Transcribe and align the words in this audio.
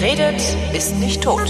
Wer 0.00 0.10
redet, 0.10 0.40
ist 0.74 0.96
nicht 0.96 1.22
tot. 1.22 1.40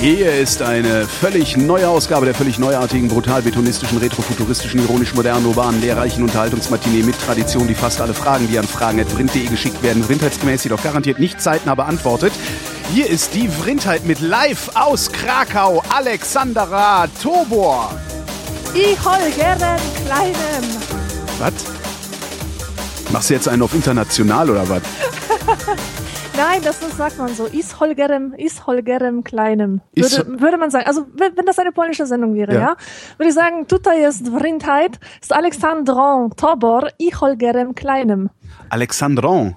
Hier 0.00 0.32
ist 0.34 0.62
eine 0.62 1.06
völlig 1.06 1.56
neue 1.56 1.88
Ausgabe 1.88 2.24
der 2.24 2.34
völlig 2.34 2.58
neuartigen, 2.58 3.08
brutal 3.08 3.42
betonistischen, 3.42 3.98
retrofuturistischen, 3.98 4.80
ironisch 4.80 5.14
modernen, 5.14 5.44
urbanen, 5.44 5.80
lehrreichen 5.80 6.22
Unterhaltungsmatinee 6.22 7.02
mit 7.02 7.20
Tradition, 7.20 7.66
die 7.66 7.74
fast 7.74 8.00
alle 8.00 8.14
Fragen, 8.14 8.48
die 8.48 8.58
an 8.58 8.66
fragen.vrind.de 8.66 9.46
geschickt 9.46 9.82
werden, 9.82 10.04
vrindheitsgemäß 10.04 10.64
jedoch 10.64 10.82
garantiert 10.82 11.18
nicht 11.18 11.40
zeitnah 11.42 11.74
beantwortet. 11.74 12.32
Hier 12.92 13.08
ist 13.10 13.34
die 13.34 13.48
Vrindheit 13.48 14.04
mit 14.06 14.20
live 14.20 14.70
aus 14.74 15.10
Krakau, 15.10 15.82
Alexandra 15.94 17.06
Tobor. 17.22 17.90
Ich 18.74 18.98
Holgeren 19.04 19.78
Kleinem. 20.04 20.64
Was? 21.38 21.52
Machst 23.12 23.30
du 23.30 23.34
jetzt 23.34 23.48
einen 23.48 23.62
auf 23.62 23.74
international 23.74 24.50
oder 24.50 24.68
was? 24.68 24.82
Nein, 26.36 26.60
das 26.62 26.82
ist, 26.82 26.96
sagt 26.98 27.18
man 27.18 27.34
so. 27.34 27.46
Is 27.46 27.80
Holgerem, 27.80 28.34
is 28.36 28.66
Holgerem 28.66 29.24
Kleinem. 29.24 29.80
Is- 29.92 30.16
Würde, 30.18 30.40
würde 30.40 30.58
man 30.58 30.70
sagen. 30.70 30.86
Also, 30.86 31.06
wenn 31.14 31.36
wenn 31.36 31.46
das 31.46 31.58
eine 31.58 31.72
polnische 31.72 32.06
Sendung 32.06 32.34
wäre, 32.34 32.54
Ja. 32.54 32.60
ja, 32.60 32.76
würde 33.16 33.28
ich 33.28 33.34
sagen, 33.34 33.66
tutaj 33.66 34.00
jest 34.00 34.26
Vrindheit, 34.28 34.98
ist 35.20 35.32
Alexandron 35.34 36.30
Tobor, 36.36 36.88
i 37.00 37.10
Holgerem 37.14 37.74
Kleinem. 37.74 38.30
Alexandron. 38.68 39.56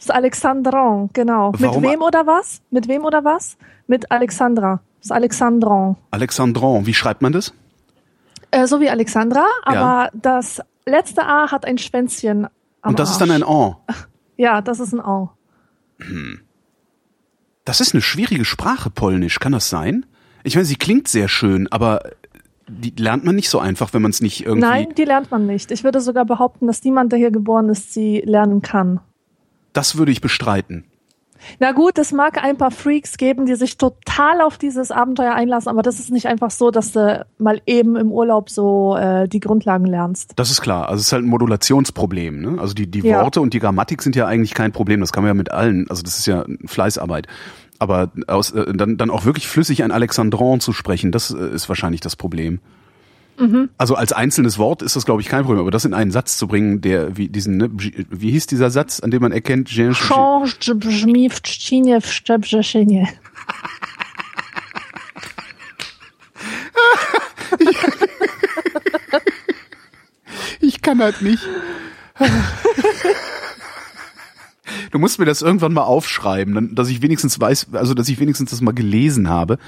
Ist 0.00 0.10
Alexandron, 0.10 1.10
genau. 1.12 1.52
Warum- 1.58 1.82
Mit 1.82 1.90
wem 1.92 2.02
oder 2.02 2.26
was? 2.26 2.60
Mit 2.70 2.88
wem 2.88 3.04
oder 3.04 3.22
was? 3.24 3.56
Mit 3.86 4.10
Alexandra. 4.10 4.80
Ist 5.00 5.12
Alexandron. 5.12 5.96
Alexandron. 6.10 6.86
Wie 6.86 6.94
schreibt 6.94 7.22
man 7.22 7.32
das? 7.32 7.52
Äh, 8.50 8.66
so 8.66 8.80
wie 8.80 8.90
Alexandra, 8.90 9.44
aber 9.64 10.10
das 10.12 10.60
letzte 10.84 11.22
A 11.24 11.52
hat 11.52 11.64
ein 11.64 11.78
Schwänzchen 11.78 12.46
am 12.82 12.90
Und 12.90 12.98
das 12.98 13.10
ist 13.12 13.20
dann 13.20 13.30
Arsch. 13.30 13.42
ein 13.42 13.48
En. 13.48 13.96
Ja, 14.36 14.60
das 14.62 14.80
ist 14.80 14.92
ein 14.94 15.00
O. 15.00 15.28
Das 17.64 17.80
ist 17.80 17.94
eine 17.94 18.00
schwierige 18.02 18.44
Sprache, 18.46 18.88
Polnisch. 18.90 19.38
Kann 19.38 19.52
das 19.52 19.68
sein? 19.68 20.06
Ich 20.44 20.54
meine, 20.54 20.64
sie 20.64 20.76
klingt 20.76 21.06
sehr 21.08 21.28
schön, 21.28 21.68
aber 21.70 22.00
die 22.68 22.94
lernt 22.96 23.24
man 23.24 23.34
nicht 23.34 23.50
so 23.50 23.58
einfach, 23.58 23.92
wenn 23.92 24.00
man 24.02 24.10
es 24.12 24.22
nicht 24.22 24.44
irgendwie. 24.46 24.66
Nein, 24.66 24.94
die 24.96 25.04
lernt 25.04 25.30
man 25.30 25.46
nicht. 25.46 25.70
Ich 25.70 25.84
würde 25.84 26.00
sogar 26.00 26.24
behaupten, 26.24 26.66
dass 26.66 26.82
niemand, 26.84 27.12
der 27.12 27.18
hier 27.18 27.30
geboren 27.30 27.68
ist, 27.68 27.92
sie 27.92 28.20
lernen 28.24 28.62
kann. 28.62 29.00
Das 29.72 29.96
würde 29.96 30.12
ich 30.12 30.20
bestreiten. 30.20 30.84
Na 31.58 31.72
gut, 31.72 31.98
es 31.98 32.12
mag 32.12 32.42
ein 32.42 32.56
paar 32.58 32.70
Freaks 32.70 33.16
geben, 33.16 33.46
die 33.46 33.54
sich 33.54 33.78
total 33.78 34.40
auf 34.40 34.58
dieses 34.58 34.90
Abenteuer 34.90 35.34
einlassen, 35.34 35.68
aber 35.70 35.82
das 35.82 35.98
ist 35.98 36.10
nicht 36.10 36.26
einfach 36.26 36.50
so, 36.50 36.70
dass 36.70 36.92
du 36.92 37.24
mal 37.38 37.60
eben 37.66 37.96
im 37.96 38.12
Urlaub 38.12 38.50
so 38.50 38.96
äh, 38.96 39.26
die 39.28 39.40
Grundlagen 39.40 39.86
lernst. 39.86 40.32
Das 40.36 40.50
ist 40.50 40.60
klar. 40.60 40.88
Also 40.88 41.00
es 41.00 41.06
ist 41.06 41.12
halt 41.12 41.24
ein 41.24 41.28
Modulationsproblem. 41.28 42.40
Ne? 42.40 42.60
Also 42.60 42.74
die, 42.74 42.90
die 42.90 43.00
Ja. 43.00 43.22
Worte 43.22 43.40
und 43.40 43.54
die 43.54 43.58
Grammatik 43.58 44.02
sind 44.02 44.16
ja 44.16 44.26
eigentlich 44.26 44.54
kein 44.54 44.72
Problem. 44.72 45.00
Das 45.00 45.12
kann 45.12 45.22
man 45.22 45.28
ja 45.28 45.34
mit 45.34 45.50
allen. 45.50 45.88
Also 45.88 46.02
das 46.02 46.18
ist 46.18 46.26
ja 46.26 46.44
Fleißarbeit. 46.66 47.26
Aber 47.78 48.10
aus, 48.26 48.50
äh, 48.52 48.74
dann, 48.74 48.98
dann 48.98 49.10
auch 49.10 49.24
wirklich 49.24 49.48
flüssig 49.48 49.82
ein 49.82 49.90
Alexandron 49.92 50.60
zu 50.60 50.72
sprechen, 50.72 51.12
das 51.12 51.30
äh, 51.30 51.48
ist 51.54 51.68
wahrscheinlich 51.70 52.02
das 52.02 52.16
Problem. 52.16 52.60
Mhm. 53.40 53.70
Also 53.78 53.94
als 53.94 54.12
einzelnes 54.12 54.58
Wort 54.58 54.82
ist 54.82 54.96
das, 54.96 55.06
glaube 55.06 55.22
ich, 55.22 55.28
kein 55.28 55.44
Problem. 55.44 55.62
Aber 55.62 55.70
das 55.70 55.86
in 55.86 55.94
einen 55.94 56.10
Satz 56.10 56.36
zu 56.36 56.46
bringen, 56.46 56.82
der 56.82 57.16
wie 57.16 57.28
diesen, 57.28 57.56
ne, 57.56 57.70
wie 57.72 58.30
hieß 58.30 58.46
dieser 58.46 58.70
Satz, 58.70 59.00
an 59.00 59.10
dem 59.10 59.22
man 59.22 59.32
erkennt. 59.32 59.70
Ich 70.60 70.82
kann 70.82 71.00
halt 71.00 71.22
nicht. 71.22 71.42
Du 74.90 74.98
musst 74.98 75.18
mir 75.18 75.24
das 75.24 75.40
irgendwann 75.42 75.72
mal 75.72 75.82
aufschreiben, 75.84 76.74
dass 76.74 76.88
ich 76.88 77.00
wenigstens 77.02 77.40
weiß, 77.40 77.68
also 77.72 77.94
dass 77.94 78.08
ich 78.08 78.20
wenigstens 78.20 78.50
das 78.50 78.60
mal 78.60 78.72
gelesen 78.72 79.28
habe. 79.28 79.58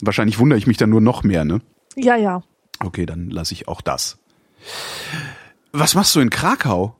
Wahrscheinlich 0.00 0.38
wundere 0.38 0.58
ich 0.58 0.66
mich 0.66 0.76
dann 0.76 0.90
nur 0.90 1.00
noch 1.00 1.22
mehr, 1.22 1.44
ne? 1.44 1.60
Ja, 1.94 2.16
ja. 2.16 2.42
Okay, 2.84 3.06
dann 3.06 3.30
lasse 3.30 3.54
ich 3.54 3.68
auch 3.68 3.80
das. 3.80 4.18
Was 5.72 5.94
machst 5.94 6.14
du 6.14 6.20
in 6.20 6.30
Krakau? 6.30 6.96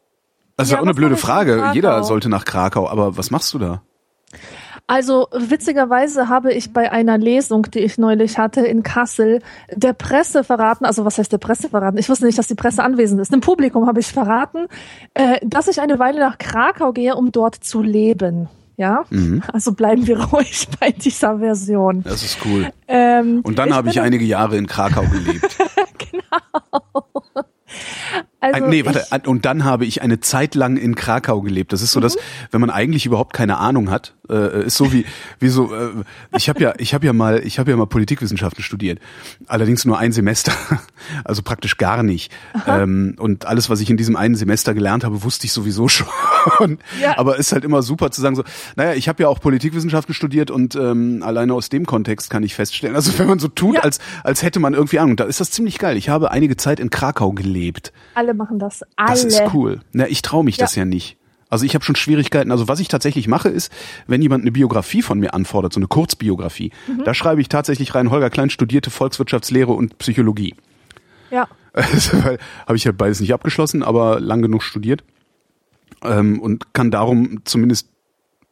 Also 0.57 0.75
Ja, 0.75 0.79
auch 0.81 0.85
eine 0.85 0.95
blöde 0.95 1.17
Frage. 1.17 1.71
Jeder 1.75 2.03
sollte 2.05 2.29
nach 2.29 2.45
Krakau, 2.45 2.89
aber 2.89 3.17
was 3.17 3.31
machst 3.31 3.53
du 3.55 3.59
da? 3.59 3.83
Also 4.89 5.29
witzigerweise 5.33 6.29
habe 6.29 6.53
ich 6.53 6.73
bei 6.73 6.91
einer 6.91 7.17
Lesung, 7.17 7.63
die 7.71 7.79
ich 7.79 7.99
neulich 7.99 8.37
hatte 8.37 8.61
in 8.63 8.83
Kassel, 8.83 9.41
der 9.73 9.93
Presse 9.93 10.43
verraten, 10.45 10.85
also 10.85 11.05
was 11.05 11.19
heißt 11.19 11.33
der 11.33 11.39
Presse 11.39 11.69
verraten? 11.71 11.99
Ich 11.99 12.09
wusste 12.09 12.27
nicht, 12.27 12.37
dass 12.37 12.49
die 12.49 12.57
Presse 12.57 12.83
anwesend 12.83 13.21
ist. 13.21 13.33
Dem 13.33 13.41
Publikum 13.41 13.87
habe 13.87 14.01
ich 14.01 14.09
verraten, 14.09 14.67
äh, 15.15 15.39
dass 15.43 15.69
ich 15.69 15.81
eine 15.81 15.99
Weile 15.99 16.19
nach 16.21 16.37
Krakau 16.37 16.93
gehe, 16.93 17.15
um 17.15 17.31
dort 17.33 17.55
zu 17.55 17.81
leben. 17.83 18.49
Ja, 18.77 19.05
Mhm. 19.11 19.43
also 19.53 19.73
bleiben 19.73 20.07
wir 20.07 20.19
ruhig 20.33 20.67
bei 20.81 20.91
dieser 20.91 21.39
Version. 21.39 22.03
Das 22.03 22.23
ist 22.25 22.39
cool. 22.45 22.69
Ähm, 22.89 23.41
Und 23.45 23.59
dann 23.59 23.73
habe 23.75 23.91
ich 23.91 24.01
einige 24.01 24.25
Jahre 24.25 24.57
in 24.57 24.67
Krakau 24.67 25.03
gelebt. 25.03 25.57
Oh. 28.15 28.32
Also 28.43 28.65
Ein- 28.65 28.71
nee, 28.71 28.85
warte, 28.85 29.07
und 29.29 29.45
dann 29.45 29.65
habe 29.65 29.87
ich 29.87 30.03
eine 30.03 30.21
Zeit 30.21 30.55
lang 30.55 30.77
in 30.77 30.95
Krakau 30.95 31.41
gelebt. 31.41 31.73
Das 31.73 31.81
ist 31.81 31.93
so, 31.93 32.01
dass, 32.01 32.17
wenn 32.51 32.61
man 32.61 32.71
eigentlich 32.71 33.07
überhaupt 33.07 33.33
keine 33.33 33.59
Ahnung 33.59 33.91
hat, 33.91 34.15
äh, 34.29 34.65
ist 34.67 34.77
so 34.77 34.93
wie, 34.93 35.05
wie 35.39 35.49
so, 35.49 35.75
äh, 35.75 35.91
ich 36.37 36.49
habe 36.49 36.61
ja, 36.61 36.75
ich 36.79 36.93
habe 36.95 37.07
ja 37.07 37.13
mal, 37.13 37.41
ich 37.45 37.59
habe 37.59 37.71
ja 37.71 37.77
mal 37.77 37.87
Politikwissenschaften 37.87 38.63
studiert. 38.65 38.99
Allerdings 39.47 39.85
nur 39.85 39.99
ein 39.99 40.13
Semester, 40.13 40.53
also 41.25 41.43
praktisch 41.43 41.77
gar 41.77 42.03
nicht. 42.03 42.33
Ähm, 42.67 43.15
und 43.19 43.47
alles, 43.47 43.71
was 43.71 43.81
ich 43.81 43.91
in 43.91 43.97
diesem 43.97 44.17
einen 44.17 44.35
Semester 44.35 44.75
gelernt 44.75 45.05
habe, 45.05 45.23
wusste 45.23 45.47
ich 45.47 45.53
sowieso 45.53 45.89
schon. 45.89 46.79
Ja. 47.01 47.19
Aber 47.19 47.37
ist 47.39 47.53
halt 47.53 47.65
immer 47.65 47.83
super 47.83 48.11
zu 48.11 48.21
sagen, 48.21 48.37
so, 48.37 48.45
naja, 48.77 48.95
ich 48.95 49.09
habe 49.09 49.23
ja 49.23 49.29
auch 49.29 49.41
Politikwissenschaften 49.41 50.15
studiert 50.15 50.51
und 50.51 50.75
ähm, 50.75 51.23
alleine 51.25 51.55
aus 51.55 51.69
dem 51.69 51.87
Kontext 51.87 52.31
kann 52.31 52.43
ich 52.43 52.55
feststellen, 52.55 52.97
also 52.97 53.17
wenn 53.19 53.27
man 53.29 53.39
so 53.39 53.49
tut, 53.49 53.77
Ja. 53.77 53.81
als, 53.83 53.99
als 54.25 54.43
hätte 54.43 54.59
man 54.61 54.75
irgendwie 54.75 54.99
Ahnung, 54.99 55.17
da 55.17 55.25
ist 55.25 55.41
das 55.41 55.51
ziemlich 55.51 55.79
geil. 55.79 55.97
Ich 55.97 56.09
habe 56.09 56.31
einige 56.31 56.57
Zeit 56.57 56.81
in 56.81 56.91
Krakau 56.91 57.33
gelebt. 57.33 57.93
alle 58.15 58.32
machen 58.35 58.59
das. 58.59 58.83
Alle. 58.97 59.11
Das 59.11 59.25
ist 59.25 59.43
cool. 59.55 59.81
Na, 59.93 60.07
ich 60.09 60.23
traue 60.23 60.45
mich 60.45 60.57
das 60.57 60.75
Ja. 60.77 60.83
ja 60.83 60.85
nicht. 60.87 61.17
Also 61.49 61.67
ich 61.67 61.75
habe 61.75 61.85
schon 61.85 61.97
Schwierigkeiten. 61.97 62.51
Also 62.51 62.67
was 62.69 62.81
ich 62.81 62.89
tatsächlich 62.89 63.29
mache, 63.29 63.49
ist, 63.51 63.71
wenn 64.07 64.23
jemand 64.23 64.43
eine 64.43 64.53
Biografie 64.53 65.03
von 65.03 65.19
mir 65.19 65.35
anfordert, 65.35 65.73
so 65.75 65.81
eine 65.81 65.87
Kurzbiografie, 65.87 66.73
Mhm. 66.89 67.05
da 67.05 67.13
schreibe 67.13 67.41
ich 67.43 67.49
tatsächlich 67.49 67.95
rein, 67.95 68.11
Holger 68.11 68.31
Klein 68.31 68.49
studierte 68.49 68.91
Volkswirtschaftslehre 68.91 69.73
und 69.73 69.99
Psychologie. 69.99 70.55
Ja. 71.31 71.49
Also, 71.75 72.23
habe 72.23 72.77
ich 72.77 72.85
halt 72.85 72.99
beides 72.99 73.21
nicht 73.21 73.33
abgeschlossen, 73.33 73.83
aber 73.83 74.21
lang 74.21 74.43
genug 74.43 74.63
studiert 74.63 75.05
ähm, 76.03 76.39
und 76.41 76.75
kann 76.75 76.91
darum 76.91 77.41
zumindest 77.45 77.89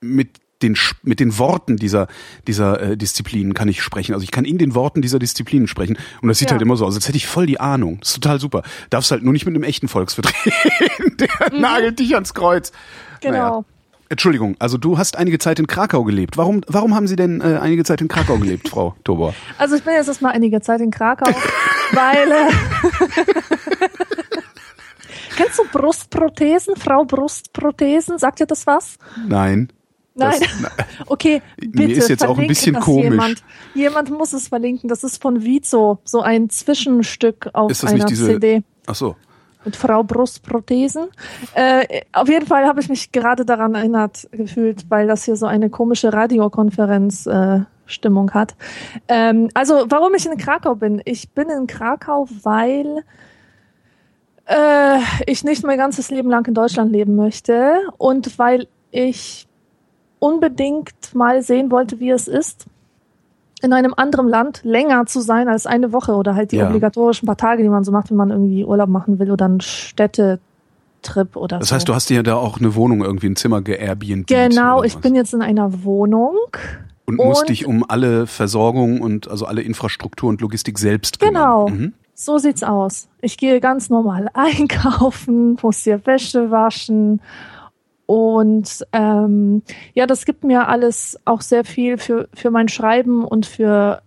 mit 0.00 0.38
den 0.62 0.76
mit 1.03 1.21
den 1.21 1.38
Worten 1.38 1.76
dieser 1.76 2.06
dieser 2.47 2.81
äh, 2.81 2.97
Disziplinen 2.97 3.54
kann 3.54 3.69
ich 3.69 3.82
sprechen. 3.82 4.12
Also 4.15 4.25
ich 4.25 4.31
kann 4.31 4.44
in 4.44 4.59
den 4.59 4.75
Worten 4.75 5.03
dieser 5.03 5.19
Disziplinen 5.19 5.69
sprechen 5.69 5.97
und 6.22 6.28
das 6.28 6.38
sieht 6.38 6.48
Ja. 6.48 6.53
halt 6.53 6.62
immer 6.62 6.76
so 6.76 6.87
aus, 6.87 6.94
als 6.94 7.09
hätte 7.09 7.16
ich 7.16 7.26
voll 7.26 7.47
die 7.47 7.60
Ahnung. 7.60 7.98
Das 8.00 8.10
ist 8.10 8.22
total 8.22 8.41
super. 8.41 8.62
Darfst 8.91 9.10
halt 9.10 9.22
nur 9.22 9.32
nicht 9.32 9.47
mit 9.47 9.54
einem 9.54 9.65
echten 9.65 9.88
Volkswirt 9.88 10.32
reden. 10.44 11.16
Der 11.19 11.59
nagelt 11.59 11.98
dich 11.98 12.15
ans 12.15 12.34
Kreuz. 12.34 12.72
Mhm. 12.72 12.76
Genau. 13.21 13.60
Naja. 13.60 13.65
Entschuldigung, 14.12 14.56
also 14.59 14.76
du 14.76 14.98
hast 14.98 15.16
einige 15.16 15.38
Zeit 15.38 15.60
in 15.60 15.69
Krakau 15.69 16.03
gelebt. 16.03 16.37
Warum 16.37 16.62
warum 16.66 16.97
haben 16.97 17.06
Sie 17.06 17.15
denn 17.15 17.41
äh, 17.41 17.59
einige 17.62 17.84
Zeit 17.84 18.00
in 18.00 18.09
Krakau 18.09 18.38
gelebt, 18.38 18.69
Frau 18.69 18.97
Tobor? 19.04 19.34
Also 19.56 19.77
ich 19.77 19.84
bin 19.84 19.94
jetzt 19.94 20.09
erstmal 20.09 20.32
einige 20.32 20.60
Zeit 20.60 20.81
in 20.81 20.91
Krakau, 20.91 21.31
weil 21.92 22.28
äh, 22.32 22.50
Kennst 25.37 25.59
du 25.59 25.65
Brustprothesen, 25.72 26.77
Frau 26.77 27.04
Brustprothesen? 27.04 28.18
Sagt 28.18 28.41
dir 28.41 28.47
das 28.47 28.66
was? 28.66 28.97
Nein. 29.28 29.72
Nein. 30.20 30.40
Das- 30.40 30.70
Okay, 31.06 31.42
bitte. 31.56 31.78
Mir 31.88 31.96
ist 31.96 32.08
jetzt 32.08 32.24
auch 32.24 32.38
ein 32.38 32.46
bisschen 32.46 32.74
das 32.74 32.84
komisch. 32.84 33.04
Jemand. 33.04 33.42
jemand 33.74 34.10
muss 34.10 34.32
es 34.32 34.48
verlinken. 34.48 34.88
Das 34.88 35.02
ist 35.02 35.20
von 35.20 35.42
Vizo, 35.42 35.98
so 36.04 36.20
ein 36.20 36.48
Zwischenstück 36.50 37.48
auf 37.52 37.70
Ist 37.70 37.82
das 37.82 37.90
einer 37.90 38.04
nicht 38.04 38.10
diese 38.10 38.26
CD 38.26 38.62
Ach 38.86 38.94
so. 38.94 39.16
mit 39.64 39.74
Frau 39.76 40.02
Brustprothesen. 40.04 41.08
Äh, 41.54 42.02
auf 42.12 42.28
jeden 42.28 42.46
Fall 42.46 42.66
habe 42.66 42.80
ich 42.80 42.88
mich 42.88 43.10
gerade 43.12 43.44
daran 43.44 43.74
erinnert 43.74 44.28
gefühlt, 44.32 44.86
weil 44.88 45.06
das 45.08 45.24
hier 45.24 45.36
so 45.36 45.46
eine 45.46 45.68
komische 45.70 46.12
Radiokonferenz 46.12 47.26
äh, 47.26 47.60
Stimmung 47.86 48.30
hat. 48.32 48.54
Ähm, 49.08 49.48
also, 49.54 49.86
warum 49.88 50.14
ich 50.14 50.24
in 50.26 50.36
Krakau 50.36 50.76
bin? 50.76 51.02
Ich 51.04 51.30
bin 51.30 51.48
in 51.48 51.66
Krakau, 51.66 52.28
weil 52.42 53.02
äh, 54.46 54.98
ich 55.26 55.44
nicht 55.44 55.64
mein 55.64 55.78
ganzes 55.78 56.10
Leben 56.10 56.30
lang 56.30 56.46
in 56.46 56.54
Deutschland 56.54 56.92
leben 56.92 57.16
möchte 57.16 57.80
und 57.98 58.38
weil 58.38 58.68
ich 58.90 59.46
unbedingt 60.20 60.92
mal 61.14 61.42
sehen 61.42 61.70
wollte, 61.72 61.98
wie 61.98 62.10
es 62.10 62.28
ist, 62.28 62.66
in 63.62 63.72
einem 63.72 63.92
anderen 63.96 64.28
Land 64.28 64.60
länger 64.62 65.04
zu 65.06 65.20
sein 65.20 65.48
als 65.48 65.66
eine 65.66 65.92
Woche 65.92 66.12
oder 66.14 66.34
halt 66.34 66.52
die 66.52 66.56
Ja. 66.56 66.68
obligatorischen 66.68 67.26
paar 67.26 67.36
Tage, 67.36 67.62
die 67.62 67.68
man 67.68 67.84
so 67.84 67.90
macht, 67.92 68.10
wenn 68.10 68.16
man 68.16 68.30
irgendwie 68.30 68.64
Urlaub 68.64 68.88
machen 68.88 69.18
will 69.18 69.30
oder 69.30 69.44
einen 69.46 69.60
Städtetrip 69.60 71.36
oder 71.36 71.58
Das 71.58 71.68
so. 71.68 71.74
heißt, 71.74 71.88
du 71.88 71.94
hast 71.94 72.08
dir 72.10 72.16
ja 72.16 72.22
da 72.22 72.36
auch 72.36 72.58
eine 72.58 72.74
Wohnung 72.74 73.02
irgendwie 73.02 73.26
ein 73.26 73.36
Zimmer 73.36 73.60
geairbnb. 73.62 74.26
Genau, 74.28 74.82
ich 74.82 74.96
bin 74.98 75.14
jetzt 75.14 75.34
in 75.34 75.42
einer 75.42 75.84
Wohnung. 75.84 76.36
Und, 77.06 77.18
und 77.18 77.26
musst 77.26 77.48
dich 77.48 77.66
um 77.66 77.84
alle 77.88 78.26
Versorgung 78.26 79.00
und 79.00 79.28
also 79.28 79.44
alle 79.44 79.62
Infrastruktur 79.62 80.28
und 80.28 80.40
Logistik 80.40 80.78
selbst 80.78 81.18
kümmern. 81.18 81.34
Genau. 81.34 81.68
Mhm. 81.68 81.92
So 82.14 82.38
sieht's 82.38 82.62
aus. 82.62 83.08
Ich 83.20 83.36
gehe 83.36 83.60
ganz 83.60 83.90
normal 83.90 84.28
einkaufen, 84.34 85.56
muss 85.62 85.78
hier 85.78 86.04
Wäsche 86.06 86.50
waschen 86.50 87.20
und 88.10 88.84
ähm, 88.92 89.62
ja, 89.95 90.04
das 90.04 90.24
gibt 90.24 90.42
mir 90.42 90.66
alles 90.66 91.16
auch 91.27 91.42
sehr 91.42 91.65
viel 91.65 91.97
für, 91.97 92.28
für 92.34 92.51
mein 92.51 92.66
Schreiben 92.66 93.24
und 93.24 93.47
für 93.47 94.03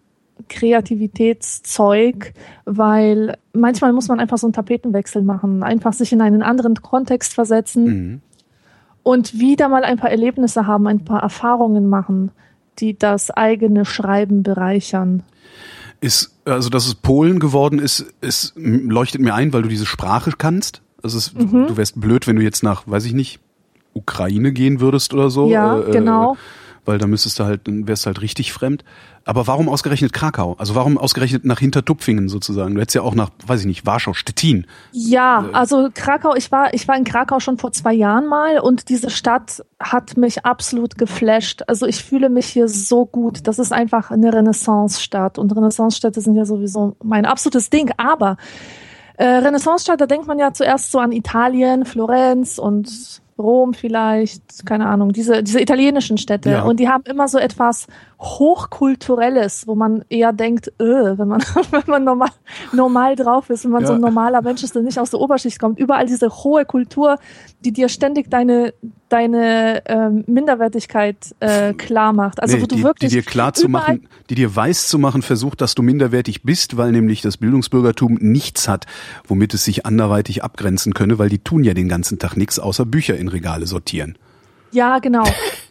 Kreativitätszeug, 0.50 2.34
weil 2.66 3.38
manchmal 3.54 3.94
muss 3.94 4.10
man 4.10 4.20
einfach 4.20 4.38
so 4.38 4.46
einen 4.46 4.52
Tapetenwechsel 4.52 5.22
machen, 5.22 5.64
einfach 5.64 5.94
sich 5.94 6.12
in 6.12 6.20
einen 6.20 6.44
anderen 6.44 6.76
Kontext 6.82 7.34
versetzen 7.34 7.86
mhm. 7.86 8.22
und 9.04 9.40
wieder 9.40 9.70
mal 9.70 9.86
ein 9.86 9.98
paar 9.98 10.12
Erlebnisse 10.12 10.68
haben, 10.68 10.86
ein 10.86 11.06
paar 11.06 11.24
Erfahrungen 11.24 11.88
machen, 11.88 12.32
die 12.80 13.00
das 13.00 13.32
eigene 13.32 13.86
Schreiben 13.86 14.44
bereichern. 14.44 15.24
Ist, 16.02 16.38
also, 16.44 16.70
dass 16.70 16.88
es 16.88 16.96
Polen 16.96 17.40
geworden 17.40 17.80
ist, 17.80 18.14
es 18.20 18.52
leuchtet 18.58 19.22
mir 19.22 19.34
ein, 19.34 19.54
weil 19.54 19.62
du 19.62 19.70
diese 19.70 19.86
Sprache 19.86 20.34
kannst. 20.38 20.82
Also 21.02 21.18
es, 21.18 21.34
mhm. 21.34 21.68
du 21.68 21.78
wärst 21.78 22.02
blöd, 22.02 22.28
wenn 22.28 22.36
du 22.36 22.42
jetzt 22.42 22.64
nach, 22.64 22.86
weiß 22.86 23.06
ich 23.06 23.14
nicht, 23.14 23.40
Ukraine 23.94 24.52
gehen 24.52 24.80
würdest 24.80 25.14
oder 25.14 25.30
so. 25.30 25.50
Ja, 25.50 25.80
äh, 25.80 25.92
genau. 25.92 26.34
Äh, 26.34 26.38
weil 26.86 26.98
da 26.98 27.08
müsstest 27.08 27.40
du 27.40 27.46
halt, 27.46 27.68
dann 27.68 27.88
wärst 27.88 28.06
du 28.06 28.08
halt 28.08 28.22
richtig 28.22 28.52
fremd. 28.52 28.84
Aber 29.26 29.48
warum 29.48 29.70
ausgerechnet 29.70 30.12
Krakau? 30.12 30.56
Also 30.58 30.76
warum 30.76 30.98
ausgerechnet 30.98 31.46
nach 31.46 31.60
Hintertupfingen 31.60 32.28
sozusagen? 32.28 32.76
Du 32.76 32.82
hättest 32.82 32.96
ja 32.96 33.04
auch 33.04 33.16
nach, 33.16 33.30
weiß 33.46 33.62
ich 33.62 33.66
nicht, 33.66 33.86
Warschau, 33.86 34.14
Stettin. 34.14 34.68
Ja, 34.92 35.46
äh, 35.46 35.54
also 35.54 35.90
Krakau, 35.94 36.36
ich 36.36 36.52
war, 36.52 36.74
ich 36.74 36.88
war 36.88 36.98
in 36.98 37.06
Krakau 37.06 37.40
schon 37.40 37.58
vor 37.58 37.72
zwei 37.72 37.94
Jahren 37.94 38.28
mal 38.28 38.60
und 38.60 38.90
diese 38.90 39.10
Stadt 39.10 39.64
hat 39.80 40.18
mich 40.18 40.46
absolut 40.46 40.98
geflasht. 40.98 41.64
Also 41.68 41.86
ich 41.86 42.04
fühle 42.04 42.30
mich 42.30 42.48
hier 42.48 42.68
so 42.68 43.06
gut. 43.06 43.48
Das 43.48 43.60
ist 43.60 43.72
einfach 43.72 44.12
eine 44.12 44.34
Renaissance-Stadt 44.34 45.38
und 45.38 45.56
Renaissance-Städte 45.56 46.20
sind 46.20 46.36
ja 46.36 46.46
sowieso 46.46 46.98
mein 47.02 47.26
absolutes 47.26 47.70
Ding. 47.70 47.92
Aber 47.96 48.36
äh, 49.16 49.26
Renaissance-Stadt, 49.26 50.02
da 50.02 50.06
denkt 50.06 50.28
man 50.28 50.38
ja 50.38 50.52
zuerst 50.52 50.92
so 50.92 51.00
an 51.00 51.14
Italien, 51.14 51.86
Florenz 51.86 52.58
und 52.58 53.22
Rom 53.38 53.74
vielleicht, 53.74 54.66
keine 54.66 54.88
Ahnung, 54.88 55.12
diese, 55.12 55.44
diese 55.44 55.60
italienischen 55.62 56.18
Städte. 56.18 56.52
Ja. 56.52 56.64
Und 56.64 56.80
die 56.80 56.88
haben 56.88 57.04
immer 57.06 57.28
so 57.28 57.38
etwas 57.38 57.88
Hochkulturelles, 58.20 59.68
wo 59.68 59.76
man 59.76 60.06
eher 60.10 60.34
denkt, 60.34 60.72
öh, 60.80 61.18
wenn 61.18 61.28
man, 61.28 61.42
wenn 61.72 61.84
man 61.88 62.04
normal, 62.04 62.30
normal 62.72 63.16
drauf 63.16 63.50
ist, 63.50 63.66
wenn 63.66 63.72
man 63.72 63.82
ja. 63.82 63.88
so 63.88 63.94
ein 63.94 64.02
normaler 64.02 64.42
Mensch 64.42 64.64
ist, 64.64 64.76
der 64.76 64.82
nicht 64.82 65.00
aus 65.00 65.10
der 65.10 65.20
Oberschicht 65.20 65.60
kommt. 65.60 65.80
Überall 65.80 66.06
diese 66.06 66.30
hohe 66.30 66.66
Kultur, 66.66 67.18
die 67.66 67.72
dir 67.72 67.90
ständig 67.90 68.30
deine, 68.30 68.74
deine 69.14 69.84
ähm, 69.86 70.24
Minderwertigkeit 70.26 71.36
äh, 71.40 71.74
klar 71.74 72.14
macht. 72.14 72.42
Also 72.42 72.56
nee, 72.56 72.64
wo 72.64 72.66
du 72.66 72.76
die, 72.78 72.84
wirklich 72.84 73.12
die 73.12 73.18
dir 73.18 73.24
klar 73.24 73.54
zu 73.54 73.70
machen, 73.70 74.08
die 74.32 74.36
dir 74.36 74.56
weiß 74.56 74.88
zu 74.88 74.98
machen 74.98 75.22
versucht, 75.22 75.62
dass 75.62 75.76
du 75.76 75.84
minderwertig 75.84 76.42
bist, 76.42 76.78
weil 76.78 76.92
nämlich 76.92 77.22
das 77.22 77.38
Bildungsbürgertum 77.38 78.18
nichts 78.20 78.68
hat, 78.68 78.88
womit 79.28 79.54
es 79.54 79.66
sich 79.66 79.86
anderweitig 79.86 80.44
abgrenzen 80.44 80.96
könne, 80.96 81.20
weil 81.20 81.30
die 81.30 81.38
tun 81.38 81.64
ja 81.64 81.76
den 81.76 81.90
ganzen 81.90 82.18
Tag 82.18 82.36
nichts 82.38 82.58
außer 82.58 82.88
Bücher 82.88 83.16
in 83.16 83.28
Regale 83.28 83.68
sortieren. 83.68 84.18
Ja, 84.72 84.98
genau. 84.98 85.24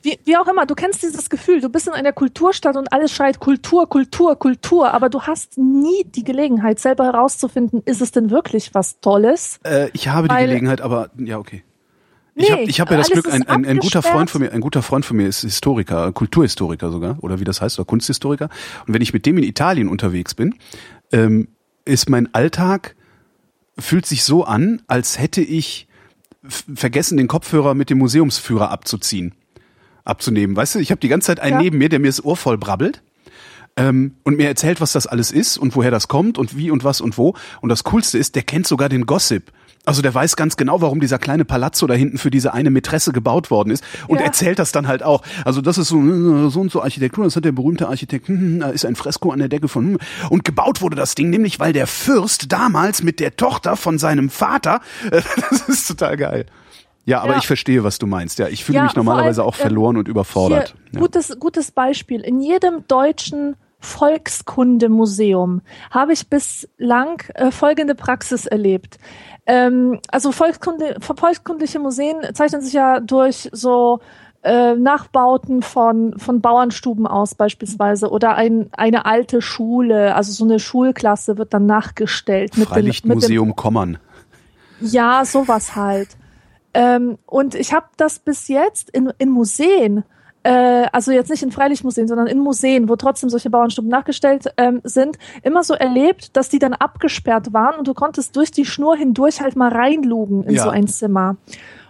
Wie, 0.02 0.20
wie 0.24 0.36
auch 0.36 0.46
immer, 0.46 0.64
du 0.64 0.76
kennst 0.76 1.02
dieses 1.02 1.28
Gefühl, 1.28 1.60
du 1.60 1.68
bist 1.68 1.88
in 1.88 1.92
einer 1.92 2.12
Kulturstadt 2.12 2.76
und 2.76 2.92
alles 2.92 3.10
schreit 3.12 3.40
Kultur, 3.40 3.88
Kultur, 3.88 4.38
Kultur, 4.38 4.94
aber 4.94 5.08
du 5.08 5.22
hast 5.22 5.58
nie 5.58 6.04
die 6.04 6.22
Gelegenheit, 6.22 6.78
selber 6.78 7.06
herauszufinden, 7.06 7.82
ist 7.86 8.00
es 8.00 8.12
denn 8.12 8.30
wirklich 8.30 8.72
was 8.72 9.00
Tolles? 9.00 9.58
Äh, 9.64 9.88
ich 9.94 10.06
habe 10.06 10.28
Weil, 10.28 10.42
die 10.42 10.50
Gelegenheit, 10.50 10.80
aber 10.80 11.10
ja, 11.18 11.38
okay. 11.38 11.64
Ich 12.34 12.49
nee, 12.49 12.52
habe 12.52 12.62
ich 12.62 12.81
hab 12.81 12.90
ja 12.90 12.96
das 12.96 13.11
Glück, 13.11 13.31
ein, 13.31 13.43
ein, 13.43 13.67
ein 13.67 13.79
guter 13.79 14.02
Freund 14.02 14.31
von 14.31 14.40
mir, 14.40 14.52
ein 14.52 14.62
guter 14.62 14.82
Freund 14.82 15.05
von 15.05 15.19
mir 15.19 15.29
ist 15.29 15.43
Historiker, 15.43 16.12
Kulturhistoriker 16.12 16.90
sogar, 16.90 17.23
oder 17.23 17.40
wie 17.40 17.44
das 17.44 17.61
heißt, 17.61 17.79
oder 17.79 17.84
Kunsthistoriker. 17.84 18.49
Und 18.87 18.94
wenn 18.94 19.02
ich 19.02 19.12
mit 19.12 19.26
dem 19.26 19.37
in 19.37 19.44
Italien 19.44 19.88
unterwegs 19.88 20.34
bin, 20.34 20.55
ähm, 21.12 21.49
ist 21.84 22.08
mein 22.08 22.32
Alltag, 22.34 22.96
fühlt 23.79 24.06
sich 24.06 24.25
so 24.25 24.44
an, 24.44 24.81
als 24.87 25.19
hätte 25.19 25.43
ich 25.43 25.88
vergessen, 26.49 27.19
den 27.19 27.29
Kopfhörer 27.29 27.75
mit 27.75 27.90
dem 27.90 27.99
Museumsführer 27.99 28.70
abzuziehen, 28.70 29.35
abzunehmen. 30.05 30.56
Weißt 30.56 30.75
du, 30.75 30.78
ich 30.78 30.90
habe 30.90 31.00
die 31.00 31.08
ganze 31.08 31.26
Zeit 31.26 31.40
einen 31.40 31.56
ja. 31.56 31.62
neben 31.62 31.78
mir, 31.78 31.90
der 31.90 31.99
mir 31.99 32.08
das 32.08 32.25
Ohr 32.25 32.37
voll 32.37 32.56
brabbelt 32.56 33.02
ähm, 33.76 34.16
und 34.22 34.36
mir 34.36 34.48
erzählt, 34.48 34.80
was 34.80 34.92
das 34.92 35.06
alles 35.06 35.32
ist 35.32 35.58
und 35.58 35.74
woher 35.74 35.90
das 35.90 36.08
kommt 36.08 36.38
und 36.38 36.56
wie 36.56 36.70
und 36.70 36.84
was 36.84 37.00
und 37.00 37.19
wo. 37.19 37.34
Und 37.60 37.69
das 37.69 37.84
Coolste 37.84 38.19
ist, 38.19 38.34
der 38.34 38.42
kennt 38.42 38.66
sogar 38.66 38.88
den 38.88 39.06
Gossip. 39.06 39.52
Also 39.84 40.00
der 40.00 40.14
weiß 40.14 40.36
ganz 40.36 40.56
genau, 40.56 40.80
warum 40.80 41.00
dieser 41.00 41.19
kleine 41.19 41.44
Palazzo 41.44 41.88
da 41.88 41.94
hinten 41.94 42.16
für 42.16 42.30
diese 42.30 42.52
eine 42.52 42.70
Mätresse 42.70 43.12
gebaut 43.12 43.50
worden 43.50 43.70
ist 43.70 43.82
und 44.06 44.20
ja. 44.20 44.26
erzählt 44.26 44.60
das 44.60 44.70
dann 44.70 44.86
halt 44.86 45.02
auch. 45.02 45.22
Also 45.44 45.60
das 45.60 45.76
ist 45.76 45.88
so 45.88 46.00
so 46.50 46.60
und 46.60 46.70
so 46.70 46.82
Architektur, 46.82 47.24
das 47.24 47.34
hat 47.34 47.44
der 47.44 47.50
berühmte 47.50 47.88
Architekt, 47.88 48.28
hm, 48.28 48.38
hm, 48.38 48.60
da 48.60 48.69
ist 48.69 48.84
ein 48.84 48.94
Fresko 48.94 49.32
an 49.32 49.40
der 49.40 49.48
Decke 49.48 49.66
von 49.66 49.94
hm. 49.94 49.98
und 50.30 50.44
gebaut 50.44 50.82
wurde 50.82 50.94
das 50.94 51.16
Ding 51.16 51.30
nämlich, 51.30 51.58
weil 51.58 51.72
der 51.72 51.88
Fürst 51.88 52.52
damals 52.52 53.02
mit 53.02 53.18
der 53.18 53.34
Tochter 53.34 53.76
von 53.76 53.98
seinem 53.98 54.30
Vater, 54.30 54.82
das 55.10 55.68
ist 55.68 55.88
total 55.88 56.16
geil. 56.16 56.46
Ja, 57.04 57.20
aber 57.20 57.32
ja. 57.32 57.38
ich 57.38 57.46
verstehe, 57.46 57.82
was 57.82 57.99
du 57.99 58.06
meinst. 58.06 58.38
Ja, 58.38 58.49
ich 58.49 58.64
fühle 58.64 58.78
ja, 58.78 58.84
mich 58.84 58.94
normalerweise 58.94 59.43
allem, 59.43 59.49
auch 59.49 59.54
verloren 59.54 59.96
äh, 59.96 60.00
und 60.00 60.08
überfordert. 60.08 60.75
Ja. 60.93 61.00
Gutes, 61.00 61.37
gutes 61.38 61.72
Beispiel. 61.72 62.20
In 62.20 62.40
jedem 62.40 62.87
deutschen 62.87 63.56
Volkskundemuseum 63.81 65.62
habe 65.90 66.12
ich 66.12 66.28
bislang 66.28 67.20
äh, 67.34 67.50
folgende 67.50 67.96
Praxis 67.96 68.46
erlebt. 68.46 68.99
Ähm, 69.46 69.99
also 70.08 70.31
Volkskunde, 70.31 70.96
volkskundliche 71.00 71.81
Museen 71.81 72.19
zeichnen 72.32 72.62
sich 72.62 72.75
ja 72.75 73.00
durch 73.00 73.49
so 73.50 73.99
äh, 74.43 74.75
Nachbauten 74.75 75.62
von, 75.62 76.19
von 76.19 76.40
Bauernstuben 76.40 77.08
aus 77.08 77.34
beispielsweise 77.34 78.10
oder 78.10 78.37
ein, 78.37 78.69
eine 78.72 79.04
alte 79.04 79.43
Schule, 79.43 80.14
also 80.14 80.32
so 80.32 80.44
eine 80.44 80.60
Schulklasse 80.60 81.38
wird 81.38 81.52
dann 81.52 81.66
nachgestellt. 81.66 82.56
Mit 82.56 82.69
Freilichtmuseum 82.69 83.49
dem, 83.49 83.56
Kommern. 83.56 83.99
Ja, 84.81 85.25
sowas 85.25 85.75
halt. 85.75 86.16
Ähm, 86.74 87.19
und 87.26 87.54
ich 87.54 87.72
habe 87.72 87.86
das 87.96 88.19
bis 88.19 88.48
jetzt 88.48 88.90
in, 88.90 89.12
in 89.19 89.30
Museen 89.30 90.04
äh, 90.44 90.86
also 90.92 91.12
jetzt 91.12 91.30
nicht 91.30 91.42
in 91.42 91.52
Freilichtmuseen, 91.52 92.08
sondern 92.08 92.26
in 92.26 92.38
Museen, 92.38 92.88
wo 92.88 92.96
trotzdem 92.96 93.30
solche 93.30 93.50
Bauernstuben 93.50 93.90
nachgestellt 93.90 94.52
ähm, 94.56 94.80
sind, 94.84 95.19
immer 95.42 95.62
so 95.62 95.74
erlebt, 95.74 96.36
dass 96.36 96.48
die 96.48 96.58
dann 96.58 96.74
abgesperrt 96.74 97.52
waren 97.52 97.78
und 97.78 97.86
du 97.86 97.94
konntest 97.94 98.34
durch 98.36 98.50
die 98.50 98.64
Schnur 98.64 98.96
hindurch 98.96 99.40
halt 99.40 99.56
mal 99.56 99.70
reinlugen 99.70 100.44
in 100.44 100.54
ja. 100.54 100.64
so 100.64 100.70
ein 100.70 100.88
Zimmer. 100.88 101.36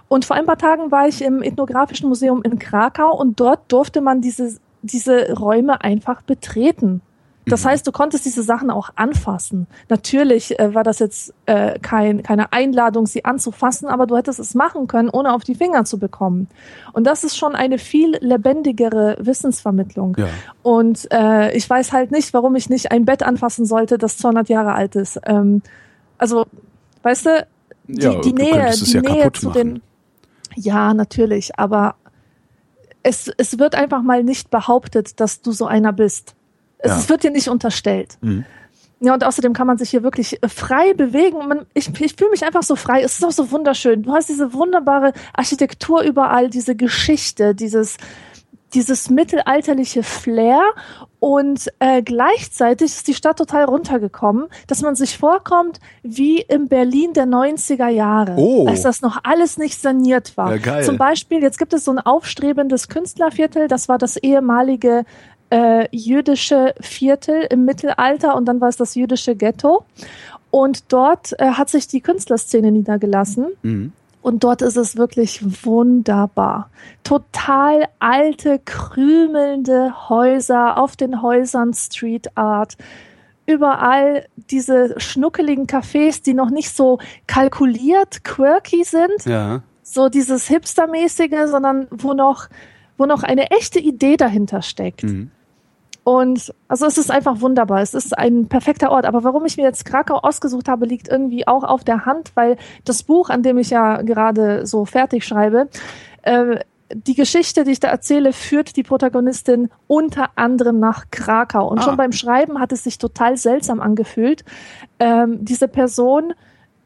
Und 0.08 0.26
vor 0.26 0.36
ein 0.36 0.44
paar 0.44 0.58
Tagen 0.58 0.90
war 0.90 1.08
ich 1.08 1.22
im 1.22 1.42
Ethnografischen 1.42 2.08
Museum 2.08 2.42
in 2.42 2.58
Krakau 2.58 3.16
und 3.16 3.40
dort 3.40 3.72
durfte 3.72 4.02
man 4.02 4.20
diese, 4.20 4.58
diese 4.82 5.32
Räume 5.32 5.80
einfach 5.82 6.20
betreten. 6.20 7.00
Das 7.46 7.64
mhm. 7.64 7.68
heißt, 7.70 7.86
du 7.86 7.92
konntest 7.92 8.24
diese 8.24 8.42
Sachen 8.42 8.70
auch 8.70 8.90
anfassen. 8.94 9.66
Natürlich 9.88 10.58
äh, 10.58 10.74
war 10.74 10.84
das 10.84 10.98
jetzt 10.98 11.34
äh, 11.46 11.78
kein, 11.80 12.22
keine 12.22 12.52
Einladung, 12.52 13.06
sie 13.06 13.24
anzufassen, 13.24 13.88
aber 13.88 14.06
du 14.06 14.16
hättest 14.16 14.38
es 14.38 14.54
machen 14.54 14.86
können, 14.86 15.08
ohne 15.08 15.34
auf 15.34 15.42
die 15.42 15.54
Finger 15.54 15.84
zu 15.84 15.98
bekommen. 15.98 16.48
Und 16.92 17.06
das 17.06 17.24
ist 17.24 17.36
schon 17.36 17.54
eine 17.54 17.78
viel 17.78 18.16
lebendigere 18.20 19.16
Wissensvermittlung. 19.18 20.16
Ja. 20.18 20.28
Und 20.62 21.08
äh, 21.12 21.52
ich 21.56 21.68
weiß 21.68 21.92
halt 21.92 22.12
nicht, 22.12 22.32
warum 22.32 22.54
ich 22.54 22.70
nicht 22.70 22.92
ein 22.92 23.04
Bett 23.04 23.22
anfassen 23.22 23.66
sollte, 23.66 23.98
das 23.98 24.18
200 24.18 24.48
Jahre 24.48 24.74
alt 24.74 24.94
ist. 24.94 25.20
Ähm, 25.24 25.62
also, 26.18 26.46
weißt 27.02 27.26
du, 27.26 27.46
die, 27.88 28.02
ja, 28.02 28.20
die 28.20 28.32
Nähe, 28.32 28.70
die 28.70 28.92
ja 28.92 29.00
Nähe 29.00 29.32
zu 29.32 29.48
machen. 29.48 29.54
den. 29.58 29.82
Ja, 30.54 30.94
natürlich, 30.94 31.58
aber 31.58 31.96
es, 33.02 33.30
es 33.36 33.58
wird 33.58 33.74
einfach 33.74 34.02
mal 34.02 34.22
nicht 34.22 34.50
behauptet, 34.50 35.18
dass 35.18 35.40
du 35.42 35.52
so 35.52 35.66
einer 35.66 35.92
bist. 35.92 36.34
Es 36.82 37.04
ja. 37.04 37.08
wird 37.08 37.24
dir 37.24 37.30
nicht 37.30 37.48
unterstellt. 37.48 38.18
Mhm. 38.20 38.44
Ja, 39.00 39.14
und 39.14 39.24
außerdem 39.24 39.52
kann 39.52 39.66
man 39.66 39.78
sich 39.78 39.90
hier 39.90 40.04
wirklich 40.04 40.40
äh, 40.42 40.48
frei 40.48 40.94
bewegen. 40.94 41.38
Man, 41.48 41.66
ich 41.74 41.88
ich 41.88 42.14
fühle 42.14 42.30
mich 42.30 42.44
einfach 42.44 42.62
so 42.62 42.76
frei. 42.76 43.02
Es 43.02 43.14
ist 43.14 43.24
auch 43.24 43.32
so 43.32 43.50
wunderschön. 43.50 44.04
Du 44.04 44.12
hast 44.12 44.28
diese 44.28 44.52
wunderbare 44.52 45.12
Architektur 45.34 46.02
überall, 46.02 46.48
diese 46.50 46.76
Geschichte, 46.76 47.52
dieses, 47.52 47.96
dieses 48.74 49.10
mittelalterliche 49.10 50.04
Flair 50.04 50.62
und 51.18 51.68
äh, 51.78 52.02
gleichzeitig 52.02 52.86
ist 52.86 53.06
die 53.06 53.14
Stadt 53.14 53.38
total 53.38 53.64
runtergekommen, 53.64 54.48
dass 54.66 54.82
man 54.82 54.96
sich 54.96 55.18
vorkommt 55.18 55.78
wie 56.02 56.40
im 56.40 56.68
Berlin 56.68 57.12
der 57.12 57.26
90er 57.26 57.88
Jahre, 57.88 58.34
oh. 58.36 58.66
als 58.66 58.82
das 58.82 59.02
noch 59.02 59.18
alles 59.22 59.56
nicht 59.56 59.80
saniert 59.80 60.36
war. 60.36 60.52
Ja, 60.52 60.58
geil. 60.58 60.84
Zum 60.84 60.96
Beispiel, 60.96 61.42
jetzt 61.42 61.58
gibt 61.58 61.74
es 61.74 61.84
so 61.84 61.92
ein 61.92 62.00
aufstrebendes 62.00 62.88
Künstlerviertel, 62.88 63.68
das 63.68 63.88
war 63.88 63.98
das 63.98 64.16
ehemalige 64.16 65.04
äh, 65.52 65.86
jüdische 65.94 66.74
Viertel 66.80 67.46
im 67.50 67.66
Mittelalter 67.66 68.36
und 68.36 68.46
dann 68.46 68.62
war 68.62 68.70
es 68.70 68.78
das 68.78 68.94
jüdische 68.94 69.36
Ghetto. 69.36 69.84
Und 70.50 70.90
dort 70.92 71.38
äh, 71.38 71.52
hat 71.52 71.68
sich 71.68 71.86
die 71.88 72.00
Künstlerszene 72.00 72.72
niedergelassen. 72.72 73.48
Mhm. 73.62 73.92
Und 74.22 74.44
dort 74.44 74.62
ist 74.62 74.76
es 74.76 74.96
wirklich 74.96 75.42
wunderbar. 75.64 76.70
Total 77.04 77.86
alte, 77.98 78.60
krümelnde 78.64 80.08
Häuser, 80.08 80.78
auf 80.78 80.96
den 80.96 81.20
Häusern 81.20 81.74
Street 81.74 82.28
Art. 82.36 82.76
Überall 83.44 84.26
diese 84.50 84.94
schnuckeligen 84.98 85.66
Cafés, 85.66 86.22
die 86.22 86.34
noch 86.34 86.50
nicht 86.50 86.74
so 86.74 86.98
kalkuliert, 87.26 88.24
quirky 88.24 88.84
sind. 88.84 89.24
Ja. 89.26 89.62
So 89.82 90.08
dieses 90.08 90.46
Hipstermäßige, 90.46 91.50
sondern 91.50 91.88
wo 91.90 92.14
noch, 92.14 92.48
wo 92.96 93.04
noch 93.04 93.22
eine 93.22 93.50
echte 93.50 93.80
Idee 93.80 94.16
dahinter 94.16 94.62
steckt. 94.62 95.02
Mhm. 95.02 95.30
Und 96.04 96.52
also 96.66 96.86
es 96.86 96.98
ist 96.98 97.10
einfach 97.10 97.40
wunderbar. 97.40 97.80
Es 97.80 97.94
ist 97.94 98.16
ein 98.16 98.48
perfekter 98.48 98.90
Ort. 98.90 99.06
Aber 99.06 99.22
warum 99.22 99.44
ich 99.44 99.56
mir 99.56 99.62
jetzt 99.62 99.84
Krakau 99.84 100.16
ausgesucht 100.16 100.68
habe, 100.68 100.86
liegt 100.86 101.08
irgendwie 101.08 101.46
auch 101.46 101.62
auf 101.62 101.84
der 101.84 102.06
Hand, 102.06 102.32
weil 102.34 102.56
das 102.84 103.04
Buch, 103.04 103.30
an 103.30 103.42
dem 103.42 103.58
ich 103.58 103.70
ja 103.70 104.02
gerade 104.02 104.66
so 104.66 104.84
fertig 104.84 105.24
schreibe, 105.24 105.68
äh, 106.22 106.58
die 106.94 107.14
Geschichte, 107.14 107.64
die 107.64 107.72
ich 107.72 107.80
da 107.80 107.88
erzähle, 107.88 108.32
führt 108.32 108.76
die 108.76 108.82
Protagonistin 108.82 109.70
unter 109.86 110.30
anderem 110.36 110.78
nach 110.78 111.04
Krakau. 111.10 111.68
Und 111.68 111.78
ah. 111.78 111.82
schon 111.82 111.96
beim 111.96 112.12
Schreiben 112.12 112.58
hat 112.58 112.72
es 112.72 112.84
sich 112.84 112.98
total 112.98 113.36
seltsam 113.36 113.80
angefühlt, 113.80 114.44
ähm, 114.98 115.44
diese 115.44 115.68
Person 115.68 116.34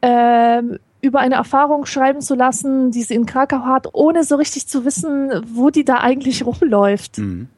ähm, 0.01 0.79
über 1.01 1.19
eine 1.19 1.35
Erfahrung 1.35 1.85
schreiben 1.85 2.21
zu 2.21 2.35
lassen, 2.35 2.91
die 2.91 3.03
sie 3.03 3.15
in 3.15 3.25
Krakau 3.25 3.65
hat, 3.65 3.87
ohne 3.93 4.23
so 4.23 4.35
richtig 4.35 4.67
zu 4.67 4.85
wissen, 4.85 5.31
wo 5.45 5.69
die 5.69 5.85
da 5.85 5.95
eigentlich 5.95 6.45
rumläuft. 6.45 7.17
Mhm. 7.17 7.49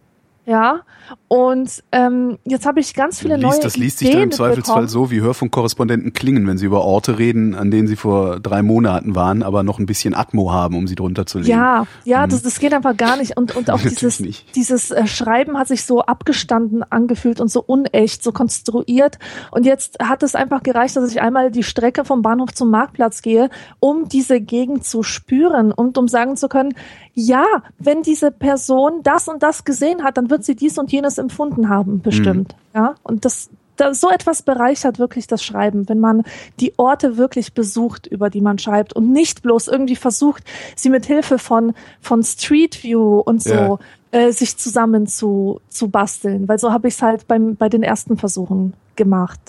Ja, 0.45 0.81
und 1.27 1.83
ähm, 1.91 2.37
jetzt 2.43 2.65
habe 2.65 2.79
ich 2.79 2.93
ganz 2.93 3.19
viele 3.19 3.35
liest, 3.35 3.47
neue 3.47 3.59
Das 3.59 3.77
liest 3.77 3.99
sich 3.99 4.11
dann 4.11 4.23
im 4.23 4.31
Zweifelsfall 4.31 4.87
so, 4.87 5.11
wie 5.11 5.21
Hörfunkkorrespondenten 5.21 6.13
klingen, 6.13 6.47
wenn 6.47 6.57
sie 6.57 6.65
über 6.65 6.83
Orte 6.83 7.19
reden, 7.19 7.55
an 7.55 7.71
denen 7.71 7.87
sie 7.87 7.95
vor 7.95 8.39
drei 8.39 8.61
Monaten 8.61 9.15
waren, 9.15 9.43
aber 9.43 9.63
noch 9.63 9.79
ein 9.79 9.85
bisschen 9.85 10.15
Atmo 10.15 10.51
haben, 10.51 10.75
um 10.75 10.87
sie 10.87 10.95
drunter 10.95 11.25
zu 11.25 11.39
legen. 11.39 11.51
Ja, 11.51 11.85
ja, 12.03 12.23
hm. 12.23 12.29
das, 12.29 12.41
das 12.41 12.59
geht 12.59 12.73
einfach 12.73 12.97
gar 12.97 13.17
nicht. 13.17 13.37
Und, 13.37 13.55
und 13.55 13.69
auch 13.69 13.81
dieses, 13.83 14.21
dieses 14.55 14.91
äh, 14.91 15.07
Schreiben 15.07 15.57
hat 15.57 15.67
sich 15.67 15.83
so 15.85 16.01
abgestanden 16.01 16.83
angefühlt 16.83 17.39
und 17.39 17.49
so 17.49 17.61
unecht, 17.61 18.23
so 18.23 18.31
konstruiert. 18.31 19.19
Und 19.51 19.65
jetzt 19.65 19.99
hat 20.01 20.23
es 20.23 20.35
einfach 20.35 20.63
gereicht, 20.63 20.95
dass 20.95 21.11
ich 21.11 21.21
einmal 21.21 21.51
die 21.51 21.63
Strecke 21.63 22.05
vom 22.05 22.21
Bahnhof 22.21 22.53
zum 22.53 22.69
Marktplatz 22.69 23.21
gehe, 23.21 23.49
um 23.79 24.07
diese 24.09 24.41
Gegend 24.41 24.85
zu 24.85 25.03
spüren 25.03 25.71
und 25.71 25.97
um 25.97 26.07
sagen 26.07 26.37
zu 26.37 26.49
können, 26.49 26.73
ja, 27.13 27.45
wenn 27.77 28.01
diese 28.01 28.31
Person 28.31 29.01
das 29.03 29.27
und 29.27 29.43
das 29.43 29.65
gesehen 29.65 30.03
hat, 30.03 30.17
dann 30.17 30.29
wird 30.29 30.43
sie 30.43 30.55
dies 30.55 30.77
und 30.77 30.91
jenes 30.91 30.98
empfunden 31.17 31.69
haben, 31.69 32.01
bestimmt. 32.01 32.55
Mhm. 32.73 32.79
Ja, 32.79 32.95
und 33.03 33.25
das, 33.25 33.49
das, 33.75 33.99
so 33.99 34.09
etwas 34.09 34.41
bereichert 34.41 34.99
wirklich 34.99 35.27
das 35.27 35.43
Schreiben, 35.43 35.87
wenn 35.89 35.99
man 35.99 36.23
die 36.59 36.73
Orte 36.77 37.17
wirklich 37.17 37.53
besucht, 37.53 38.07
über 38.07 38.29
die 38.29 38.41
man 38.41 38.59
schreibt 38.59 38.93
und 38.93 39.11
nicht 39.11 39.41
bloß 39.41 39.67
irgendwie 39.67 39.95
versucht, 39.95 40.43
sie 40.75 40.89
mit 40.89 41.05
Hilfe 41.05 41.39
von, 41.39 41.73
von 42.01 42.23
Street 42.23 42.83
View 42.83 43.19
und 43.19 43.41
so 43.41 43.53
ja. 43.53 43.79
äh, 44.11 44.31
sich 44.31 44.57
zusammen 44.57 45.07
zu, 45.07 45.61
zu 45.69 45.89
basteln, 45.89 46.47
weil 46.47 46.59
so 46.59 46.71
habe 46.71 46.87
ich 46.87 46.95
es 46.95 47.01
halt 47.01 47.27
beim, 47.27 47.55
bei 47.55 47.69
den 47.69 47.83
ersten 47.83 48.17
Versuchen 48.17 48.73
gemacht. 48.95 49.39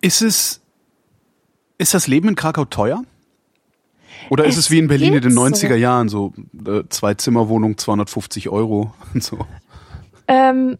Ist 0.00 0.22
es, 0.22 0.60
ist 1.78 1.94
das 1.94 2.06
Leben 2.06 2.28
in 2.28 2.34
Krakau 2.36 2.64
teuer? 2.64 3.02
Oder 4.30 4.44
ist 4.44 4.56
es, 4.56 4.66
es 4.66 4.70
wie 4.70 4.78
in 4.78 4.88
Berlin 4.88 5.14
in 5.14 5.22
den 5.22 5.32
90er 5.32 5.68
so. 5.68 5.74
Jahren, 5.74 6.08
so 6.08 6.32
äh, 6.66 6.82
zwei 6.88 7.14
Zimmerwohnung, 7.14 7.78
250 7.78 8.48
Euro 8.48 8.92
und 9.14 9.22
so? 9.22 9.38
Ähm, 10.26 10.78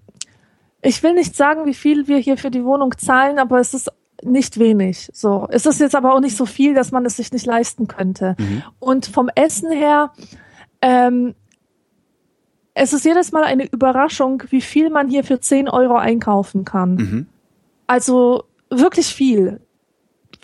ich 0.83 1.03
will 1.03 1.15
nicht 1.15 1.37
sagen, 1.37 1.67
wie 1.67 1.75
viel 1.75 2.07
wir 2.07 2.19
hier 2.19 2.37
für 2.37 2.51
die 2.51 2.65
Wohnung 2.65 2.97
zahlen, 2.99 3.39
aber 3.39 3.59
es 3.59 3.75
ist 3.75 3.91
nicht 4.23 4.59
wenig. 4.59 5.09
So, 5.13 5.47
es 5.51 5.67
ist 5.67 5.81
jetzt 5.81 5.95
aber 5.95 6.15
auch 6.15 6.21
nicht 6.21 6.37
so 6.37 6.47
viel, 6.47 6.75
dass 6.75 6.93
man 6.93 7.05
es 7.07 7.17
sich 7.17 7.33
nicht 7.33 7.47
leisten 7.47 7.87
könnte. 7.87 8.37
Mhm. 8.39 8.63
Und 8.79 9.07
vom 9.07 9.31
Essen 9.35 9.71
her, 9.71 10.13
ähm, 10.83 11.35
es 12.75 12.93
ist 12.93 13.05
jedes 13.05 13.33
Mal 13.33 13.45
eine 13.45 13.67
Überraschung, 13.67 14.43
wie 14.51 14.61
viel 14.61 14.91
man 14.91 15.09
hier 15.09 15.25
für 15.25 15.41
10 15.41 15.69
Euro 15.69 15.97
einkaufen 15.97 16.65
kann. 16.65 16.95
Mhm. 16.95 17.27
Also 17.87 18.45
wirklich 18.71 19.07
viel 19.07 19.61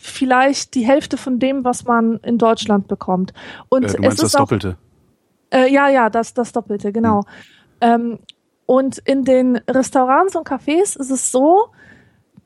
vielleicht 0.04 0.74
die 0.74 0.86
Hälfte 0.86 1.16
von 1.16 1.38
dem, 1.38 1.64
was 1.64 1.84
man 1.84 2.18
in 2.18 2.36
Deutschland 2.36 2.88
bekommt. 2.88 3.32
Und 3.70 3.84
äh, 3.84 3.88
du 3.88 4.02
meinst 4.02 4.18
es 4.18 4.24
ist 4.24 4.34
das 4.34 4.34
auch, 4.34 4.40
Doppelte? 4.40 4.76
Äh, 5.50 5.72
ja, 5.72 5.88
ja, 5.88 6.10
das, 6.10 6.34
das 6.34 6.52
Doppelte, 6.52 6.92
genau. 6.92 7.22
Hm. 7.82 8.12
Ähm, 8.12 8.18
und 8.66 8.98
in 8.98 9.24
den 9.24 9.56
Restaurants 9.68 10.36
und 10.36 10.46
Cafés 10.46 10.98
ist 10.98 11.10
es 11.10 11.32
so, 11.32 11.68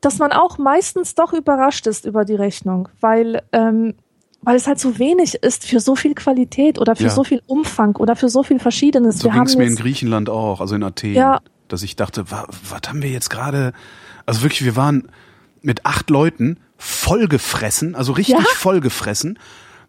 dass 0.00 0.18
man 0.18 0.30
auch 0.30 0.58
meistens 0.58 1.16
doch 1.16 1.32
überrascht 1.32 1.86
ist 1.88 2.06
über 2.06 2.24
die 2.24 2.36
Rechnung, 2.36 2.88
weil, 3.00 3.42
ähm, 3.52 3.94
weil 4.42 4.54
es 4.54 4.68
halt 4.68 4.78
so 4.78 4.98
wenig 5.00 5.34
ist 5.42 5.66
für 5.66 5.80
so 5.80 5.96
viel 5.96 6.14
Qualität 6.14 6.78
oder 6.78 6.94
für 6.94 7.04
ja. 7.04 7.10
so 7.10 7.24
viel 7.24 7.42
Umfang 7.46 7.96
oder 7.96 8.14
für 8.14 8.28
so 8.28 8.44
viel 8.44 8.60
Verschiedenes. 8.60 9.18
So 9.18 9.30
ging 9.30 9.42
es 9.42 9.56
mir 9.56 9.66
in 9.66 9.74
Griechenland 9.74 10.30
auch, 10.30 10.60
also 10.60 10.76
in 10.76 10.84
Athen, 10.84 11.14
ja. 11.14 11.40
dass 11.66 11.82
ich 11.82 11.96
dachte, 11.96 12.30
was, 12.30 12.46
was 12.70 12.82
haben 12.88 13.02
wir 13.02 13.10
jetzt 13.10 13.30
gerade? 13.30 13.72
Also 14.26 14.42
wirklich, 14.42 14.64
wir 14.64 14.76
waren 14.76 15.10
mit 15.62 15.86
acht 15.86 16.10
Leuten 16.10 16.58
vollgefressen, 16.76 17.94
also 17.94 18.12
richtig 18.12 18.36
ja? 18.36 18.44
vollgefressen. 18.54 19.38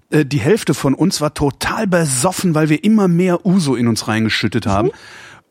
Äh, 0.09 0.25
die 0.25 0.39
Hälfte 0.39 0.73
von 0.73 0.93
uns 0.93 1.21
war 1.21 1.33
total 1.33 1.87
besoffen, 1.87 2.55
weil 2.55 2.69
wir 2.69 2.83
immer 2.83 3.07
mehr 3.07 3.45
Uso 3.45 3.75
in 3.75 3.87
uns 3.87 4.07
reingeschüttet 4.07 4.65
haben. 4.65 4.87
Mhm. 4.89 4.93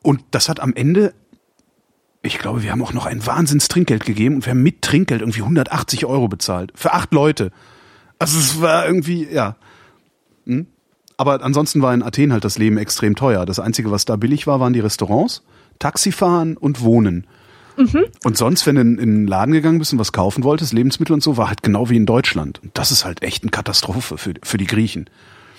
Und 0.01 0.21
das 0.31 0.49
hat 0.49 0.59
am 0.59 0.73
Ende, 0.73 1.13
ich 2.21 2.39
glaube, 2.39 2.63
wir 2.63 2.71
haben 2.71 2.83
auch 2.83 2.93
noch 2.93 3.05
ein 3.05 3.25
Wahnsinns 3.25 3.67
Trinkgeld 3.67 4.05
gegeben 4.05 4.35
und 4.35 4.45
wir 4.45 4.51
haben 4.51 4.63
mit 4.63 4.81
Trinkgeld 4.81 5.21
irgendwie 5.21 5.41
180 5.41 6.05
Euro 6.05 6.27
bezahlt. 6.27 6.71
Für 6.75 6.93
acht 6.93 7.13
Leute. 7.13 7.51
Also 8.17 8.37
es 8.37 8.61
war 8.61 8.85
irgendwie, 8.85 9.27
ja. 9.29 9.55
Hm? 10.45 10.67
Aber 11.17 11.43
ansonsten 11.43 11.81
war 11.81 11.93
in 11.93 12.01
Athen 12.01 12.31
halt 12.31 12.45
das 12.45 12.57
Leben 12.57 12.77
extrem 12.77 13.15
teuer. 13.15 13.45
Das 13.45 13.59
Einzige, 13.59 13.91
was 13.91 14.05
da 14.05 14.15
billig 14.15 14.47
war, 14.47 14.61
waren 14.61 14.71
die 14.71 14.79
Restaurants, 14.79 15.43
Taxifahren 15.77 16.55
und 16.55 16.81
Wohnen. 16.81 17.27
Mhm. 17.79 18.05
Und 18.25 18.37
sonst, 18.37 18.67
wenn 18.67 18.75
du 18.75 18.81
in, 18.81 18.99
in 18.99 19.15
den 19.15 19.27
Laden 19.27 19.53
gegangen 19.53 19.79
bist 19.79 19.93
und 19.93 19.99
was 19.99 20.11
kaufen 20.11 20.43
wolltest, 20.43 20.73
Lebensmittel 20.73 21.13
und 21.13 21.23
so, 21.23 21.37
war 21.37 21.47
halt 21.47 21.63
genau 21.63 21.89
wie 21.89 21.95
in 21.95 22.05
Deutschland. 22.05 22.61
Und 22.61 22.77
das 22.77 22.91
ist 22.91 23.05
halt 23.05 23.23
echt 23.23 23.43
eine 23.43 23.51
Katastrophe 23.51 24.17
für, 24.17 24.33
für 24.43 24.57
die 24.57 24.67
Griechen. 24.67 25.09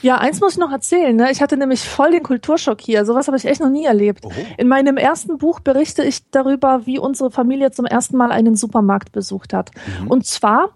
Ja, 0.02 0.18
eins 0.18 0.40
muss 0.40 0.52
ich 0.52 0.58
noch 0.58 0.70
erzählen. 0.70 1.14
Ne? 1.14 1.30
Ich 1.30 1.42
hatte 1.42 1.56
nämlich 1.56 1.88
voll 1.88 2.10
den 2.10 2.22
Kulturschock 2.22 2.80
hier. 2.80 3.04
Sowas 3.04 3.26
habe 3.26 3.36
ich 3.36 3.44
echt 3.44 3.60
noch 3.60 3.70
nie 3.70 3.84
erlebt. 3.84 4.24
Oho. 4.24 4.32
In 4.56 4.68
meinem 4.68 4.96
ersten 4.96 5.38
Buch 5.38 5.60
berichte 5.60 6.02
ich 6.02 6.30
darüber, 6.30 6.86
wie 6.86 6.98
unsere 6.98 7.30
Familie 7.30 7.70
zum 7.70 7.86
ersten 7.86 8.16
Mal 8.16 8.32
einen 8.32 8.56
Supermarkt 8.56 9.12
besucht 9.12 9.52
hat. 9.52 9.70
Mhm. 10.00 10.08
Und 10.08 10.26
zwar 10.26 10.70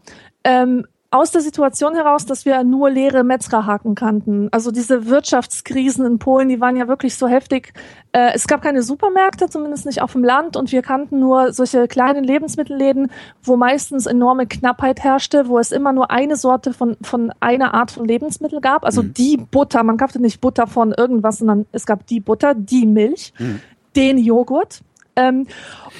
ähm, 0.44 0.86
aus 1.14 1.30
der 1.30 1.42
Situation 1.42 1.94
heraus, 1.94 2.26
dass 2.26 2.44
wir 2.44 2.64
nur 2.64 2.90
leere 2.90 3.22
Metzgerhaken 3.22 3.94
kannten. 3.94 4.48
Also 4.50 4.72
diese 4.72 5.06
Wirtschaftskrisen 5.06 6.04
in 6.04 6.18
Polen, 6.18 6.48
die 6.48 6.60
waren 6.60 6.76
ja 6.76 6.88
wirklich 6.88 7.14
so 7.16 7.28
heftig. 7.28 7.72
Äh, 8.10 8.32
es 8.34 8.48
gab 8.48 8.62
keine 8.62 8.82
Supermärkte, 8.82 9.48
zumindest 9.48 9.86
nicht 9.86 10.02
auf 10.02 10.10
dem 10.10 10.24
Land, 10.24 10.56
und 10.56 10.72
wir 10.72 10.82
kannten 10.82 11.20
nur 11.20 11.52
solche 11.52 11.86
kleinen 11.86 12.24
Lebensmittelläden, 12.24 13.12
wo 13.44 13.56
meistens 13.56 14.06
enorme 14.06 14.48
Knappheit 14.48 15.04
herrschte, 15.04 15.46
wo 15.46 15.60
es 15.60 15.70
immer 15.70 15.92
nur 15.92 16.10
eine 16.10 16.34
Sorte 16.34 16.72
von, 16.72 16.96
von 17.00 17.32
einer 17.38 17.74
Art 17.74 17.92
von 17.92 18.04
Lebensmittel 18.04 18.60
gab. 18.60 18.84
Also 18.84 19.04
mhm. 19.04 19.14
die 19.14 19.36
Butter, 19.36 19.84
man 19.84 19.96
kaufte 19.96 20.20
nicht 20.20 20.40
Butter 20.40 20.66
von 20.66 20.92
irgendwas, 20.92 21.38
sondern 21.38 21.66
es 21.70 21.86
gab 21.86 22.08
die 22.08 22.18
Butter, 22.18 22.54
die 22.54 22.86
Milch, 22.86 23.32
mhm. 23.38 23.60
den 23.94 24.18
Joghurt. 24.18 24.80
Ähm, 25.14 25.46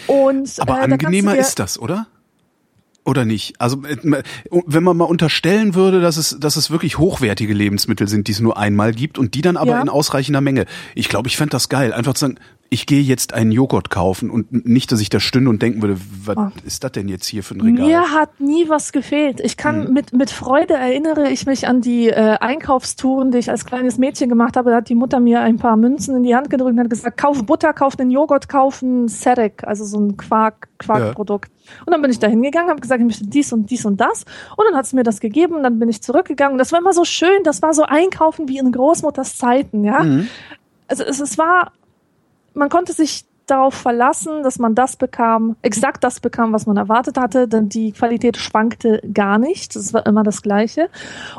und, 0.08 0.56
Aber 0.58 0.80
äh, 0.80 0.82
angenehmer 0.82 1.34
da 1.34 1.40
ist 1.40 1.60
das, 1.60 1.78
oder? 1.78 2.08
Oder 3.04 3.24
nicht? 3.24 3.60
Also 3.60 3.82
äh, 3.84 4.22
wenn 4.50 4.82
man 4.82 4.96
mal 4.96 5.04
unterstellen 5.04 5.74
würde, 5.74 6.00
dass 6.00 6.16
es, 6.16 6.38
dass 6.40 6.56
es 6.56 6.70
wirklich 6.70 6.98
hochwertige 6.98 7.52
Lebensmittel 7.52 8.08
sind, 8.08 8.28
die 8.28 8.32
es 8.32 8.40
nur 8.40 8.56
einmal 8.56 8.92
gibt 8.92 9.18
und 9.18 9.34
die 9.34 9.42
dann 9.42 9.56
aber 9.56 9.72
ja. 9.72 9.82
in 9.82 9.88
ausreichender 9.90 10.40
Menge. 10.40 10.64
Ich 10.94 11.08
glaube, 11.08 11.28
ich 11.28 11.36
fände 11.36 11.50
das 11.50 11.68
geil. 11.68 11.92
Einfach 11.92 12.14
zu 12.14 12.20
sagen, 12.20 12.38
ich 12.70 12.86
gehe 12.86 13.02
jetzt 13.02 13.34
einen 13.34 13.52
Joghurt 13.52 13.88
kaufen 13.88 14.30
und 14.30 14.66
nicht, 14.66 14.90
dass 14.90 15.00
ich 15.00 15.08
da 15.08 15.20
stünde 15.20 15.48
und 15.48 15.62
denken 15.62 15.80
würde, 15.80 15.96
was 16.24 16.36
oh. 16.36 16.48
ist 16.66 16.82
das 16.82 16.90
denn 16.92 17.06
jetzt 17.06 17.26
hier 17.26 17.44
für 17.44 17.54
ein 17.54 17.60
Regal? 17.60 17.86
Mir 17.86 18.10
hat 18.10 18.40
nie 18.40 18.68
was 18.68 18.90
gefehlt. 18.90 19.40
Ich 19.40 19.56
kann 19.56 19.86
hm. 19.86 19.92
mit, 19.92 20.12
mit 20.12 20.30
Freude 20.30 20.74
erinnere 20.74 21.30
ich 21.30 21.46
mich 21.46 21.68
an 21.68 21.82
die 21.82 22.08
äh, 22.08 22.36
Einkaufstouren, 22.40 23.30
die 23.30 23.38
ich 23.38 23.50
als 23.50 23.64
kleines 23.64 23.98
Mädchen 23.98 24.28
gemacht 24.28 24.56
habe. 24.56 24.70
Da 24.70 24.76
hat 24.78 24.88
die 24.88 24.96
Mutter 24.96 25.20
mir 25.20 25.40
ein 25.40 25.58
paar 25.58 25.76
Münzen 25.76 26.16
in 26.16 26.22
die 26.24 26.34
Hand 26.34 26.50
gedrückt 26.50 26.72
und 26.72 26.80
hat 26.80 26.90
gesagt, 26.90 27.16
kauf 27.16 27.44
Butter, 27.44 27.72
kauf 27.72 27.94
den 27.94 28.10
Joghurt, 28.10 28.48
kauf 28.48 28.82
einen 28.82 29.06
Serek, 29.06 29.62
also 29.64 29.84
so 29.84 30.00
ein 30.00 30.16
Quark, 30.16 30.68
Quarkprodukt. 30.78 31.50
Ja. 31.50 31.82
Und 31.86 31.92
dann 31.92 32.02
bin 32.02 32.10
ich 32.10 32.18
da 32.18 32.26
hingegangen, 32.26 32.70
habe 32.70 32.80
gesagt, 32.80 32.93
ich 33.02 33.06
möchte 33.06 33.26
dies 33.26 33.52
und 33.52 33.70
dies 33.70 33.84
und 33.84 34.00
das. 34.00 34.24
Und 34.56 34.64
dann 34.68 34.76
hat 34.76 34.86
sie 34.86 34.96
mir 34.96 35.02
das 35.02 35.20
gegeben, 35.20 35.62
dann 35.62 35.78
bin 35.78 35.88
ich 35.88 36.02
zurückgegangen. 36.02 36.58
Das 36.58 36.72
war 36.72 36.80
immer 36.80 36.92
so 36.92 37.04
schön, 37.04 37.42
das 37.44 37.62
war 37.62 37.74
so 37.74 37.82
Einkaufen 37.82 38.48
wie 38.48 38.58
in 38.58 38.72
Großmutters 38.72 39.36
Zeiten, 39.36 39.84
ja. 39.84 40.02
Mhm. 40.02 40.28
Also 40.86 41.04
es, 41.04 41.20
es 41.20 41.38
war 41.38 41.72
man 42.54 42.68
konnte 42.68 42.92
sich 42.92 43.24
darauf 43.46 43.74
verlassen, 43.74 44.42
dass 44.42 44.58
man 44.58 44.74
das 44.74 44.96
bekam, 44.96 45.56
exakt 45.62 46.02
das 46.02 46.20
bekam, 46.20 46.52
was 46.52 46.66
man 46.66 46.76
erwartet 46.76 47.18
hatte, 47.18 47.46
denn 47.46 47.68
die 47.68 47.92
Qualität 47.92 48.36
schwankte 48.36 49.00
gar 49.12 49.38
nicht. 49.38 49.76
Das 49.76 49.92
war 49.92 50.06
immer 50.06 50.22
das 50.22 50.42
Gleiche. 50.42 50.88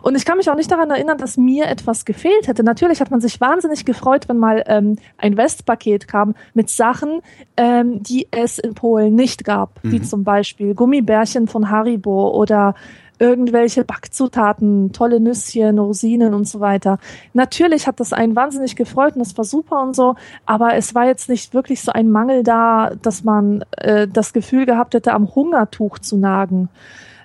Und 0.01 0.15
ich 0.15 0.25
kann 0.25 0.37
mich 0.37 0.49
auch 0.49 0.55
nicht 0.55 0.71
daran 0.71 0.91
erinnern, 0.91 1.17
dass 1.17 1.37
mir 1.37 1.65
etwas 1.65 2.05
gefehlt 2.05 2.47
hätte. 2.47 2.63
Natürlich 2.63 3.01
hat 3.01 3.11
man 3.11 3.21
sich 3.21 3.41
wahnsinnig 3.41 3.85
gefreut, 3.85 4.29
wenn 4.29 4.37
mal 4.37 4.63
ähm, 4.67 4.97
ein 5.17 5.37
Westpaket 5.37 6.07
kam 6.07 6.35
mit 6.53 6.69
Sachen, 6.69 7.21
ähm, 7.57 8.03
die 8.03 8.27
es 8.31 8.59
in 8.59 8.75
Polen 8.75 9.15
nicht 9.15 9.43
gab, 9.43 9.83
mhm. 9.83 9.91
wie 9.91 10.01
zum 10.01 10.23
Beispiel 10.23 10.75
Gummibärchen 10.75 11.47
von 11.47 11.69
Haribo 11.69 12.29
oder 12.29 12.75
irgendwelche 13.19 13.83
Backzutaten, 13.83 14.91
tolle 14.91 15.19
Nüsschen, 15.19 15.79
Rosinen 15.79 16.33
und 16.33 16.47
so 16.47 16.59
weiter. 16.59 16.99
Natürlich 17.33 17.87
hat 17.87 17.99
das 17.99 18.13
einen 18.13 18.35
wahnsinnig 18.35 18.75
gefreut 18.75 19.15
und 19.15 19.19
das 19.19 19.37
war 19.37 19.45
super 19.45 19.81
und 19.81 19.95
so, 19.95 20.15
aber 20.45 20.75
es 20.75 20.95
war 20.95 21.05
jetzt 21.05 21.29
nicht 21.29 21.53
wirklich 21.53 21.81
so 21.81 21.91
ein 21.91 22.11
Mangel 22.11 22.43
da, 22.43 22.91
dass 23.01 23.23
man 23.23 23.63
äh, 23.77 24.07
das 24.07 24.33
Gefühl 24.33 24.65
gehabt 24.65 24.93
hätte, 24.93 25.13
am 25.13 25.33
Hungertuch 25.33 25.99
zu 25.99 26.17
nagen. 26.17 26.69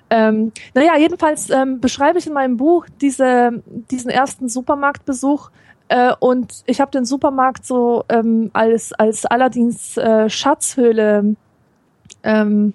Ähm, 0.09 0.51
naja, 0.73 0.97
jedenfalls 0.97 1.49
ähm, 1.49 1.79
beschreibe 1.79 2.19
ich 2.19 2.27
in 2.27 2.33
meinem 2.33 2.57
Buch 2.57 2.85
diese, 3.01 3.63
diesen 3.89 4.09
ersten 4.09 4.49
Supermarktbesuch 4.49 5.51
Äh, 5.91 6.13
und 6.21 6.63
ich 6.67 6.79
habe 6.79 6.91
den 6.91 7.03
Supermarkt 7.03 7.65
so 7.65 8.05
ähm, 8.07 8.49
als, 8.53 8.93
als 8.93 9.25
Aladins 9.25 9.97
äh, 9.97 10.29
Schatzhöhle 10.29 11.35
ähm, 12.23 12.73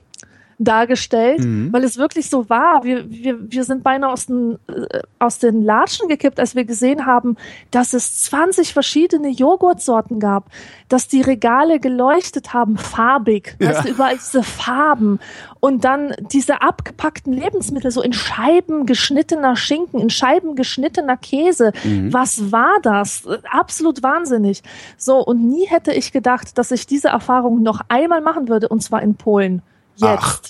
dargestellt, 0.58 1.40
mhm. 1.40 1.72
weil 1.72 1.84
es 1.84 1.98
wirklich 1.98 2.30
so 2.30 2.48
war. 2.48 2.82
Wir, 2.82 3.10
wir, 3.10 3.50
wir 3.50 3.64
sind 3.64 3.82
beinahe 3.82 4.10
aus 4.10 4.26
den, 4.26 4.58
äh, 4.68 5.00
aus 5.18 5.38
den 5.38 5.62
Latschen 5.62 6.08
gekippt, 6.08 6.40
als 6.40 6.54
wir 6.54 6.64
gesehen 6.64 7.04
haben, 7.04 7.36
dass 7.70 7.92
es 7.92 8.22
20 8.22 8.72
verschiedene 8.72 9.28
Joghurtsorten 9.28 10.18
gab, 10.18 10.50
dass 10.88 11.08
die 11.08 11.20
Regale 11.20 11.78
geleuchtet 11.78 12.54
haben, 12.54 12.78
farbig, 12.78 13.56
ja. 13.60 13.82
du, 13.82 13.90
überall 13.90 14.16
diese 14.16 14.42
Farben 14.42 15.18
und 15.60 15.84
dann 15.84 16.14
diese 16.32 16.62
abgepackten 16.62 17.32
Lebensmittel, 17.32 17.90
so 17.90 18.00
in 18.00 18.14
Scheiben 18.14 18.86
geschnittener 18.86 19.56
Schinken, 19.56 20.00
in 20.00 20.10
Scheiben 20.10 20.54
geschnittener 20.54 21.18
Käse. 21.18 21.72
Mhm. 21.84 22.12
Was 22.14 22.50
war 22.50 22.76
das? 22.82 23.24
Absolut 23.50 24.02
wahnsinnig. 24.02 24.62
So, 24.96 25.18
und 25.18 25.46
nie 25.46 25.66
hätte 25.66 25.92
ich 25.92 26.12
gedacht, 26.12 26.56
dass 26.56 26.70
ich 26.70 26.86
diese 26.86 27.08
Erfahrung 27.08 27.62
noch 27.62 27.80
einmal 27.88 28.22
machen 28.22 28.48
würde, 28.48 28.68
und 28.68 28.82
zwar 28.82 29.02
in 29.02 29.16
Polen. 29.16 29.62
Jetzt. 29.96 30.04
Ach. 30.04 30.40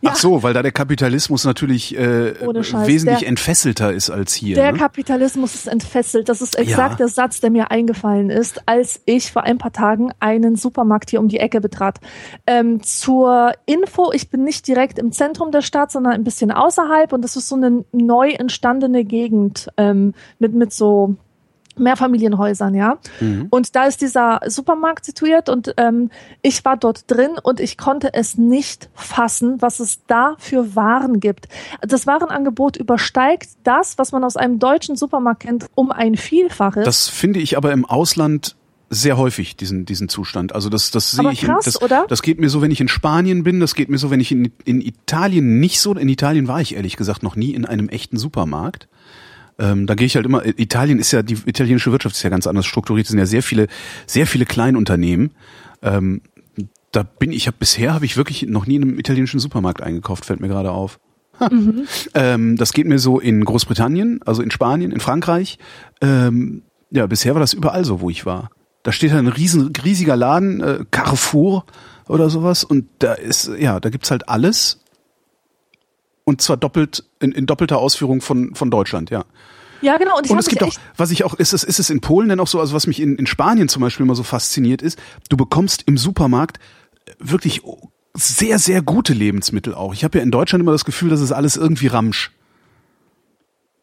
Ja. 0.00 0.10
Ach 0.12 0.16
so, 0.16 0.42
weil 0.42 0.54
da 0.54 0.62
der 0.62 0.72
Kapitalismus 0.72 1.44
natürlich 1.44 1.96
äh, 1.96 2.34
wesentlich 2.40 3.20
der, 3.20 3.28
entfesselter 3.28 3.92
ist 3.92 4.10
als 4.10 4.34
hier. 4.34 4.54
Der 4.54 4.72
ne? 4.72 4.78
Kapitalismus 4.78 5.54
ist 5.54 5.66
entfesselt. 5.66 6.28
Das 6.28 6.42
ist 6.42 6.56
exakt 6.56 6.92
ja. 6.92 6.96
der 6.96 7.08
Satz, 7.08 7.40
der 7.40 7.50
mir 7.50 7.70
eingefallen 7.70 8.30
ist, 8.30 8.62
als 8.66 9.00
ich 9.06 9.32
vor 9.32 9.44
ein 9.44 9.58
paar 9.58 9.72
Tagen 9.72 10.12
einen 10.20 10.56
Supermarkt 10.56 11.10
hier 11.10 11.20
um 11.20 11.28
die 11.28 11.40
Ecke 11.40 11.60
betrat. 11.60 11.98
Ähm, 12.46 12.82
zur 12.82 13.52
Info, 13.66 14.12
ich 14.12 14.30
bin 14.30 14.44
nicht 14.44 14.66
direkt 14.68 14.98
im 14.98 15.12
Zentrum 15.12 15.50
der 15.50 15.62
Stadt, 15.62 15.90
sondern 15.90 16.12
ein 16.12 16.24
bisschen 16.24 16.50
außerhalb 16.50 17.12
und 17.12 17.22
das 17.22 17.36
ist 17.36 17.48
so 17.48 17.56
eine 17.56 17.84
neu 17.92 18.30
entstandene 18.30 19.04
Gegend 19.04 19.68
ähm, 19.76 20.14
mit, 20.38 20.54
mit 20.54 20.72
so 20.72 21.16
Mehrfamilienhäusern, 21.76 22.74
ja. 22.74 22.98
Mhm. 23.20 23.48
Und 23.50 23.76
da 23.76 23.84
ist 23.84 24.00
dieser 24.00 24.40
Supermarkt 24.46 25.04
situiert 25.04 25.48
und 25.48 25.74
ähm, 25.76 26.10
ich 26.42 26.64
war 26.64 26.76
dort 26.76 27.10
drin 27.10 27.32
und 27.42 27.60
ich 27.60 27.76
konnte 27.76 28.14
es 28.14 28.38
nicht 28.38 28.88
fassen, 28.94 29.60
was 29.60 29.80
es 29.80 30.04
da 30.06 30.36
für 30.38 30.76
Waren 30.76 31.20
gibt. 31.20 31.48
Das 31.80 32.06
Warenangebot 32.06 32.76
übersteigt 32.76 33.50
das, 33.64 33.98
was 33.98 34.12
man 34.12 34.24
aus 34.24 34.36
einem 34.36 34.58
deutschen 34.58 34.96
Supermarkt 34.96 35.40
kennt, 35.40 35.66
um 35.74 35.90
ein 35.90 36.16
Vielfaches. 36.16 36.84
Das 36.84 37.08
finde 37.08 37.40
ich 37.40 37.56
aber 37.56 37.72
im 37.72 37.84
Ausland 37.84 38.56
sehr 38.90 39.16
häufig 39.16 39.56
diesen 39.56 39.86
diesen 39.86 40.08
Zustand. 40.08 40.54
Also 40.54 40.68
das 40.68 40.90
das 40.90 41.10
sehe 41.10 41.30
ich. 41.32 41.42
Krass, 41.42 41.66
in, 41.66 41.72
das, 41.72 41.82
oder? 41.82 42.06
das 42.08 42.22
geht 42.22 42.38
mir 42.38 42.48
so, 42.48 42.62
wenn 42.62 42.70
ich 42.70 42.80
in 42.80 42.88
Spanien 42.88 43.42
bin. 43.42 43.60
Das 43.60 43.74
geht 43.74 43.88
mir 43.88 43.98
so, 43.98 44.10
wenn 44.10 44.20
ich 44.20 44.30
in, 44.32 44.52
in 44.64 44.80
Italien 44.80 45.58
nicht 45.60 45.80
so. 45.80 45.94
In 45.94 46.08
Italien 46.08 46.48
war 46.48 46.60
ich 46.60 46.76
ehrlich 46.76 46.96
gesagt 46.96 47.22
noch 47.22 47.36
nie 47.36 47.50
in 47.50 47.64
einem 47.64 47.88
echten 47.88 48.16
Supermarkt. 48.16 48.88
Ähm, 49.58 49.86
da 49.86 49.94
gehe 49.94 50.06
ich 50.06 50.16
halt 50.16 50.26
immer, 50.26 50.44
Italien 50.44 50.98
ist 50.98 51.12
ja, 51.12 51.22
die 51.22 51.38
italienische 51.46 51.92
Wirtschaft 51.92 52.16
ist 52.16 52.22
ja 52.22 52.30
ganz 52.30 52.46
anders 52.46 52.66
strukturiert, 52.66 53.06
es 53.06 53.10
sind 53.10 53.18
ja 53.18 53.26
sehr 53.26 53.42
viele, 53.42 53.68
sehr 54.06 54.26
viele 54.26 54.46
Kleinunternehmen. 54.46 55.30
Ähm, 55.82 56.22
da 56.90 57.02
bin 57.02 57.32
ich, 57.32 57.46
hab, 57.46 57.58
bisher 57.58 57.94
habe 57.94 58.04
ich 58.04 58.16
wirklich 58.16 58.42
noch 58.42 58.66
nie 58.66 58.76
in 58.76 58.82
einem 58.82 58.98
italienischen 58.98 59.40
Supermarkt 59.40 59.82
eingekauft, 59.82 60.24
fällt 60.24 60.40
mir 60.40 60.48
gerade 60.48 60.70
auf. 60.70 60.98
Mhm. 61.50 61.86
Ähm, 62.14 62.56
das 62.56 62.72
geht 62.72 62.86
mir 62.86 62.98
so 62.98 63.18
in 63.18 63.44
Großbritannien, 63.44 64.20
also 64.24 64.42
in 64.42 64.50
Spanien, 64.50 64.92
in 64.92 65.00
Frankreich. 65.00 65.58
Ähm, 66.00 66.62
ja, 66.90 67.06
bisher 67.06 67.34
war 67.34 67.40
das 67.40 67.52
überall 67.52 67.84
so, 67.84 68.00
wo 68.00 68.10
ich 68.10 68.24
war. 68.24 68.50
Da 68.84 68.92
steht 68.92 69.10
halt 69.10 69.24
ein 69.24 69.28
riesen, 69.28 69.72
riesiger 69.84 70.16
Laden, 70.16 70.60
äh, 70.60 70.84
Carrefour 70.90 71.64
oder 72.06 72.30
sowas, 72.30 72.64
und 72.64 72.86
da 72.98 73.14
ist, 73.14 73.50
ja, 73.58 73.80
da 73.80 73.88
gibt's 73.88 74.10
halt 74.10 74.28
alles 74.28 74.83
und 76.24 76.40
zwar 76.40 76.56
doppelt, 76.56 77.04
in, 77.20 77.32
in 77.32 77.46
doppelter 77.46 77.78
Ausführung 77.78 78.20
von, 78.20 78.54
von 78.54 78.70
Deutschland, 78.70 79.10
ja. 79.10 79.24
Ja, 79.80 79.98
genau. 79.98 80.16
Und, 80.16 80.30
und 80.30 80.38
es 80.38 80.48
gibt 80.48 80.62
auch, 80.62 80.72
was 80.96 81.10
ich 81.10 81.24
auch, 81.24 81.34
ist 81.34 81.52
es, 81.52 81.62
ist 81.62 81.78
es 81.78 81.90
in 81.90 82.00
Polen 82.00 82.30
denn 82.30 82.40
auch 82.40 82.46
so, 82.46 82.58
also 82.58 82.74
was 82.74 82.86
mich 82.86 83.00
in, 83.00 83.16
in 83.16 83.26
Spanien 83.26 83.68
zum 83.68 83.82
Beispiel 83.82 84.04
immer 84.04 84.14
so 84.14 84.22
fasziniert 84.22 84.80
ist, 84.80 84.98
du 85.28 85.36
bekommst 85.36 85.82
im 85.86 85.98
Supermarkt 85.98 86.58
wirklich 87.18 87.62
sehr, 88.14 88.58
sehr 88.58 88.80
gute 88.80 89.12
Lebensmittel 89.12 89.74
auch. 89.74 89.92
Ich 89.92 90.04
habe 90.04 90.18
ja 90.18 90.24
in 90.24 90.30
Deutschland 90.30 90.62
immer 90.62 90.72
das 90.72 90.84
Gefühl, 90.84 91.10
das 91.10 91.20
ist 91.20 91.32
alles 91.32 91.56
irgendwie 91.56 91.88
Ramsch. 91.88 92.32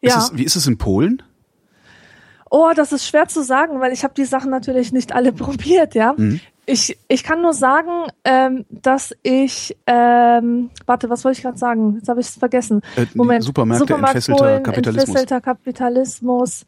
Ja. 0.01 0.17
Ist 0.17 0.23
es, 0.23 0.37
wie 0.37 0.43
ist 0.43 0.55
es 0.55 0.65
in 0.65 0.77
Polen? 0.77 1.21
Oh, 2.49 2.71
das 2.75 2.91
ist 2.91 3.07
schwer 3.07 3.27
zu 3.27 3.43
sagen, 3.43 3.79
weil 3.79 3.93
ich 3.93 4.03
habe 4.03 4.13
die 4.13 4.25
Sachen 4.25 4.49
natürlich 4.49 4.91
nicht 4.91 5.13
alle 5.13 5.31
probiert, 5.33 5.93
ja. 5.93 6.13
Mhm. 6.17 6.39
Ich, 6.65 6.97
ich 7.07 7.23
kann 7.23 7.41
nur 7.41 7.53
sagen, 7.53 8.07
ähm, 8.23 8.65
dass 8.69 9.15
ich, 9.23 9.75
ähm, 9.87 10.69
warte, 10.85 11.09
was 11.09 11.25
wollte 11.25 11.37
ich 11.37 11.43
gerade 11.43 11.57
sagen? 11.57 11.95
Jetzt 11.97 12.07
habe 12.07 12.21
ich 12.21 12.27
es 12.27 12.35
vergessen. 12.35 12.81
Äh, 12.95 13.07
Moment, 13.15 13.43
Supermärkte, 13.43 13.87
Supermarkt 13.87 14.15
entfesselter 14.15 14.43
Polen, 14.43 14.63
Kapitalismus. 14.63 15.07
Entfesselter 15.07 15.41
Kapitalismus. 15.41 16.65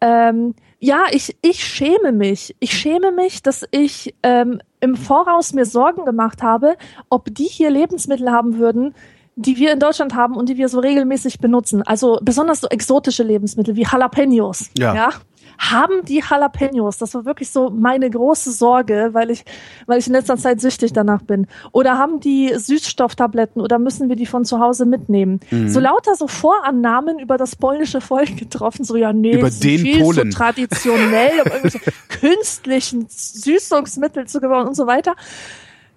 Ähm, 0.00 0.54
ja, 0.80 1.04
ich, 1.12 1.36
ich 1.42 1.64
schäme 1.64 2.12
mich. 2.12 2.56
Ich 2.58 2.72
schäme 2.72 3.12
mich, 3.12 3.42
dass 3.42 3.64
ich 3.70 4.14
ähm, 4.22 4.60
im 4.80 4.96
Voraus 4.96 5.52
mir 5.52 5.64
Sorgen 5.64 6.04
gemacht 6.04 6.42
habe, 6.42 6.76
ob 7.08 7.32
die 7.32 7.44
hier 7.44 7.70
Lebensmittel 7.70 8.30
haben 8.30 8.58
würden, 8.58 8.94
die 9.36 9.56
wir 9.56 9.72
in 9.72 9.78
Deutschland 9.78 10.14
haben 10.14 10.36
und 10.36 10.48
die 10.48 10.56
wir 10.56 10.68
so 10.68 10.80
regelmäßig 10.80 11.38
benutzen. 11.38 11.82
Also 11.82 12.18
besonders 12.20 12.60
so 12.60 12.68
exotische 12.68 13.22
Lebensmittel 13.22 13.76
wie 13.76 13.84
Jalapenos. 13.84 14.70
Ja. 14.76 14.94
ja? 14.94 15.10
Haben 15.58 16.04
die 16.04 16.22
Jalapenos. 16.28 16.98
Das 16.98 17.14
war 17.14 17.24
wirklich 17.24 17.50
so 17.50 17.70
meine 17.70 18.10
große 18.10 18.52
Sorge, 18.52 19.10
weil 19.12 19.30
ich, 19.30 19.44
weil 19.86 19.98
ich 19.98 20.06
in 20.06 20.12
letzter 20.12 20.36
Zeit 20.36 20.60
süchtig 20.60 20.92
danach 20.92 21.22
bin. 21.22 21.46
Oder 21.72 21.98
haben 21.98 22.20
die 22.20 22.52
Süßstofftabletten 22.54 23.60
oder 23.60 23.78
müssen 23.78 24.08
wir 24.08 24.16
die 24.16 24.26
von 24.26 24.44
zu 24.44 24.60
Hause 24.60 24.86
mitnehmen? 24.86 25.40
Mhm. 25.50 25.68
So 25.68 25.80
lauter 25.80 26.14
so 26.14 26.26
Vorannahmen 26.26 27.18
über 27.18 27.36
das 27.36 27.56
polnische 27.56 28.00
Volk 28.00 28.36
getroffen, 28.36 28.84
so 28.84 28.96
ja, 28.96 29.12
nee, 29.12 29.34
über 29.34 29.50
den 29.50 29.80
viel 29.80 30.02
Polen. 30.02 30.30
so 30.32 30.38
traditionell, 30.38 31.40
um 31.44 31.52
irgendwelche 31.52 31.80
künstlichen 32.08 33.06
Süßungsmittel 33.08 34.26
zu 34.26 34.40
gebrauchen 34.40 34.68
und 34.68 34.76
so 34.76 34.86
weiter. 34.86 35.14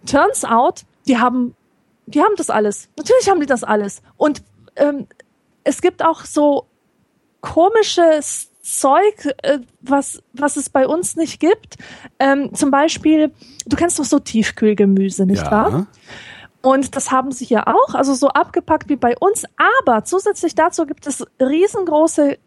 Turns 0.06 0.46
out, 0.46 0.82
die 1.08 1.18
haben, 1.18 1.56
die 2.06 2.22
haben 2.22 2.36
das 2.38 2.50
alles. 2.50 2.89
Natürlich 2.98 3.30
haben 3.30 3.39
die 3.39 3.46
das 3.46 3.63
alles. 3.63 4.02
Und 4.18 4.44
ähm, 4.76 5.08
es 5.63 5.82
gibt 5.82 6.04
auch 6.04 6.26
so 6.26 6.68
komisches 7.41 8.50
Zeug, 8.65 9.28
äh, 9.43 9.60
was, 9.82 10.23
was 10.34 10.58
es 10.58 10.71
bei 10.71 10.88
uns 10.88 11.15
nicht 11.15 11.39
gibt. 11.39 11.75
Ähm, 12.17 12.54
zum 12.56 12.71
Beispiel, 12.71 13.32
du 13.67 13.75
kennst 13.75 13.99
doch 13.99 14.06
so 14.06 14.17
Tiefkühlgemüse, 14.17 15.28
nicht 15.28 15.43
ja. 15.43 15.51
wahr? 15.51 15.88
Und 16.63 16.95
das 16.95 17.12
haben 17.12 17.32
sie 17.32 17.45
hier 17.45 17.67
auch, 17.67 17.93
also 17.93 18.15
so 18.15 18.30
abgepackt 18.30 18.89
wie 18.89 18.95
bei 18.95 19.15
uns. 19.19 19.43
Aber 19.84 20.04
zusätzlich 20.04 20.56
dazu 20.56 20.88
gibt 20.88 21.06
es 21.06 21.23
riesengroße 21.39 22.39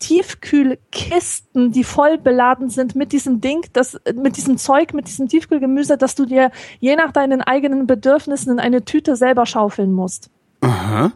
Tiefkühlkisten, 0.00 1.72
die 1.72 1.82
voll 1.82 2.18
beladen 2.18 2.68
sind 2.68 2.94
mit 2.94 3.12
diesem 3.12 3.40
Ding, 3.40 3.66
das, 3.72 3.98
mit 4.14 4.36
diesem 4.36 4.58
Zeug, 4.58 4.92
mit 4.92 5.08
diesem 5.08 5.28
Tiefkühlgemüse, 5.28 5.96
dass 5.96 6.14
du 6.14 6.26
dir 6.26 6.50
je 6.78 6.94
nach 6.94 7.10
deinen 7.10 7.40
eigenen 7.40 7.86
Bedürfnissen 7.86 8.52
in 8.52 8.60
eine 8.60 8.84
Tüte 8.84 9.16
selber 9.16 9.46
schaufeln 9.46 9.94
musst. 9.94 10.28
Aha. 10.60 11.12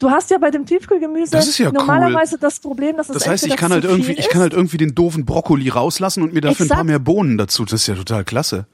Du 0.00 0.10
hast 0.10 0.30
ja 0.30 0.38
bei 0.38 0.50
dem 0.50 0.64
Tiefkühlgemüse 0.64 1.32
das 1.32 1.58
ja 1.58 1.70
normalerweise 1.70 2.36
cool. 2.36 2.40
das 2.40 2.58
Problem, 2.58 2.96
dass 2.96 3.10
es 3.10 3.14
Das 3.14 3.28
heißt, 3.28 3.46
ich 3.46 3.56
kann 3.56 3.70
halt 3.70 3.84
irgendwie, 3.84 4.12
ich 4.12 4.30
kann 4.30 4.40
halt 4.40 4.54
irgendwie 4.54 4.78
den 4.78 4.94
doofen 4.94 5.26
Brokkoli 5.26 5.68
rauslassen 5.68 6.22
und 6.22 6.32
mir 6.32 6.40
dafür 6.40 6.64
Exakt. 6.64 6.72
ein 6.72 6.76
paar 6.76 6.84
mehr 6.84 6.98
Bohnen 6.98 7.36
dazu. 7.36 7.66
Das 7.66 7.74
ist 7.74 7.86
ja 7.86 7.94
total 7.94 8.24
klasse. 8.24 8.66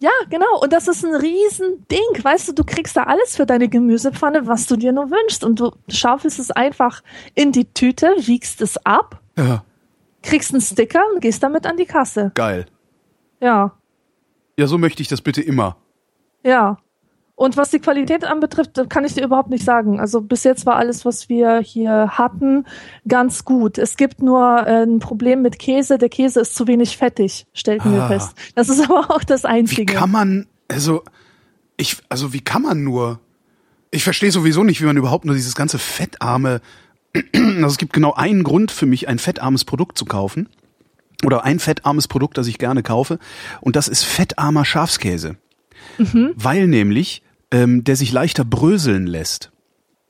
Ja, 0.00 0.10
genau. 0.28 0.60
Und 0.60 0.72
das 0.72 0.88
ist 0.88 1.04
ein 1.04 1.14
Riesending. 1.14 2.00
Weißt 2.20 2.48
du, 2.48 2.52
du 2.52 2.64
kriegst 2.64 2.96
da 2.96 3.04
alles 3.04 3.36
für 3.36 3.46
deine 3.46 3.68
Gemüsepfanne, 3.68 4.48
was 4.48 4.66
du 4.66 4.76
dir 4.76 4.92
nur 4.92 5.12
wünschst. 5.12 5.44
Und 5.44 5.60
du 5.60 5.70
schaufelst 5.88 6.40
es 6.40 6.50
einfach 6.50 7.02
in 7.36 7.52
die 7.52 7.66
Tüte, 7.72 8.12
wiegst 8.18 8.60
es 8.60 8.76
ab, 8.84 9.20
ja. 9.38 9.64
kriegst 10.22 10.52
einen 10.52 10.60
Sticker 10.60 11.02
und 11.14 11.20
gehst 11.20 11.40
damit 11.44 11.66
an 11.66 11.76
die 11.76 11.86
Kasse. 11.86 12.32
Geil. 12.34 12.66
Ja. 13.40 13.76
Ja, 14.58 14.66
so 14.66 14.76
möchte 14.76 15.02
ich 15.02 15.08
das 15.08 15.20
bitte 15.20 15.40
immer. 15.40 15.76
Ja. 16.44 16.78
Und 17.36 17.56
was 17.56 17.70
die 17.70 17.80
Qualität 17.80 18.24
anbetrifft, 18.24 18.80
kann 18.88 19.04
ich 19.04 19.14
dir 19.14 19.24
überhaupt 19.24 19.50
nicht 19.50 19.64
sagen. 19.64 19.98
Also 19.98 20.20
bis 20.20 20.44
jetzt 20.44 20.66
war 20.66 20.76
alles, 20.76 21.04
was 21.04 21.28
wir 21.28 21.58
hier 21.58 22.10
hatten, 22.12 22.64
ganz 23.08 23.44
gut. 23.44 23.76
Es 23.76 23.96
gibt 23.96 24.22
nur 24.22 24.64
äh, 24.66 24.84
ein 24.84 25.00
Problem 25.00 25.42
mit 25.42 25.58
Käse. 25.58 25.98
Der 25.98 26.08
Käse 26.08 26.40
ist 26.40 26.54
zu 26.54 26.68
wenig 26.68 26.96
fettig, 26.96 27.46
stellten 27.52 27.92
ah. 27.92 27.94
wir 27.94 28.06
fest. 28.06 28.34
Das 28.54 28.68
ist 28.68 28.84
aber 28.88 29.10
auch 29.10 29.24
das 29.24 29.44
Einzige. 29.44 29.92
Wie 29.92 29.96
kann 29.96 30.12
man, 30.12 30.46
also, 30.68 31.02
ich, 31.76 31.96
also 32.08 32.32
wie 32.32 32.40
kann 32.40 32.62
man 32.62 32.84
nur? 32.84 33.18
Ich 33.90 34.04
verstehe 34.04 34.30
sowieso 34.30 34.62
nicht, 34.62 34.80
wie 34.80 34.86
man 34.86 34.96
überhaupt 34.96 35.24
nur 35.24 35.34
dieses 35.34 35.56
ganze 35.56 35.80
fettarme, 35.80 36.60
also 37.34 37.66
es 37.66 37.78
gibt 37.78 37.92
genau 37.92 38.12
einen 38.14 38.44
Grund 38.44 38.70
für 38.70 38.86
mich, 38.86 39.08
ein 39.08 39.18
fettarmes 39.18 39.64
Produkt 39.64 39.98
zu 39.98 40.04
kaufen. 40.04 40.48
Oder 41.24 41.44
ein 41.44 41.58
fettarmes 41.58 42.06
Produkt, 42.06 42.38
das 42.38 42.46
ich 42.46 42.58
gerne 42.58 42.82
kaufe. 42.82 43.18
Und 43.60 43.76
das 43.76 43.88
ist 43.88 44.04
fettarmer 44.04 44.64
Schafskäse. 44.64 45.36
Mhm. 45.98 46.32
Weil 46.34 46.66
nämlich 46.66 47.22
ähm, 47.50 47.84
der 47.84 47.96
sich 47.96 48.12
leichter 48.12 48.44
bröseln 48.44 49.06
lässt. 49.06 49.52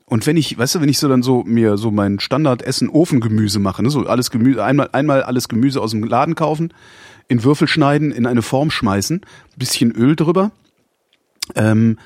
Und 0.06 0.26
wenn 0.26 0.37
ich, 0.37 0.56
weißt 0.56 0.76
du, 0.76 0.80
wenn 0.80 0.88
ich 0.88 0.98
so 0.98 1.08
dann 1.08 1.22
so 1.22 1.44
mir 1.44 1.76
so 1.76 1.90
mein 1.90 2.20
Standardessen 2.20 2.88
Ofengemüse 2.88 3.58
mache, 3.58 3.82
ne, 3.82 3.90
so 3.90 4.06
alles 4.06 4.30
Gemüse, 4.30 4.62
einmal, 4.62 4.90
einmal 4.92 5.22
alles 5.22 5.48
Gemüse 5.48 5.80
aus 5.80 5.92
dem 5.92 6.04
Laden 6.04 6.34
kaufen, 6.34 6.72
in 7.28 7.42
Würfel 7.42 7.68
schneiden, 7.68 8.12
in 8.12 8.26
eine 8.26 8.42
Form 8.42 8.70
schmeißen, 8.70 9.22
bisschen 9.56 9.92
Öl 9.92 10.14
drüber, 10.14 10.52
ähm, 11.54 11.98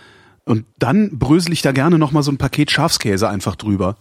und 0.44 0.64
dann 0.78 1.18
brösel 1.18 1.52
ich 1.52 1.62
da 1.62 1.72
gerne 1.72 1.98
nochmal 1.98 2.22
so 2.22 2.33
ein 2.33 2.38
Paket 2.38 2.70
Schafskäse 2.70 3.28
einfach 3.28 3.54
drüber. 3.54 3.96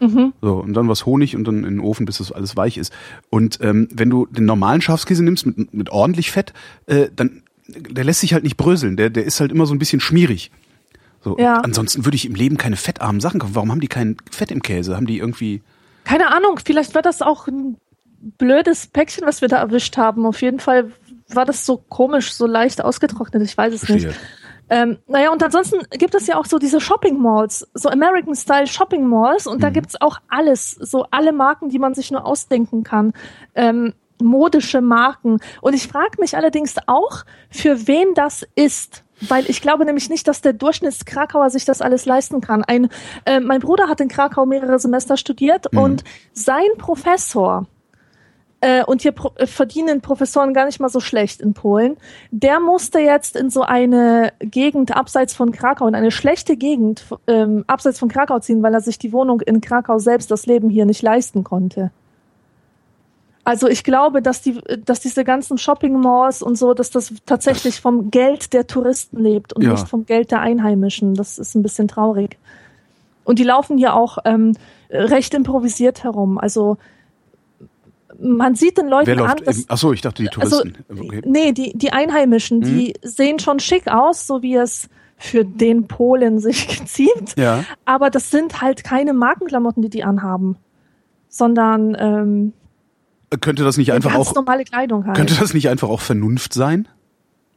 Mhm. 0.00 0.32
So, 0.42 0.56
und 0.56 0.74
dann 0.74 0.88
was 0.88 1.06
Honig 1.06 1.36
und 1.36 1.44
dann 1.44 1.58
in 1.58 1.76
den 1.76 1.80
Ofen, 1.80 2.06
bis 2.06 2.18
das 2.18 2.32
alles 2.32 2.56
weich 2.56 2.76
ist. 2.76 2.92
Und 3.30 3.60
ähm, 3.62 3.86
wenn 3.92 4.10
du 4.10 4.26
den 4.26 4.44
normalen 4.44 4.80
Schafskäse 4.80 5.22
nimmst 5.22 5.46
mit, 5.46 5.72
mit 5.72 5.90
ordentlich 5.90 6.32
Fett, 6.32 6.52
äh, 6.86 7.08
dann 7.14 7.41
der 7.68 8.04
lässt 8.04 8.20
sich 8.20 8.34
halt 8.34 8.44
nicht 8.44 8.56
bröseln. 8.56 8.96
Der, 8.96 9.10
der 9.10 9.24
ist 9.24 9.40
halt 9.40 9.52
immer 9.52 9.66
so 9.66 9.74
ein 9.74 9.78
bisschen 9.78 10.00
schmierig. 10.00 10.50
So, 11.24 11.38
Ja. 11.38 11.54
ansonsten 11.60 12.04
würde 12.04 12.16
ich 12.16 12.26
im 12.26 12.34
Leben 12.34 12.56
keine 12.56 12.76
fettarmen 12.76 13.20
Sachen 13.20 13.40
kaufen. 13.40 13.54
Warum 13.54 13.70
haben 13.70 13.80
die 13.80 13.88
kein 13.88 14.16
Fett 14.30 14.50
im 14.50 14.62
Käse? 14.62 14.96
Haben 14.96 15.06
die 15.06 15.18
irgendwie. 15.18 15.62
Keine 16.04 16.34
Ahnung, 16.34 16.58
vielleicht 16.64 16.94
war 16.94 17.02
das 17.02 17.22
auch 17.22 17.46
ein 17.46 17.76
blödes 18.38 18.88
Päckchen, 18.88 19.26
was 19.26 19.40
wir 19.40 19.48
da 19.48 19.58
erwischt 19.58 19.96
haben. 19.96 20.26
Auf 20.26 20.42
jeden 20.42 20.58
Fall 20.60 20.90
war 21.28 21.44
das 21.44 21.64
so 21.64 21.76
komisch, 21.76 22.32
so 22.34 22.46
leicht 22.46 22.82
ausgetrocknet. 22.84 23.42
Ich 23.42 23.56
weiß 23.56 23.72
es 23.74 23.88
nicht. 23.88 24.02
Verstehe. 24.04 24.22
Ähm, 24.68 24.98
naja, 25.06 25.30
und 25.30 25.42
ansonsten 25.42 25.80
gibt 25.90 26.14
es 26.14 26.26
ja 26.26 26.36
auch 26.38 26.46
so 26.46 26.58
diese 26.58 26.80
Shopping 26.80 27.20
Malls, 27.20 27.68
so 27.74 27.88
American-Style 27.90 28.66
Shopping 28.66 29.06
Malls 29.06 29.46
und 29.46 29.62
da 29.62 29.68
Mhm. 29.68 29.74
gibt's 29.74 30.00
auch 30.00 30.18
alles, 30.28 30.70
so 30.72 31.04
alle 31.10 31.32
Marken, 31.32 31.68
die 31.68 31.78
man 31.78 31.94
sich 31.94 32.10
nur 32.10 32.24
ausdenken 32.24 32.82
kann. 32.82 33.12
Ähm, 33.54 33.92
modische 34.22 34.80
Marken. 34.80 35.38
Und 35.60 35.74
ich 35.74 35.88
frage 35.88 36.20
mich 36.20 36.36
allerdings 36.36 36.76
auch, 36.86 37.24
für 37.50 37.86
wen 37.86 38.14
das 38.14 38.46
ist. 38.54 39.04
Weil 39.28 39.48
ich 39.48 39.60
glaube 39.60 39.84
nämlich 39.84 40.10
nicht, 40.10 40.26
dass 40.26 40.40
der 40.40 40.52
Durchschnittskrakauer 40.52 41.50
sich 41.50 41.64
das 41.64 41.80
alles 41.80 42.06
leisten 42.06 42.40
kann. 42.40 42.64
Ein, 42.64 42.88
äh, 43.24 43.38
mein 43.38 43.60
Bruder 43.60 43.88
hat 43.88 44.00
in 44.00 44.08
Krakau 44.08 44.46
mehrere 44.46 44.78
Semester 44.80 45.16
studiert 45.16 45.72
Mhm. 45.72 45.78
und 45.78 46.04
sein 46.32 46.66
Professor, 46.78 47.66
äh, 48.62 48.84
und 48.84 49.02
hier 49.02 49.12
pro 49.12 49.32
äh, 49.36 49.46
verdienen 49.46 50.00
Professoren 50.00 50.54
gar 50.54 50.64
nicht 50.66 50.80
mal 50.80 50.88
so 50.88 51.00
schlecht 51.00 51.40
in 51.40 51.52
Polen. 51.52 51.96
Der 52.30 52.60
musste 52.60 53.00
jetzt 53.00 53.36
in 53.36 53.50
so 53.50 53.62
eine 53.62 54.32
Gegend 54.38 54.96
abseits 54.96 55.34
von 55.34 55.52
Krakau, 55.52 55.86
in 55.88 55.94
eine 55.94 56.12
schlechte 56.12 56.56
Gegend 56.56 57.04
ähm, 57.26 57.64
abseits 57.66 57.98
von 57.98 58.08
Krakau 58.08 58.38
ziehen, 58.38 58.62
weil 58.62 58.72
er 58.72 58.80
sich 58.80 58.98
die 58.98 59.12
Wohnung 59.12 59.40
in 59.40 59.60
Krakau 59.60 59.98
selbst, 59.98 60.30
das 60.30 60.46
Leben 60.46 60.70
hier 60.70 60.86
nicht 60.86 61.02
leisten 61.02 61.44
konnte. 61.44 61.90
Also 63.44 63.66
ich 63.68 63.82
glaube, 63.82 64.22
dass 64.22 64.40
die, 64.40 64.60
dass 64.84 65.00
diese 65.00 65.24
ganzen 65.24 65.58
Shopping 65.58 65.98
Malls 66.00 66.42
und 66.42 66.56
so, 66.56 66.74
dass 66.74 66.90
das 66.90 67.12
tatsächlich 67.26 67.80
vom 67.80 68.10
Geld 68.12 68.52
der 68.52 68.66
Touristen 68.68 69.18
lebt 69.18 69.52
und 69.52 69.62
Ja. 69.62 69.72
nicht 69.72 69.88
vom 69.88 70.06
Geld 70.06 70.30
der 70.30 70.40
Einheimischen. 70.40 71.14
Das 71.14 71.38
ist 71.38 71.54
ein 71.56 71.62
bisschen 71.62 71.88
traurig. 71.88 72.38
Und 73.24 73.38
die 73.40 73.44
laufen 73.44 73.78
hier 73.78 73.94
auch 73.94 74.18
ähm, 74.24 74.54
recht 74.90 75.34
improvisiert 75.34 76.04
herum. 76.04 76.38
Also 76.38 76.76
man 78.20 78.54
sieht 78.54 78.78
den 78.78 78.86
Leuten 78.88 79.06
Wer 79.08 79.18
an, 79.18 79.28
läuft? 79.30 79.46
dass, 79.48 79.58
Im, 79.58 79.64
achso, 79.68 79.92
ich 79.92 80.00
dachte 80.02 80.22
die 80.22 80.28
also, 80.40 80.62
Touristen. 80.62 80.84
okay. 80.92 81.22
nee, 81.24 81.52
die, 81.52 81.76
die 81.76 81.92
Einheimischen, 81.92 82.60
die 82.60 82.94
sehen 83.02 83.40
schon 83.40 83.58
schick 83.58 83.88
aus, 83.88 84.26
so 84.28 84.42
wie 84.42 84.54
es 84.54 84.88
für 85.16 85.44
den 85.44 85.88
Polen 85.88 86.38
sich 86.38 86.68
geziemt. 86.78 87.34
Ja. 87.36 87.64
Aber 87.84 88.10
das 88.10 88.30
sind 88.30 88.60
halt 88.60 88.84
keine 88.84 89.12
Markenklamotten, 89.14 89.82
die 89.82 89.90
die 89.90 90.04
anhaben, 90.04 90.56
sondern 91.28 91.96
ähm, 91.98 92.52
Könnte 93.40 93.64
das 93.64 93.76
nicht 93.76 93.92
einfach 93.92 94.12
ganz 94.12 94.28
auch. 94.28 94.34
normale 94.34 94.64
Kleidung 94.64 95.06
halt. 95.06 95.16
Könnte 95.16 95.34
das 95.34 95.54
nicht 95.54 95.68
einfach 95.68 95.88
auch 95.88 96.00
Vernunft 96.00 96.52
sein? 96.54 96.88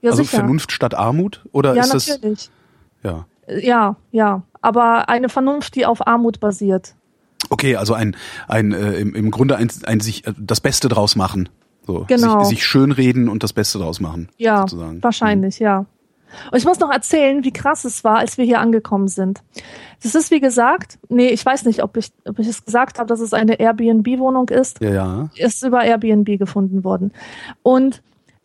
ja, 0.02 0.12
also 0.12 0.24
sicher. 0.24 0.38
Vernunft 0.38 0.72
statt 0.72 0.94
Armut? 0.96 1.44
Oder 1.52 1.76
ja, 1.76 1.84
ist 1.84 1.94
das. 1.94 2.08
natürlich. 2.08 2.50
Ja. 3.04 3.26
Ja, 3.48 3.96
ja. 4.12 4.44
Aber 4.62 5.10
eine 5.10 5.30
Vernunft, 5.30 5.76
die 5.76 5.86
auf 5.86 6.06
Armut 6.08 6.40
basiert. 6.40 6.96
Okay, 7.50 7.76
also 7.76 7.94
ein, 7.94 8.16
ein 8.48 8.72
äh, 8.72 8.94
im, 8.96 9.14
im 9.14 9.30
Grunde 9.32 9.58
ein, 9.58 9.70
ein 9.86 10.00
sich 10.00 10.26
äh, 10.26 10.34
das 10.38 10.62
Beste 10.62 10.88
draus 10.90 11.16
machen. 11.16 11.50
So, 11.86 12.06
Genau. 12.08 12.40
sich, 12.44 12.58
sich 12.58 12.66
schönreden 12.66 13.30
und 13.30 13.44
das 13.44 13.54
Beste 13.54 13.78
draus 13.78 14.00
machen. 14.00 14.30
Ja, 14.38 14.62
sozusagen. 14.62 15.04
wahrscheinlich, 15.04 15.60
ja. 15.60 15.86
Und 16.52 16.58
ich 16.58 16.66
muss 16.66 16.80
noch 16.80 16.92
erzählen, 16.92 17.44
wie 17.44 17.54
krass 17.54 17.86
es 17.86 18.04
war, 18.04 18.18
als 18.18 18.38
wir 18.38 18.46
hier 18.46 18.60
angekommen 18.60 19.08
sind. 19.08 19.42
Das 20.04 20.16
ist, 20.16 20.32
wie 20.32 20.40
gesagt, 20.40 21.00
nee, 21.10 21.30
ich 21.30 21.46
weiß 21.46 21.66
nicht, 21.66 21.84
ob 21.84 21.98
ich, 21.98 22.12
ob 22.28 22.40
ich 22.40 22.48
es 22.48 22.66
gesagt 22.66 23.00
habe, 23.00 23.08
dass 23.08 23.20
es 23.20 23.34
eine 23.34 23.60
Airbnb-Wohnung 23.60 24.50
ist. 24.50 24.82
Ja, 24.82 24.90
ja. 24.90 25.30
Ist 25.36 25.64
über 25.64 25.84
Airbnb 25.84 26.38
gefunden 26.38 26.84
worden. 26.84 27.12
Und 27.64 28.02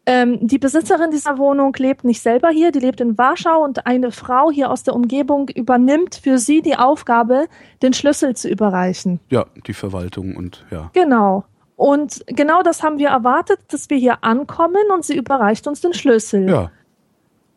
ähm, 0.06 0.38
die 0.46 0.58
Besitzerin 0.58 1.10
dieser 1.10 1.38
Wohnung 1.38 1.74
lebt 1.78 2.04
nicht 2.04 2.22
selber 2.22 2.48
hier, 2.48 2.72
die 2.72 2.80
lebt 2.80 3.00
in 3.00 3.18
Warschau 3.18 3.62
und 3.62 3.86
eine 3.86 4.10
Frau 4.10 4.50
hier 4.50 4.70
aus 4.70 4.82
der 4.82 4.94
Umgebung 4.94 5.48
übernimmt 5.48 6.20
für 6.22 6.38
sie 6.38 6.62
die 6.62 6.76
Aufgabe, 6.76 7.46
den 7.82 7.92
Schlüssel 7.92 8.34
zu 8.34 8.48
überreichen. 8.48 9.20
Ja, 9.28 9.46
die 9.66 9.74
Verwaltung 9.74 10.36
und 10.36 10.64
ja. 10.70 10.90
Genau. 10.94 11.44
Und 11.76 12.24
genau 12.26 12.62
das 12.62 12.82
haben 12.82 12.98
wir 12.98 13.08
erwartet, 13.08 13.60
dass 13.68 13.88
wir 13.88 13.98
hier 13.98 14.24
ankommen 14.24 14.90
und 14.92 15.04
sie 15.04 15.16
überreicht 15.16 15.66
uns 15.66 15.80
den 15.80 15.94
Schlüssel. 15.94 16.48
Ja. 16.48 16.70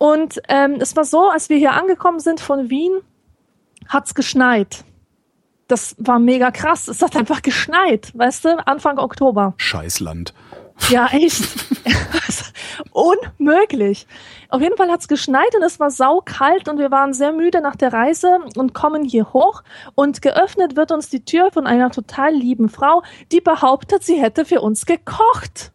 Und 0.04 0.42
ähm, 0.50 0.80
es 0.82 0.98
war 0.98 1.06
so, 1.06 1.30
als 1.30 1.48
wir 1.48 1.56
hier 1.56 1.72
angekommen 1.72 2.20
sind 2.20 2.42
von 2.42 2.70
Wien, 2.70 2.92
hat's 3.88 4.14
geschneit. 4.14 4.84
Das 5.70 5.96
war 5.98 6.20
mega 6.20 6.52
krass. 6.52 6.90
Es 6.90 7.02
hat 7.02 7.16
einfach 7.16 7.42
geschneit, 7.42 8.12
weißt 8.14 8.44
du, 8.44 8.68
Anfang 8.68 9.00
Oktober. 9.00 9.54
Scheißland. 9.56 10.34
Ja, 10.90 11.08
echt. 11.08 11.42
Unmöglich. 12.92 14.06
Auf 14.50 14.62
jeden 14.62 14.76
Fall 14.76 14.92
hat's 14.92 15.08
geschneit 15.08 15.56
und 15.56 15.64
es 15.64 15.80
war 15.80 15.90
saukalt 15.90 16.68
und 16.68 16.80
wir 16.80 16.92
waren 16.92 17.14
sehr 17.14 17.32
müde 17.32 17.62
nach 17.62 17.78
der 17.78 17.94
Reise 17.94 18.40
und 18.58 18.74
kommen 18.74 19.06
hier 19.06 19.32
hoch 19.32 19.64
und 19.96 20.22
geöffnet 20.22 20.76
wird 20.76 20.92
uns 20.92 21.08
die 21.08 21.24
Tür 21.24 21.50
von 21.54 21.66
einer 21.66 21.92
total 21.92 22.34
lieben 22.34 22.68
Frau, 22.68 23.04
die 23.32 23.40
behauptet, 23.40 24.04
sie 24.04 24.22
hätte 24.22 24.44
für 24.44 24.60
uns 24.60 24.86
gekocht. 24.86 25.72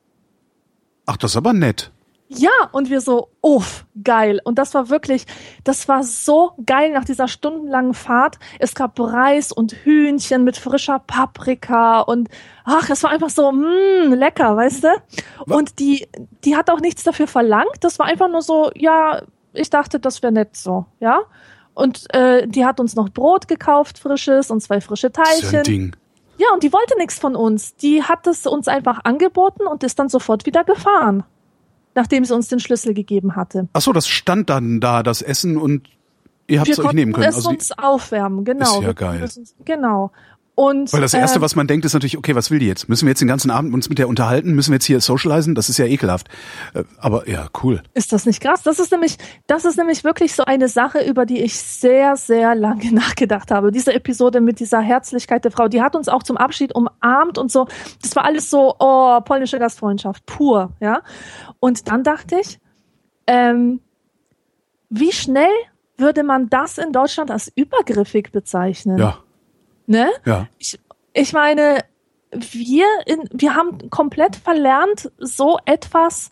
Ach, 1.06 1.16
das 1.16 1.30
ist 1.30 1.38
aber 1.38 1.54
nett. 1.54 1.92
Ja, 2.28 2.50
und 2.72 2.90
wir 2.90 3.00
so, 3.00 3.30
uff, 3.40 3.86
geil. 4.04 4.40
Und 4.44 4.58
das 4.58 4.74
war 4.74 4.90
wirklich, 4.90 5.24
das 5.64 5.88
war 5.88 6.02
so 6.02 6.52
geil 6.66 6.92
nach 6.92 7.04
dieser 7.04 7.26
stundenlangen 7.26 7.94
Fahrt. 7.94 8.38
Es 8.58 8.74
gab 8.74 9.00
Reis 9.00 9.50
und 9.50 9.72
Hühnchen 9.72 10.44
mit 10.44 10.58
frischer 10.58 10.98
Paprika 10.98 12.00
und 12.00 12.28
ach, 12.64 12.90
es 12.90 13.02
war 13.02 13.10
einfach 13.10 13.30
so, 13.30 13.50
mh, 13.50 14.14
lecker, 14.14 14.56
weißt 14.56 14.84
du? 14.84 14.88
Und 15.46 15.78
die, 15.78 16.06
die 16.44 16.54
hat 16.54 16.68
auch 16.68 16.80
nichts 16.80 17.02
dafür 17.02 17.26
verlangt. 17.26 17.78
Das 17.80 17.98
war 17.98 18.06
einfach 18.06 18.28
nur 18.28 18.42
so, 18.42 18.70
ja, 18.74 19.22
ich 19.54 19.70
dachte, 19.70 19.98
das 19.98 20.22
wäre 20.22 20.32
nett 20.32 20.54
so, 20.54 20.84
ja? 21.00 21.20
Und 21.72 22.12
äh, 22.14 22.46
die 22.46 22.66
hat 22.66 22.80
uns 22.80 22.94
noch 22.94 23.08
Brot 23.08 23.48
gekauft, 23.48 23.98
frisches 23.98 24.50
und 24.50 24.60
zwei 24.60 24.80
frische 24.80 25.10
Das 25.10 25.24
Teilchen. 25.28 25.62
Ding. 25.62 25.96
Ja, 26.36 26.48
und 26.52 26.62
die 26.62 26.72
wollte 26.72 26.96
nichts 26.98 27.18
von 27.18 27.34
uns. 27.34 27.74
Die 27.76 28.02
hat 28.02 28.26
es 28.26 28.46
uns 28.46 28.68
einfach 28.68 29.00
angeboten 29.04 29.66
und 29.66 29.82
ist 29.82 29.98
dann 29.98 30.08
sofort 30.08 30.44
wieder 30.44 30.64
gefahren, 30.64 31.24
nachdem 31.98 32.24
sie 32.24 32.32
uns 32.32 32.46
den 32.46 32.60
Schlüssel 32.60 32.94
gegeben 32.94 33.34
hatte. 33.34 33.68
Ach 33.72 33.80
so, 33.80 33.92
das 33.92 34.06
stand 34.06 34.48
dann 34.50 34.78
da, 34.80 35.02
das 35.02 35.20
Essen 35.20 35.56
und 35.56 35.88
ihr 36.46 36.60
habt 36.60 36.68
Wir 36.68 36.72
es 36.74 36.78
euch 36.78 36.84
konnten 36.84 36.96
nehmen 36.96 37.12
können. 37.12 37.28
es 37.28 37.34
Also, 37.34 37.48
uns 37.50 37.72
aufwärmen, 37.76 38.44
genau. 38.44 38.76
Ist 38.76 38.82
ja 38.82 38.86
Wir 38.86 38.94
geil. 38.94 39.20
konnten 39.20 39.64
genau. 39.64 40.12
Und, 40.58 40.92
weil 40.92 41.00
das 41.00 41.14
Erste, 41.14 41.36
ähm, 41.36 41.42
was 41.42 41.54
man 41.54 41.68
denkt, 41.68 41.84
ist 41.84 41.94
natürlich, 41.94 42.18
okay, 42.18 42.34
was 42.34 42.50
will 42.50 42.58
die 42.58 42.66
jetzt? 42.66 42.88
Müssen 42.88 43.06
wir 43.06 43.10
jetzt 43.10 43.20
den 43.20 43.28
ganzen 43.28 43.52
Abend 43.52 43.72
uns 43.72 43.88
mit 43.88 43.98
der 43.98 44.08
unterhalten? 44.08 44.56
Müssen 44.56 44.72
wir 44.72 44.78
jetzt 44.78 44.86
hier 44.86 45.00
socialisen? 45.00 45.54
Das 45.54 45.68
ist 45.68 45.78
ja 45.78 45.84
ekelhaft. 45.84 46.26
Äh, 46.74 46.82
Aber 46.98 47.28
ja, 47.28 47.46
cool. 47.62 47.80
Ist 47.94 48.12
das 48.12 48.26
nicht 48.26 48.42
krass? 48.42 48.64
Das 48.64 48.80
ist 48.80 48.90
nämlich, 48.90 49.18
das 49.46 49.64
ist 49.64 49.78
nämlich 49.78 50.02
wirklich 50.02 50.34
so 50.34 50.44
eine 50.46 50.66
Sache, 50.66 50.98
über 51.08 51.26
die 51.26 51.40
ich 51.42 51.56
sehr, 51.60 52.16
sehr 52.16 52.56
lange 52.56 52.90
nachgedacht 52.92 53.52
habe. 53.52 53.70
Diese 53.70 53.94
Episode 53.94 54.40
mit 54.40 54.58
dieser 54.58 54.80
Herzlichkeit 54.80 55.44
der 55.44 55.52
Frau, 55.52 55.68
die 55.68 55.80
hat 55.80 55.94
uns 55.94 56.08
auch 56.08 56.24
zum 56.24 56.36
Abschied 56.36 56.74
umarmt 56.74 57.38
und 57.38 57.52
so. 57.52 57.68
Das 58.02 58.16
war 58.16 58.24
alles 58.24 58.50
so, 58.50 58.74
oh, 58.80 59.20
polnische 59.20 59.60
Gastfreundschaft, 59.60 60.26
pur, 60.26 60.72
ja. 60.80 61.02
Und 61.60 61.86
dann 61.86 62.02
dachte 62.02 62.34
ich, 62.40 62.58
ähm, 63.28 63.78
wie 64.90 65.12
schnell 65.12 65.54
würde 65.96 66.24
man 66.24 66.48
das 66.48 66.78
in 66.78 66.90
Deutschland 66.90 67.30
als 67.30 67.52
übergriffig 67.54 68.32
bezeichnen? 68.32 68.98
Ja, 68.98 69.18
Ne? 69.88 70.10
ja. 70.26 70.46
ich, 70.58 70.78
ich 71.14 71.32
meine, 71.32 71.82
wir, 72.30 72.86
in, 73.06 73.28
wir 73.32 73.54
haben 73.54 73.88
komplett 73.88 74.36
verlernt, 74.36 75.10
so 75.18 75.58
etwas 75.64 76.30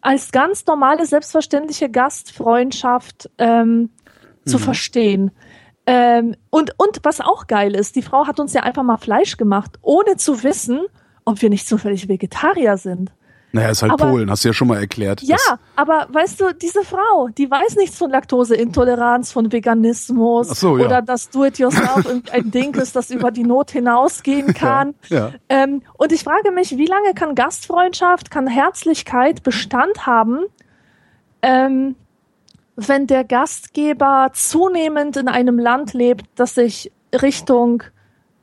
als 0.00 0.30
ganz 0.30 0.64
normale, 0.66 1.04
selbstverständliche 1.04 1.90
Gastfreundschaft 1.90 3.28
ähm, 3.38 3.90
zu 4.44 4.58
verstehen. 4.58 5.32
Ähm, 5.84 6.36
und, 6.50 6.78
und 6.78 7.00
was 7.02 7.20
auch 7.20 7.48
geil 7.48 7.74
ist, 7.74 7.96
die 7.96 8.02
Frau 8.02 8.26
hat 8.26 8.38
uns 8.38 8.52
ja 8.52 8.62
einfach 8.62 8.84
mal 8.84 8.98
Fleisch 8.98 9.36
gemacht, 9.36 9.78
ohne 9.82 10.16
zu 10.16 10.44
wissen, 10.44 10.82
ob 11.24 11.42
wir 11.42 11.50
nicht 11.50 11.66
zufällig 11.66 12.08
Vegetarier 12.08 12.76
sind. 12.76 13.12
Naja, 13.52 13.68
ist 13.70 13.82
halt 13.82 13.92
Aber- 13.92 14.10
Polen, 14.10 14.30
hast 14.30 14.44
du 14.44 14.48
ja 14.48 14.54
schon 14.54 14.68
mal 14.68 14.78
erklärt. 14.78 15.20
Ja, 15.22 15.36
aber 15.76 16.06
weißt 16.10 16.40
du, 16.40 16.54
diese 16.54 16.82
Frau, 16.84 17.28
die 17.36 17.50
weiß 17.50 17.76
nichts 17.76 17.98
von 17.98 18.10
Laktoseintoleranz, 18.10 19.30
von 19.32 19.52
Veganismus 19.52 20.48
Ach 20.50 20.56
so, 20.56 20.78
ja. 20.78 20.86
oder 20.86 21.02
dass 21.02 21.28
Do-it-yourself 21.28 22.06
ein 22.32 22.50
Ding 22.50 22.74
ist, 22.76 22.96
das 22.96 23.10
über 23.10 23.30
die 23.30 23.44
Not 23.44 23.70
hinausgehen 23.70 24.54
kann. 24.54 24.94
ja. 25.08 25.32
Ähm, 25.50 25.82
und 25.98 26.12
ich 26.12 26.24
frage 26.24 26.50
mich, 26.50 26.76
wie 26.78 26.86
lange 26.86 27.12
kann 27.14 27.34
Gastfreundschaft, 27.34 28.30
kann 28.30 28.46
Herzlichkeit 28.46 29.42
Bestand 29.42 30.06
haben, 30.06 30.40
ähm, 31.42 31.94
wenn 32.76 33.06
der 33.06 33.24
Gastgeber 33.24 34.30
zunehmend 34.32 35.16
in 35.18 35.28
einem 35.28 35.58
Land 35.58 35.92
lebt, 35.92 36.24
das 36.36 36.54
sich 36.54 36.90
Richtung, 37.20 37.82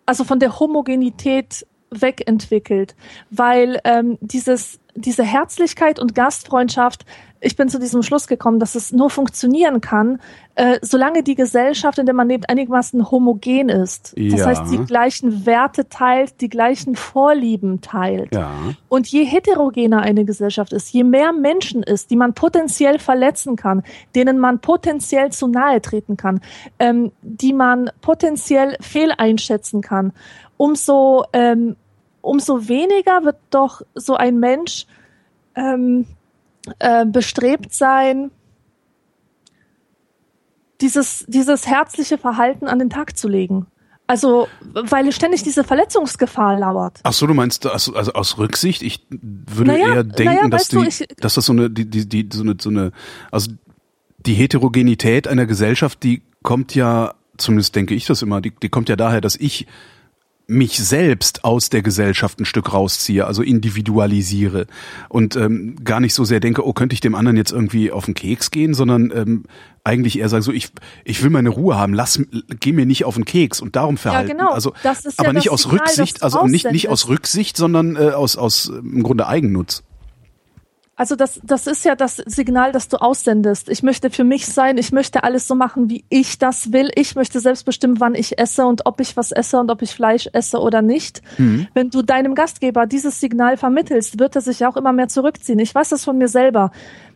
also 0.05 0.23
von 0.23 0.39
der 0.39 0.59
Homogenität 0.59 1.65
wegentwickelt, 1.91 2.95
weil 3.31 3.79
ähm, 3.83 4.17
dieses, 4.21 4.79
diese 4.99 5.23
Herzlichkeit 5.23 5.99
und 5.99 6.15
Gastfreundschaft 6.15 7.05
ich 7.41 7.55
bin 7.55 7.69
zu 7.69 7.79
diesem 7.79 8.03
Schluss 8.03 8.27
gekommen, 8.27 8.59
dass 8.59 8.75
es 8.75 8.91
nur 8.91 9.09
funktionieren 9.09 9.81
kann, 9.81 10.19
äh, 10.55 10.77
solange 10.81 11.23
die 11.23 11.35
Gesellschaft, 11.35 11.97
in 11.97 12.05
der 12.05 12.15
man 12.15 12.27
lebt, 12.27 12.49
einigermaßen 12.49 13.11
homogen 13.11 13.69
ist. 13.69 14.13
Das 14.17 14.39
Ja. 14.39 14.45
heißt, 14.47 14.63
die 14.71 14.77
gleichen 14.79 15.45
Werte 15.45 15.87
teilt, 15.87 16.41
die 16.41 16.49
gleichen 16.49 16.95
Vorlieben 16.95 17.81
teilt. 17.81 18.33
Ja. 18.35 18.51
Und 18.89 19.07
je 19.07 19.23
heterogener 19.23 20.01
eine 20.01 20.25
Gesellschaft 20.25 20.73
ist, 20.73 20.91
je 20.91 21.03
mehr 21.03 21.31
Menschen 21.31 21.83
ist, 21.83 22.11
die 22.11 22.17
man 22.17 22.33
potenziell 22.33 22.99
verletzen 22.99 23.55
kann, 23.55 23.83
denen 24.15 24.37
man 24.37 24.59
potenziell 24.59 25.31
zu 25.31 25.47
nahe 25.47 25.81
treten 25.81 26.17
kann, 26.17 26.41
ähm, 26.77 27.11
die 27.21 27.53
man 27.53 27.89
potenziell 28.01 28.75
fehleinschätzen 28.81 29.81
kann, 29.81 30.11
umso, 30.57 31.23
ähm, 31.31 31.77
umso 32.21 32.67
weniger 32.67 33.23
wird 33.23 33.37
doch 33.49 33.81
so 33.95 34.15
ein 34.15 34.39
Mensch 34.39 34.85
ähm, 35.55 36.05
äh, 36.79 37.05
bestrebt 37.05 37.73
sein, 37.73 38.31
dieses, 40.81 41.25
dieses 41.27 41.67
herzliche 41.67 42.17
Verhalten 42.17 42.67
an 42.67 42.79
den 42.79 42.89
Tag 42.89 43.17
zu 43.17 43.27
legen. 43.27 43.67
Also, 44.07 44.47
weil 44.73 45.11
ständig 45.11 45.43
diese 45.43 45.63
Verletzungsgefahr 45.63 46.57
lauert. 46.57 46.99
Ach 47.03 47.13
so, 47.13 47.27
du 47.27 47.35
meinst 47.35 47.67
also, 47.67 47.93
also 47.93 48.13
aus 48.13 48.39
Rücksicht? 48.39 48.81
Ich 48.81 49.05
würde 49.11 49.71
Naja, 49.71 49.93
eher 49.95 50.03
denken, 50.03 50.33
naja, 50.33 50.47
dass, 50.47 50.61
weißt 50.61 50.73
du, 50.73 50.81
die, 50.81 50.87
ich- 50.87 51.07
dass 51.19 51.35
das 51.35 51.45
so 51.45 51.53
eine, 51.53 51.69
die, 51.69 51.87
die, 51.87 52.09
die, 52.09 52.27
so 52.35 52.41
eine, 52.41 52.55
so 52.59 52.69
eine, 52.69 52.91
also 53.29 53.51
die 54.17 54.33
Heterogenität 54.33 55.27
einer 55.27 55.45
Gesellschaft, 55.45 56.01
die 56.01 56.23
kommt 56.41 56.73
ja, 56.73 57.13
zumindest 57.37 57.75
denke 57.75 57.93
ich 57.93 58.07
das 58.07 58.23
immer, 58.23 58.41
die, 58.41 58.49
die 58.51 58.69
kommt 58.69 58.89
ja 58.89 58.95
daher, 58.95 59.21
dass 59.21 59.35
ich 59.35 59.67
mich 60.49 60.79
selbst 60.79 61.43
aus 61.43 61.69
der 61.69 61.81
Gesellschaft 61.83 62.39
ein 62.39 62.45
Stück 62.45 62.73
rausziehe, 62.73 63.25
also 63.25 63.43
individualisiere 63.43 64.65
und 65.07 65.35
ähm, 65.35 65.75
gar 65.83 65.99
nicht 65.99 66.13
so 66.13 66.23
sehr 66.23 66.39
denke, 66.39 66.65
oh, 66.65 66.73
könnte 66.73 66.93
ich 66.93 67.01
dem 67.01 67.13
anderen 67.15 67.37
jetzt 67.37 67.51
irgendwie 67.51 67.91
auf 67.91 68.05
den 68.05 68.15
Keks 68.15 68.49
gehen, 68.49 68.73
sondern 68.73 69.11
ähm, 69.15 69.43
eigentlich 69.83 70.19
eher 70.19 70.27
sage 70.27 70.41
so, 70.41 70.51
ich, 70.51 70.69
ich 71.05 71.23
will 71.23 71.29
meine 71.29 71.49
Ruhe 71.49 71.77
haben, 71.77 71.93
lass, 71.93 72.21
geh 72.59 72.71
mir 72.71 72.85
nicht 72.85 73.05
auf 73.05 73.15
den 73.15 73.25
Keks 73.25 73.61
und 73.61 73.75
darum 73.75 73.97
verhalten. 73.97 74.31
genau. 74.31 74.51
Also, 74.51 74.73
Das 74.83 75.05
ist 75.05 75.19
ja 75.19 75.25
aber 75.25 75.33
nicht 75.33 75.47
das 75.47 75.53
aus 75.53 75.63
Signal, 75.63 75.79
Rücksicht, 75.81 76.23
also 76.23 76.45
nicht, 76.47 76.71
nicht 76.71 76.89
aus. 76.89 77.07
Rücksicht, 77.07 77.55
sondern 77.55 77.95
äh, 77.95 78.09
aus, 78.09 78.35
aus 78.35 78.69
äh, 78.69 78.77
im 78.79 79.03
Grunde 79.03 79.27
Eigennutz. 79.27 79.83
Also 80.99 81.15
das, 81.15 81.39
das 81.45 81.65
ist 81.65 81.85
ja 81.85 81.95
das 81.95 82.17
Signal, 82.17 82.73
das 82.73 82.89
du 82.89 82.97
aussendest. 82.97 83.69
Ich 83.69 83.83
möchte 83.83 84.09
für 84.09 84.25
mich 84.25 84.47
sein, 84.47 84.77
ich 84.77 84.91
möchte 84.91 85.23
alles 85.23 85.47
so 85.47 85.55
machen, 85.55 85.89
wie 85.89 86.03
ich 86.09 86.39
das 86.39 86.73
will. 86.73 86.91
Ich 86.93 87.15
möchte 87.15 87.39
selbst 87.39 87.63
bestimmen, 87.63 88.01
wann 88.01 88.15
ich 88.15 88.37
esse 88.37 88.65
und 88.65 88.85
ob 88.85 88.99
ich 88.99 89.15
was 89.15 89.31
esse 89.31 89.57
und 89.61 89.71
ob 89.71 89.81
ich 89.81 89.95
Fleisch 89.95 90.27
esse 90.33 90.59
oder 90.59 90.81
nicht. 90.81 91.21
Wenn 91.73 91.89
du 91.89 92.01
deinem 92.01 92.35
Gastgeber 92.35 92.85
dieses 92.85 93.21
Signal 93.21 93.55
vermittelst, 93.55 94.19
wird 94.19 94.35
er 94.35 94.41
sich 94.41 94.65
auch 94.65 94.75
immer 94.75 94.91
mehr 94.91 95.07
zurückziehen. 95.07 95.59
Ich 95.59 95.73
weiß 95.73 95.87
das 95.87 96.03
von 96.03 96.17
mir 96.17 96.27
selber. 96.27 96.71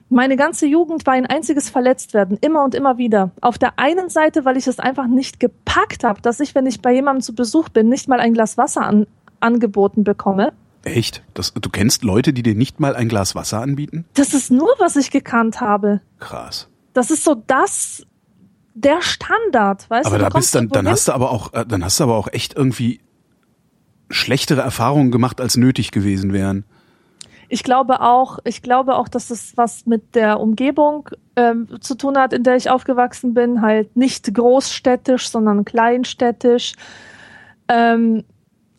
Meine 0.08 0.38
ganze 0.38 0.66
Jugend 0.66 1.06
war 1.06 1.16
ein 1.16 1.26
einziges 1.26 1.70
Verletztwerden, 1.70 2.38
immer 2.40 2.64
und 2.64 2.76
immer 2.76 2.98
wieder. 2.98 3.32
Auf 3.42 3.58
der 3.58 3.80
einen 3.80 4.08
Seite, 4.08 4.46
weil 4.46 4.56
ich 4.56 4.68
es 4.68 4.80
einfach 4.80 5.08
nicht 5.08 5.42
gepackt 5.42 6.06
habe, 6.06 6.22
dass 6.22 6.40
ich, 6.40 6.56
wenn 6.56 6.68
ich 6.68 6.82
bei 6.82 6.94
jemandem 6.94 7.22
zu 7.22 7.36
Besuch 7.36 7.68
bin, 7.68 7.90
nicht 7.90 8.08
mal 8.08 8.22
ein 8.22 8.34
Glas 8.34 8.58
Wasser 8.58 8.84
an, 8.84 9.08
angeboten 9.42 10.06
bekomme. 10.06 10.54
Echt? 10.84 11.24
Das, 11.34 11.54
du 11.54 11.70
kennst 11.70 12.04
Leute, 12.04 12.34
die 12.34 12.44
dir 12.44 12.56
nicht 12.56 12.80
mal 12.80 12.96
ein 12.96 13.08
Glas 13.08 13.36
Wasser 13.36 13.62
anbieten? 13.62 14.06
Das 14.14 14.34
ist 14.34 14.52
nur, 14.52 14.70
was 14.80 14.96
ich 14.96 15.12
gekannt 15.12 15.62
habe. 15.62 16.02
Krass. 16.20 16.68
Das 16.94 17.10
ist 17.10 17.24
so 17.24 17.36
das, 17.36 18.06
der 18.74 19.02
Standard, 19.02 19.90
weißt 19.90 20.06
Aber 20.06 20.18
du? 20.18 20.24
da 20.24 20.30
Du 20.30 20.38
bist 20.38 20.54
dann, 20.56 20.70
dann 20.70 20.88
hast 20.88 21.08
du 21.08 21.14
aber 21.14 21.32
auch, 21.32 21.54
äh, 21.54 21.66
dann 21.66 21.84
hast 21.84 22.00
du 22.00 22.04
aber 22.04 22.18
auch 22.18 22.28
echt 22.32 22.56
irgendwie 22.56 23.00
schlechtere 24.10 24.62
Erfahrungen 24.62 25.12
gemacht, 25.12 25.40
als 25.40 25.58
nötig 25.58 25.92
gewesen 25.92 26.34
wären. 26.34 26.66
Ich 27.50 27.64
glaube 27.64 28.02
auch, 28.02 28.40
ich 28.46 28.62
glaube 28.62 28.96
auch, 28.96 29.08
dass 29.08 29.30
es 29.30 29.56
was 29.56 29.86
mit 29.86 30.16
der 30.16 30.40
Umgebung 30.40 31.10
ähm, 31.36 31.68
zu 31.82 31.96
tun 31.96 32.18
hat, 32.18 32.34
in 32.34 32.44
der 32.44 32.56
ich 32.56 32.70
aufgewachsen 32.70 33.34
bin. 33.34 33.62
Halt 33.62 33.96
nicht 33.96 34.34
großstädtisch, 34.34 35.30
sondern 35.30 35.64
kleinstädtisch. 35.64 36.74
Ähm, 37.68 38.24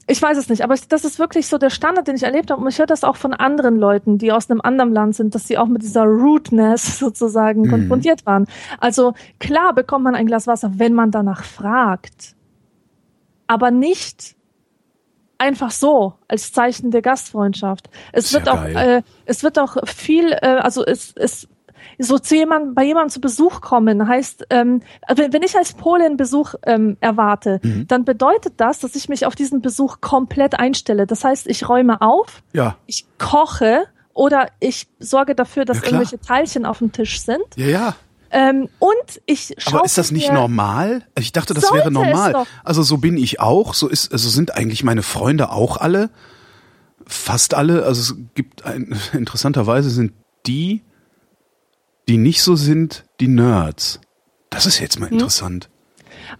ich 0.06 0.20
weiß 0.20 0.36
es 0.36 0.48
nicht, 0.48 0.62
aber 0.62 0.74
ich, 0.74 0.86
das 0.86 1.04
ist 1.04 1.18
wirklich 1.18 1.46
so 1.46 1.56
der 1.56 1.70
Standard, 1.70 2.06
den 2.06 2.16
ich 2.16 2.22
erlebt 2.24 2.50
habe. 2.50 2.60
Und 2.60 2.68
ich 2.68 2.78
höre 2.78 2.86
das 2.86 3.04
auch 3.04 3.16
von 3.16 3.32
anderen 3.32 3.76
Leuten, 3.76 4.18
die 4.18 4.32
aus 4.32 4.50
einem 4.50 4.60
anderen 4.60 4.92
Land 4.92 5.16
sind, 5.16 5.34
dass 5.34 5.48
sie 5.48 5.56
auch 5.56 5.66
mit 5.66 5.82
dieser 5.82 6.04
Rudeness 6.04 6.98
sozusagen 6.98 7.68
konfrontiert 7.68 8.26
waren. 8.26 8.46
Also 8.80 9.14
klar 9.38 9.74
bekommt 9.74 10.04
man 10.04 10.14
ein 10.14 10.26
Glas 10.26 10.46
Wasser, 10.46 10.72
wenn 10.76 10.92
man 10.92 11.10
danach 11.10 11.44
fragt. 11.44 12.34
Aber 13.46 13.70
nicht 13.70 14.36
einfach 15.38 15.70
so 15.70 16.14
als 16.28 16.52
Zeichen 16.52 16.90
der 16.90 17.02
Gastfreundschaft. 17.02 17.88
Es 18.12 18.30
Sehr 18.30 18.40
wird 18.40 18.48
auch, 18.48 18.62
geil. 18.62 18.76
äh, 18.76 19.02
es 19.24 19.42
wird 19.42 19.58
auch 19.58 19.76
viel, 19.86 20.32
äh, 20.32 20.58
also 20.60 20.84
es, 20.84 21.12
es 21.16 21.48
so 21.98 22.18
zu 22.18 22.34
jemandem, 22.36 22.74
bei 22.74 22.84
jemandem 22.84 23.10
zu 23.10 23.20
Besuch 23.20 23.60
kommen, 23.60 24.06
heißt, 24.08 24.46
ähm, 24.50 24.80
wenn, 25.14 25.32
wenn 25.32 25.42
ich 25.42 25.56
als 25.56 25.74
Polin 25.74 26.16
Besuch 26.16 26.54
ähm, 26.64 26.96
erwarte, 27.00 27.60
Mhm. 27.62 27.86
dann 27.88 28.04
bedeutet 28.04 28.54
das, 28.58 28.80
dass 28.80 28.94
ich 28.96 29.08
mich 29.08 29.26
auf 29.26 29.34
diesen 29.34 29.62
Besuch 29.62 30.00
komplett 30.00 30.58
einstelle. 30.58 31.06
Das 31.06 31.24
heißt, 31.24 31.46
ich 31.46 31.68
räume 31.68 32.00
auf, 32.02 32.42
Ja. 32.52 32.76
ich 32.86 33.06
koche 33.18 33.84
oder 34.12 34.48
ich 34.60 34.86
sorge 34.98 35.34
dafür, 35.34 35.64
dass 35.64 35.78
Ja, 35.78 35.84
irgendwelche 35.84 36.20
Teilchen 36.20 36.64
auf 36.66 36.78
dem 36.78 36.92
Tisch 36.92 37.20
sind. 37.20 37.42
Ja, 37.56 37.66
ja. 37.66 37.96
Ähm, 38.30 38.68
und 38.80 39.20
ich 39.26 39.54
schaue. 39.58 39.74
Aber 39.78 39.84
ist 39.84 39.96
das 39.96 40.10
nicht 40.10 40.32
normal? 40.32 41.02
Ich 41.16 41.30
dachte, 41.30 41.54
das 41.54 41.72
wäre 41.72 41.92
normal. 41.92 42.44
Also 42.64 42.82
so 42.82 42.98
bin 42.98 43.16
ich 43.16 43.38
auch. 43.38 43.74
So 43.74 43.86
ist, 43.88 44.10
also 44.10 44.28
sind 44.28 44.56
eigentlich 44.56 44.82
meine 44.82 45.02
Freunde 45.02 45.50
auch 45.50 45.76
alle. 45.76 46.10
Fast 47.06 47.54
alle. 47.54 47.84
Also 47.84 48.00
es 48.14 48.16
gibt 48.34 48.64
ein, 48.64 48.96
interessanterweise 49.12 49.90
sind 49.90 50.12
die, 50.46 50.82
die 52.08 52.18
nicht 52.18 52.42
so 52.42 52.56
sind, 52.56 53.04
die 53.20 53.28
Nerds. 53.28 54.00
Das 54.50 54.66
ist 54.66 54.78
jetzt 54.78 54.98
mal 55.00 55.06
Hm? 55.10 55.14
interessant. 55.14 55.68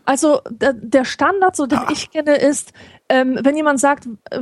Also 0.05 0.40
der, 0.50 1.05
Standard, 1.05 1.57
so 1.57 1.66
den 1.66 1.79
Ah. 1.79 1.88
ich 1.90 2.11
kenne, 2.11 2.37
ist, 2.37 2.72
ähm, 3.09 3.38
wenn 3.42 3.57
jemand 3.57 3.81
sagt, 3.81 4.07
äh, 4.31 4.40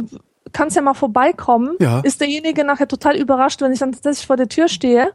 kannst 0.53 0.77
ja 0.77 0.83
mal 0.83 0.95
vorbeikommen, 0.95 1.77
Ja. 1.81 2.01
ist 2.01 2.21
derjenige 2.21 2.65
nachher 2.65 2.87
total 2.89 3.17
überrascht, 3.17 3.61
wenn 3.63 3.73
ich 3.73 3.79
dann 3.79 3.93
tatsächlich 3.93 4.27
vor 4.27 4.37
der 4.37 4.49
Tür 4.49 4.69
stehe. 4.69 5.11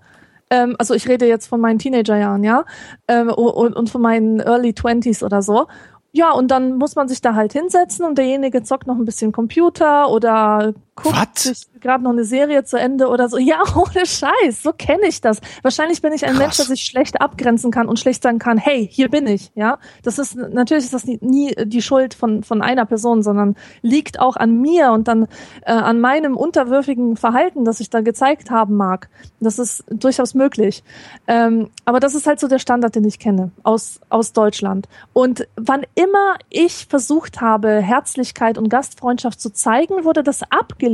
Ähm, 0.49 0.75
also 0.79 0.93
ich 0.93 1.07
rede 1.07 1.27
jetzt 1.27 1.47
von 1.47 1.59
meinen 1.61 1.77
Teenagerjahren, 1.79 2.43
ja, 2.43 2.65
ähm, 3.07 3.29
und, 3.29 3.73
und 3.75 3.89
von 3.89 4.01
meinen 4.01 4.39
Early 4.39 4.73
Twenties 4.73 5.21
oder 5.23 5.41
so. 5.41 5.67
Ja, 6.13 6.31
und 6.31 6.49
dann 6.49 6.77
muss 6.77 6.95
man 6.95 7.07
sich 7.07 7.21
da 7.21 7.35
halt 7.35 7.53
hinsetzen 7.53 8.05
und 8.05 8.17
derjenige 8.17 8.63
zockt 8.63 8.87
noch 8.87 8.95
ein 8.95 9.05
bisschen 9.05 9.31
Computer 9.31 10.09
oder 10.09 10.73
guckt 10.97 11.39
sich 11.39 11.67
gerade 11.79 12.03
noch 12.03 12.11
eine 12.11 12.23
Serie 12.23 12.63
zu 12.63 12.77
Ende 12.77 13.07
oder 13.07 13.29
so. 13.29 13.37
Ja, 13.47 13.63
ohne 13.75 14.05
Scheiß, 14.05 14.61
so 14.61 14.73
kenne 14.73 15.07
ich 15.07 15.21
das. 15.21 15.39
Wahrscheinlich 15.61 16.01
bin 16.01 16.11
ich 16.11 16.25
ein 16.25 16.31
Krass. 16.31 16.39
Mensch, 16.39 16.57
der 16.57 16.65
sich 16.65 16.81
schlecht 16.81 17.21
abgrenzen 17.21 17.71
kann 17.71 17.87
und 17.87 17.97
schlecht 17.97 18.23
sagen 18.23 18.39
kann, 18.39 18.57
hey, 18.57 18.89
hier 18.91 19.09
bin 19.09 19.25
ich, 19.25 19.51
ja. 19.55 19.79
Das 20.03 20.19
ist, 20.19 20.35
natürlich 20.35 20.83
ist 20.83 20.93
das 20.93 21.05
nie, 21.05 21.17
nie 21.21 21.55
die 21.63 21.81
Schuld 21.81 22.13
von, 22.13 22.43
von 22.43 22.61
einer 22.61 22.85
Person, 22.85 23.23
sondern 23.23 23.55
liegt 23.81 24.19
auch 24.19 24.35
an 24.35 24.59
mir 24.59 24.91
und 24.91 25.07
dann 25.07 25.27
äh, 25.61 25.71
an 25.71 26.01
meinem 26.01 26.35
unterwürfigen 26.35 27.15
Verhalten, 27.15 27.63
das 27.63 27.79
ich 27.79 27.89
da 27.89 28.01
gezeigt 28.01 28.49
haben 28.49 28.75
mag. 28.75 29.07
Das 29.39 29.59
ist 29.59 29.85
durchaus 29.89 30.33
möglich. 30.33 30.83
Ähm, 31.27 31.69
aber 31.85 32.01
das 32.01 32.15
ist 32.15 32.27
halt 32.27 32.41
so 32.41 32.49
der 32.49 32.59
Standard, 32.59 32.95
den 32.95 33.05
ich 33.05 33.19
kenne 33.19 33.51
aus, 33.63 34.01
aus 34.09 34.33
Deutschland. 34.33 34.89
Und 35.13 35.47
wann 35.55 35.83
immer 35.95 36.35
ich 36.49 36.87
versucht 36.89 37.39
habe, 37.39 37.81
Herzlichkeit 37.81 38.57
und 38.57 38.67
Gastfreundschaft 38.67 39.39
zu 39.39 39.51
zeigen, 39.53 40.03
wurde 40.03 40.23
das 40.23 40.41
abgelehnt, 40.51 40.86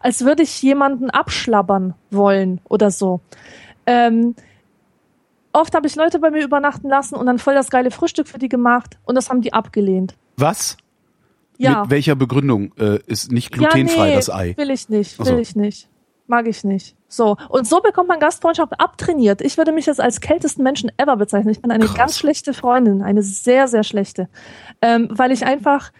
als 0.00 0.24
würde 0.24 0.42
ich 0.42 0.62
jemanden 0.62 1.10
abschlabbern 1.10 1.94
wollen 2.10 2.60
oder 2.68 2.90
so. 2.90 3.20
Ähm, 3.86 4.34
oft 5.52 5.74
habe 5.74 5.86
ich 5.86 5.96
Leute 5.96 6.18
bei 6.18 6.30
mir 6.30 6.44
übernachten 6.44 6.88
lassen 6.88 7.14
und 7.14 7.26
dann 7.26 7.38
voll 7.38 7.54
das 7.54 7.70
geile 7.70 7.90
Frühstück 7.90 8.28
für 8.28 8.38
die 8.38 8.48
gemacht 8.48 8.98
und 9.04 9.14
das 9.14 9.30
haben 9.30 9.40
die 9.40 9.52
abgelehnt. 9.52 10.14
Was? 10.36 10.76
Ja. 11.58 11.82
Mit 11.82 11.90
welcher 11.90 12.16
Begründung 12.16 12.72
äh, 12.78 12.98
ist 13.06 13.30
nicht 13.30 13.52
glutenfrei 13.52 14.04
ja, 14.04 14.06
nee, 14.06 14.14
das 14.14 14.30
Ei? 14.30 14.54
Will 14.56 14.70
ich 14.70 14.88
nicht, 14.88 15.18
will 15.18 15.26
so. 15.26 15.38
ich 15.38 15.54
nicht. 15.54 15.88
Mag 16.26 16.46
ich 16.46 16.64
nicht. 16.64 16.96
So. 17.08 17.36
Und 17.48 17.66
so 17.66 17.80
bekommt 17.80 18.08
man 18.08 18.18
Gastfreundschaft 18.18 18.80
abtrainiert. 18.80 19.42
Ich 19.42 19.58
würde 19.58 19.72
mich 19.72 19.86
jetzt 19.86 20.00
als 20.00 20.20
kältesten 20.20 20.62
Menschen 20.62 20.90
ever 20.96 21.16
bezeichnen. 21.16 21.50
Ich 21.50 21.60
bin 21.60 21.70
eine 21.70 21.84
Krass. 21.84 21.96
ganz 21.96 22.18
schlechte 22.18 22.54
Freundin. 22.54 23.02
Eine 23.02 23.22
sehr, 23.22 23.68
sehr 23.68 23.82
schlechte. 23.82 24.28
Ähm, 24.80 25.08
weil 25.10 25.30
ich 25.30 25.44
einfach 25.44 25.92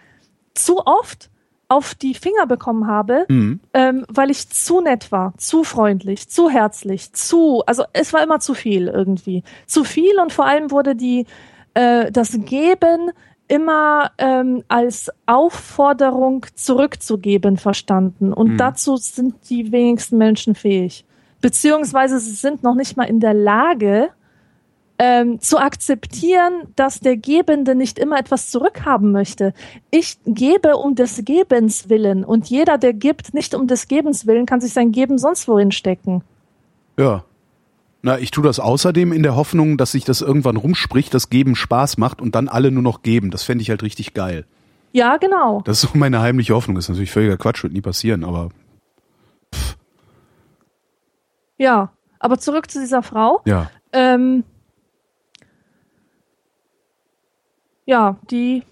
zu 0.54 0.78
oft 0.78 1.30
auf 1.72 1.94
die 1.94 2.14
Finger 2.14 2.46
bekommen 2.46 2.86
habe, 2.86 3.24
Mhm. 3.28 3.60
ähm, 3.72 4.04
weil 4.08 4.30
ich 4.30 4.48
zu 4.48 4.80
nett 4.80 5.10
war, 5.12 5.32
zu 5.38 5.64
freundlich, 5.64 6.28
zu 6.28 6.50
herzlich, 6.50 7.12
zu, 7.12 7.62
also 7.66 7.84
es 7.92 8.12
war 8.12 8.22
immer 8.22 8.40
zu 8.40 8.54
viel 8.54 8.88
irgendwie. 8.88 9.42
Zu 9.66 9.84
viel 9.84 10.18
und 10.20 10.32
vor 10.32 10.46
allem 10.46 10.70
wurde 10.70 10.94
die, 10.94 11.26
äh, 11.74 12.10
das 12.12 12.30
Geben 12.44 13.10
immer 13.48 14.10
ähm, 14.18 14.62
als 14.68 15.10
Aufforderung 15.26 16.46
zurückzugeben 16.54 17.56
verstanden. 17.56 18.32
Und 18.32 18.52
Mhm. 18.52 18.56
dazu 18.58 18.96
sind 18.96 19.34
die 19.50 19.72
wenigsten 19.72 20.16
Menschen 20.18 20.54
fähig. 20.54 21.04
Beziehungsweise 21.40 22.18
sie 22.18 22.34
sind 22.34 22.62
noch 22.62 22.74
nicht 22.74 22.96
mal 22.96 23.04
in 23.04 23.20
der 23.20 23.34
Lage, 23.34 24.10
ähm, 25.04 25.40
zu 25.40 25.58
akzeptieren, 25.58 26.68
dass 26.76 27.00
der 27.00 27.16
Gebende 27.16 27.74
nicht 27.74 27.98
immer 27.98 28.20
etwas 28.20 28.50
zurückhaben 28.50 29.10
möchte. 29.10 29.52
Ich 29.90 30.16
gebe 30.26 30.76
um 30.76 30.94
des 30.94 31.24
Gebens 31.24 31.88
willen 31.88 32.24
und 32.24 32.48
jeder, 32.48 32.78
der 32.78 32.92
gibt, 32.92 33.34
nicht 33.34 33.52
um 33.56 33.66
des 33.66 33.88
Gebens 33.88 34.28
willen, 34.28 34.46
kann 34.46 34.60
sich 34.60 34.72
sein 34.72 34.92
Geben 34.92 35.18
sonst 35.18 35.48
wohin 35.48 35.72
stecken. 35.72 36.22
Ja. 36.96 37.24
Na, 38.02 38.16
ich 38.20 38.30
tue 38.30 38.44
das 38.44 38.60
außerdem 38.60 39.12
in 39.12 39.24
der 39.24 39.34
Hoffnung, 39.34 39.76
dass 39.76 39.90
sich 39.90 40.04
das 40.04 40.20
irgendwann 40.20 40.56
rumspricht, 40.56 41.12
dass 41.14 41.30
Geben 41.30 41.56
Spaß 41.56 41.98
macht 41.98 42.20
und 42.20 42.36
dann 42.36 42.46
alle 42.46 42.70
nur 42.70 42.84
noch 42.84 43.02
geben. 43.02 43.32
Das 43.32 43.42
fände 43.42 43.62
ich 43.62 43.70
halt 43.70 43.82
richtig 43.82 44.14
geil. 44.14 44.44
Ja, 44.92 45.16
genau. 45.16 45.62
Das 45.64 45.82
ist 45.82 45.90
so 45.92 45.98
meine 45.98 46.20
heimliche 46.20 46.54
Hoffnung. 46.54 46.76
Das 46.76 46.84
ist 46.84 46.90
natürlich 46.90 47.10
völliger 47.10 47.38
Quatsch, 47.38 47.64
wird 47.64 47.72
nie 47.72 47.80
passieren, 47.80 48.22
aber 48.22 48.50
Ja, 51.58 51.90
aber 52.20 52.38
zurück 52.38 52.70
zu 52.70 52.78
dieser 52.78 53.02
Frau. 53.02 53.40
ja. 53.46 53.68
Ähm, 53.92 54.44
ja, 57.92 58.16
die 58.30 58.62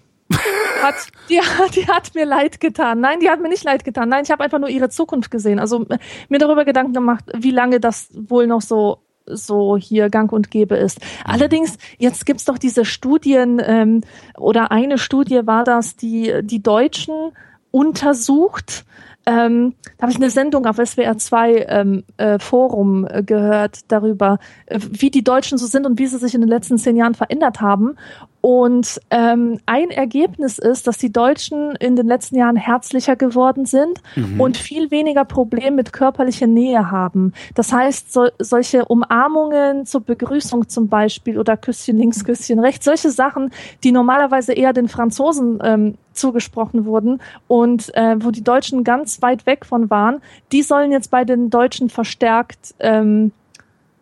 hat, 0.81 0.95
die, 1.29 1.39
die 1.75 1.87
hat 1.87 2.15
mir 2.15 2.25
leid 2.25 2.59
getan. 2.59 3.01
Nein, 3.01 3.19
die 3.19 3.29
hat 3.29 3.39
mir 3.39 3.49
nicht 3.49 3.63
leid 3.63 3.83
getan. 3.83 4.09
Nein, 4.09 4.23
ich 4.23 4.31
habe 4.31 4.43
einfach 4.43 4.57
nur 4.57 4.69
ihre 4.69 4.89
Zukunft 4.89 5.29
gesehen. 5.29 5.59
Also 5.59 5.85
mir 6.29 6.39
darüber 6.39 6.65
Gedanken 6.65 6.93
gemacht, 6.93 7.25
wie 7.37 7.51
lange 7.51 7.79
das 7.79 8.09
wohl 8.13 8.47
noch 8.47 8.61
so 8.61 8.97
so 9.27 9.77
hier 9.77 10.09
Gang 10.09 10.31
und 10.33 10.49
Gäbe 10.49 10.75
ist. 10.75 10.99
Allerdings, 11.23 11.77
jetzt 11.99 12.25
gibt's 12.25 12.45
doch 12.45 12.57
diese 12.57 12.85
Studien, 12.85 13.61
ähm, 13.63 14.01
oder 14.35 14.71
eine 14.71 14.97
Studie 14.97 15.41
war 15.45 15.63
das, 15.63 15.95
die 15.95 16.33
die 16.41 16.63
Deutschen 16.63 17.31
untersucht. 17.69 18.83
Ähm, 19.27 19.75
da 19.97 20.03
habe 20.03 20.11
ich 20.11 20.17
eine 20.17 20.31
Sendung 20.31 20.65
auf 20.65 20.77
SWR 20.77 21.17
2 21.17 21.65
ähm, 21.69 22.03
äh, 22.17 22.39
Forum 22.39 23.07
äh, 23.07 23.21
gehört 23.21 23.91
darüber, 23.91 24.39
äh, 24.65 24.79
wie 24.81 25.11
die 25.11 25.23
Deutschen 25.23 25.59
so 25.59 25.67
sind 25.67 25.85
und 25.85 25.99
wie 25.99 26.07
sie 26.07 26.17
sich 26.17 26.33
in 26.33 26.41
den 26.41 26.49
letzten 26.49 26.79
zehn 26.79 26.97
Jahren 26.97 27.13
verändert 27.13 27.61
haben. 27.61 27.95
Und 28.41 28.99
ähm, 29.11 29.59
ein 29.67 29.91
Ergebnis 29.91 30.57
ist, 30.57 30.87
dass 30.87 30.97
die 30.97 31.11
Deutschen 31.11 31.75
in 31.75 31.95
den 31.95 32.07
letzten 32.07 32.35
Jahren 32.35 32.55
herzlicher 32.55 33.15
geworden 33.15 33.65
sind 33.65 34.01
und 34.39 34.57
viel 34.57 34.89
weniger 34.89 35.25
Probleme 35.25 35.75
mit 35.75 35.93
körperlicher 35.93 36.47
Nähe 36.47 36.89
haben. 36.89 37.33
Das 37.53 37.71
heißt, 37.71 38.11
so, 38.11 38.29
solche 38.39 38.85
Umarmungen 38.85 39.85
zur 39.85 40.01
Begrüßung 40.01 40.67
zum 40.67 40.87
Beispiel 40.87 41.37
oder 41.37 41.55
Küsschen 41.55 41.97
links, 41.97 42.25
Küsschen 42.25 42.59
rechts, 42.59 42.85
solche 42.85 43.11
Sachen, 43.11 43.51
die 43.83 43.91
normalerweise 43.91 44.53
eher 44.53 44.73
den 44.73 44.87
Franzosen 44.87 45.59
ähm, 45.63 45.95
zugesprochen 46.13 46.85
wurden 46.85 47.21
und 47.47 47.93
äh, 47.95 48.15
wo 48.19 48.31
die 48.31 48.43
Deutschen 48.43 48.83
ganz 48.83 49.21
weit 49.21 49.45
weg 49.45 49.65
von 49.65 49.89
waren, 49.91 50.19
die 50.51 50.63
sollen 50.63 50.91
jetzt 50.91 51.11
bei 51.11 51.25
den 51.25 51.51
Deutschen 51.51 51.89
verstärkt 51.89 52.73
ähm, 52.79 53.31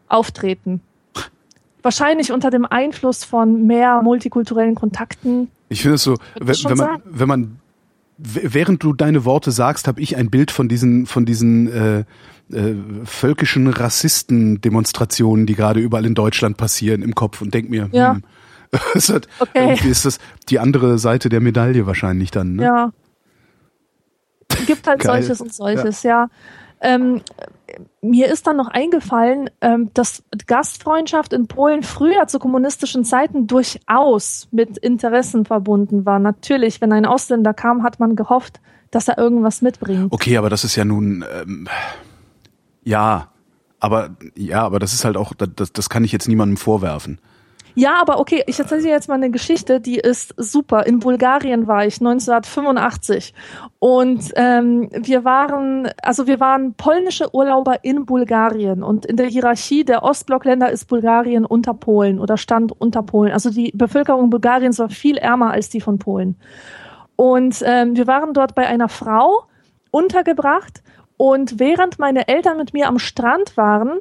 auftreten. 0.08 0.82
Wahrscheinlich 1.82 2.32
unter 2.32 2.50
dem 2.50 2.66
Einfluss 2.66 3.24
von 3.24 3.66
mehr 3.68 4.02
multikulturellen 4.02 4.76
Kontakten. 4.76 5.50
Ich 5.70 5.82
finde 5.82 5.96
es 5.96 6.04
so, 6.04 6.16
wenn, 6.40 6.48
wenn 6.48 6.78
man, 6.78 6.78
sagen. 6.78 7.04
wenn 7.06 7.28
man, 7.28 7.60
während 8.18 8.84
du 8.84 8.94
deine 8.94 9.24
Worte 9.26 9.52
sagst, 9.52 9.88
habe 9.88 10.02
ich 10.02 10.18
ein 10.18 10.30
Bild 10.30 10.52
von 10.52 10.68
diesen, 10.68 11.06
von 11.06 11.26
diesen 11.26 11.72
äh, 11.72 12.00
äh, 12.52 12.76
völkischen 13.06 13.68
Rassisten-Demonstrationen, 13.68 15.46
die 15.46 15.56
gerade 15.56 15.80
überall 15.80 16.06
in 16.06 16.16
Deutschland 16.16 16.58
passieren, 16.58 17.02
im 17.02 17.16
Kopf 17.16 17.42
und 17.42 17.54
denk 17.54 17.70
mir, 17.70 17.90
Ja. 17.92 18.14
hm, 18.16 18.24
es 18.94 19.10
hat, 19.10 19.28
Okay. 19.40 19.78
ist 19.90 20.06
das 20.06 20.20
die 20.50 20.60
andere 20.60 21.00
Seite 21.00 21.30
der 21.30 21.40
Medaille 21.40 21.86
wahrscheinlich 21.88 22.30
dann. 22.32 22.56
Ne? 22.56 22.64
Ja. 22.64 22.92
Gibt 24.66 24.88
halt 24.88 25.00
Geil. 25.02 25.22
solches 25.24 25.42
und 25.42 25.54
solches, 25.54 26.04
ja. 26.04 26.28
Ähm, 26.82 27.22
mir 28.02 28.28
ist 28.32 28.48
dann 28.48 28.58
noch 28.58 28.70
eingefallen, 28.70 29.50
ähm, 29.62 29.92
dass 29.94 30.24
Gastfreundschaft 30.48 31.34
in 31.34 31.48
Polen 31.48 31.84
früher 31.84 32.28
zu 32.28 32.40
kommunistischen 32.40 33.04
Zeiten 33.04 33.48
durchaus 33.48 34.48
mit 34.52 34.78
Interessen 34.78 35.46
verbunden 35.46 36.06
war. 36.06 36.20
Natürlich, 36.20 36.82
wenn 36.82 36.94
ein 36.94 37.06
Ausländer 37.06 37.54
kam, 37.54 37.84
hat 37.84 38.00
man 38.00 38.16
gehofft, 38.16 38.62
dass 38.92 39.08
er 39.08 39.18
irgendwas 39.18 39.62
mitbringt. 39.62 40.12
Okay, 40.12 40.38
aber 40.38 40.50
das 40.50 40.64
ist 40.64 40.76
ja 40.76 40.86
nun, 40.86 41.24
ähm, 41.42 41.68
ja, 42.84 43.30
aber 43.80 44.12
ja, 44.36 44.64
aber 44.64 44.80
das 44.80 44.94
ist 44.94 45.06
halt 45.06 45.18
auch, 45.18 45.34
das, 45.34 45.72
das 45.72 45.90
kann 45.90 46.04
ich 46.04 46.12
jetzt 46.12 46.28
niemandem 46.28 46.58
vorwerfen. 46.58 47.20
Ja, 47.76 48.02
aber 48.02 48.20
okay, 48.20 48.44
ich 48.48 48.60
erzähle 48.60 48.82
dir 48.82 48.90
jetzt 48.90 49.08
mal 49.08 49.16
eine 49.16 49.30
Geschichte, 49.30 49.80
die 49.80 49.98
ist 49.98 50.34
super. 50.38 50.86
In 50.86 51.00
Bulgarien 51.00 51.68
war 51.68 51.86
ich 51.86 52.00
1985 52.00 53.34
und 53.80 54.32
ähm, 54.36 54.90
wir 54.92 55.24
waren, 55.24 55.90
also 56.02 56.28
wir 56.28 56.40
waren 56.40 56.74
polnische 56.74 57.34
Urlauber 57.34 57.84
in 57.84 58.06
Bulgarien 58.06 58.84
und 58.84 59.06
in 59.06 59.18
der 59.18 59.28
Hierarchie 59.28 59.86
der 59.86 60.04
Ostblockländer 60.04 60.72
ist 60.72 60.86
Bulgarien 60.86 61.46
unter 61.46 61.74
Polen 61.74 62.20
oder 62.20 62.38
stand 62.38 62.74
unter 62.80 63.04
Polen. 63.04 63.32
Also 63.32 63.50
die 63.50 63.72
Bevölkerung 63.74 64.30
Bulgariens 64.30 64.80
war 64.80 64.90
viel 64.90 65.18
ärmer 65.18 65.52
als 65.52 65.70
die 65.70 65.82
von 65.82 66.00
Polen. 66.00 66.38
Und 67.16 67.62
ähm, 67.66 67.96
wir 67.96 68.08
waren 68.08 68.34
dort 68.34 68.56
bei 68.56 68.66
einer 68.68 68.90
Frau 68.90 69.44
untergebracht 69.92 70.82
und 71.18 71.60
während 71.60 72.00
meine 72.00 72.28
Eltern 72.28 72.58
mit 72.58 72.74
mir 72.74 72.88
am 72.88 72.98
Strand 72.98 73.58
waren, 73.58 74.00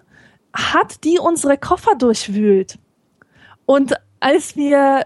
hat 0.52 1.04
die 1.04 1.18
unsere 1.18 1.58
Koffer 1.58 1.94
durchwühlt. 1.96 2.78
Und 3.68 3.96
als 4.18 4.56
wir 4.56 5.04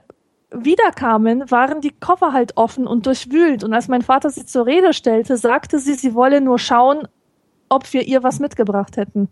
wiederkamen, 0.53 1.51
waren 1.51 1.81
die 1.81 1.91
Koffer 1.91 2.33
halt 2.33 2.57
offen 2.57 2.87
und 2.87 3.07
durchwühlt. 3.07 3.65
Und 3.65 3.75
als 3.75 3.89
mein 3.89 4.03
Vater 4.03 4.31
sie 4.31 4.47
zur 4.47 4.67
Rede 4.67 4.95
stellte, 4.95 5.37
sagte 5.37 5.81
sie, 5.81 5.95
sie 5.95 6.15
wolle 6.15 6.41
nur 6.41 6.61
schauen, 6.61 7.09
ob 7.69 7.93
wir 7.93 8.03
ihr 8.03 8.23
was 8.23 8.39
mitgebracht 8.39 8.97
hätten. 8.97 9.29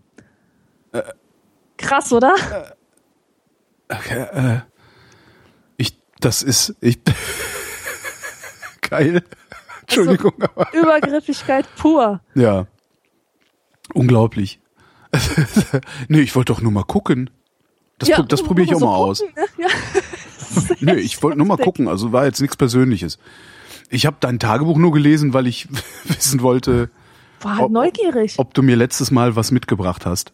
Krass, 1.77 2.13
oder? 2.13 2.35
Okay, 3.89 4.23
äh, 4.33 4.61
ich, 5.77 5.97
das 6.19 6.43
ist, 6.43 6.75
ich, 6.81 6.99
geil. 8.81 9.23
Entschuldigung, 9.83 10.33
aber, 10.43 10.75
Übergriffigkeit 10.75 11.67
pur. 11.77 12.21
ja. 12.35 12.67
Unglaublich. 13.95 14.61
nee, 16.09 16.21
ich 16.21 16.35
wollte 16.35 16.53
doch 16.53 16.61
nur 16.61 16.73
mal 16.73 16.83
gucken. 16.83 17.31
Das, 18.01 18.09
Ja, 18.09 18.23
das 18.23 18.43
probiere 18.43 18.67
ich 18.67 18.75
auch 18.75 18.81
so 18.81 18.87
mal 18.87 18.97
aus. 18.97 19.21
gucken, 19.21 19.35
ne? 19.37 19.65
Ja. 19.65 19.69
Nee, 20.81 20.95
ich 20.95 21.23
wollte 21.23 21.39
nur 21.39 21.47
mal 21.47 21.57
gucken, 21.59 21.87
also 21.87 22.11
war 22.13 22.25
jetzt 22.25 22.41
nichts 22.41 22.57
Persönliches. 22.57 23.19
Ich 23.89 24.05
habe 24.07 24.17
dein 24.19 24.41
Tagebuch 24.41 24.79
nur 24.79 24.91
gelesen, 24.91 25.33
weil 25.33 25.47
ich 25.47 25.69
wissen 26.05 26.43
wollte, 26.43 26.91
War 27.41 27.53
halt 27.53 27.65
Ob- 27.67 27.71
neugierig. 27.71 28.35
ob 28.39 28.53
du 28.55 28.63
mir 28.63 28.75
letztes 28.75 29.13
Mal 29.13 29.37
was 29.37 29.53
mitgebracht 29.53 30.07
hast. 30.07 30.33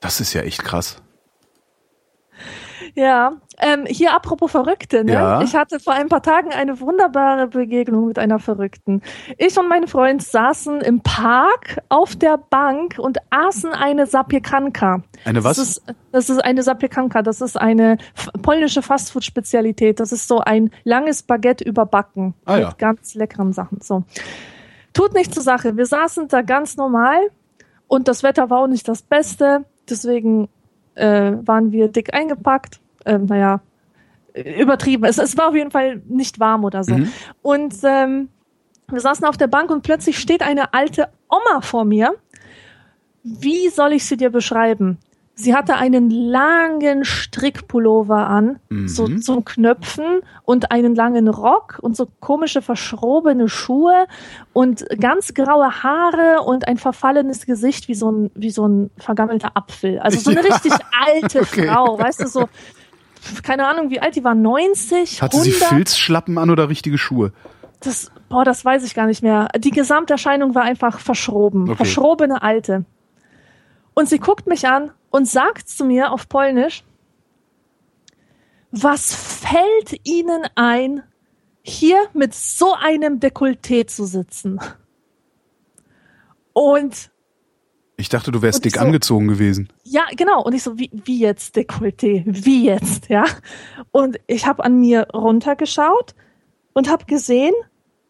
Das 0.00 0.20
ist 0.20 0.34
ja 0.34 0.42
echt 0.42 0.64
krass. 0.64 1.00
Ja, 2.96 3.32
ähm, 3.58 3.84
hier 3.86 4.14
apropos 4.14 4.50
Verrückte, 4.50 5.04
ne? 5.04 5.12
Ja. 5.12 5.42
Ich 5.42 5.54
hatte 5.54 5.78
vor 5.80 5.92
ein 5.92 6.08
paar 6.08 6.22
Tagen 6.22 6.50
eine 6.50 6.80
wunderbare 6.80 7.46
Begegnung 7.46 8.06
mit 8.08 8.18
einer 8.18 8.38
Verrückten. 8.38 9.02
Ich 9.36 9.58
und 9.58 9.68
mein 9.68 9.86
Freund 9.86 10.22
saßen 10.22 10.80
im 10.80 11.02
Park 11.02 11.82
auf 11.90 12.16
der 12.16 12.38
Bank 12.38 12.98
und 12.98 13.18
aßen 13.28 13.70
eine 13.72 14.06
Sapiekanka. 14.06 15.02
Eine 15.26 15.44
was? 15.44 15.58
Das 15.58 15.68
ist, 15.68 15.82
das 16.10 16.30
ist 16.30 16.42
eine 16.42 16.62
Sapiekanka, 16.62 17.20
das 17.20 17.42
ist 17.42 17.60
eine 17.60 17.98
polnische 18.40 18.80
Fastfood-Spezialität. 18.80 20.00
Das 20.00 20.10
ist 20.10 20.26
so 20.26 20.40
ein 20.40 20.70
langes 20.84 21.22
Baguette 21.22 21.64
überbacken 21.64 22.32
Ah, 22.46 22.54
mit 22.54 22.62
ja. 22.62 22.72
ganz 22.78 23.14
leckeren 23.14 23.52
Sachen. 23.52 23.82
So. 23.82 24.04
Tut 24.94 25.12
nichts 25.12 25.34
zur 25.34 25.42
Sache. 25.42 25.76
Wir 25.76 25.84
saßen 25.84 26.28
da 26.28 26.40
ganz 26.40 26.78
normal 26.78 27.18
und 27.88 28.08
das 28.08 28.22
Wetter 28.22 28.48
war 28.48 28.60
auch 28.60 28.66
nicht 28.68 28.88
das 28.88 29.02
Beste. 29.02 29.66
Deswegen 29.88 30.48
äh, 30.94 31.32
waren 31.42 31.72
wir 31.72 31.88
dick 31.88 32.14
eingepackt. 32.14 32.80
Ähm, 33.06 33.24
naja, 33.26 33.60
übertrieben. 34.34 35.04
Es, 35.04 35.16
es 35.18 35.36
war 35.38 35.48
auf 35.48 35.54
jeden 35.54 35.70
Fall 35.70 36.02
nicht 36.06 36.38
warm 36.40 36.64
oder 36.64 36.84
so. 36.84 36.94
Mhm. 36.94 37.12
Und 37.42 37.74
ähm, 37.84 38.28
wir 38.90 39.00
saßen 39.00 39.24
auf 39.26 39.36
der 39.36 39.46
Bank 39.46 39.70
und 39.70 39.82
plötzlich 39.82 40.18
steht 40.18 40.42
eine 40.42 40.74
alte 40.74 41.08
Oma 41.28 41.60
vor 41.62 41.84
mir. 41.84 42.14
Wie 43.22 43.68
soll 43.70 43.92
ich 43.92 44.04
sie 44.06 44.16
dir 44.16 44.30
beschreiben? 44.30 44.98
Sie 45.38 45.54
hatte 45.54 45.74
einen 45.76 46.08
langen 46.10 47.04
Strickpullover 47.04 48.26
an, 48.26 48.58
so 48.86 49.06
Mhm. 49.06 49.20
zum 49.20 49.44
Knöpfen 49.44 50.20
und 50.44 50.70
einen 50.70 50.94
langen 50.94 51.28
Rock 51.28 51.78
und 51.82 51.94
so 51.94 52.08
komische 52.20 52.62
verschrobene 52.62 53.46
Schuhe 53.48 54.06
und 54.54 54.86
ganz 54.98 55.34
graue 55.34 55.82
Haare 55.82 56.40
und 56.42 56.66
ein 56.68 56.78
verfallenes 56.78 57.44
Gesicht 57.44 57.86
wie 57.88 57.94
so 57.94 58.10
ein, 58.10 58.30
wie 58.34 58.48
so 58.50 58.66
ein 58.66 58.90
vergammelter 58.96 59.50
Apfel. 59.54 59.98
Also 59.98 60.20
so 60.20 60.30
eine 60.30 60.40
Ja. 60.48 60.54
richtig 60.54 60.72
alte 61.06 61.40
Okay. 61.40 61.66
Frau, 61.68 61.98
weißt 61.98 62.22
du, 62.22 62.28
so, 62.28 62.48
keine 63.42 63.66
Ahnung, 63.66 63.90
wie 63.90 64.00
alt 64.00 64.16
die 64.16 64.24
war, 64.24 64.34
90, 64.34 65.22
Hatte 65.22 65.36
100? 65.36 65.44
sie 65.44 65.64
Filzschlappen 65.64 66.38
an 66.38 66.50
oder 66.50 66.68
richtige 66.68 66.98
Schuhe? 66.98 67.32
Das, 67.80 68.10
boah, 68.28 68.44
das 68.44 68.64
weiß 68.64 68.84
ich 68.84 68.94
gar 68.94 69.06
nicht 69.06 69.22
mehr. 69.22 69.48
Die 69.58 69.70
Gesamterscheinung 69.70 70.54
war 70.54 70.62
einfach 70.62 70.98
verschroben. 70.98 71.64
Okay. 71.64 71.76
Verschrobene 71.76 72.42
Alte. 72.42 72.84
Und 73.94 74.08
sie 74.08 74.18
guckt 74.18 74.46
mich 74.46 74.66
an 74.66 74.92
und 75.10 75.28
sagt 75.28 75.68
zu 75.68 75.84
mir 75.84 76.12
auf 76.12 76.28
Polnisch, 76.28 76.84
was 78.70 79.14
fällt 79.14 80.00
Ihnen 80.04 80.42
ein, 80.54 81.02
hier 81.62 81.98
mit 82.12 82.34
so 82.34 82.74
einem 82.74 83.20
Dekolleté 83.20 83.86
zu 83.86 84.04
sitzen? 84.04 84.60
Und 86.52 87.10
Ich 87.96 88.08
dachte, 88.10 88.30
du 88.30 88.42
wärst 88.42 88.64
dick 88.64 88.74
so- 88.74 88.80
angezogen 88.80 89.28
gewesen. 89.28 89.68
ja, 89.84 90.04
genau. 90.16 90.42
Und 90.42 90.54
ich 90.54 90.62
so, 90.62 90.78
wie, 90.78 90.90
wie 90.92 91.18
jetzt 91.18 91.56
Dekolleté? 91.56 92.24
Wie 92.26 92.66
jetzt? 92.66 93.08
Ja. 93.08 93.24
Und 93.90 94.18
ich 94.26 94.46
habe 94.46 94.64
an 94.64 94.78
mir 94.80 95.08
runtergeschaut 95.14 96.14
und 96.74 96.90
habe 96.90 97.06
gesehen, 97.06 97.54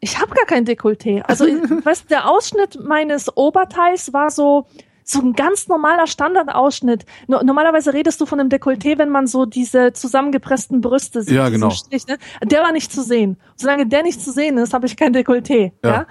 ich 0.01 0.20
habe 0.20 0.34
gar 0.34 0.45
kein 0.45 0.66
Dekolleté. 0.66 1.22
Also, 1.22 1.45
weißt, 1.84 2.05
du, 2.05 2.09
der 2.09 2.28
Ausschnitt 2.28 2.78
meines 2.84 3.37
Oberteils 3.37 4.12
war 4.12 4.30
so 4.30 4.66
so 5.09 5.20
ein 5.20 5.34
ganz 5.34 5.68
normaler 5.68 6.09
Standardausschnitt. 6.09 7.07
No 7.28 7.41
normalerweise 7.41 7.95
redest 7.95 8.20
du 8.20 8.26
von 8.26 8.41
einem 8.41 8.49
Dekolleté, 8.49 8.99
wenn 8.99 9.09
man 9.09 9.28
so 9.28 9.47
diese 9.47 9.93
zusammengepressten 9.93 10.80
Brüste 10.80 11.22
sieht. 11.22 11.32
Ja, 11.37 11.49
genau. 11.49 11.70
Strich, 11.70 12.09
ne? 12.09 12.18
Der 12.43 12.62
war 12.62 12.72
nicht 12.72 12.93
zu 12.93 13.03
sehen. 13.03 13.37
Solange 13.55 13.87
der 13.87 14.03
nicht 14.03 14.20
zu 14.20 14.32
sehen 14.32 14.59
ist, 14.59 14.74
habe 14.74 14.87
ich 14.87 14.97
kein 14.97 15.14
Dekolleté. 15.14 15.70
Ja. 15.84 15.91
ja? 15.91 16.07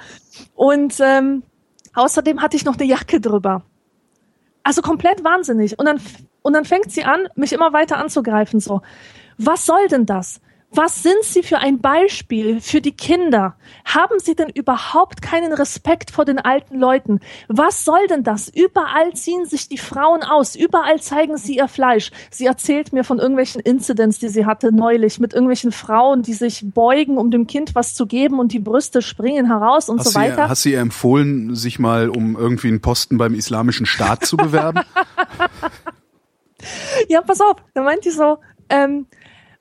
Und 0.55 0.95
ähm, 1.01 1.43
außerdem 1.95 2.41
hatte 2.41 2.57
ich 2.57 2.65
noch 2.65 2.77
eine 2.77 2.85
Jacke 2.85 3.19
drüber. 3.19 3.63
Also 4.63 4.81
komplett 4.81 5.23
wahnsinnig. 5.23 5.77
Und 5.79 5.85
dann, 5.85 5.99
und 6.41 6.53
dann 6.53 6.65
fängt 6.65 6.91
sie 6.91 7.03
an, 7.03 7.27
mich 7.35 7.53
immer 7.53 7.73
weiter 7.73 7.97
anzugreifen. 7.97 8.59
So, 8.59 8.81
was 9.37 9.65
soll 9.65 9.87
denn 9.87 10.05
das? 10.05 10.41
Was 10.75 11.03
sind 11.03 11.23
Sie 11.23 11.41
für 11.41 11.59
ein 11.59 11.79
Beispiel 11.79 12.59
für 12.59 12.81
die 12.81 12.91
Kinder? 12.91 13.55
Haben 13.85 14.19
Sie 14.19 14.35
denn 14.35 14.49
überhaupt 14.49 15.21
keinen 15.21 15.53
Respekt 15.53 16.11
vor 16.11 16.25
den 16.25 16.37
alten 16.37 16.77
Leuten? 16.77 17.21
Was 17.47 17.85
soll 17.85 18.07
denn 18.09 18.23
das? 18.23 18.49
Überall 18.49 19.13
ziehen 19.13 19.45
sich 19.45 19.69
die 19.69 19.77
Frauen 19.77 20.23
aus, 20.23 20.55
überall 20.55 20.99
zeigen 20.99 21.37
sie 21.37 21.55
ihr 21.55 21.69
Fleisch. 21.69 22.11
Sie 22.29 22.45
erzählt 22.45 22.91
mir 22.91 23.05
von 23.05 23.19
irgendwelchen 23.19 23.61
Incidents, 23.61 24.19
die 24.19 24.27
sie 24.27 24.45
hatte 24.45 24.73
neulich, 24.73 25.19
mit 25.19 25.33
irgendwelchen 25.33 25.71
Frauen, 25.71 26.23
die 26.23 26.33
sich 26.33 26.65
beugen, 26.65 27.17
um 27.17 27.31
dem 27.31 27.47
Kind 27.47 27.73
was 27.73 27.95
zu 27.95 28.05
geben 28.05 28.39
und 28.39 28.51
die 28.51 28.59
Brüste 28.59 29.01
springen 29.01 29.47
heraus 29.47 29.87
und 29.87 29.99
hast 29.99 30.11
so 30.11 30.19
weiter. 30.19 30.43
Ihr, 30.43 30.49
hast 30.49 30.65
du 30.65 30.69
ihr 30.69 30.79
empfohlen, 30.79 31.55
sich 31.55 31.79
mal 31.79 32.09
um 32.09 32.35
irgendwie 32.35 32.67
einen 32.67 32.81
Posten 32.81 33.17
beim 33.17 33.33
Islamischen 33.33 33.85
Staat 33.85 34.25
zu 34.25 34.35
bewerben? 34.35 34.81
ja, 37.07 37.21
pass 37.21 37.39
auf, 37.39 37.55
da 37.73 37.81
meint 37.81 38.03
die 38.03 38.11
so, 38.11 38.39
ähm, 38.69 39.07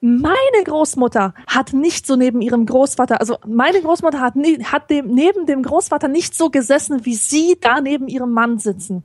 meine 0.05 0.64
Großmutter 0.64 1.32
hat 1.46 1.72
nicht 1.72 2.07
so 2.07 2.14
neben 2.14 2.42
ihrem 2.42 2.66
Großvater, 2.66 3.20
also 3.20 3.38
meine 3.46 3.80
Großmutter 3.80 4.20
hat, 4.20 4.36
nie, 4.36 4.62
hat 4.62 4.90
dem, 4.90 5.07
neben 5.07 5.46
dem 5.46 5.62
Großvater 5.62 6.09
nicht 6.09 6.34
so 6.34 6.50
gesessen, 6.50 7.07
wie 7.07 7.14
sie 7.14 7.57
da 7.59 7.80
neben 7.80 8.07
ihrem 8.07 8.32
Mann 8.32 8.59
sitzen. 8.59 9.02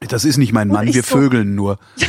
Das 0.00 0.24
ist 0.24 0.38
nicht 0.38 0.54
mein 0.54 0.68
Mann, 0.68 0.86
wir 0.86 1.02
so, 1.02 1.16
vögeln 1.16 1.54
nur. 1.54 1.78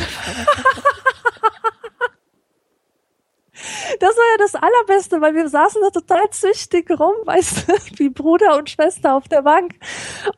Das 3.98 4.16
war 4.16 4.24
ja 4.32 4.38
das 4.38 4.54
Allerbeste, 4.54 5.20
weil 5.20 5.34
wir 5.34 5.46
saßen 5.50 5.82
da 5.82 5.90
total 5.90 6.30
züchtig 6.30 6.88
rum, 6.98 7.12
weißt 7.26 7.68
du, 7.68 7.98
wie 7.98 8.08
Bruder 8.08 8.56
und 8.56 8.70
Schwester 8.70 9.14
auf 9.14 9.28
der 9.28 9.42
Bank. 9.42 9.74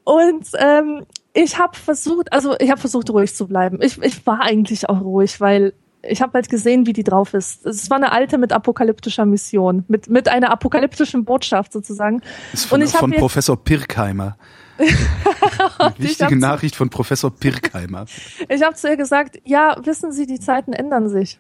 Und 0.03 0.49
ähm, 0.59 1.07
ich 1.33 1.59
habe 1.59 1.77
versucht, 1.77 2.33
also 2.33 2.57
ich 2.59 2.71
habe 2.71 2.81
versucht, 2.81 3.09
ruhig 3.11 3.37
zu 3.37 3.47
bleiben. 3.47 3.81
Ich, 3.81 4.03
ich 4.03 4.27
war 4.27 4.41
eigentlich 4.41 4.89
auch 4.89 5.01
ruhig, 5.01 5.41
weil 5.41 5.75
ich 6.03 6.21
habe 6.21 6.33
halt 6.35 6.49
gesehen, 6.49 6.87
wie 6.87 6.93
die 6.93 7.05
drauf 7.05 7.35
ist. 7.35 7.65
Es 7.65 7.89
war 7.91 7.97
eine 7.97 8.13
alte 8.13 8.39
mit 8.39 8.53
apokalyptischer 8.53 9.25
Mission, 9.25 9.85
mit, 9.89 10.09
mit 10.09 10.29
einer 10.29 10.51
apokalyptischen 10.51 11.25
Botschaft 11.25 11.73
sozusagen. 11.73 12.23
Ist 12.53 12.67
von, 12.67 12.87
von 12.87 13.13
Professor 13.13 13.63
Pirkheimer. 13.63 14.37
Wichtige 15.99 16.37
Nachricht 16.37 16.75
von 16.75 16.91
Professor 16.91 17.31
Pirkheimer. 17.31 18.07
Ich 18.49 18.63
habe 18.63 18.75
zu 18.75 18.89
ihr 18.89 18.97
gesagt, 18.97 19.41
ja, 19.45 19.77
wissen 19.85 20.13
Sie, 20.13 20.27
die 20.27 20.41
Zeiten 20.41 20.73
ändern 20.73 21.09
sich. 21.09 21.39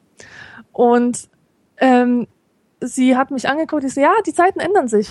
Und 0.71 1.29
ähm, 1.79 2.29
sie 2.81 3.17
hat 3.17 3.31
mich 3.31 3.49
angeguckt, 3.49 3.85
ich 3.85 3.95
so, 3.95 4.01
ja, 4.01 4.13
die 4.27 4.33
Zeiten 4.33 4.61
ändern 4.61 4.89
sich. 4.89 5.11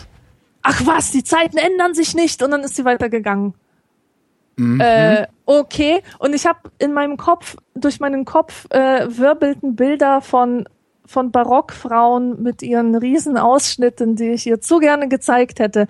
Ach 0.61 0.85
was, 0.85 1.11
die 1.11 1.23
Zeiten 1.23 1.57
ändern 1.57 1.93
sich 1.93 2.13
nicht. 2.13 2.41
Und 2.43 2.51
dann 2.51 2.61
ist 2.61 2.75
sie 2.75 2.85
weitergegangen. 2.85 3.53
Mhm. 4.55 4.79
Äh, 4.81 5.27
okay. 5.45 6.01
Und 6.19 6.33
ich 6.35 6.45
habe 6.45 6.59
in 6.79 6.93
meinem 6.93 7.17
Kopf, 7.17 7.55
durch 7.75 7.99
meinen 7.99 8.25
Kopf 8.25 8.67
äh, 8.69 9.07
wirbelten 9.09 9.75
Bilder 9.75 10.21
von 10.21 10.65
von 11.05 11.31
Barockfrauen 11.31 12.41
mit 12.41 12.61
ihren 12.61 12.95
Riesenausschnitten, 12.95 14.15
die 14.15 14.29
ich 14.29 14.47
ihr 14.47 14.61
zu 14.61 14.79
gerne 14.79 15.09
gezeigt 15.09 15.59
hätte. 15.59 15.87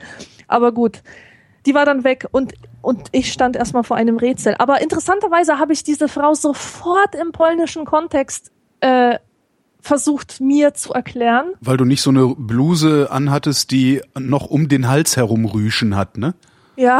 Aber 0.48 0.72
gut, 0.72 1.04
die 1.68 1.76
war 1.76 1.86
dann 1.86 2.04
weg 2.04 2.26
und 2.32 2.54
und 2.82 3.10
ich 3.12 3.32
stand 3.32 3.56
erstmal 3.56 3.84
vor 3.84 3.98
einem 3.98 4.18
Rätsel. 4.18 4.56
Aber 4.58 4.82
interessanterweise 4.82 5.60
habe 5.60 5.74
ich 5.74 5.84
diese 5.84 6.08
Frau 6.08 6.34
sofort 6.34 7.14
im 7.14 7.32
polnischen 7.32 7.86
Kontext 7.86 8.52
äh, 8.80 9.20
versucht 9.82 10.42
mir 10.42 10.74
zu 10.74 10.94
erklären. 10.94 11.54
Weil 11.60 11.78
du 11.78 11.86
nicht 11.86 12.02
so 12.02 12.10
eine 12.12 12.36
Bluse 12.36 13.10
anhattest, 13.12 13.72
die 13.72 14.02
noch 14.18 14.46
um 14.48 14.68
den 14.68 14.88
Hals 14.88 15.18
herum 15.18 15.46
rüschen 15.46 15.96
hat, 15.96 16.18
ne? 16.18 16.34
Ja. 16.76 17.00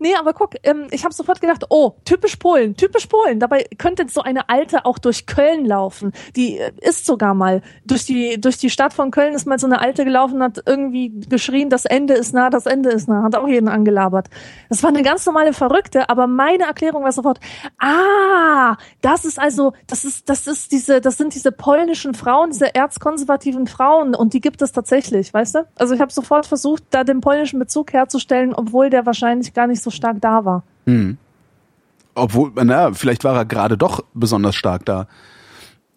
Nee, 0.00 0.14
aber 0.18 0.32
guck, 0.32 0.54
ähm, 0.62 0.86
ich 0.90 1.04
habe 1.04 1.14
sofort 1.14 1.40
gedacht, 1.40 1.64
oh, 1.70 1.94
typisch 2.04 2.36
Polen, 2.36 2.76
typisch 2.76 3.06
Polen. 3.06 3.40
Dabei 3.40 3.66
könnte 3.78 4.06
so 4.08 4.22
eine 4.22 4.48
alte 4.48 4.84
auch 4.84 4.98
durch 4.98 5.26
Köln 5.26 5.64
laufen. 5.64 6.12
Die 6.36 6.58
äh, 6.58 6.72
ist 6.80 7.06
sogar 7.06 7.34
mal 7.34 7.62
durch 7.84 8.04
die 8.04 8.40
durch 8.40 8.58
die 8.58 8.70
Stadt 8.70 8.92
von 8.92 9.10
Köln 9.10 9.34
ist 9.34 9.46
mal 9.46 9.58
so 9.58 9.66
eine 9.66 9.80
alte 9.80 10.04
gelaufen, 10.04 10.42
hat 10.42 10.62
irgendwie 10.66 11.12
geschrien, 11.28 11.70
das 11.70 11.84
Ende 11.84 12.14
ist 12.14 12.32
nah, 12.34 12.50
das 12.50 12.66
Ende 12.66 12.90
ist 12.90 13.08
nah, 13.08 13.22
hat 13.22 13.34
auch 13.36 13.48
jeden 13.48 13.68
angelabert. 13.68 14.28
Das 14.68 14.82
war 14.82 14.90
eine 14.90 15.02
ganz 15.02 15.26
normale 15.26 15.52
Verrückte, 15.52 16.08
aber 16.08 16.26
meine 16.26 16.64
Erklärung 16.64 17.04
war 17.04 17.12
sofort, 17.12 17.40
ah, 17.78 18.76
das 19.00 19.24
ist 19.24 19.38
also, 19.38 19.72
das 19.86 20.04
ist 20.04 20.28
das 20.28 20.46
ist 20.46 20.72
diese, 20.72 21.00
das 21.00 21.16
sind 21.16 21.34
diese 21.34 21.52
polnischen 21.52 22.14
Frauen, 22.14 22.50
diese 22.50 22.74
erzkonservativen 22.74 23.66
Frauen 23.66 24.14
und 24.14 24.34
die 24.34 24.40
gibt 24.40 24.62
es 24.62 24.72
tatsächlich, 24.72 25.32
weißt 25.32 25.54
du? 25.56 25.68
Also 25.76 25.94
ich 25.94 26.00
habe 26.00 26.12
sofort 26.12 26.46
versucht, 26.46 26.84
da 26.90 27.04
den 27.04 27.20
polnischen 27.20 27.58
Bezug 27.58 27.92
herzustellen, 27.92 28.54
obwohl 28.54 28.90
der 28.90 29.06
wahrscheinlich 29.06 29.54
gar 29.54 29.66
nicht 29.66 29.81
so 29.82 29.90
stark 29.90 30.20
da 30.20 30.44
war. 30.44 30.62
Mhm. 30.86 31.18
Obwohl, 32.14 32.52
na, 32.54 32.92
vielleicht 32.92 33.24
war 33.24 33.36
er 33.36 33.44
gerade 33.44 33.78
doch 33.78 34.04
besonders 34.14 34.54
stark 34.54 34.84
da. 34.84 35.06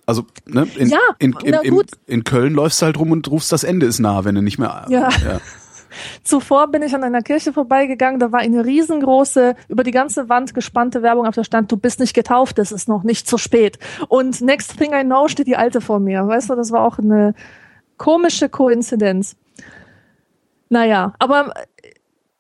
Also, 0.05 0.25
ne, 0.45 0.67
in, 0.77 0.89
ja, 0.89 0.99
in, 1.19 1.35
in, 1.43 1.53
in, 1.53 1.81
in 2.05 2.23
Köln 2.23 2.53
läufst 2.53 2.81
du 2.81 2.85
halt 2.85 2.99
rum 2.99 3.11
und 3.11 3.29
rufst, 3.29 3.51
das 3.51 3.63
Ende 3.63 3.85
ist 3.85 3.99
nah, 3.99 4.23
wenn 4.23 4.35
du 4.35 4.41
nicht 4.41 4.59
mehr. 4.59 4.85
Ja. 4.87 5.09
ja. 5.09 5.41
Zuvor 6.23 6.67
bin 6.67 6.83
ich 6.83 6.93
an 6.93 7.03
einer 7.03 7.21
Kirche 7.21 7.53
vorbeigegangen, 7.53 8.19
da 8.19 8.31
war 8.31 8.41
eine 8.41 8.65
riesengroße, 8.65 9.55
über 9.67 9.83
die 9.83 9.91
ganze 9.91 10.29
Wand 10.29 10.53
gespannte 10.53 11.01
Werbung 11.01 11.25
auf 11.25 11.35
der 11.35 11.43
Stand, 11.43 11.71
du 11.71 11.77
bist 11.77 11.99
nicht 11.99 12.13
getauft, 12.13 12.59
es 12.59 12.71
ist 12.71 12.87
noch 12.87 13.03
nicht 13.03 13.27
zu 13.27 13.37
spät. 13.37 13.79
Und 14.09 14.41
next 14.41 14.77
thing 14.77 14.93
I 14.93 15.03
know 15.03 15.27
steht 15.27 15.47
die 15.47 15.57
Alte 15.57 15.81
vor 15.81 15.99
mir. 15.99 16.27
Weißt 16.27 16.49
du, 16.49 16.55
das 16.55 16.71
war 16.71 16.81
auch 16.81 16.99
eine 16.99 17.33
komische 17.97 18.49
Koinzidenz. 18.49 19.35
Naja, 20.69 21.13
aber 21.19 21.53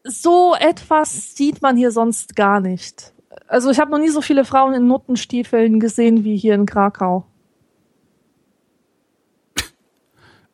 so 0.05 0.55
etwas 0.57 1.35
sieht 1.35 1.61
man 1.61 1.75
hier 1.75 1.91
sonst 1.91 2.35
gar 2.35 2.59
nicht. 2.59 3.13
Also 3.47 3.69
ich 3.69 3.79
habe 3.79 3.91
noch 3.91 3.97
nie 3.97 4.09
so 4.09 4.21
viele 4.21 4.45
Frauen 4.45 4.73
in 4.73 4.87
Nuttenstiefeln 4.87 5.79
gesehen 5.79 6.23
wie 6.23 6.37
hier 6.37 6.55
in 6.55 6.65
Krakau. 6.65 7.25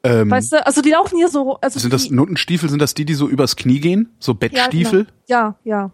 Ähm, 0.03 0.31
weißt 0.31 0.53
du, 0.53 0.65
also 0.65 0.81
die 0.81 0.89
laufen 0.89 1.15
hier 1.15 1.27
so. 1.27 1.59
Also 1.61 1.77
sind 1.77 1.93
das 1.93 2.09
Nuttenstiefel? 2.09 2.67
Sind 2.67 2.81
das 2.81 2.95
die, 2.95 3.05
die 3.05 3.13
so 3.13 3.27
übers 3.27 3.55
Knie 3.55 3.79
gehen? 3.79 4.15
So 4.17 4.33
Bettstiefel? 4.33 5.05
Ja, 5.27 5.49
genau. 5.49 5.59
ja, 5.63 5.91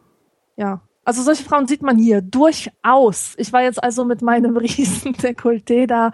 ja, 0.55 0.65
ja. 0.65 0.81
Also 1.03 1.23
solche 1.23 1.43
Frauen 1.43 1.67
sieht 1.67 1.81
man 1.81 1.97
hier 1.97 2.21
durchaus. 2.21 3.33
Ich 3.35 3.51
war 3.51 3.63
jetzt 3.63 3.83
also 3.83 4.05
mit 4.05 4.21
meinem 4.21 4.55
riesen 4.57 5.13
Dekolleté 5.13 5.87
da 5.87 6.13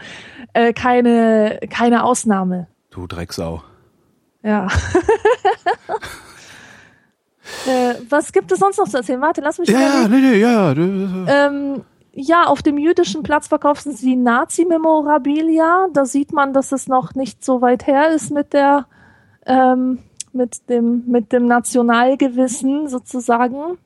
äh, 0.53 0.73
keine 0.73 1.59
keine 1.69 2.03
Ausnahme. 2.03 2.67
Du 2.89 3.05
Drecksau. 3.05 3.63
Ja. 4.41 4.69
Äh, 7.67 7.95
was 8.09 8.31
gibt 8.31 8.51
es 8.51 8.59
sonst 8.59 8.77
noch 8.77 8.87
zu 8.87 8.97
erzählen? 8.97 9.21
Warte, 9.21 9.41
lass 9.41 9.59
mich 9.59 9.69
Ja, 9.69 9.79
ja, 9.79 10.07
nee, 10.07 10.19
nee, 10.19 10.39
ja. 10.39 10.71
Ähm, 10.71 11.83
ja, 12.13 12.43
auf 12.45 12.61
dem 12.61 12.77
jüdischen 12.77 13.23
Platz 13.23 13.47
verkaufen 13.47 13.91
sie 13.91 14.15
Nazi-Memorabilia. 14.15 15.87
Da 15.93 16.05
sieht 16.05 16.31
man, 16.31 16.53
dass 16.53 16.71
es 16.71 16.87
noch 16.87 17.15
nicht 17.15 17.43
so 17.43 17.61
weit 17.61 17.87
her 17.87 18.11
ist 18.11 18.31
mit 18.31 18.53
der, 18.53 18.85
ähm, 19.45 19.99
mit 20.31 20.69
dem, 20.69 21.03
mit 21.07 21.31
dem 21.31 21.47
Nationalgewissen 21.47 22.87
sozusagen. 22.87 23.77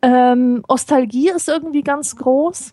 Ähm, 0.00 0.62
Ostalgie 0.68 1.30
ist 1.30 1.48
irgendwie 1.48 1.82
ganz 1.82 2.16
groß. 2.16 2.72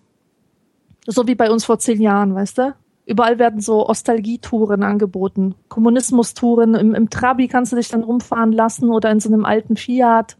So 1.07 1.27
wie 1.27 1.35
bei 1.35 1.49
uns 1.51 1.65
vor 1.65 1.79
zehn 1.79 1.99
Jahren, 1.99 2.35
weißt 2.35 2.59
du? 2.59 2.75
Überall 3.05 3.37
werden 3.37 3.59
so 3.59 3.87
Ostalgietouren 3.87 4.83
angeboten. 4.83 5.55
Kommunismustouren. 5.67 6.75
Im, 6.75 6.95
Im 6.95 7.09
Trabi 7.09 7.47
kannst 7.47 7.71
du 7.71 7.75
dich 7.75 7.89
dann 7.89 8.03
rumfahren 8.03 8.51
lassen 8.53 8.89
oder 8.89 9.11
in 9.11 9.19
so 9.19 9.29
einem 9.29 9.43
alten 9.45 9.75
Fiat. 9.75 10.37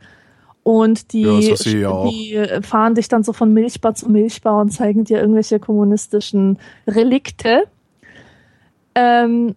Und 0.64 1.12
die, 1.12 1.24
ja, 1.24 2.10
die 2.10 2.62
fahren 2.62 2.96
dich 2.96 3.10
dann 3.10 3.24
so 3.24 3.34
von 3.34 3.54
Milchbar 3.54 3.96
zu 3.96 4.10
Milchbar 4.10 4.62
und 4.62 4.70
zeigen 4.70 5.04
dir 5.04 5.20
irgendwelche 5.20 5.60
kommunistischen 5.60 6.58
Relikte. 6.88 7.66
Ähm, 8.96 9.56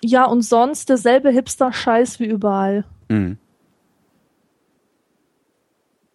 ja, 0.00 0.26
und 0.26 0.42
sonst 0.42 0.90
derselbe 0.90 1.30
Hipster-Scheiß 1.30 2.20
wie 2.20 2.26
überall. 2.26 2.84
Mhm. 3.08 3.38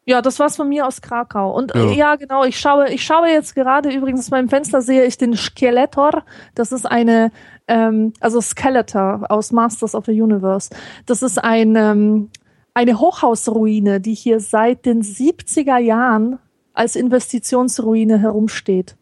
Ja, 0.09 0.23
das 0.23 0.39
war's 0.39 0.55
von 0.55 0.67
mir 0.67 0.87
aus 0.87 1.01
Krakau. 1.01 1.55
Und 1.55 1.71
ja. 1.75 1.91
ja, 1.91 2.15
genau, 2.15 2.43
ich 2.43 2.59
schaue, 2.59 2.89
ich 2.89 3.05
schaue 3.05 3.27
jetzt 3.27 3.53
gerade 3.53 3.91
übrigens 3.91 4.21
aus 4.21 4.31
meinem 4.31 4.49
Fenster 4.49 4.81
sehe 4.81 5.05
ich 5.05 5.19
den 5.19 5.35
Skeletor. 5.35 6.23
Das 6.55 6.71
ist 6.71 6.87
eine, 6.87 7.31
ähm, 7.67 8.13
also 8.19 8.41
Skeletor 8.41 9.27
aus 9.29 9.51
Masters 9.51 9.93
of 9.93 10.05
the 10.07 10.19
Universe. 10.19 10.71
Das 11.05 11.21
ist 11.21 11.37
ein, 11.37 11.75
ähm, 11.75 12.31
eine 12.73 12.99
Hochhausruine, 12.99 14.01
die 14.01 14.15
hier 14.15 14.39
seit 14.39 14.87
den 14.87 15.03
70er 15.03 15.77
Jahren 15.77 16.39
als 16.73 16.95
Investitionsruine 16.95 18.17
herumsteht. 18.17 18.95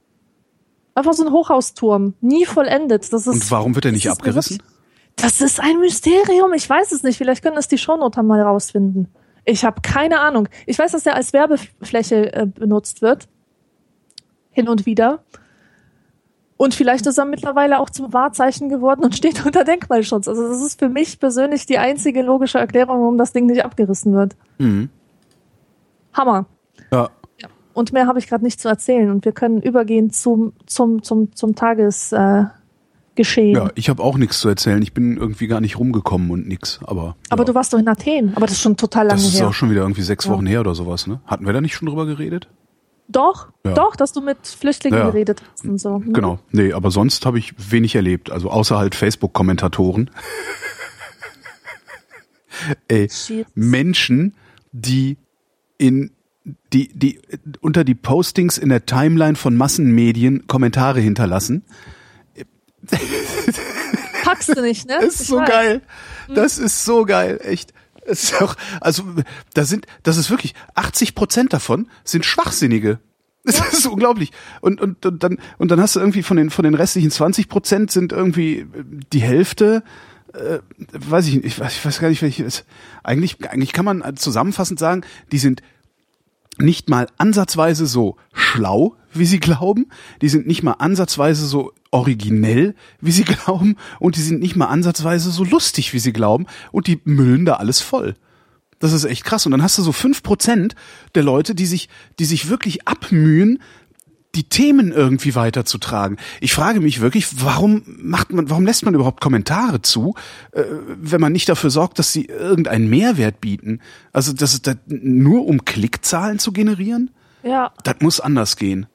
Einfach 0.94 1.14
so 1.14 1.26
ein 1.26 1.32
Hochhausturm, 1.32 2.16
nie 2.20 2.46
vollendet. 2.46 3.14
Das 3.14 3.28
ist, 3.28 3.34
Und 3.34 3.50
warum 3.52 3.76
wird 3.76 3.86
er 3.86 3.94
nicht 3.94 4.10
abgerissen? 4.10 4.62
Das 5.16 5.40
ist 5.40 5.62
ein 5.62 5.80
Mysterium. 5.80 6.52
Ich 6.52 6.70
weiß 6.70 6.92
es 6.92 7.04
nicht. 7.04 7.18
Vielleicht 7.18 7.44
können 7.44 7.56
es 7.56 7.70
die 7.70 7.78
Shownoter 7.78 8.24
mal 8.24 8.42
rausfinden. 8.42 9.08
Ich 9.50 9.64
habe 9.64 9.80
keine 9.82 10.20
Ahnung. 10.20 10.50
Ich 10.66 10.78
weiß, 10.78 10.92
dass 10.92 11.06
er 11.06 11.16
als 11.16 11.32
Werbefläche 11.32 12.34
äh, 12.34 12.46
benutzt 12.46 13.02
wird. 13.02 13.30
Hin 14.52 14.68
und 14.68 14.86
wieder. 14.86 15.24
Und 16.58 16.74
vielleicht 16.74 17.06
ist 17.06 17.18
er 17.18 17.24
mittlerweile 17.24 17.80
auch 17.80 17.90
zum 17.90 18.12
Wahrzeichen 18.12 18.68
geworden 18.68 19.06
und 19.06 19.16
steht 19.16 19.46
unter 19.46 19.64
Denkmalschutz. 19.64 20.28
Also 20.28 20.50
das 20.50 20.62
ist 20.62 20.80
für 20.80 20.90
mich 20.90 21.18
persönlich 21.20 21.66
die 21.66 21.78
einzige 21.78 22.24
logische 22.24 22.58
Erklärung, 22.58 23.00
warum 23.00 23.18
das 23.18 23.32
Ding 23.32 23.46
nicht 23.46 23.64
abgerissen 23.64 24.14
wird. 24.14 24.36
Mhm. 24.58 24.90
Hammer. 26.14 26.46
Ja. 26.92 27.10
Und 27.74 27.94
mehr 27.94 28.06
habe 28.08 28.20
ich 28.20 28.28
gerade 28.28 28.44
nicht 28.44 28.60
zu 28.60 28.68
erzählen. 28.68 29.10
Und 29.12 29.24
wir 29.24 29.32
können 29.32 29.62
übergehen 29.62 30.12
zum, 30.12 30.52
zum, 30.66 31.04
zum, 31.04 31.34
zum 31.34 31.56
Tagesgeschehen. 31.56 32.48
Äh, 32.48 32.57
Geschehen. 33.18 33.56
Ja, 33.56 33.70
ich 33.76 33.90
habe 33.90 34.02
auch 34.02 34.18
nichts 34.18 34.40
zu 34.40 34.48
erzählen. 34.48 34.82
Ich 34.82 34.94
bin 34.94 35.18
irgendwie 35.18 35.48
gar 35.48 35.60
nicht 35.60 35.78
rumgekommen 35.78 36.32
und 36.32 36.48
nix. 36.48 36.80
Aber, 36.84 37.18
Aber 37.30 37.42
ja. 37.42 37.46
du 37.46 37.56
warst 37.56 37.74
doch 37.74 37.80
in 37.80 37.88
Athen. 37.90 38.32
Aber 38.36 38.46
das 38.46 38.56
ist 38.56 38.62
schon 38.62 38.78
total 38.78 39.08
lange 39.08 39.20
das 39.22 39.34
ist 39.34 39.40
her. 39.40 39.50
auch 39.50 39.54
schon 39.54 39.70
wieder 39.70 39.82
irgendwie 39.82 40.04
sechs 40.04 40.26
Ja. 40.26 40.32
Wochen 40.32 40.46
her 40.46 40.62
oder 40.62 40.76
sowas, 40.76 41.08
ne? 41.08 41.20
Hatten 41.26 41.46
wir 41.46 41.52
da 41.54 41.60
nicht 41.60 41.76
schon 41.76 41.88
drüber 41.88 42.06
geredet? 42.06 42.48
Doch, 43.10 43.48
Ja. 43.66 43.74
doch, 43.74 43.96
dass 43.96 44.12
du 44.14 44.22
mit 44.22 44.38
Flüchtlingen 44.48 45.00
Ja. 45.00 45.10
geredet 45.10 45.42
hast 45.52 45.66
und 45.66 45.80
so. 45.80 45.96
Hm. 45.96 46.14
Genau. 46.14 46.40
Nee, 46.52 46.74
aber 46.74 46.92
sonst 46.92 47.26
habe 47.26 47.40
ich 47.40 47.54
wenig 47.72 47.96
erlebt. 47.96 48.32
Also 48.32 48.50
außer 48.50 48.78
halt 48.78 48.96
Facebook-Kommentatoren. 48.96 50.10
Ey, 52.88 53.10
Shit. 53.10 53.48
Menschen, 53.56 54.34
die 54.72 55.18
in 55.78 56.12
die, 56.74 56.90
die 56.94 57.20
unter 57.62 57.84
die 57.84 57.96
Postings 57.96 58.58
in 58.58 58.70
der 58.70 58.86
Timeline 58.86 59.36
von 59.36 59.56
Massenmedien 59.56 60.48
Kommentare 60.48 61.00
hinterlassen. 61.00 61.64
Packst 64.24 64.50
du 64.56 64.62
nicht, 64.62 64.88
ne? 64.88 64.98
Das 65.02 65.16
ist 65.16 65.22
Ich 65.22 65.28
so 65.28 65.38
weiß. 65.38 65.50
geil. 65.50 65.82
Das 66.34 66.58
ist 66.58 66.84
so 66.86 67.06
geil, 67.06 67.40
echt. 67.44 67.74
Es 68.06 68.24
ist 68.24 68.42
auch, 68.42 68.56
also, 68.80 69.04
da 69.54 69.66
sind, 69.66 69.86
das 70.04 70.18
ist 70.18 70.30
wirklich, 70.30 70.54
80 70.76 71.14
Prozent 71.16 71.54
davon 71.54 71.90
sind 72.04 72.26
Schwachsinnige. 72.26 73.00
Das 73.44 73.60
ist 73.72 73.86
unglaublich. 73.86 74.32
Und, 74.62 74.82
und, 74.82 75.06
und 75.06 75.24
dann, 75.24 75.38
und 75.58 75.72
dann 75.72 75.80
hast 75.80 75.96
du 75.96 76.02
irgendwie 76.02 76.24
von 76.24 76.36
den, 76.36 76.50
von 76.50 76.64
den 76.64 76.74
restlichen 76.74 77.12
20 77.12 77.48
Prozent 77.48 77.92
sind 77.92 78.12
irgendwie 78.12 78.60
äh, 78.60 78.66
die 79.14 79.22
Hälfte, 79.22 79.84
äh, 80.34 80.60
weiß 80.92 81.28
ich 81.28 81.36
nicht, 81.36 81.46
ich 81.46 81.60
weiß, 81.60 81.74
ich 81.74 81.86
weiß 81.86 82.00
gar 82.00 82.10
nicht, 82.10 82.22
welche 82.22 82.44
ist. 82.44 82.66
Eigentlich, 83.04 83.50
eigentlich 83.50 83.72
kann 83.72 83.86
man 83.86 84.18
zusammenfassend 84.18 84.80
sagen, 84.80 85.02
die 85.32 85.38
sind 85.38 85.62
nicht 86.58 86.90
mal 86.90 87.08
ansatzweise 87.18 87.86
so 87.86 88.18
schlau, 88.34 88.96
wie 89.20 89.26
sie 89.26 89.40
glauben. 89.40 89.88
Die 90.22 90.30
sind 90.30 90.48
nicht 90.48 90.64
mal 90.64 90.74
ansatzweise 90.74 91.46
so 91.46 91.74
originell, 91.92 92.76
wie 93.02 93.12
sie 93.12 93.24
glauben. 93.26 93.76
Und 94.00 94.16
die 94.16 94.22
sind 94.22 94.40
nicht 94.40 94.56
mal 94.56 94.68
ansatzweise 94.68 95.32
so 95.32 95.44
lustig, 95.44 95.94
wie 95.94 96.00
sie 96.00 96.14
glauben. 96.14 96.46
Und 96.72 96.88
die 96.88 97.00
müllen 97.04 97.46
da 97.46 97.56
alles 97.56 97.82
voll. 97.82 98.16
Das 98.80 98.94
ist 98.94 99.06
echt 99.06 99.24
krass. 99.24 99.46
Und 99.46 99.52
dann 99.52 99.64
hast 99.64 99.78
du 99.78 99.82
so 99.82 99.92
fünf 99.92 100.24
Prozent 100.24 100.76
der 101.16 101.24
Leute, 101.24 101.56
die 101.56 101.66
sich, 101.66 101.90
die 102.20 102.26
sich 102.26 102.50
wirklich 102.50 102.88
abmühen, 102.88 103.60
die 104.36 104.44
Themen 104.44 104.92
irgendwie 104.92 105.34
weiterzutragen. 105.34 106.18
Ich 106.42 106.54
frage 106.54 106.80
mich 106.80 107.02
wirklich, 107.02 107.44
warum 107.44 107.82
macht 107.86 108.32
man, 108.32 108.50
warum 108.52 108.66
lässt 108.66 108.86
man 108.86 108.94
überhaupt 108.94 109.20
Kommentare 109.20 109.82
zu, 109.82 110.14
äh, 110.52 110.64
wenn 111.02 111.22
man 111.22 111.32
nicht 111.32 111.50
dafür 111.50 111.72
sorgt, 111.72 111.98
dass 111.98 112.14
sie 112.14 112.26
irgendeinen 112.26 112.88
Mehrwert 112.88 113.42
bieten? 113.42 113.80
Also 114.14 114.34
das 114.34 114.54
ist 114.54 114.68
das 114.68 114.76
nur 114.86 115.48
um 115.48 115.66
Klickzahlen 115.66 116.38
zu 116.38 116.52
generieren? 116.52 117.10
Ja, 117.42 117.72
Das 117.84 117.96
muss 118.02 118.20
anders 118.20 118.58
gehen. 118.58 118.86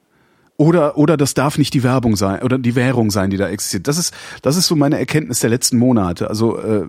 Oder, 0.57 0.97
oder 0.97 1.17
das 1.17 1.33
darf 1.33 1.57
nicht 1.57 1.73
die 1.73 1.83
Werbung 1.83 2.15
sein 2.15 2.43
oder 2.43 2.57
die 2.59 2.75
Währung 2.75 3.09
sein, 3.09 3.29
die 3.31 3.37
da 3.37 3.49
existiert. 3.49 3.87
Das 3.87 3.97
ist, 3.97 4.13
das 4.43 4.55
ist 4.55 4.67
so 4.67 4.75
meine 4.75 4.99
Erkenntnis 4.99 5.39
der 5.39 5.49
letzten 5.49 5.77
Monate. 5.77 6.29
Also 6.29 6.59
äh, 6.59 6.87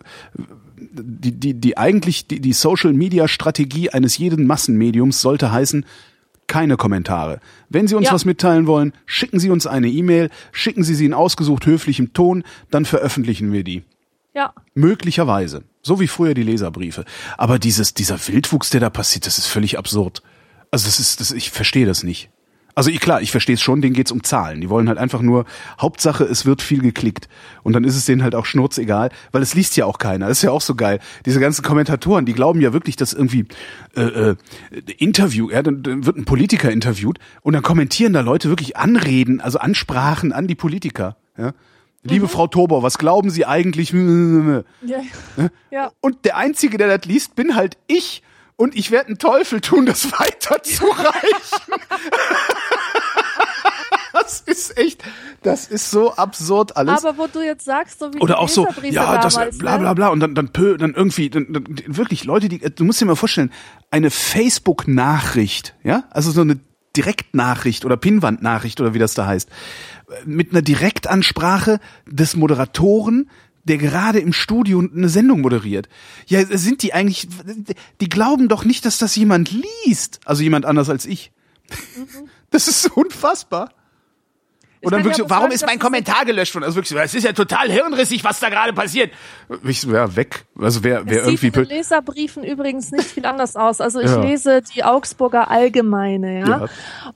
die, 0.77 1.33
die, 1.33 1.55
die 1.55 1.79
eigentlich 1.79 2.27
die, 2.27 2.41
die 2.41 2.53
Social 2.53 2.93
Media 2.93 3.27
Strategie 3.27 3.91
eines 3.91 4.19
jeden 4.19 4.47
Massenmediums 4.47 5.21
sollte 5.21 5.51
heißen, 5.51 5.87
keine 6.47 6.77
Kommentare. 6.77 7.41
Wenn 7.71 7.89
Sie 7.89 7.95
uns 7.95 8.09
Ja. 8.09 8.12
was 8.12 8.27
mitteilen 8.27 8.67
wollen, 8.67 8.93
schicken 9.07 9.41
Sie 9.41 9.49
uns 9.49 9.67
eine 9.67 9.89
E-Mail, 9.89 10.29
schicken 10.53 10.85
Sie 10.85 10.95
sie 10.95 11.07
in 11.07 11.15
ausgesucht 11.15 11.65
höflichem 11.65 12.12
Ton, 12.12 12.45
dann 12.71 12.85
veröffentlichen 12.85 13.51
wir 13.53 13.65
die. 13.65 13.83
ja. 14.35 14.53
Möglicherweise. 14.75 15.62
So 15.83 16.01
wie 16.01 16.07
früher 16.09 16.35
die 16.35 16.43
Leserbriefe. 16.43 17.05
Aber 17.39 17.59
dieses, 17.59 17.95
dieser 17.95 18.19
Wildwuchs, 18.29 18.69
der 18.71 18.81
da 18.81 18.91
passiert, 18.91 19.27
das 19.27 19.39
ist 19.39 19.47
völlig 19.47 19.79
absurd. 19.79 20.23
Also 20.71 20.87
das 20.87 20.99
ist, 21.01 21.21
das, 21.21 21.31
ich 21.31 21.51
verstehe 21.51 21.87
das 21.87 22.03
nicht. 22.03 22.29
Also 22.75 22.91
ich, 22.91 23.01
klar, 23.01 23.22
ich 23.22 23.31
verstehe 23.31 23.55
es 23.55 23.62
schon, 23.62 23.81
denen 23.81 23.95
geht's 23.95 24.11
um 24.11 24.22
Zahlen. 24.25 24.61
Die 24.61 24.68
wollen 24.68 24.89
halt 24.89 24.99
einfach 24.99 25.22
nur, 25.22 25.45
Hauptsache, 25.81 26.25
es 26.25 26.45
wird 26.45 26.61
viel 26.61 26.81
geklickt. 26.81 27.29
Und 27.62 27.72
dann 27.72 27.85
ist 27.85 27.97
es 27.97 28.05
denen 28.05 28.22
halt 28.22 28.35
auch 28.35 28.47
schnurzegal, 28.47 29.11
weil 29.33 29.43
es 29.43 29.55
liest 29.55 29.77
ja 29.77 29.87
auch 29.87 29.99
keiner. 29.99 30.29
Das 30.29 30.39
ist 30.39 30.43
ja 30.43 30.51
auch 30.51 30.61
so 30.61 30.75
geil. 30.75 30.99
Diese 31.25 31.41
ganzen 31.41 31.62
Kommentatoren, 31.62 32.27
die 32.27 32.33
glauben 32.33 32.61
ja 32.61 32.72
wirklich, 32.72 32.97
dass 32.97 33.12
irgendwie 33.12 33.47
äh, 33.97 34.03
äh, 34.03 34.37
Interview, 34.99 35.51
ja, 35.51 35.62
dann, 35.62 35.83
dann 35.83 36.05
wird 36.07 36.16
ein 36.16 36.25
Politiker 36.25 36.70
interviewt 36.70 37.18
und 37.43 37.53
dann 37.53 37.62
kommentieren 37.62 38.12
da 38.12 38.20
Leute 38.20 38.49
wirklich 38.49 38.77
Anreden, 38.77 39.41
also 39.41 39.59
Ansprachen 39.59 40.33
an 40.33 40.49
die 40.49 40.57
Politiker. 40.57 41.16
Ja? 41.39 41.53
Liebe 42.03 42.29
Frau 42.29 42.47
Tobor, 42.47 42.83
was 42.83 42.99
glauben 42.99 43.31
Sie 43.31 43.47
eigentlich? 43.47 43.93
Ja. 44.85 45.01
ja. 45.70 45.91
Und 46.01 46.25
der 46.25 46.37
Einzige, 46.37 46.77
der 46.77 46.99
das 46.99 47.07
liest, 47.07 47.35
bin 47.35 47.55
halt 47.55 47.79
ich. 47.87 48.22
Und 48.57 48.77
ich 48.77 48.91
werde 48.91 49.09
einen 49.09 49.19
Teufel 49.19 49.61
tun, 49.61 49.87
das 49.87 50.13
weiterzureichen. 50.13 51.75
das 54.13 54.41
ist 54.43 54.79
echt, 54.79 55.03
das 55.43 55.67
ist 55.67 55.91
so 55.91 56.15
absurd 56.15 56.77
alles. 56.77 57.05
Aber 57.05 57.19
wo 57.19 57.27
du 57.27 57.43
jetzt 57.43 57.65
sagst, 57.65 57.99
so 57.99 58.15
wie 58.15 58.21
Oder 58.21 58.39
auch 58.39 58.49
so, 58.49 58.69
ja, 58.83 59.19
das 59.19 59.35
damals, 59.35 59.59
bla 59.59 59.73
ne? 59.73 59.79
bla 59.81 59.95
bla 59.95 60.09
und 60.09 60.21
dann 60.21 60.35
dann 60.35 60.51
pö, 60.51 60.77
dann 60.77 60.95
irgendwie 60.95 61.31
dann, 61.31 61.53
dann, 61.53 61.65
wirklich 61.87 62.25
Leute, 62.25 62.49
die 62.49 62.59
du 62.59 62.85
musst 62.85 63.01
dir 63.01 63.07
mal 63.07 63.17
vorstellen, 63.17 63.53
eine 63.91 64.11
Facebook 64.11 64.87
Nachricht, 64.87 65.75
ja? 65.83 66.05
Also 66.11 66.31
so 66.31 66.43
eine 66.43 66.61
Direktnachricht 66.97 67.85
oder 67.85 67.97
Pinnwandnachricht 67.97 68.81
oder 68.81 68.95
wie 68.95 69.01
das 69.01 69.15
da 69.15 69.27
heißt, 69.27 69.49
mit 70.25 70.53
einer 70.53 70.63
Direktansprache 70.63 71.81
des 72.07 72.37
Moderatoren, 72.37 73.29
der 73.65 73.79
gerade 73.79 74.19
im 74.21 74.33
Studio 74.33 74.81
eine 74.81 75.09
Sendung 75.09 75.41
moderiert. 75.41 75.89
Ja, 76.27 76.45
sind 76.47 76.83
die 76.83 76.95
eigentlich 76.95 77.29
die 78.01 78.09
glauben 78.09 78.49
doch 78.49 78.65
nicht, 78.65 78.85
dass 78.85 78.99
das 78.99 79.17
jemand 79.17 79.51
liest, 79.85 80.21
also 80.25 80.43
jemand 80.43 80.67
anders 80.67 80.89
als 80.91 81.07
ich. 81.07 81.33
Das 82.51 82.69
ist 82.69 82.83
so 82.83 82.91
unfassbar. 82.95 83.71
Und 84.85 84.93
dann 84.93 85.01
wirklich 85.03 85.19
ja 85.19 85.25
so, 85.25 85.31
warum 85.31 85.51
ist 85.51 85.67
mein 85.67 85.79
Kommentar 85.79 86.25
gelöscht 86.25 86.55
worden? 86.55 86.65
Also 86.65 86.77
wirklich 86.77 86.97
es 87.01 87.15
ist 87.15 87.25
ja 87.25 87.33
total 87.33 87.71
hirnrissig, 87.71 88.23
was 88.23 88.39
da 88.39 88.49
gerade 88.49 88.73
passiert. 88.73 89.12
Ich 89.65 89.81
so, 89.81 89.91
ja, 89.91 90.15
weg. 90.15 90.45
Also 90.61 90.85
wer, 90.85 91.07
wer 91.07 91.23
Es 91.23 91.27
irgendwie... 91.27 91.47
sieht 91.47 91.57
in 91.57 91.62
den 91.65 91.77
Leserbriefen 91.79 92.45
übrigens 92.45 92.93
nicht 92.93 93.07
viel 93.11 93.27
anders 93.27 93.57
aus. 93.57 93.81
Also 93.81 93.99
ich 94.01 94.11
Ja. 94.11 94.21
lese 94.23 94.62
die 94.75 94.85
Augsburger 94.85 95.51
Allgemeine, 95.51 96.41
ja. 96.41 96.47
Ja. 96.49 96.67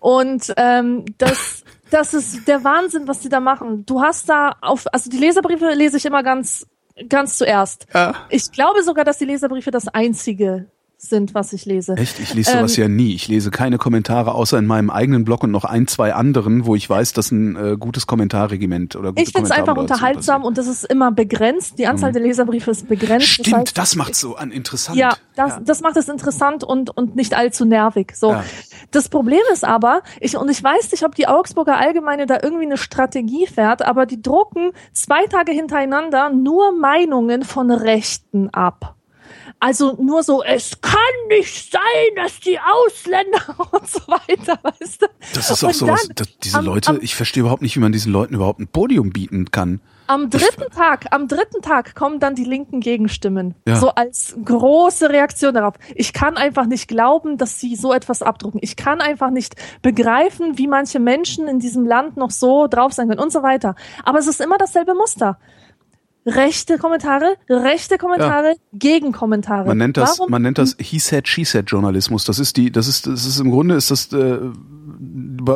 Und 0.01 0.53
ähm, 0.57 1.05
das, 1.19 1.63
das 1.91 2.15
ist 2.15 2.47
der 2.47 2.65
Wahnsinn, 2.65 3.09
was 3.09 3.21
die 3.21 3.29
da 3.29 3.41
machen. 3.41 3.85
Du 3.87 4.01
hast 4.01 4.29
da 4.29 4.57
auf, 4.61 4.87
also 4.93 5.11
die 5.11 5.19
Leserbriefe 5.19 5.71
lese 5.75 5.97
ich 5.97 6.07
immer 6.07 6.23
ganz, 6.23 6.67
ganz 7.09 7.39
zuerst. 7.39 7.87
Ja. 7.95 8.15
Ich 8.31 8.51
glaube 8.53 8.83
sogar, 8.83 9.05
dass 9.05 9.19
die 9.19 9.25
Leserbriefe 9.25 9.71
das 9.71 9.89
einzige 9.89 10.67
sind, 10.99 11.35
was 11.35 11.53
ich 11.53 11.65
lese. 11.65 11.97
Echt? 11.97 12.19
Ich 12.19 12.35
lese 12.35 12.53
sowas 12.53 12.77
Ähm, 12.77 12.83
ja 12.83 12.89
nie. 12.89 13.15
Ich 13.15 13.29
lese 13.29 13.51
keine 13.51 13.79
Kommentare, 13.79 14.35
außer 14.35 14.59
in 14.59 14.67
meinem 14.67 14.91
eigenen 14.91 15.25
Blog 15.25 15.45
und 15.45 15.53
noch 15.53 15.65
ein, 15.65 15.87
zwei 15.87 16.13
anderen, 16.13 16.67
wo 16.67 16.75
ich 16.75 16.91
weiß, 16.91 17.13
dass 17.13 17.31
ein 17.31 17.57
äh, 17.57 17.77
gutes 17.79 18.07
Kommentarregiment 18.07 18.97
oder 18.97 19.11
gute 19.11 19.23
Ich 19.23 19.31
finde 19.31 19.47
es 19.47 19.51
einfach 19.51 19.77
unterhaltsam 19.77 20.45
und 20.45 20.59
das 20.59 20.67
ist 20.67 20.85
immer 20.85 21.13
begrenzt. 21.13 21.79
Die 21.79 21.87
Anzahl 21.87 22.13
der 22.13 22.23
Leserbriefe 22.23 22.71
ist 22.71 22.89
begrenzt. 22.89 23.39
passieren. 23.39 23.45
Das 23.45 23.53
heißt, 23.53 23.69
Stimmt, 23.69 23.79
das 23.79 23.97
macht's 23.97 24.21
so 24.21 24.37
an 24.37 24.51
interessant. 24.51 24.99
Ja, 24.99 25.17
das, 25.37 25.61
das 25.65 25.81
macht 25.81 25.97
es 25.97 26.09
interessant 26.09 26.65
und, 26.65 26.91
und 26.97 27.17
nicht 27.17 27.35
allzu 27.35 27.65
nervig. 27.65 28.13
So. 28.15 28.33
Ja. 28.33 28.45
Das 28.91 29.09
Problem 29.09 29.41
ist 29.53 29.65
aber, 29.65 30.03
ich, 30.21 30.37
und 30.37 30.51
ich 30.51 30.63
weiß 30.63 30.91
nicht, 30.93 31.05
ob 31.05 31.15
die 31.15 31.29
Augsburger 31.29 31.79
Allgemeine 31.79 32.27
da 32.27 32.39
irgendwie 32.43 32.65
eine 32.65 32.77
Strategie 32.77 33.47
fährt, 33.47 33.83
aber 33.83 34.07
die 34.07 34.21
drucken 34.21 34.73
zwei 34.93 35.27
Tage 35.27 35.53
hintereinander 35.53 36.31
nur 36.31 36.73
Meinungen 36.73 37.45
von 37.45 37.71
Rechten 37.71 38.51
ab. 38.51 38.98
Also 39.61 39.97
nur 40.01 40.23
so, 40.23 40.43
es 40.45 40.81
kann 40.81 40.95
nicht 41.29 41.73
sein, 41.73 41.81
dass 42.17 42.39
die 42.41 42.59
Ausländer 42.61 43.41
und 43.73 43.89
so 43.89 44.01
weiter, 44.07 44.59
weißt 44.63 45.03
du? 45.03 45.07
Das 45.35 45.51
ist 45.51 45.65
auch 45.65 45.69
Und 45.69 45.75
sowas, 45.75 46.09
dann 46.15 46.27
diese 46.45 46.59
am- 46.59 46.65
Leute, 46.65 46.91
am- 46.91 47.01
ich 47.03 47.15
verstehe 47.17 47.41
überhaupt 47.41 47.63
nicht, 47.63 47.75
wie 47.75 47.81
man 47.81 47.91
diesen 47.93 48.13
Leuten 48.13 48.35
überhaupt 48.35 48.61
ein 48.61 48.69
Podium 48.69 49.11
bieten 49.11 49.51
kann. 49.51 49.81
Am 50.07 50.31
dritten 50.31 50.71
Tag, 50.75 51.07
am 51.11 51.29
dritten 51.29 51.61
Tag 51.61 51.95
kommen 51.95 52.19
dann 52.19 52.35
die 52.35 52.45
linken 52.45 52.81
Gegenstimmen. 52.81 53.55
Ja. 53.67 53.77
So 53.77 53.91
als 53.91 54.35
große 54.43 55.11
Reaktion 55.11 55.53
darauf. 55.53 55.75
Ich 55.95 56.15
kann 56.15 56.39
einfach 56.39 56.65
nicht 56.65 56.89
glauben, 56.89 57.37
dass 57.37 57.61
sie 57.61 57.77
so 57.77 57.93
etwas 57.93 58.23
abdrucken. 58.23 58.59
Ich 58.63 58.77
kann 58.77 59.03
einfach 59.03 59.29
nicht 59.31 59.57
begreifen, 59.83 60.57
wie 60.57 60.67
manche 60.67 60.99
Menschen 60.99 61.47
in 61.47 61.59
diesem 61.59 61.85
Land 61.85 62.17
noch 62.17 62.31
so 62.31 62.69
drauf 62.69 62.95
sein 62.95 63.09
können 63.09 63.21
und 63.21 63.33
so 63.33 63.43
weiter. 63.43 63.75
Aber 64.03 64.19
es 64.19 64.29
ist 64.29 64.41
immer 64.41 64.57
dasselbe 64.57 64.95
Muster. 64.95 65.39
Rechte 66.29 66.79
Kommentare, 66.79 67.37
rechte 67.49 67.99
Kommentare, 67.99 68.55
Gegenkommentare. 68.73 69.67
Man 69.67 69.79
nennt 69.79 69.97
das, 69.97 70.19
Warum? 70.19 70.31
man 70.31 70.43
nennt 70.43 70.59
das 70.59 70.77
He 70.79 70.99
said, 70.99 71.29
she 71.29 71.45
said 71.45 71.71
Journalismus. 71.71 72.25
Das 72.25 72.39
ist 72.39 72.57
die, 72.57 72.71
das 72.71 72.89
ist, 72.89 73.07
das 73.07 73.27
ist 73.27 73.41
im 73.41 73.51
Grunde 73.51 73.75
ist 73.75 73.91
das 73.91 74.13
äh, 74.13 74.39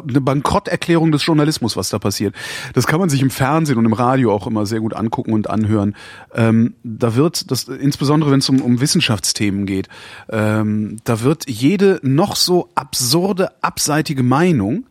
eine 0.00 0.20
Bankrotterklärung 0.20 1.12
des 1.12 1.24
Journalismus, 1.26 1.76
was 1.76 1.90
da 1.90 1.98
passiert. 1.98 2.34
Das 2.74 2.86
kann 2.86 3.00
man 3.00 3.08
sich 3.08 3.22
im 3.22 3.30
Fernsehen 3.30 3.78
und 3.78 3.84
im 3.84 3.92
Radio 3.92 4.32
auch 4.32 4.46
immer 4.46 4.66
sehr 4.66 4.80
gut 4.80 4.94
angucken 4.94 5.32
und 5.32 5.50
anhören. 5.50 5.94
Ähm, 6.34 6.74
da 6.82 7.14
wird, 7.14 7.50
das, 7.50 7.64
insbesondere 7.64 8.30
wenn 8.30 8.38
es 8.38 8.48
um, 8.48 8.60
um 8.60 8.80
Wissenschaftsthemen 8.80 9.66
geht, 9.66 9.88
ähm, 10.30 10.96
da 11.04 11.22
wird 11.22 11.48
jede 11.48 12.00
noch 12.02 12.36
so 12.36 12.68
absurde, 12.74 13.50
abseitige 13.62 14.22
Meinung 14.22 14.84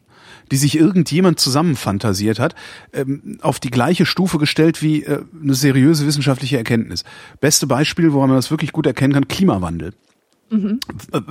die 0.52 0.58
sich 0.58 0.78
irgendjemand 0.78 1.40
zusammenfantasiert 1.40 2.40
hat, 2.40 2.56
ähm, 2.94 3.40
auf 3.42 3.60
die 3.60 3.72
gleiche 3.72 4.06
Stufe 4.06 4.38
gestellt 4.38 4.82
wie 4.82 5.04
äh, 5.04 5.24
eine 5.42 5.54
seriöse 5.54 6.06
wissenschaftliche 6.06 6.58
Erkenntnis. 6.58 7.04
Beste 7.40 7.68
Beispiel, 7.68 8.14
woran 8.14 8.30
man 8.30 8.38
das 8.38 8.52
wirklich 8.52 8.74
gut 8.74 8.86
erkennen 8.86 9.14
kann, 9.14 9.28
Klimawandel. 9.28 9.94
Äh, 11.14 11.22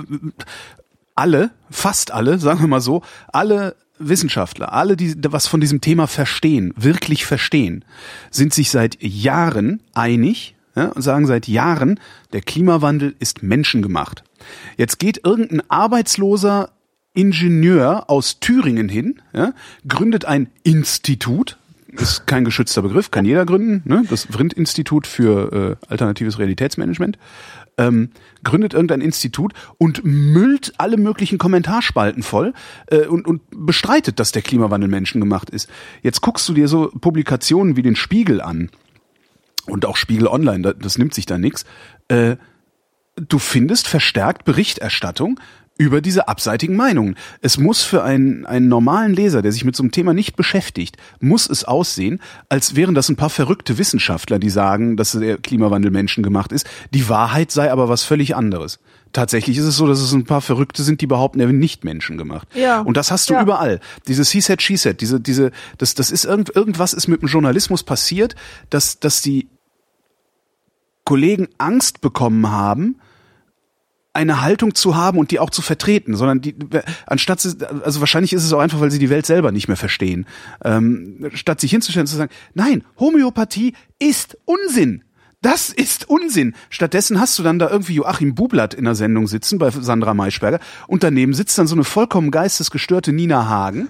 Alle, 1.15 1.51
fast 1.69 2.11
alle, 2.11 2.39
sagen 2.39 2.61
wir 2.61 2.67
mal 2.67 2.81
so, 2.81 3.03
alle 3.31 3.75
Wissenschaftler, 3.99 4.73
alle, 4.73 4.97
die 4.97 5.13
was 5.31 5.45
von 5.45 5.61
diesem 5.61 5.81
Thema 5.81 6.07
verstehen, 6.07 6.73
wirklich 6.75 7.25
verstehen, 7.25 7.85
sind 8.31 8.53
sich 8.53 8.71
seit 8.71 9.01
Jahren 9.03 9.81
einig 9.93 10.55
ja, 10.75 10.85
und 10.85 11.01
sagen 11.01 11.27
seit 11.27 11.47
Jahren, 11.47 11.99
der 12.33 12.41
Klimawandel 12.41 13.15
ist 13.19 13.43
menschengemacht. 13.43 14.23
Jetzt 14.77 14.99
geht 14.99 15.23
irgendein 15.23 15.61
arbeitsloser 15.69 16.71
Ingenieur 17.13 18.09
aus 18.09 18.39
Thüringen 18.39 18.87
hin, 18.87 19.21
ja, 19.33 19.53
gründet 19.87 20.25
ein 20.25 20.49
Institut, 20.63 21.57
ist 21.91 22.25
kein 22.25 22.45
geschützter 22.45 22.81
Begriff, 22.81 23.11
kann 23.11 23.25
jeder 23.25 23.45
gründen, 23.45 23.81
ne? 23.85 24.03
das 24.09 24.25
Vrindt-Institut 24.25 25.07
für 25.07 25.77
äh, 25.81 25.85
alternatives 25.89 26.39
Realitätsmanagement, 26.39 27.17
ähm, 27.77 28.11
gründet 28.43 28.73
irgendein 28.73 29.01
Institut 29.01 29.53
und 29.77 30.03
müllt 30.03 30.73
alle 30.77 30.97
möglichen 30.97 31.37
Kommentarspalten 31.37 32.23
voll 32.23 32.53
äh, 32.87 33.05
und, 33.07 33.27
und 33.27 33.41
bestreitet, 33.51 34.19
dass 34.19 34.31
der 34.31 34.41
Klimawandel 34.41 34.89
menschengemacht 34.89 35.49
ist. 35.49 35.69
Jetzt 36.01 36.21
guckst 36.21 36.47
du 36.47 36.53
dir 36.53 36.67
so 36.67 36.89
Publikationen 36.89 37.75
wie 37.75 37.81
den 37.81 37.95
Spiegel 37.95 38.41
an 38.41 38.69
und 39.67 39.85
auch 39.85 39.97
Spiegel 39.97 40.27
Online, 40.27 40.61
das, 40.61 40.75
das 40.79 40.97
nimmt 40.97 41.13
sich 41.13 41.25
da 41.25 41.37
nix. 41.37 41.65
Äh, 42.07 42.37
du 43.15 43.39
findest 43.39 43.87
verstärkt 43.87 44.45
Berichterstattung 44.45 45.39
über 45.81 45.99
diese 45.99 46.27
abseitigen 46.27 46.75
Meinungen. 46.75 47.15
Es 47.41 47.57
muss 47.57 47.81
für 47.81 48.03
einen, 48.03 48.45
einen 48.45 48.67
normalen 48.67 49.13
Leser, 49.13 49.41
der 49.41 49.51
sich 49.51 49.65
mit 49.65 49.75
so 49.75 49.81
einem 49.81 49.91
Thema 49.91 50.13
nicht 50.13 50.35
beschäftigt, 50.35 50.95
muss 51.19 51.49
es 51.49 51.63
aussehen, 51.63 52.21
als 52.49 52.75
wären 52.75 52.93
das 52.93 53.09
ein 53.09 53.15
paar 53.15 53.31
verrückte 53.31 53.79
Wissenschaftler, 53.79 54.37
die 54.37 54.51
sagen, 54.51 54.95
dass 54.95 55.13
der 55.13 55.37
Klimawandel 55.37 55.89
menschengemacht 55.89 56.51
ist. 56.51 56.67
Die 56.93 57.09
Wahrheit 57.09 57.51
sei 57.51 57.71
aber 57.71 57.89
was 57.89 58.03
völlig 58.03 58.35
anderes. 58.35 58.79
Tatsächlich 59.11 59.57
ist 59.57 59.65
es 59.65 59.75
so, 59.75 59.87
dass 59.87 59.99
es 59.99 60.13
ein 60.13 60.25
paar 60.25 60.41
Verrückte 60.41 60.83
sind, 60.83 61.01
die 61.01 61.07
behaupten, 61.07 61.39
er 61.39 61.47
wäre 61.47 61.57
nicht 61.57 61.83
menschengemacht. 61.83 62.47
Ja. 62.55 62.81
Und 62.81 62.95
das 62.95 63.09
hast 63.11 63.29
du 63.31 63.33
Ja. 63.33 63.41
überall. 63.41 63.79
Dieses 64.07 64.29
He 64.29 64.39
said, 64.39 64.61
she 64.61 64.77
said, 64.77 65.01
diese, 65.01 65.19
diese, 65.19 65.51
das, 65.79 65.95
das 65.95 66.11
ist 66.11 66.25
irgend, 66.25 66.55
irgendwas 66.55 66.93
ist 66.93 67.07
mit 67.07 67.21
dem 67.23 67.27
Journalismus 67.27 67.83
passiert, 67.83 68.35
dass, 68.69 68.99
dass 68.99 69.21
die 69.21 69.47
Kollegen 71.05 71.47
Angst 71.57 72.01
bekommen 72.01 72.51
haben, 72.51 72.97
eine 74.13 74.41
Haltung 74.41 74.75
zu 74.75 74.95
haben 74.95 75.17
und 75.17 75.31
die 75.31 75.39
auch 75.39 75.49
zu 75.49 75.61
vertreten, 75.61 76.15
sondern 76.15 76.41
die, 76.41 76.55
anstatt, 77.07 77.39
sie- 77.39 77.55
also 77.83 77.99
wahrscheinlich 78.01 78.33
ist 78.33 78.43
es 78.43 78.51
auch 78.51 78.59
einfach, 78.59 78.81
weil 78.81 78.91
sie 78.91 78.99
die 78.99 79.09
Welt 79.09 79.25
selber 79.25 79.51
nicht 79.51 79.67
mehr 79.69 79.77
verstehen, 79.77 80.25
ähm, 80.65 81.29
statt 81.33 81.61
sich 81.61 81.71
hinzustellen 81.71 82.03
und 82.03 82.07
zu 82.07 82.17
sagen, 82.17 82.31
nein, 82.53 82.83
Homöopathie 82.99 83.73
ist 83.99 84.37
Unsinn. 84.45 85.03
Das 85.41 85.69
ist 85.69 86.07
Unsinn. 86.07 86.53
Stattdessen 86.69 87.19
hast 87.19 87.39
du 87.39 87.43
dann 87.43 87.57
da 87.57 87.69
irgendwie 87.69 87.95
Joachim 87.95 88.35
Bublatt 88.35 88.73
in 88.75 88.83
der 88.85 88.93
Sendung 88.95 89.25
sitzen 89.27 89.57
bei 89.57 89.71
Sandra 89.71 90.13
Maischberger 90.13 90.59
und 90.87 91.03
daneben 91.03 91.33
sitzt 91.33 91.57
dann 91.57 91.65
so 91.67 91.73
eine 91.75 91.83
vollkommen 91.83 92.29
geistesgestörte 92.29 93.11
Nina 93.11 93.47
Hagen, 93.47 93.89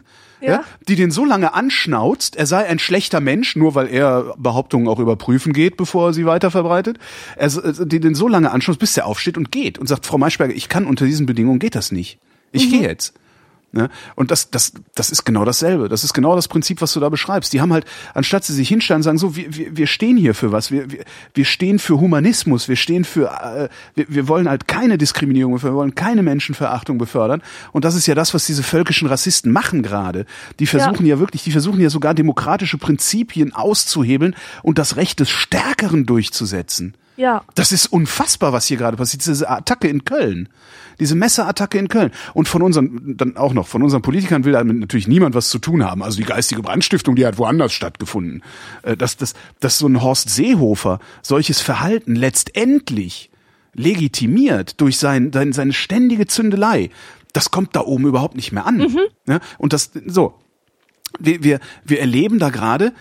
ja. 0.49 0.63
Die 0.87 0.95
den 0.95 1.11
so 1.11 1.25
lange 1.25 1.53
anschnauzt, 1.53 2.35
er 2.35 2.45
sei 2.45 2.65
ein 2.65 2.79
schlechter 2.79 3.19
Mensch, 3.19 3.55
nur 3.55 3.75
weil 3.75 3.87
er 3.87 4.33
Behauptungen 4.37 4.87
auch 4.87 4.99
überprüfen 4.99 5.53
geht, 5.53 5.77
bevor 5.77 6.09
er 6.09 6.13
sie 6.13 6.25
weiter 6.25 6.51
verbreitet. 6.51 6.97
Er, 7.35 7.47
s- 7.47 7.61
die 7.85 7.99
den 7.99 8.15
so 8.15 8.27
lange 8.27 8.51
anschnauzt, 8.51 8.79
bis 8.79 8.97
er 8.97 9.05
aufsteht 9.05 9.37
und 9.37 9.51
geht 9.51 9.77
und 9.77 9.87
sagt, 9.87 10.05
Frau 10.05 10.17
Maischberger, 10.17 10.53
ich 10.53 10.69
kann 10.69 10.85
unter 10.87 11.05
diesen 11.05 11.25
Bedingungen 11.25 11.59
geht 11.59 11.75
das 11.75 11.91
nicht. 11.91 12.19
Ich 12.51 12.69
gehe 12.69 12.81
jetzt. 12.81 13.13
Ne? 13.74 13.89
Und 14.15 14.32
das, 14.32 14.49
das, 14.49 14.74
das 14.95 15.11
ist 15.11 15.24
genau 15.24 15.45
dasselbe. 15.45 15.88
Das 15.88 16.03
ist 16.03 16.13
genau 16.13 16.36
das 16.36 16.49
Prinzip, 16.49 16.82
was 16.82 16.91
du 16.91 16.99
da 16.99 17.07
beschreibst. 17.07 17.53
Die 17.53 17.61
haben 17.61 17.72
halt, 17.72 17.86
anstatt 18.13 18.43
sie 18.43 18.53
sich 18.53 18.67
hinstellen 18.67 18.99
und 18.99 19.03
sagen, 19.03 19.17
so, 19.17 19.36
wir, 19.36 19.55
wir, 19.55 19.78
wir 19.78 19.88
stehen 19.88 20.17
hier 20.17 20.36
für 20.36 20.51
was, 20.51 20.72
wir, 20.72 20.91
wir, 20.91 21.05
wir 21.34 21.45
stehen 21.45 21.80
für 21.80 21.99
Humanismus, 21.99 22.67
wir 22.67 22.76
stehen 22.76 23.05
für, 23.05 23.28
äh, 23.28 23.69
wir, 23.95 24.05
wir 24.09 24.28
wollen 24.28 24.49
halt 24.49 24.67
keine 24.67 24.97
Diskriminierung, 24.97 25.61
wir 25.63 25.74
wollen 25.74 25.95
keine 25.95 26.22
Menschenverachtung 26.22 26.97
befördern. 26.97 27.41
Und 27.72 27.86
das 27.86 27.95
ist 27.95 28.07
ja 28.07 28.15
das, 28.15 28.34
was 28.34 28.45
diese 28.45 28.63
völkischen 28.63 29.07
Rassisten 29.07 29.51
machen 29.53 29.84
gerade. 29.84 30.26
Die 30.59 30.67
versuchen 30.67 31.05
ja. 31.05 31.19
wirklich, 31.19 31.43
die 31.43 31.51
versuchen 31.51 31.80
ja 31.80 31.89
sogar 31.89 32.13
demokratische 32.13 32.78
Prinzipien 32.78 33.53
auszuhebeln 33.53 34.36
und 34.63 34.78
das 34.80 34.97
Recht 34.97 35.22
des 35.22 35.30
Stärkeren 35.30 36.05
durchzusetzen. 36.05 36.95
Ja. 37.17 37.43
Das 37.55 37.72
ist 37.72 37.88
unfassbar, 37.88 38.51
was 38.51 38.65
hier 38.65 38.78
gerade 38.78 38.97
passiert. 38.97 39.26
Diese 39.26 39.49
Attacke 39.49 39.88
in 39.88 40.05
Köln. 40.05 40.49
Diese 41.01 41.15
Messerattacke 41.15 41.79
in 41.79 41.87
Köln. 41.87 42.11
Und 42.35 42.47
von 42.47 42.61
unseren, 42.61 43.17
dann 43.17 43.35
auch 43.35 43.53
noch, 43.53 43.67
von 43.67 43.81
unseren 43.81 44.03
Politikern 44.03 44.45
will 44.45 44.53
damit 44.53 44.77
natürlich 44.77 45.07
niemand 45.07 45.33
was 45.33 45.49
zu 45.49 45.57
tun 45.57 45.83
haben. 45.83 46.03
Also 46.03 46.17
die 46.17 46.25
geistige 46.25 46.61
Brandstiftung, 46.61 47.15
die 47.15 47.25
hat 47.25 47.39
woanders 47.39 47.73
stattgefunden. 47.73 48.43
Äh, 48.83 48.95
Dass, 48.95 49.17
dass, 49.17 49.33
dass 49.59 49.79
so 49.79 49.87
ein 49.87 50.01
Horst 50.01 50.29
Seehofer 50.29 50.99
solches 51.23 51.59
Verhalten 51.59 52.15
letztendlich 52.15 53.31
legitimiert 53.73 54.79
durch 54.79 54.99
sein, 54.99 55.31
sein, 55.33 55.53
seine 55.53 55.73
ständige 55.73 56.27
Zündelei, 56.27 56.91
das 57.33 57.49
kommt 57.49 57.75
da 57.75 57.81
oben 57.81 58.05
überhaupt 58.05 58.35
nicht 58.35 58.51
mehr 58.51 58.67
an. 58.67 58.95
Ja? 59.27 59.39
Und 59.57 59.73
das, 59.73 59.91
so. 60.05 60.35
Wir, 61.19 61.43
wir, 61.43 61.59
wir 61.83 61.99
erleben 61.99 62.37
da 62.37 62.49
gerade 62.49 62.93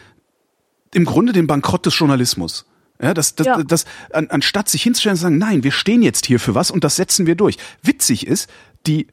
im 0.94 1.04
Grunde 1.04 1.32
den 1.32 1.46
Bankrott 1.46 1.84
des 1.84 1.98
Journalismus. 1.98 2.64
Ja, 3.02 3.14
das, 3.14 3.34
das, 3.34 3.46
Ja. 3.46 3.62
das, 3.62 3.84
an, 4.12 4.28
anstatt 4.28 4.68
sich 4.68 4.82
hinzustellen 4.82 5.14
und 5.14 5.18
zu 5.18 5.22
sagen, 5.22 5.38
nein, 5.38 5.64
wir 5.64 5.72
stehen 5.72 6.02
jetzt 6.02 6.26
hier 6.26 6.38
für 6.40 6.54
was 6.54 6.70
und 6.70 6.84
das 6.84 6.96
setzen 6.96 7.26
wir 7.26 7.34
durch. 7.34 7.56
Witzig 7.82 8.26
ist, 8.26 8.50
die 8.86 9.06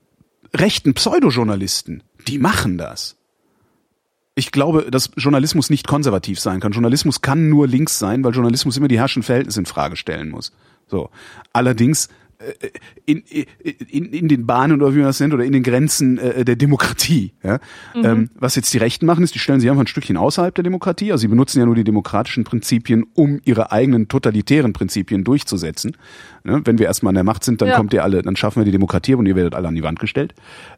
rechten 0.54 0.94
Pseudojournalisten, 0.94 2.04
die 2.28 2.38
machen 2.40 2.78
das. 2.78 3.16
Ich 4.36 4.52
glaube, 4.52 4.92
dass 4.92 5.10
Journalismus 5.18 5.70
nicht 5.70 5.88
konservativ 5.88 6.40
sein 6.40 6.60
kann. 6.60 6.72
Journalismus 6.72 7.22
kann 7.22 7.50
nur 7.50 7.68
links 7.68 7.98
sein, 7.98 8.24
weil 8.24 8.34
Journalismus 8.34 8.78
immer 8.78 8.88
die 8.88 9.00
herrschenden 9.00 9.26
Verhältnisse 9.26 9.60
in 9.62 9.66
Frage 9.66 9.96
stellen 9.96 10.30
muss. 10.30 10.52
So. 10.88 11.10
Allerdings 11.54 12.08
in, 13.06 13.24
in, 13.90 14.06
in 14.14 14.28
den 14.28 14.46
Bahnen 14.46 14.82
oder 14.82 14.94
wie 14.94 15.00
man 15.00 15.08
das 15.08 15.20
nennt 15.20 15.34
oder 15.34 15.44
in 15.44 15.54
den 15.54 15.64
Grenzen 15.64 16.18
äh, 16.20 16.46
der 16.46 16.56
Demokratie. 16.56 17.34
Ja? 17.44 17.60
Ähm, 17.96 18.30
was 18.36 18.56
jetzt 18.56 18.74
die 18.74 18.78
Rechten 18.78 19.06
machen, 19.06 19.24
ist, 19.24 19.34
die 19.34 19.40
stellen 19.40 19.60
sich 19.60 19.70
einfach 19.70 19.84
ein 19.84 19.88
Stückchen 19.88 20.18
außerhalb 20.18 20.54
der 20.54 20.64
Demokratie. 20.64 21.12
Also 21.12 21.22
sie 21.22 21.28
benutzen 21.28 21.60
ja 21.60 21.66
nur 21.66 21.76
die 21.76 21.84
demokratischen 21.84 22.44
Prinzipien, 22.44 23.06
um 23.14 23.42
ihre 23.44 23.72
eigenen 23.72 24.08
totalitären 24.08 24.74
Prinzipien 24.74 25.24
durchzusetzen. 25.24 25.98
Ne? 26.48 26.62
Wenn 26.64 26.80
wir 26.80 26.88
erstmal 26.88 27.12
an 27.12 27.16
der 27.16 27.24
Macht 27.24 27.44
sind, 27.44 27.62
dann 27.62 27.70
Ja. 27.70 27.76
kommt 27.76 27.94
ihr 27.94 28.04
alle, 28.04 28.22
dann 28.22 28.36
schaffen 28.36 28.62
wir 28.62 28.66
die 28.66 28.72
Demokratie 28.72 29.14
und 29.16 29.26
ihr 29.26 29.36
werdet 29.36 29.54
alle 29.54 29.68
an 29.68 29.76
die 29.76 29.84
Wand 29.84 30.00
gestellt. 30.00 30.34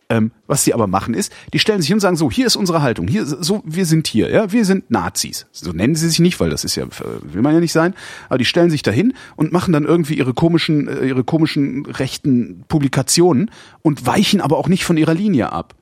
Ähm, 0.09 0.31
was 0.47 0.63
sie 0.63 0.73
aber 0.73 0.87
machen 0.87 1.13
ist, 1.13 1.31
die 1.53 1.59
stellen 1.59 1.79
sich 1.81 1.87
hin 1.87 1.97
und 1.97 2.01
sagen 2.01 2.15
so, 2.15 2.31
hier 2.31 2.47
ist 2.47 2.55
unsere 2.55 2.81
Haltung, 2.81 3.07
hier 3.07 3.25
so, 3.25 3.61
wir 3.63 3.85
sind 3.85 4.07
hier, 4.07 4.29
ja, 4.31 4.51
wir 4.51 4.65
sind 4.65 4.89
Nazis. 4.89 5.45
So 5.51 5.71
nennen 5.71 5.93
sie 5.93 6.09
sich 6.09 6.19
nicht, 6.19 6.39
weil 6.39 6.49
das 6.49 6.63
ist 6.63 6.75
ja 6.75 6.85
äh, 6.85 6.87
will 7.21 7.43
man 7.43 7.53
ja 7.53 7.59
nicht 7.59 7.71
sein. 7.73 7.93
Aber 8.27 8.39
die 8.39 8.45
stellen 8.45 8.71
sich 8.71 8.81
dahin 8.81 9.13
und 9.35 9.51
machen 9.51 9.71
dann 9.71 9.85
irgendwie 9.85 10.15
ihre 10.15 10.33
komischen, 10.33 10.87
äh, 10.87 11.05
ihre 11.07 11.23
komischen 11.23 11.85
rechten 11.85 12.63
Publikationen 12.67 13.51
und 13.83 14.05
weichen 14.07 14.41
aber 14.41 14.57
auch 14.57 14.67
nicht 14.67 14.83
von 14.85 14.97
ihrer 14.97 15.13
Linie 15.13 15.51
ab. 15.51 15.75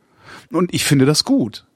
Und 0.52 0.74
ich 0.74 0.84
finde 0.86 1.06
das 1.06 1.24
gut. 1.24 1.67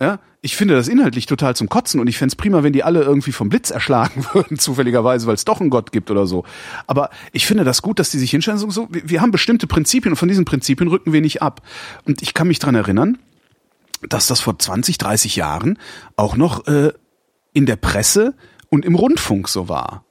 Ja, 0.00 0.20
ich 0.42 0.56
finde 0.56 0.74
das 0.74 0.86
inhaltlich 0.86 1.26
total 1.26 1.56
zum 1.56 1.68
Kotzen 1.68 2.00
und 2.00 2.06
ich 2.06 2.18
fänd's 2.18 2.36
prima, 2.36 2.62
wenn 2.62 2.72
die 2.72 2.84
alle 2.84 3.02
irgendwie 3.02 3.32
vom 3.32 3.48
Blitz 3.48 3.70
erschlagen 3.70 4.24
würden, 4.32 4.58
zufälligerweise, 4.58 5.26
weil 5.26 5.34
es 5.34 5.44
doch 5.44 5.60
einen 5.60 5.70
Gott 5.70 5.90
gibt 5.90 6.10
oder 6.10 6.26
so. 6.26 6.44
Aber 6.86 7.10
ich 7.32 7.46
finde 7.46 7.64
das 7.64 7.82
gut, 7.82 7.98
dass 7.98 8.10
die 8.10 8.18
sich 8.18 8.30
hinstellen 8.30 8.62
und 8.62 8.70
so, 8.70 8.82
so 8.82 8.88
wir, 8.92 9.08
wir 9.08 9.20
haben 9.20 9.32
bestimmte 9.32 9.66
Prinzipien 9.66 10.12
und 10.12 10.16
von 10.16 10.28
diesen 10.28 10.44
Prinzipien 10.44 10.88
rücken 10.88 11.12
wir 11.12 11.20
nicht 11.20 11.42
ab. 11.42 11.62
Und 12.04 12.22
ich 12.22 12.32
kann 12.32 12.46
mich 12.46 12.60
dran 12.60 12.76
erinnern, 12.76 13.18
dass 14.08 14.28
das 14.28 14.40
vor 14.40 14.56
20, 14.56 14.98
30 14.98 15.34
Jahren 15.34 15.78
auch 16.14 16.36
noch 16.36 16.68
äh, 16.68 16.92
in 17.52 17.66
der 17.66 17.76
Presse 17.76 18.34
und 18.68 18.84
im 18.84 18.94
Rundfunk 18.94 19.48
so 19.48 19.68
war. 19.68 20.04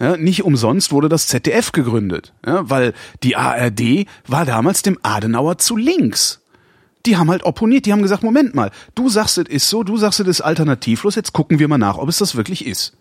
Ja, 0.00 0.16
nicht 0.16 0.44
umsonst 0.44 0.90
wurde 0.90 1.08
das 1.08 1.28
ZDF 1.28 1.72
gegründet, 1.72 2.32
ja, 2.44 2.68
weil 2.68 2.92
die 3.22 3.36
ARD 3.36 4.06
war 4.26 4.44
damals 4.44 4.82
dem 4.82 4.98
Adenauer 5.02 5.58
zu 5.58 5.76
links. 5.76 6.39
Die 7.06 7.16
haben 7.16 7.30
halt 7.30 7.44
opponiert, 7.44 7.86
die 7.86 7.92
haben 7.92 8.02
gesagt, 8.02 8.22
Moment 8.22 8.54
mal, 8.54 8.70
du 8.94 9.08
sagst, 9.08 9.38
es 9.38 9.48
ist 9.48 9.68
so, 9.70 9.82
du 9.82 9.96
sagst, 9.96 10.20
es 10.20 10.26
ist 10.26 10.40
alternativlos, 10.40 11.14
jetzt 11.14 11.32
gucken 11.32 11.58
wir 11.58 11.68
mal 11.68 11.78
nach, 11.78 11.96
ob 11.96 12.08
es 12.08 12.18
das 12.18 12.36
wirklich 12.36 12.66
ist. 12.66 12.96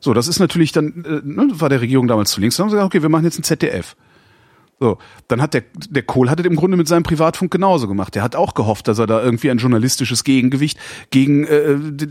So, 0.00 0.14
das 0.14 0.28
ist 0.28 0.40
natürlich 0.40 0.72
dann, 0.72 1.04
äh, 1.04 1.20
ne, 1.24 1.48
war 1.60 1.68
der 1.68 1.80
Regierung 1.80 2.06
damals 2.06 2.30
zu 2.30 2.40
links, 2.40 2.56
dann 2.56 2.64
haben 2.64 2.70
sie 2.70 2.76
gesagt, 2.76 2.94
okay, 2.94 3.02
wir 3.02 3.08
machen 3.08 3.24
jetzt 3.24 3.38
ein 3.38 3.44
ZDF. 3.44 3.96
So, 4.82 4.96
dann 5.28 5.42
hat 5.42 5.52
der, 5.52 5.64
der 5.90 6.02
Kohl 6.02 6.30
hat 6.30 6.40
es 6.40 6.46
im 6.46 6.56
Grunde 6.56 6.78
mit 6.78 6.88
seinem 6.88 7.02
Privatfunk 7.02 7.50
genauso 7.50 7.86
gemacht. 7.86 8.14
Der 8.14 8.22
hat 8.22 8.34
auch 8.34 8.54
gehofft, 8.54 8.88
dass 8.88 8.98
er 8.98 9.06
da 9.06 9.22
irgendwie 9.22 9.50
ein 9.50 9.58
journalistisches 9.58 10.24
Gegengewicht 10.24 10.78
gegen 11.10 11.44
äh, 11.44 11.76
die, 11.78 12.08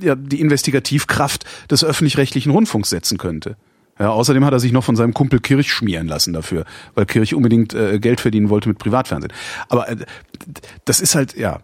ja, 0.00 0.14
die 0.14 0.40
Investigativkraft 0.40 1.44
des 1.70 1.84
öffentlich-rechtlichen 1.84 2.52
Rundfunks 2.52 2.88
setzen 2.88 3.18
könnte. 3.18 3.56
Ja, 3.98 4.10
außerdem 4.10 4.44
hat 4.44 4.52
er 4.52 4.60
sich 4.60 4.72
noch 4.72 4.84
von 4.84 4.96
seinem 4.96 5.14
Kumpel 5.14 5.40
Kirch 5.40 5.72
schmieren 5.72 6.06
lassen 6.06 6.32
dafür, 6.32 6.64
weil 6.94 7.06
Kirch 7.06 7.34
unbedingt 7.34 7.74
äh, 7.74 7.98
Geld 7.98 8.20
verdienen 8.20 8.50
wollte 8.50 8.68
mit 8.68 8.78
Privatfernsehen. 8.78 9.32
Aber 9.68 9.88
äh, 9.88 9.96
das 10.84 11.00
ist 11.00 11.14
halt, 11.14 11.36
ja, 11.36 11.60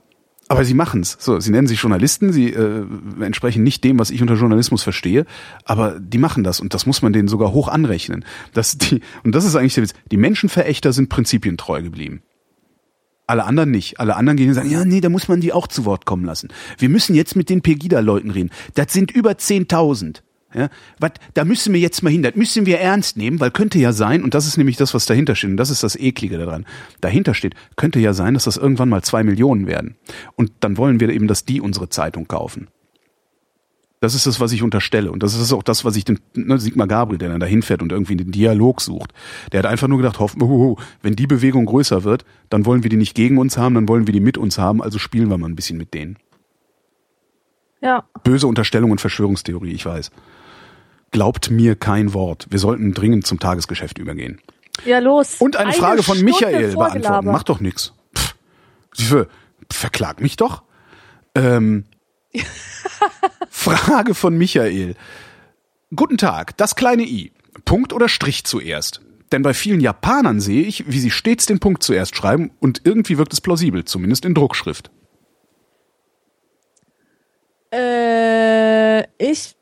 aber 0.49 0.65
sie 0.65 0.75
machen's. 0.75 1.17
So, 1.19 1.41
sie 1.41 1.51
nennen 1.51 1.67
sich 1.67 1.81
Journalisten, 1.81 2.33
sie 2.33 2.51
äh, 2.53 2.85
entsprechen 3.21 3.63
nicht 3.63 3.85
dem, 3.85 3.99
was 3.99 4.11
ich 4.11 4.21
unter 4.21 4.35
Journalismus 4.35 4.83
verstehe, 4.83 5.25
aber 5.65 5.99
die 5.99 6.19
machen 6.19 6.45
das 6.45 6.61
und 6.61 6.75
das 6.75 6.85
muss 6.85 7.01
man 7.01 7.13
denen 7.13 7.29
sogar 7.29 7.53
hoch 7.53 7.69
anrechnen. 7.69 8.25
Dass 8.53 8.77
die, 8.77 9.01
und 9.25 9.35
das 9.35 9.45
ist 9.45 9.57
eigentlich 9.57 9.75
der 9.75 9.85
Witz, 9.85 9.95
die 10.11 10.17
Menschenverächter 10.17 10.93
sind 10.93 11.09
prinzipientreu 11.09 11.83
geblieben. 11.83 12.23
Alle 13.27 13.45
anderen 13.45 13.71
nicht. 13.71 13.99
Alle 14.01 14.17
anderen 14.17 14.37
gehen 14.37 14.49
und 14.49 14.55
sagen, 14.55 14.71
ja, 14.71 14.85
nee, 14.85 15.01
da 15.01 15.09
muss 15.09 15.29
man 15.29 15.41
die 15.41 15.53
auch 15.53 15.69
zu 15.69 15.85
Wort 15.85 16.05
kommen 16.05 16.25
lassen. 16.25 16.49
Wir 16.77 16.89
müssen 16.89 17.15
jetzt 17.15 17.37
mit 17.37 17.49
den 17.49 17.63
Pegida-Leuten 17.63 18.31
reden. 18.31 18.51
Das 18.75 18.93
sind 18.93 19.11
über 19.11 19.33
10.000. 19.33 20.21
Ja, 20.55 20.69
was, 20.99 21.13
da 21.35 21.45
müssen 21.45 21.73
wir 21.73 21.81
jetzt 21.81 22.03
mal 22.03 22.11
hin, 22.11 22.23
das 22.23 22.35
müssen 22.35 22.67
wir 22.67 22.79
ernst 22.79 23.17
nehmen, 23.17 23.41
weil 23.41 23.51
könnte 23.51 23.79
ja 23.79 23.93
sein, 23.93 24.23
und 24.23 24.35
das 24.35 24.47
ist 24.47 24.59
nämlich 24.59 24.77
das, 24.77 24.93
was 24.93 25.07
dahinter 25.07 25.35
steht, 25.35 25.51
und 25.51 25.57
das 25.57 25.71
ist 25.71 25.83
das 25.83 25.97
Eklige 25.97 26.37
daran, 26.37 26.67
dahinter 27.01 27.35
steht, 27.35 27.55
könnte 27.77 28.01
ja 28.01 28.13
sein, 28.13 28.35
dass 28.35 28.45
das 28.45 28.59
irgendwann 28.59 28.89
mal 28.89 29.03
zwei 29.03 29.23
Millionen 29.23 29.67
werden. 29.67 29.97
Und 30.37 30.53
dann 30.61 30.77
wollen 30.77 31.01
wir 31.01 31.09
eben, 31.09 31.27
dass 31.27 31.45
die 31.45 31.61
unsere 31.61 31.89
Zeitung 31.89 32.29
kaufen. 32.29 32.69
Das 34.01 34.17
ist 34.17 34.27
das, 34.27 34.41
was 34.41 34.51
ich 34.51 34.65
unterstelle. 34.65 35.13
Und 35.13 35.23
das 35.23 35.35
ist 35.35 35.53
auch 35.53 35.63
das, 35.63 35.85
was 35.85 35.95
ich 35.95 36.05
den 36.05 36.19
ne, 36.35 36.59
Sigmar 36.59 36.89
Gabriel, 36.89 37.19
der 37.19 37.29
dann 37.29 37.39
da 37.39 37.47
hinfährt 37.47 37.83
und 37.83 37.93
irgendwie 37.93 38.17
den 38.17 38.33
Dialog 38.33 38.81
sucht. 38.81 39.13
Der 39.53 39.61
hat 39.61 39.67
einfach 39.67 39.87
nur 39.87 39.99
gedacht, 39.99 40.19
hoffen, 40.19 40.43
oh, 40.43 40.77
wenn 41.03 41.15
die 41.15 41.29
Bewegung 41.29 41.67
größer 41.67 42.03
wird, 42.03 42.25
dann 42.51 42.67
wollen 42.67 42.83
wir 42.83 42.91
die 42.91 42.97
nicht 42.97 43.15
gegen 43.15 43.39
uns 43.39 43.57
haben, 43.57 43.77
dann 43.77 43.87
wollen 43.87 44.09
wir 44.09 44.13
die 44.13 44.19
mit 44.19 44.39
uns 44.39 44.59
haben, 44.59 44.83
also 44.83 44.99
spielen 44.99 45.31
wir 45.31 45.39
mal 45.39 45.49
ein 45.49 45.55
bisschen 45.55 45.79
mit 45.79 45.95
denen. 45.95 46.19
Ja. 47.81 48.05
Böse 48.25 48.49
Unterstellung 48.49 48.91
und 48.91 49.01
Verschwörungstheorie, 49.01 49.71
ich 49.71 49.87
weiß 49.87 50.11
glaubt 51.13 51.51
mir 51.51 51.77
kein 51.77 52.13
Wort. 52.15 52.47
Wir 52.51 52.59
sollten 52.59 52.93
dringend 52.93 53.27
zum 53.27 53.39
Tagesgeschäft 53.39 53.99
übergehen. 53.99 54.41
Ja, 54.85 54.99
los. 54.99 55.37
Und 55.39 55.57
eine, 55.57 55.71
eine 55.71 55.79
Frage 55.79 56.03
von 56.03 56.17
Stunde 56.17 56.33
Michael 56.33 56.77
beantworten. 56.77 57.27
Mach 57.27 57.43
doch 57.45 57.61
nix. 57.61 57.93
Pff, 58.17 59.27
verklag 59.71 60.21
mich 60.21 60.37
doch. 60.37 60.63
Ähm, 61.35 61.85
Frage 63.51 64.15
von 64.15 64.37
Michael. 64.37 64.97
Guten 65.95 66.19
Tag, 66.19 66.57
das 66.57 66.75
kleine 66.75 67.03
i. 67.03 67.33
Punkt 67.65 67.93
oder 67.93 68.09
Strich 68.09 68.45
zuerst? 68.45 69.03
Denn 69.31 69.43
bei 69.43 69.55
vielen 69.55 69.81
Japanern 69.81 70.41
sehe 70.41 70.63
ich, 70.63 70.91
wie 70.91 70.99
sie 70.99 71.11
stets 71.11 71.47
den 71.47 71.59
Punkt 71.59 71.83
zuerst 71.83 72.17
schreiben 72.17 72.51
und 72.61 72.83
irgendwie 72.85 73.19
wirkt 73.19 73.33
es 73.33 73.41
plausibel, 73.41 73.85
zumindest 73.85 74.25
in 74.25 74.35
Druckschrift. 74.35 74.91
Äh, 77.73 79.03
ich, 79.19 79.57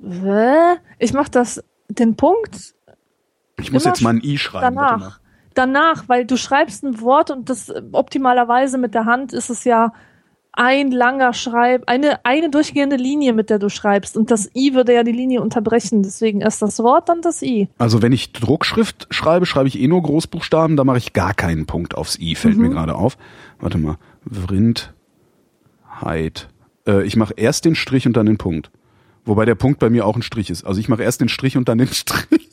ich 0.99 1.13
mach 1.13 1.29
das, 1.29 1.63
den 1.89 2.17
Punkt. 2.17 2.75
Ich 3.59 3.73
muss 3.73 3.85
jetzt 3.85 4.03
mal 4.03 4.15
ein 4.15 4.21
I 4.23 4.39
schreiben. 4.39 4.75
Danach. 4.77 5.21
Danach, 5.55 6.09
weil 6.09 6.25
du 6.27 6.37
schreibst 6.37 6.85
ein 6.85 7.01
Wort 7.01 7.31
und 7.31 7.51
das 7.51 7.73
optimalerweise 7.93 8.79
mit 8.79 8.95
der 8.95 9.05
Hand 9.05 9.33
ist 9.33 9.51
es 9.51 9.65
ja 9.65 9.93
ein 10.53 10.91
langer 10.91 11.33
Schreib, 11.33 11.85
eine, 11.87 12.25
eine 12.25 12.51
durchgehende 12.51 12.97
Linie, 12.97 13.33
mit 13.33 13.51
der 13.51 13.59
du 13.59 13.69
schreibst. 13.69 14.17
Und 14.17 14.31
das 14.31 14.51
I 14.55 14.75
würde 14.75 14.95
ja 14.95 15.05
die 15.05 15.13
Linie 15.13 15.41
unterbrechen. 15.43 16.03
Deswegen 16.03 16.41
erst 16.41 16.63
das 16.63 16.81
Wort, 16.81 17.09
dann 17.09 17.23
das 17.23 17.43
I. 17.43 17.69
Also 17.79 18.03
wenn 18.03 18.13
ich 18.13 18.33
Druckschrift 18.33 19.07
schreibe, 19.11 19.47
schreibe 19.47 19.69
ich 19.69 19.79
eh 19.81 19.87
nur 19.87 20.03
Großbuchstaben, 20.03 20.77
da 20.77 20.85
mache 20.85 20.99
ich 20.99 21.13
gar 21.13 21.35
keinen 21.35 21.67
Punkt 21.67 21.95
aufs 21.95 22.19
I, 22.19 22.35
fällt 22.35 22.57
mhm. 22.57 22.63
mir 22.63 22.71
gerade 22.71 22.97
auf. 22.97 23.17
Warte 23.61 23.79
mal. 23.79 23.97
Vrindheit. 24.31 24.91
Äh, 26.91 27.05
ich 27.05 27.17
mache 27.17 27.35
erst 27.37 27.65
den 27.65 27.75
Strich 27.75 28.07
und 28.07 28.17
dann 28.17 28.27
den 28.27 28.39
Punkt. 28.39 28.71
Wobei 29.25 29.45
der 29.45 29.55
Punkt 29.55 29.79
bei 29.79 29.91
mir 29.91 30.07
auch 30.07 30.17
ein 30.17 30.23
Strich 30.23 30.51
ist. 30.51 30.65
Also 30.65 30.81
ich 30.81 30.89
mache 30.89 31.03
erst 31.03 31.21
den 31.21 31.29
Strich 31.29 31.57
und 31.57 31.69
dann 31.69 31.79
den 31.79 31.89
Strich. 31.93 32.49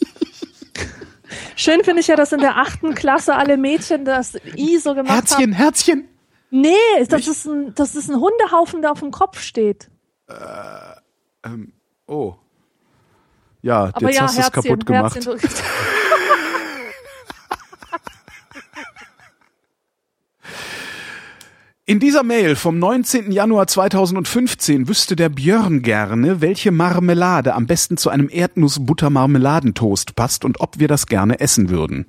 Schön 1.56 1.84
finde 1.84 2.02
ich 2.02 2.08
ja, 2.08 2.16
dass 2.16 2.32
in 2.34 2.40
der 2.40 2.58
achten 2.58 2.94
Klasse 2.94 3.36
alle 3.36 3.58
Mädchen 3.58 4.06
das 4.06 4.38
I 4.56 4.78
so 4.78 4.94
gemacht 4.94 5.12
Herzchen, 5.12 5.38
haben. 5.38 5.54
Herzchen, 5.54 5.96
Herzchen. 5.96 6.18
Nee, 6.50 7.06
das 7.10 7.28
ist, 7.28 7.46
ein, 7.46 7.74
das 7.76 7.96
ist 7.96 8.10
ein 8.10 8.20
Hundehaufen, 8.20 8.82
der 8.82 8.92
auf 8.92 9.00
dem 9.00 9.12
Kopf 9.12 9.42
steht. 9.42 9.90
Äh, 10.28 10.34
ähm, 11.44 11.74
oh. 12.06 12.36
Ja, 13.62 13.90
Aber 13.92 14.08
jetzt 14.08 14.16
ja, 14.16 14.22
hast 14.22 14.38
du 14.38 14.42
es 14.42 14.52
kaputt 14.52 14.86
gemacht. 14.86 15.16
Herzchen. 15.16 15.40
In 21.90 22.02
dieser 22.02 22.24
Mail 22.24 22.58
vom 22.58 22.80
19. 22.80 23.32
Januar 23.32 23.66
2015 23.66 24.90
wüsste 24.90 25.16
der 25.16 25.30
Björn 25.30 25.84
gerne, 25.84 26.42
welche 26.42 26.70
Marmelade 26.72 27.54
am 27.54 27.66
besten 27.66 27.96
zu 27.96 28.10
einem 28.10 28.28
Erdnuss-Butter-Marmeladentoast 28.30 30.14
passt 30.14 30.44
und 30.44 30.60
ob 30.60 30.80
wir 30.80 30.90
das 30.90 31.06
gerne 31.06 31.40
essen 31.40 31.70
würden. 31.70 32.06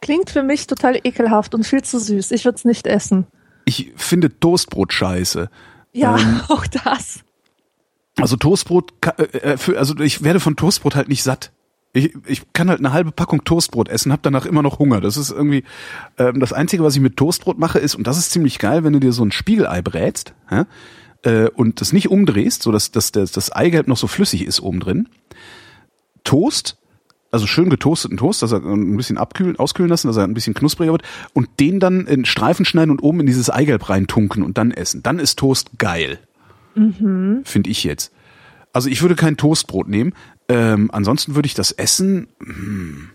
Klingt 0.00 0.30
für 0.30 0.44
mich 0.44 0.68
total 0.68 1.00
ekelhaft 1.02 1.56
und 1.56 1.66
viel 1.66 1.82
zu 1.82 1.98
süß. 1.98 2.30
Ich 2.30 2.44
würde 2.44 2.58
es 2.58 2.64
nicht 2.64 2.86
essen. 2.86 3.26
Ich 3.64 3.92
finde 3.96 4.38
Toastbrot 4.38 4.92
scheiße. 4.92 5.50
Ja, 5.92 6.16
ähm, 6.16 6.42
auch 6.48 6.68
das. 6.68 7.24
Also 8.20 8.36
Toastbrot, 8.36 8.92
äh, 9.18 9.56
äh 9.56 9.76
also 9.76 9.98
ich 9.98 10.22
werde 10.22 10.38
von 10.38 10.54
Toastbrot 10.54 10.94
halt 10.94 11.08
nicht 11.08 11.24
satt. 11.24 11.50
Ich, 11.92 12.14
ich 12.26 12.52
kann 12.52 12.68
halt 12.68 12.80
eine 12.80 12.92
halbe 12.92 13.10
Packung 13.10 13.44
Toastbrot 13.44 13.88
essen, 13.88 14.12
habe 14.12 14.22
danach 14.22 14.44
immer 14.44 14.62
noch 14.62 14.78
Hunger. 14.78 15.00
Das 15.00 15.16
ist 15.16 15.30
irgendwie 15.30 15.64
ähm, 16.18 16.40
das 16.40 16.52
Einzige, 16.52 16.82
was 16.82 16.94
ich 16.94 17.00
mit 17.00 17.16
Toastbrot 17.16 17.58
mache, 17.58 17.78
ist, 17.78 17.94
und 17.94 18.06
das 18.06 18.18
ist 18.18 18.32
ziemlich 18.32 18.58
geil, 18.58 18.84
wenn 18.84 18.92
du 18.92 19.00
dir 19.00 19.12
so 19.12 19.24
ein 19.24 19.32
Spiegelei 19.32 19.80
brätst 19.80 20.34
ja, 20.50 20.66
äh, 21.22 21.48
und 21.48 21.80
das 21.80 21.92
nicht 21.92 22.10
umdrehst, 22.10 22.62
so 22.62 22.70
dass, 22.70 22.90
dass 22.90 23.12
das, 23.12 23.32
das 23.32 23.50
Eigelb 23.50 23.88
noch 23.88 23.96
so 23.96 24.06
flüssig 24.06 24.44
ist 24.44 24.60
oben 24.60 24.80
drin. 24.80 25.08
Toast, 26.22 26.76
also 27.30 27.46
schön 27.46 27.70
getoasteten 27.70 28.16
Toast, 28.16 28.42
dass 28.42 28.52
er 28.52 28.62
ein 28.64 28.96
bisschen 28.96 29.18
abkühlen, 29.18 29.58
auskühlen 29.58 29.88
lassen, 29.90 30.08
dass 30.08 30.16
er 30.16 30.24
ein 30.24 30.34
bisschen 30.34 30.54
knuspriger 30.54 30.92
wird 30.92 31.02
und 31.32 31.48
den 31.60 31.80
dann 31.80 32.06
in 32.06 32.24
Streifen 32.24 32.64
schneiden 32.64 32.90
und 32.90 33.02
oben 33.02 33.20
in 33.20 33.26
dieses 33.26 33.50
Eigelb 33.50 33.88
reintunken 33.88 34.42
und 34.42 34.58
dann 34.58 34.70
essen. 34.70 35.02
Dann 35.02 35.18
ist 35.18 35.38
Toast 35.38 35.78
geil. 35.78 36.18
Mhm. 36.74 37.40
Finde 37.44 37.70
ich 37.70 37.84
jetzt. 37.84 38.12
Also 38.72 38.88
ich 38.88 39.00
würde 39.02 39.14
kein 39.14 39.36
Toastbrot 39.36 39.88
nehmen, 39.88 40.12
ähm, 40.48 40.90
ansonsten 40.92 41.34
würde 41.34 41.46
ich 41.46 41.54
das 41.54 41.72
essen 41.72 42.28
hm, 42.40 43.10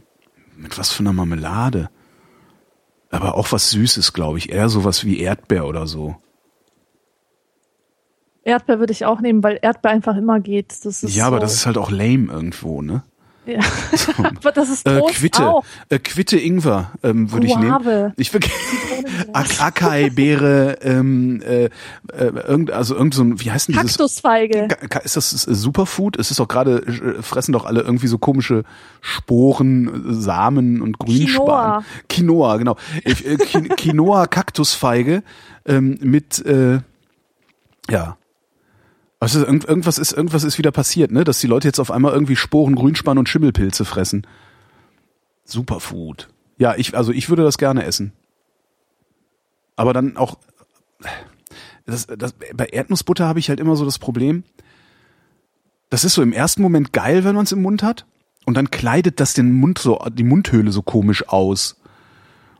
mit 0.57 0.77
was 0.77 0.91
für 0.91 1.01
einer 1.01 1.13
Marmelade. 1.13 1.89
Aber 3.09 3.35
auch 3.35 3.51
was 3.51 3.71
Süßes, 3.71 4.13
glaube 4.13 4.37
ich. 4.37 4.51
Eher 4.51 4.69
sowas 4.69 5.03
wie 5.03 5.19
Erdbeer 5.19 5.67
oder 5.67 5.85
so. 5.85 6.15
Erdbeer 8.43 8.79
würde 8.79 8.93
ich 8.93 9.05
auch 9.05 9.21
nehmen, 9.21 9.43
weil 9.43 9.59
Erdbeer 9.61 9.91
einfach 9.91 10.15
immer 10.15 10.39
geht. 10.39 10.73
Ja, 11.03 11.27
aber 11.27 11.39
das 11.39 11.53
ist 11.53 11.65
halt 11.65 11.77
auch 11.77 11.91
lame 11.91 12.31
irgendwo, 12.31 12.81
ne? 12.81 13.03
Ja. 13.51 13.59
Aber 14.17 14.51
das 14.51 14.69
ist 14.69 14.85
Toast 14.85 15.15
äh, 15.15 15.19
Quitte, 15.19 15.47
auch. 15.47 15.65
Äh, 15.89 15.99
Quitte 15.99 16.37
Ingwer 16.37 16.91
ähm, 17.03 17.31
würde 17.31 17.47
ich 17.47 17.55
nehmen. 17.55 18.13
Ich 18.17 18.33
würde 18.33 18.47
Acai 19.33 20.09
Beere, 20.09 20.77
ähm, 20.81 21.41
äh, 21.41 21.65
äh, 21.65 21.69
irgend, 22.47 22.71
also 22.71 22.95
irgend 22.95 23.13
so 23.13 23.23
ein, 23.23 23.39
wie 23.39 23.51
heißt 23.51 23.67
denn 23.67 23.75
dieses? 23.75 23.97
Kaktusfeige. 23.97 24.67
Ist 25.03 25.15
das 25.15 25.29
Superfood? 25.31 26.17
Es 26.17 26.31
ist 26.31 26.39
doch 26.39 26.47
gerade 26.47 26.77
äh, 26.77 27.21
fressen 27.21 27.51
doch 27.51 27.65
alle 27.65 27.81
irgendwie 27.81 28.07
so 28.07 28.17
komische 28.17 28.63
Sporen, 29.01 30.03
Samen 30.13 30.81
und 30.81 30.99
Grünspan. 30.99 31.25
Quinoa, 31.27 31.83
Quinoa 32.09 32.57
genau. 32.57 32.77
Äh, 33.03 33.13
Quinoa 33.75 34.27
Kaktusfeige 34.27 35.23
ähm, 35.65 35.97
mit 36.01 36.45
äh, 36.45 36.79
ja 37.89 38.17
also 39.21 39.45
irgendwas 39.45 39.99
ist, 39.99 40.13
irgendwas 40.13 40.43
ist 40.43 40.57
wieder 40.57 40.71
passiert, 40.71 41.11
ne? 41.11 41.23
Dass 41.23 41.39
die 41.39 41.47
Leute 41.47 41.67
jetzt 41.67 41.79
auf 41.79 41.91
einmal 41.91 42.11
irgendwie 42.11 42.35
Sporen, 42.35 42.73
Grünspan 42.73 43.19
und 43.19 43.29
Schimmelpilze 43.29 43.85
fressen. 43.85 44.25
Superfood. 45.45 46.27
Ja, 46.57 46.73
ich, 46.75 46.97
also 46.97 47.11
ich 47.11 47.29
würde 47.29 47.43
das 47.43 47.59
gerne 47.59 47.83
essen. 47.83 48.13
Aber 49.75 49.93
dann 49.93 50.17
auch, 50.17 50.39
das, 51.85 52.07
das, 52.07 52.33
bei 52.55 52.65
Erdnussbutter 52.65 53.27
habe 53.27 53.37
ich 53.37 53.49
halt 53.49 53.59
immer 53.59 53.75
so 53.75 53.85
das 53.85 53.99
Problem, 53.99 54.43
das 55.91 56.03
ist 56.03 56.15
so 56.15 56.23
im 56.23 56.33
ersten 56.33 56.63
Moment 56.63 56.91
geil, 56.91 57.23
wenn 57.23 57.35
man 57.35 57.43
es 57.43 57.51
im 57.51 57.61
Mund 57.61 57.83
hat. 57.83 58.07
Und 58.45 58.55
dann 58.57 58.71
kleidet 58.71 59.19
das 59.19 59.35
den 59.35 59.51
Mund 59.53 59.77
so, 59.77 59.99
die 60.11 60.23
Mundhöhle 60.23 60.71
so 60.71 60.81
komisch 60.81 61.29
aus. 61.29 61.79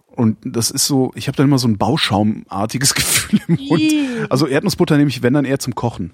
Und 0.06 0.38
das 0.44 0.70
ist 0.70 0.86
so, 0.86 1.12
ich 1.16 1.28
habe 1.28 1.38
dann 1.38 1.48
immer 1.48 1.58
so 1.58 1.68
ein 1.68 1.80
Bauschaumartiges 1.80 2.94
Gefühl 2.94 3.42
im 3.48 3.56
Mund. 3.68 4.30
Also 4.30 4.46
Erdnussbutter 4.46 4.98
nehme 4.98 5.10
ich, 5.10 5.24
wenn 5.24 5.34
dann 5.34 5.46
eher 5.46 5.58
zum 5.58 5.74
Kochen. 5.74 6.12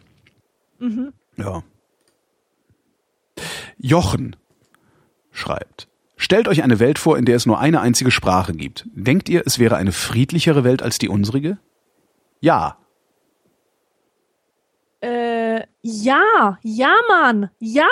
Mhm. 0.80 1.14
Ja. 1.38 1.64
Jochen 3.78 4.36
schreibt. 5.32 5.88
Stellt 6.16 6.48
euch 6.48 6.64
eine 6.64 6.80
Welt 6.80 6.98
vor, 6.98 7.18
in 7.18 7.26
der 7.26 7.36
es 7.36 7.46
nur 7.46 7.60
eine 7.60 7.80
einzige 7.82 8.10
Sprache 8.10 8.54
gibt. 8.54 8.88
Denkt 8.94 9.30
ihr, 9.30 9.44
es 9.46 9.60
wäre 9.60 9.76
eine 9.76 9.92
friedlichere 9.92 10.64
Welt 10.64 10.82
als 10.82 10.98
die 10.98 11.10
unsrige? 11.10 11.60
Ja. 12.40 12.78
Äh, 15.02 15.62
ja, 15.82 16.58
ja, 16.64 16.96
Mann, 17.08 17.50
ja. 17.60 17.86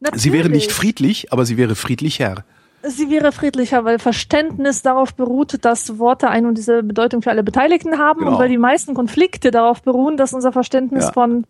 Natürlich. 0.00 0.22
Sie 0.22 0.32
wäre 0.32 0.48
nicht 0.48 0.72
friedlich, 0.72 1.32
aber 1.32 1.44
sie 1.46 1.56
wäre 1.56 1.76
friedlicher. 1.76 2.44
sie 2.82 3.08
wäre 3.08 3.30
friedlicher, 3.32 3.84
weil 3.84 3.98
Verständnis 4.00 4.82
darauf 4.82 5.14
beruht, 5.14 5.64
dass 5.64 5.98
Worte 5.98 6.28
eine 6.28 6.48
und 6.48 6.58
diese 6.58 6.82
Bedeutung 6.82 7.22
für 7.22 7.30
alle 7.30 7.44
Beteiligten 7.44 7.98
haben 7.98 8.18
Genau. 8.20 8.32
und 8.32 8.38
weil 8.38 8.48
die 8.48 8.58
meisten 8.58 8.94
Konflikte 8.94 9.50
darauf 9.52 9.82
beruhen, 9.82 10.16
dass 10.16 10.34
unser 10.34 10.50
Verständnis 10.52 11.04
Ja. 11.04 11.12
von 11.12 11.46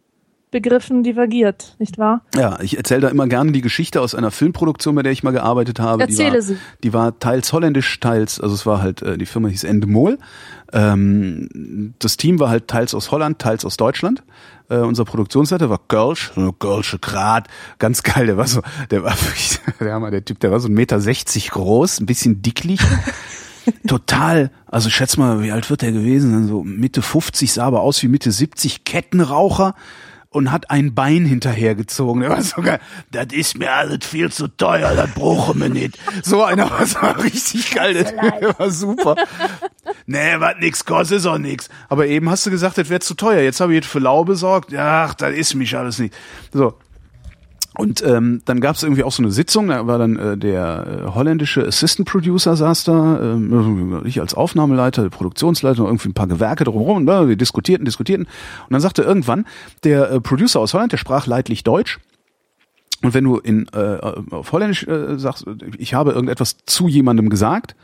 Begriffen 0.55 1.03
divergiert, 1.03 1.75
nicht 1.81 1.99
wahr? 1.99 2.23
Ja, 2.37 2.61
ich 2.61 2.77
erzähle 2.77 3.01
da 3.01 3.09
immer 3.09 3.27
gerne 3.27 3.51
die 3.51 3.61
Geschichte 3.61 4.01
aus 4.01 4.15
einer 4.15 4.31
Filmproduktion, 4.31 4.95
bei 4.95 5.03
der 5.03 5.11
ich 5.11 5.25
mal 5.25 5.33
gearbeitet 5.33 5.81
habe. 5.81 6.07
die 6.07 6.13
Erzähle 6.13 6.35
war, 6.35 6.43
sie. 6.43 6.57
Die 6.85 6.93
war 6.93 7.19
teils 7.19 7.53
holländisch, 7.53 7.99
teils, 7.99 8.39
also 8.39 8.55
es 8.55 8.65
war 8.65 8.81
halt, 8.81 9.03
äh, 9.03 9.19
die 9.19 9.27
Firma 9.27 9.49
hieß 9.49 9.65
Endemol. 9.65 10.19
Ähm, 10.73 11.95
das 11.99 12.17
Team 12.17 12.39
war 12.39 12.51
halt 12.51 12.69
teils 12.69 12.95
aus 12.95 13.11
Holland, 13.11 13.41
teils 13.41 13.65
aus 13.65 13.77
Deutschland. 13.77 14.23
Äh, 14.69 14.77
unser 14.77 15.05
Produktionsleiter 15.05 15.69
war 15.71 15.81
Kölsch, 15.89 16.31
so 16.37 16.53
Kölsche 16.53 17.01
Grat, 17.01 17.49
ganz 17.81 18.05
geil, 18.05 18.27
der 18.27 18.37
war 18.37 18.47
so, 18.47 18.63
der 18.93 19.03
war 19.03 19.21
wirklich, 19.23 19.59
der, 19.81 19.93
Hammer, 19.93 20.13
der 20.13 20.25
Typ, 20.25 20.39
der 20.39 20.53
war 20.53 20.61
so 20.61 20.69
1,60 20.69 20.73
Meter 20.75 21.51
groß, 21.51 21.99
ein 21.99 22.07
bisschen 22.07 22.43
dicklich. 22.43 22.81
Total, 23.89 24.53
also 24.67 24.89
schätz 24.89 25.17
mal, 25.17 25.43
wie 25.43 25.51
alt 25.51 25.69
wird 25.69 25.83
der 25.83 25.91
gewesen? 25.91 26.31
sein? 26.31 26.47
So 26.47 26.63
Mitte 26.63 27.03
50, 27.03 27.53
sah 27.53 27.65
aber 27.67 27.81
aus 27.81 28.01
wie 28.05 28.09
Mitte 28.09 28.31
70, 28.31 28.85
Kettenraucher 28.85 29.75
und 30.35 30.51
hat 30.51 30.71
ein 30.71 30.95
Bein 30.95 31.25
hinterhergezogen. 31.25 32.23
Der 32.23 32.31
war 32.31 32.43
so 32.43 32.61
geil. 32.61 32.81
Das 33.13 33.27
ist 33.31 33.57
mir 33.57 33.73
alles 33.73 34.05
viel 34.05 34.33
zu 34.33 34.49
teuer, 34.49 34.95
das 34.95 35.11
brauchen 35.13 35.61
wir 35.61 35.69
nicht. 35.69 35.99
So 36.23 36.43
einer 36.43 36.71
war 36.71 36.85
so 36.87 36.99
richtig 37.23 37.71
geil, 37.71 37.95
der 37.95 38.59
war 38.59 38.71
super. 38.71 39.15
Nee, 40.07 40.35
was 40.39 40.57
nix 40.59 40.85
kostet, 40.85 41.19
ist 41.19 41.27
auch 41.27 41.39
nix. 41.39 41.69
Aber 41.89 42.07
eben 42.07 42.29
hast 42.29 42.45
du 42.47 42.51
gesagt, 42.51 42.79
das 42.79 42.89
wäre 42.89 43.01
zu 43.01 43.15
teuer. 43.15 43.43
Jetzt 43.43 43.61
habe 43.61 43.73
ich 43.73 43.77
jetzt 43.77 43.91
für 43.91 44.01
Lau 44.01 44.25
besorgt. 44.25 44.75
Ach, 44.75 45.15
das 45.15 45.35
ist 45.35 45.55
mich 45.55 45.77
alles 45.77 45.99
nicht. 45.99 46.15
So, 46.53 46.75
und 47.77 48.05
ähm, 48.05 48.41
dann 48.45 48.61
gab 48.61 48.77
es 48.77 48.85
irgendwie 48.85 49.03
auch 49.03 49.11
so 49.11 49.23
eine 49.23 49.33
Sitzung, 49.33 49.69
da 49.69 49.87
war 49.87 49.99
dann 49.99 50.17
äh, 50.17 50.39
der 50.39 50.87
äh, 50.87 51.11
holländische 51.11 51.67
Assistant 51.67 52.09
Producer 52.09 52.55
saß 52.55 52.85
da, 52.85 53.21
ähm, 53.21 54.03
ich 54.05 54.21
als 54.21 54.35
Aufnahmeleiter, 54.35 55.11
Produktionsleiter, 55.11 55.85
irgendwie 55.85 56.11
ein 56.11 56.15
paar 56.15 56.29
Gewerke 56.29 56.63
drumherum, 56.63 57.09
äh, 57.09 57.29
wir 57.29 57.37
diskutierten, 57.37 57.85
diskutierten. 57.85 58.27
Und 58.27 58.73
dann 58.73 58.81
sagte 58.81 59.03
irgendwann 59.03 59.45
der 59.83 60.11
äh, 60.11 60.21
Producer 60.21 60.61
aus 60.61 60.73
Holland, 60.73 60.93
der 60.93 60.99
sprach 60.99 61.27
leidlich 61.27 61.65
Deutsch. 61.65 61.99
Und 63.03 63.13
wenn 63.13 63.25
du 63.25 63.39
in 63.39 63.67
äh, 63.75 63.99
auf 64.31 64.53
Holländisch 64.53 64.87
äh, 64.87 65.19
sagst, 65.19 65.45
ich 65.77 65.95
habe 65.95 66.13
irgendetwas 66.13 66.57
zu 66.67 66.87
jemandem 66.87 67.29
gesagt, 67.29 67.75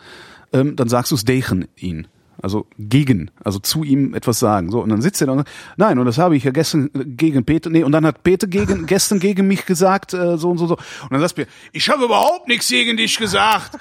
ähm, 0.53 0.77
dann 0.77 0.89
sagst 0.89 1.11
du 1.11 1.17
es 1.17 1.25
tegen 1.25 1.67
ihn. 1.77 2.07
Also 2.43 2.67
gegen, 2.79 3.31
also 3.45 3.59
zu 3.59 3.85
ihm 3.85 4.15
etwas 4.15 4.39
sagen. 4.39 4.71
So, 4.71 4.81
und 4.81 4.89
dann 4.89 5.03
sitzt 5.03 5.21
er 5.21 5.27
da 5.27 5.33
und 5.33 5.39
sagt, 5.41 5.51
nein, 5.77 5.99
und 5.99 6.07
das 6.07 6.19
habe 6.19 6.37
ich 6.37 6.45
ja 6.45 6.51
gestern 6.51 6.91
gegen 6.95 7.45
Peter, 7.45 7.71
nee, 7.71 7.83
und 7.83 7.93
dann 7.93 8.07
hat 8.07 8.23
Peter 8.23 8.47
gegen, 8.47 8.87
gestern 8.87 9.21
gegen 9.21 9.47
mich 9.47 9.67
gesagt, 9.67 10.15
äh, 10.15 10.39
so 10.39 10.51
und 10.51 10.59
so, 10.59 10.67
so. 10.67 10.77
Und 10.77 11.13
dann 11.13 11.21
sagst 11.21 11.37
du 11.37 11.43
mir, 11.43 11.49
ich 11.73 11.89
habe 11.89 12.05
überhaupt 12.05 12.49
nichts 12.49 12.69
gegen 12.69 12.97
dich 12.97 13.17
gesagt. 13.19 13.77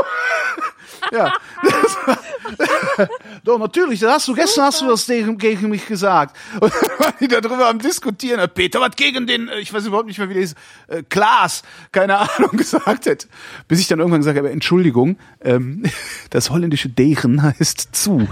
ja. 1.12 1.32
Doch, 3.44 3.58
natürlich, 3.58 4.00
das 4.00 4.12
hast 4.12 4.28
du, 4.28 4.34
gestern 4.34 4.64
hast 4.64 4.80
du 4.80 4.86
das 4.86 5.06
gegen, 5.06 5.68
mich 5.68 5.86
gesagt. 5.86 6.36
Und 6.60 6.72
dann 6.72 6.90
waren 6.98 7.14
die 7.20 7.28
da 7.28 7.40
drüber 7.40 7.68
am 7.68 7.78
diskutieren. 7.78 8.40
Hat 8.40 8.54
Peter 8.54 8.80
was 8.80 8.96
gegen 8.96 9.26
den, 9.26 9.48
äh, 9.48 9.58
ich 9.60 9.72
weiß 9.72 9.86
überhaupt 9.86 10.06
nicht 10.06 10.18
mehr, 10.18 10.28
wie 10.28 10.34
der 10.34 10.42
ist, 10.42 10.56
äh, 10.88 11.02
Klaas, 11.08 11.62
keine 11.92 12.18
Ahnung, 12.18 12.50
gesagt 12.56 13.06
hat. 13.06 13.28
Bis 13.68 13.80
ich 13.80 13.88
dann 13.88 13.98
irgendwann 13.98 14.20
gesagt 14.20 14.38
habe, 14.38 14.50
Entschuldigung, 14.50 15.16
ähm, 15.40 15.84
das 16.30 16.50
holländische 16.50 16.88
Degen 16.88 17.42
heißt 17.42 17.88
zu. 17.92 18.28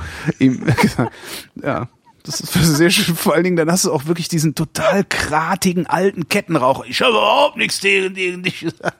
Ja. 1.54 1.88
Das 2.24 2.40
ist 2.40 2.52
sehr 2.52 2.90
schön. 2.90 3.16
Vor 3.16 3.34
allen 3.34 3.42
Dingen, 3.42 3.56
dann 3.56 3.70
hast 3.70 3.84
du 3.84 3.92
auch 3.92 4.06
wirklich 4.06 4.28
diesen 4.28 4.54
total 4.54 5.04
kratigen 5.04 5.86
alten 5.88 6.28
Kettenraucher. 6.28 6.84
Ich 6.86 7.00
habe 7.02 7.10
überhaupt 7.10 7.56
nichts 7.56 7.80
gegen 7.80 8.44
dich 8.44 8.60
gesagt. 8.60 8.96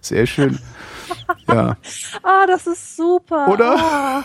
Sehr 0.00 0.26
schön. 0.26 0.58
Ja. 1.48 1.76
Ah, 2.22 2.46
das 2.46 2.66
ist 2.66 2.96
super. 2.96 3.48
Oder? 3.48 3.76
Ah, 3.78 4.24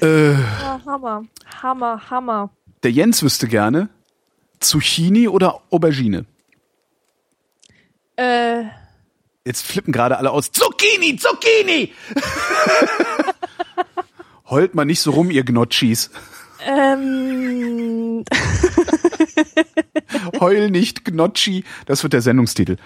Äh, 0.00 0.34
ah, 0.34 0.80
Hammer. 0.84 1.22
Hammer, 1.62 2.10
Hammer. 2.10 2.50
der 2.82 2.90
Jens 2.90 3.22
wüsste 3.22 3.46
gerne, 3.46 3.88
Zucchini 4.58 5.28
oder 5.28 5.60
Aubergine? 5.70 6.24
Äh, 8.16 8.64
Jetzt 9.44 9.64
flippen 9.66 9.92
gerade 9.92 10.18
alle 10.18 10.30
aus. 10.32 10.50
Zucchini, 10.52 11.16
Zucchini! 11.16 11.92
Heult 14.50 14.74
mal 14.74 14.84
nicht 14.84 15.00
so 15.00 15.12
rum, 15.12 15.30
ihr 15.30 15.44
Gnocchis. 15.44 16.10
ähm, 16.66 18.24
Heul 20.40 20.70
nicht, 20.70 21.04
Gnocchi. 21.04 21.64
Das 21.86 22.02
wird 22.02 22.12
der 22.12 22.22
Sendungstitel. 22.22 22.76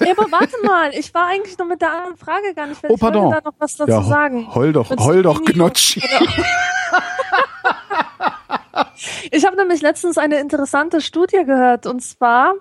Ja, 0.00 0.12
aber 0.12 0.30
warte 0.32 0.54
mal, 0.64 0.90
ich 0.94 1.12
war 1.14 1.26
eigentlich 1.26 1.56
noch 1.58 1.66
mit 1.66 1.80
der 1.80 1.92
anderen 1.92 2.16
Frage 2.16 2.54
gar 2.54 2.66
nicht 2.66 2.80
fertig. 2.80 2.96
Oh, 2.96 3.00
pardon. 3.00 3.22
Ich 3.26 3.32
wollte 3.32 3.42
da 3.44 3.50
noch 3.50 3.56
was 3.58 3.76
dazu 3.76 3.90
Ja, 3.90 4.02
sagen. 4.02 4.54
heul 4.54 4.72
doch, 4.72 4.90
heul 4.98 5.22
doch, 5.22 5.42
Gnocchi. 5.44 6.02
Ich 9.30 9.44
habe 9.44 9.56
nämlich 9.56 9.82
letztens 9.82 10.18
eine 10.18 10.38
interessante 10.40 11.00
Studie 11.00 11.44
gehört 11.44 11.86
und 11.86 12.00
zwar, 12.00 12.54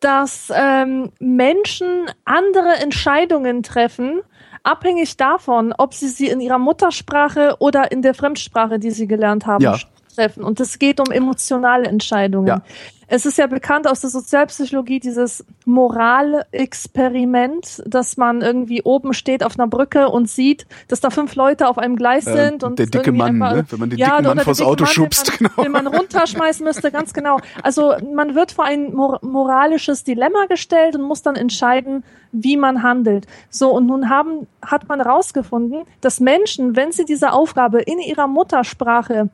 dass 0.00 0.52
ähm, 0.54 1.10
Menschen 1.18 2.06
andere 2.24 2.76
Entscheidungen 2.80 3.62
treffen, 3.62 4.20
abhängig 4.62 5.16
davon, 5.16 5.74
ob 5.76 5.94
sie 5.94 6.08
sie 6.08 6.28
in 6.28 6.40
ihrer 6.40 6.58
Muttersprache 6.58 7.56
oder 7.58 7.90
in 7.92 8.02
der 8.02 8.14
Fremdsprache, 8.14 8.78
die 8.78 8.90
sie 8.90 9.06
gelernt 9.06 9.46
haben, 9.46 9.62
Ja. 9.62 9.78
treffen. 10.14 10.42
Und 10.44 10.60
es 10.60 10.78
geht 10.78 11.00
um 11.00 11.10
emotionale 11.12 11.86
Entscheidungen. 11.88 12.48
Ja. 12.48 12.62
Es 13.10 13.24
ist 13.24 13.38
ja 13.38 13.46
bekannt 13.46 13.88
aus 13.88 14.02
der 14.02 14.10
Sozialpsychologie 14.10 15.00
dieses 15.00 15.42
Moralexperiment, 15.64 17.82
dass 17.86 18.18
man 18.18 18.42
irgendwie 18.42 18.82
oben 18.82 19.14
steht 19.14 19.42
auf 19.42 19.58
einer 19.58 19.66
Brücke 19.66 20.10
und 20.10 20.28
sieht, 20.28 20.66
dass 20.88 21.00
da 21.00 21.08
fünf 21.08 21.34
Leute 21.34 21.68
auf 21.68 21.78
einem 21.78 21.96
Gleis 21.96 22.26
Äh, 22.26 22.34
sind 22.48 22.64
und 22.64 22.78
der 22.78 22.84
dicke 22.86 23.12
Mann, 23.12 23.40
einfach- 23.42 23.56
ne? 23.56 23.64
Wenn 23.70 23.80
man 23.80 23.88
den 23.90 23.98
ja, 23.98 24.18
dicken 24.18 24.36
Mann 24.36 24.40
vors 24.40 24.60
Auto 24.60 24.84
Mann, 24.84 24.92
schubst, 24.92 25.28
den 25.28 25.34
man, 25.40 25.50
genau. 25.54 25.62
den 25.62 25.72
man 25.72 25.86
runterschmeißen 25.86 26.62
müsste, 26.64 26.90
ganz 26.90 27.14
genau. 27.14 27.38
Also 27.62 27.94
man 28.14 28.34
wird 28.34 28.52
vor 28.52 28.66
ein 28.66 28.92
mor 28.94 29.18
moralisches 29.22 30.04
Dilemma 30.04 30.44
gestellt 30.46 30.94
und 30.94 31.00
muss 31.02 31.22
dann 31.22 31.36
entscheiden, 31.36 32.04
wie 32.32 32.58
man 32.58 32.82
handelt. 32.82 33.26
So, 33.48 33.70
und 33.70 33.86
nun 33.86 34.10
haben, 34.10 34.46
hat 34.60 34.86
man 34.88 35.00
herausgefunden, 35.00 35.84
dass 36.02 36.20
Menschen, 36.20 36.76
wenn 36.76 36.92
sie 36.92 37.06
diese 37.06 37.32
Aufgabe 37.32 37.80
in 37.80 38.00
ihrer 38.00 38.26
Muttersprache 38.26 39.30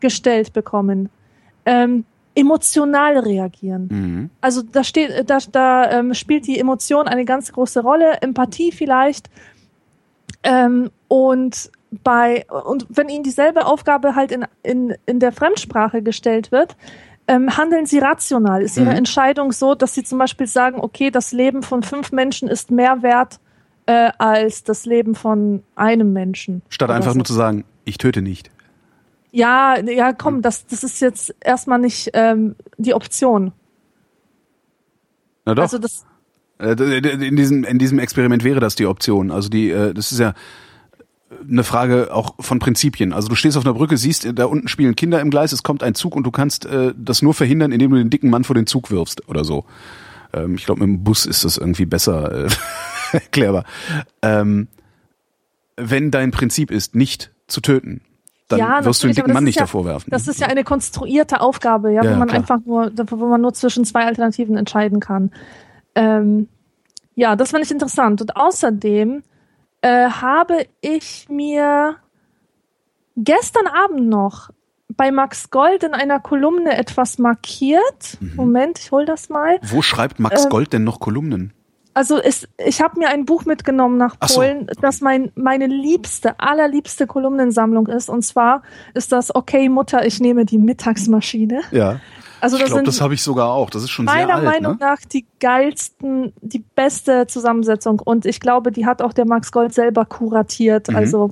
gestellt 0.00 0.52
bekommen, 0.52 1.08
ähm, 1.64 2.04
emotional 2.36 3.18
reagieren. 3.18 3.88
Mhm. 3.90 4.30
Also 4.40 4.62
da 4.62 4.84
steht, 4.84 5.28
da, 5.28 5.38
da 5.50 5.90
ähm, 5.90 6.14
spielt 6.14 6.46
die 6.46 6.58
Emotion 6.60 7.08
eine 7.08 7.24
ganz 7.24 7.50
große 7.52 7.80
Rolle, 7.80 8.18
Empathie 8.20 8.70
vielleicht. 8.70 9.30
Ähm, 10.44 10.90
und 11.08 11.70
bei 12.04 12.44
und 12.64 12.86
wenn 12.90 13.08
ihnen 13.08 13.24
dieselbe 13.24 13.66
Aufgabe 13.66 14.14
halt 14.14 14.30
in, 14.32 14.44
in, 14.62 14.94
in 15.06 15.18
der 15.18 15.32
Fremdsprache 15.32 16.02
gestellt 16.02 16.52
wird, 16.52 16.76
ähm, 17.26 17.56
handeln 17.56 17.86
sie 17.86 17.98
rational. 17.98 18.62
Ist 18.62 18.76
ihre 18.76 18.90
Mhm. 18.90 18.96
Entscheidung 18.96 19.52
so, 19.52 19.74
dass 19.74 19.94
sie 19.94 20.04
zum 20.04 20.18
Beispiel 20.18 20.46
sagen, 20.46 20.78
okay, 20.80 21.10
das 21.10 21.32
Leben 21.32 21.62
von 21.62 21.82
fünf 21.82 22.12
Menschen 22.12 22.48
ist 22.48 22.70
mehr 22.70 23.02
wert 23.02 23.40
äh, 23.86 24.10
als 24.18 24.62
das 24.62 24.84
Leben 24.84 25.14
von 25.14 25.62
einem 25.74 26.12
Menschen. 26.12 26.62
Statt 26.68 26.90
einfach 26.90 27.12
so. 27.12 27.18
nur 27.18 27.24
zu 27.24 27.32
sagen, 27.32 27.64
ich 27.84 27.98
töte 27.98 28.20
nicht. 28.20 28.50
Ja, 29.36 29.78
ja, 29.78 30.14
komm, 30.14 30.40
das, 30.40 30.66
das 30.66 30.82
ist 30.82 31.00
jetzt 31.02 31.34
erstmal 31.44 31.78
nicht 31.78 32.08
ähm, 32.14 32.56
die 32.78 32.94
Option. 32.94 33.52
Na 35.44 35.54
doch. 35.54 35.64
Also 35.64 35.76
das, 35.76 36.06
Äh, 36.58 36.72
in 36.72 37.36
diesem, 37.36 37.64
in 37.64 37.78
diesem 37.78 37.98
Experiment 37.98 38.44
wäre 38.44 38.60
das 38.60 38.76
die 38.76 38.86
Option. 38.86 39.30
Also 39.30 39.50
die, 39.50 39.68
äh, 39.70 39.92
das 39.92 40.10
ist 40.10 40.20
ja 40.20 40.32
eine 41.46 41.64
Frage 41.64 42.14
auch 42.14 42.34
von 42.40 42.60
Prinzipien. 42.60 43.12
Also 43.12 43.28
du 43.28 43.34
stehst 43.34 43.58
auf 43.58 43.66
einer 43.66 43.74
Brücke, 43.74 43.98
siehst, 43.98 44.26
da 44.34 44.46
unten 44.46 44.68
spielen 44.68 44.96
Kinder 44.96 45.20
im 45.20 45.28
Gleis, 45.28 45.52
es 45.52 45.62
kommt 45.62 45.82
ein 45.82 45.94
Zug 45.94 46.16
und 46.16 46.24
du 46.24 46.30
kannst 46.30 46.64
äh, 46.64 46.94
das 46.96 47.20
nur 47.20 47.34
verhindern, 47.34 47.72
indem 47.72 47.90
du 47.90 47.98
den 47.98 48.08
dicken 48.08 48.30
Mann 48.30 48.44
vor 48.44 48.54
den 48.54 48.66
Zug 48.66 48.90
wirfst 48.90 49.28
oder 49.28 49.44
so. 49.44 49.66
Ähm, 50.32 50.54
ich 50.54 50.64
glaube, 50.64 50.80
mit 50.80 50.88
dem 50.88 51.04
Bus 51.04 51.26
ist 51.26 51.44
das 51.44 51.58
irgendwie 51.58 51.84
besser 51.84 52.46
äh, 52.46 52.48
erklärbar. 53.12 53.64
Ähm, 54.22 54.68
wenn 55.76 56.10
dein 56.10 56.30
Prinzip 56.30 56.70
ist, 56.70 56.94
nicht 56.94 57.32
zu 57.48 57.60
töten, 57.60 58.00
dann 58.48 58.58
Ja, 58.58 58.84
wirst 58.84 59.02
du 59.02 59.08
den 59.08 59.14
dicken 59.16 59.28
das 59.28 59.34
Mann 59.34 59.42
ist 59.44 59.46
nicht 59.46 59.56
ja- 59.56 59.62
davor 59.62 59.84
werfen. 59.84 60.10
Das 60.10 60.28
ist 60.28 60.40
ja 60.40 60.46
eine 60.46 60.62
konstruierte 60.64 61.40
Aufgabe, 61.40 61.92
ja, 61.92 62.04
Ja, 62.04 62.12
wo 62.12 62.16
man 62.16 62.28
klar. 62.28 62.40
einfach 62.40 62.58
nur, 62.64 62.92
wo 63.10 63.26
man 63.26 63.40
nur 63.40 63.52
zwischen 63.54 63.84
zwei 63.84 64.04
Alternativen 64.04 64.56
entscheiden 64.56 65.00
kann. 65.00 65.30
Ähm, 65.94 66.48
ja, 67.14 67.34
das 67.36 67.50
fand 67.50 67.64
ich 67.64 67.70
interessant. 67.70 68.20
Und 68.20 68.36
außerdem 68.36 69.22
äh, 69.82 70.08
habe 70.10 70.66
ich 70.80 71.28
mir 71.28 71.96
gestern 73.16 73.66
Abend 73.66 74.08
noch 74.08 74.50
bei 74.96 75.10
Max 75.10 75.50
Gold 75.50 75.82
in 75.82 75.92
einer 75.94 76.20
Kolumne 76.20 76.76
etwas 76.78 77.18
markiert. 77.18 78.18
Mhm. 78.20 78.32
Moment, 78.36 78.78
ich 78.78 78.90
hol 78.92 79.04
das 79.04 79.28
mal. 79.28 79.58
Wo 79.62 79.82
schreibt 79.82 80.20
Max 80.20 80.44
ähm, 80.44 80.50
Gold 80.50 80.72
denn 80.72 80.84
noch 80.84 81.00
Kolumnen? 81.00 81.52
Also 81.96 82.18
es, 82.18 82.46
ich 82.58 82.82
habe 82.82 82.98
mir 82.98 83.08
ein 83.08 83.24
Buch 83.24 83.46
mitgenommen 83.46 83.96
nach 83.96 84.16
Ach 84.20 84.28
so. 84.28 84.40
Polen, 84.40 84.66
das 84.82 85.00
mein, 85.00 85.32
meine 85.34 85.66
liebste, 85.66 86.38
allerliebste 86.38 87.06
Kolumnensammlung 87.06 87.86
ist. 87.86 88.10
Und 88.10 88.20
zwar 88.20 88.62
ist 88.92 89.12
das 89.12 89.34
Okay 89.34 89.70
Mutter, 89.70 90.04
ich 90.04 90.20
nehme 90.20 90.44
die 90.44 90.58
Mittagsmaschine. 90.58 91.62
Ja. 91.70 92.00
Also 92.42 92.56
ich 92.56 92.62
das 92.62 92.68
glaube, 92.68 92.80
sind 92.80 92.88
das 92.88 93.00
habe 93.00 93.14
ich 93.14 93.22
sogar 93.22 93.48
auch. 93.48 93.70
Das 93.70 93.82
ist 93.82 93.88
schon 93.88 94.06
sehr 94.06 94.14
meiner 94.14 94.34
alt. 94.34 94.44
Meinung 94.44 94.72
ne? 94.72 94.78
nach 94.78 94.98
die 95.00 95.24
geilsten, 95.40 96.34
die 96.42 96.62
beste 96.74 97.26
Zusammensetzung. 97.28 98.00
Und 98.04 98.26
ich 98.26 98.40
glaube, 98.40 98.72
die 98.72 98.84
hat 98.84 99.00
auch 99.00 99.14
der 99.14 99.24
Max 99.24 99.50
Gold 99.50 99.72
selber 99.72 100.04
kuratiert. 100.04 100.88
Mhm. 100.88 100.96
Also 100.96 101.30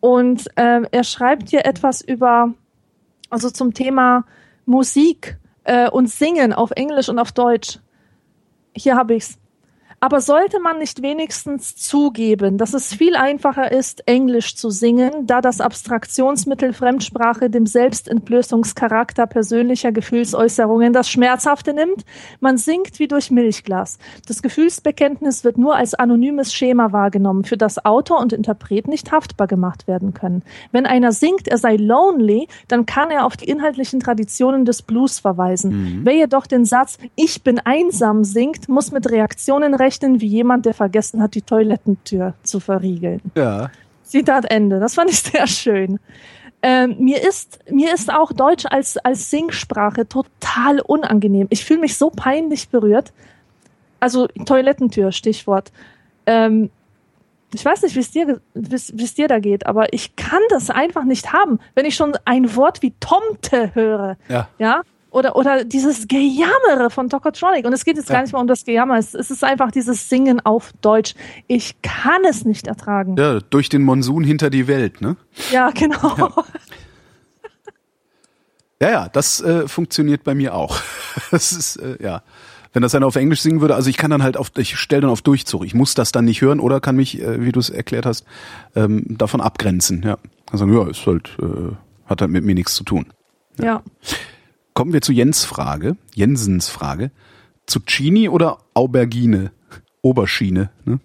und 0.00 0.48
ähm, 0.56 0.86
er 0.90 1.04
schreibt 1.04 1.50
hier 1.50 1.66
etwas 1.66 2.00
über, 2.00 2.54
also 3.28 3.50
zum 3.50 3.74
Thema 3.74 4.24
Musik 4.64 5.36
äh, 5.64 5.90
und 5.90 6.08
Singen 6.08 6.54
auf 6.54 6.70
Englisch 6.70 7.10
und 7.10 7.18
auf 7.18 7.32
Deutsch. 7.32 7.78
Hier 8.74 8.96
habe 8.96 9.14
ich's. 9.14 9.36
Aber 10.02 10.22
sollte 10.22 10.60
man 10.60 10.78
nicht 10.78 11.02
wenigstens 11.02 11.76
zugeben, 11.76 12.56
dass 12.56 12.72
es 12.72 12.94
viel 12.94 13.16
einfacher 13.16 13.70
ist, 13.70 14.08
Englisch 14.08 14.56
zu 14.56 14.70
singen, 14.70 15.26
da 15.26 15.42
das 15.42 15.60
Abstraktionsmittel 15.60 16.72
Fremdsprache 16.72 17.50
dem 17.50 17.66
Selbstentblößungscharakter 17.66 19.26
persönlicher 19.26 19.92
Gefühlsäußerungen 19.92 20.94
das 20.94 21.10
Schmerzhafte 21.10 21.74
nimmt? 21.74 22.06
Man 22.40 22.56
singt 22.56 22.98
wie 22.98 23.08
durch 23.08 23.30
Milchglas. 23.30 23.98
Das 24.26 24.40
Gefühlsbekenntnis 24.40 25.44
wird 25.44 25.58
nur 25.58 25.76
als 25.76 25.92
anonymes 25.92 26.54
Schema 26.54 26.92
wahrgenommen, 26.92 27.44
für 27.44 27.58
das 27.58 27.84
Autor 27.84 28.20
und 28.20 28.32
Interpret 28.32 28.88
nicht 28.88 29.12
haftbar 29.12 29.48
gemacht 29.48 29.86
werden 29.86 30.14
können. 30.14 30.42
Wenn 30.72 30.86
einer 30.86 31.12
singt, 31.12 31.46
er 31.46 31.58
sei 31.58 31.76
lonely, 31.76 32.48
dann 32.68 32.86
kann 32.86 33.10
er 33.10 33.26
auf 33.26 33.36
die 33.36 33.50
inhaltlichen 33.50 34.00
Traditionen 34.00 34.64
des 34.64 34.80
Blues 34.80 35.18
verweisen. 35.18 36.00
Wer 36.04 36.14
jedoch 36.14 36.46
den 36.46 36.64
Satz 36.64 36.96
Ich 37.16 37.42
bin 37.42 37.58
einsam 37.58 38.24
singt, 38.24 38.66
muss 38.66 38.92
mit 38.92 39.10
Reaktionen 39.10 39.74
rechnen, 39.74 39.89
wie 40.20 40.26
jemand, 40.26 40.66
der 40.66 40.74
vergessen 40.74 41.22
hat, 41.22 41.34
die 41.34 41.42
Toilettentür 41.42 42.34
zu 42.42 42.60
verriegeln. 42.60 43.20
Ja. 43.34 43.70
Zitat 44.02 44.50
Ende. 44.50 44.80
Das 44.80 44.94
fand 44.94 45.10
ich 45.10 45.20
sehr 45.20 45.46
schön. 45.46 45.98
Ähm, 46.62 46.96
mir 46.98 47.26
ist 47.26 47.58
mir 47.70 47.94
ist 47.94 48.12
auch 48.12 48.32
Deutsch 48.32 48.66
als 48.68 48.98
als 48.98 49.30
Singsprache 49.30 50.06
total 50.06 50.80
unangenehm. 50.80 51.46
Ich 51.50 51.64
fühle 51.64 51.80
mich 51.80 51.96
so 51.96 52.10
peinlich 52.10 52.68
berührt. 52.68 53.12
Also 53.98 54.26
Toilettentür, 54.46 55.10
Stichwort. 55.12 55.72
Ähm, 56.26 56.70
ich 57.54 57.64
weiß 57.64 57.82
nicht, 57.82 57.96
wie 57.96 58.00
es 58.00 58.10
dir 58.10 58.40
wie's- 58.54 59.14
dir 59.14 59.26
da 59.26 59.38
geht, 59.38 59.66
aber 59.66 59.92
ich 59.92 60.14
kann 60.16 60.40
das 60.50 60.70
einfach 60.70 61.04
nicht 61.04 61.32
haben, 61.32 61.58
wenn 61.74 61.86
ich 61.86 61.96
schon 61.96 62.12
ein 62.24 62.54
Wort 62.56 62.82
wie 62.82 62.92
Tomte 63.00 63.74
höre. 63.74 64.16
Ja. 64.28 64.48
Ja. 64.58 64.82
Oder, 65.10 65.34
oder 65.36 65.64
dieses 65.64 66.06
Gejammere 66.08 66.88
von 66.90 67.08
Tokotronic. 67.08 67.66
Und 67.66 67.72
es 67.72 67.84
geht 67.84 67.96
jetzt 67.96 68.08
Ja. 68.08 68.16
gar 68.16 68.22
nicht 68.22 68.32
mal 68.32 68.40
um 68.40 68.46
das 68.46 68.64
Gejammer. 68.64 68.96
Es, 68.98 69.12
es 69.14 69.30
ist 69.30 69.42
einfach 69.42 69.70
dieses 69.72 70.08
Singen 70.08 70.40
auf 70.40 70.72
Deutsch. 70.80 71.14
Ich 71.48 71.82
kann 71.82 72.22
es 72.28 72.44
nicht 72.44 72.66
ertragen. 72.68 73.16
Ja, 73.18 73.40
durch 73.40 73.68
den 73.68 73.82
Monsun 73.82 74.22
hinter 74.24 74.50
die 74.50 74.68
Welt, 74.68 75.00
ne? 75.00 75.16
Ja, 75.50 75.70
genau. 75.70 76.44
Ja, 78.82 78.90
ja, 78.90 79.08
das 79.08 79.40
äh, 79.42 79.68
funktioniert 79.68 80.24
bei 80.24 80.34
mir 80.34 80.54
auch. 80.54 80.78
Das 81.32 81.52
ist, 81.52 81.76
äh, 81.76 81.96
ja. 82.02 82.22
Wenn 82.72 82.82
das 82.82 82.94
einer 82.94 83.04
auf 83.06 83.16
Englisch 83.16 83.40
singen 83.42 83.60
würde, 83.60 83.74
also 83.74 83.90
ich 83.90 83.96
kann 83.96 84.12
dann 84.12 84.22
halt 84.22 84.36
auf, 84.36 84.52
ich 84.56 84.76
stelle 84.76 85.02
dann 85.02 85.10
auf 85.10 85.22
Durchzug. 85.22 85.64
Ich 85.64 85.74
muss 85.74 85.94
das 85.94 86.12
dann 86.12 86.24
nicht 86.24 86.40
hören 86.40 86.60
oder 86.60 86.80
kann 86.80 86.94
mich, 86.94 87.20
äh, 87.20 87.44
wie 87.44 87.50
du 87.50 87.58
es 87.58 87.68
erklärt 87.68 88.06
hast, 88.06 88.24
ähm, 88.76 89.04
davon 89.08 89.40
abgrenzen. 89.40 90.02
Ja. 90.04 90.18
Also 90.52 90.66
ja, 90.66 90.88
ist 90.88 91.04
halt, 91.04 91.36
äh, 91.42 91.74
hat 92.08 92.20
halt 92.20 92.30
mit 92.30 92.44
mir 92.44 92.54
nichts 92.54 92.74
zu 92.74 92.84
tun. 92.84 93.06
ja. 93.60 93.82
Kommen 94.80 94.94
wir 94.94 95.02
zu 95.02 95.12
Jens 95.12 95.44
Frage, 95.44 95.98
Jensens 96.14 96.70
Frage. 96.70 97.10
Zucchini 97.66 98.30
oder 98.30 98.60
Aubergine? 98.72 99.50
Oberschiene, 100.00 100.70
ne? 100.86 101.00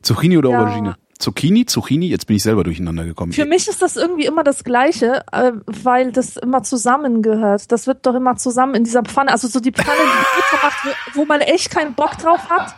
Zucchini 0.00 0.38
oder 0.38 0.48
Ja. 0.48 0.60
Aubergine? 0.62 0.96
Zucchini, 1.18 1.66
Zucchini, 1.66 2.06
jetzt 2.06 2.26
bin 2.26 2.36
ich 2.36 2.42
selber 2.42 2.64
durcheinander 2.64 3.04
gekommen. 3.04 3.34
Für 3.34 3.44
mich 3.44 3.68
ist 3.68 3.82
das 3.82 3.96
irgendwie 3.96 4.24
immer 4.24 4.42
das 4.42 4.64
Gleiche, 4.64 5.22
äh, 5.32 5.52
weil 5.66 6.12
das 6.12 6.38
immer 6.38 6.62
zusammengehört. 6.62 7.70
Das 7.70 7.86
wird 7.86 8.06
doch 8.06 8.14
immer 8.14 8.36
zusammen 8.36 8.74
in 8.76 8.84
dieser 8.84 9.02
Pfanne, 9.02 9.30
also 9.30 9.46
so 9.46 9.60
die 9.60 9.72
Pfanne, 9.72 9.98
die 9.98 10.56
macht, 10.62 10.78
wo, 11.12 11.20
wo 11.20 11.24
man 11.26 11.42
echt 11.42 11.70
keinen 11.70 11.92
Bock 11.92 12.16
drauf 12.16 12.48
hat. 12.48 12.74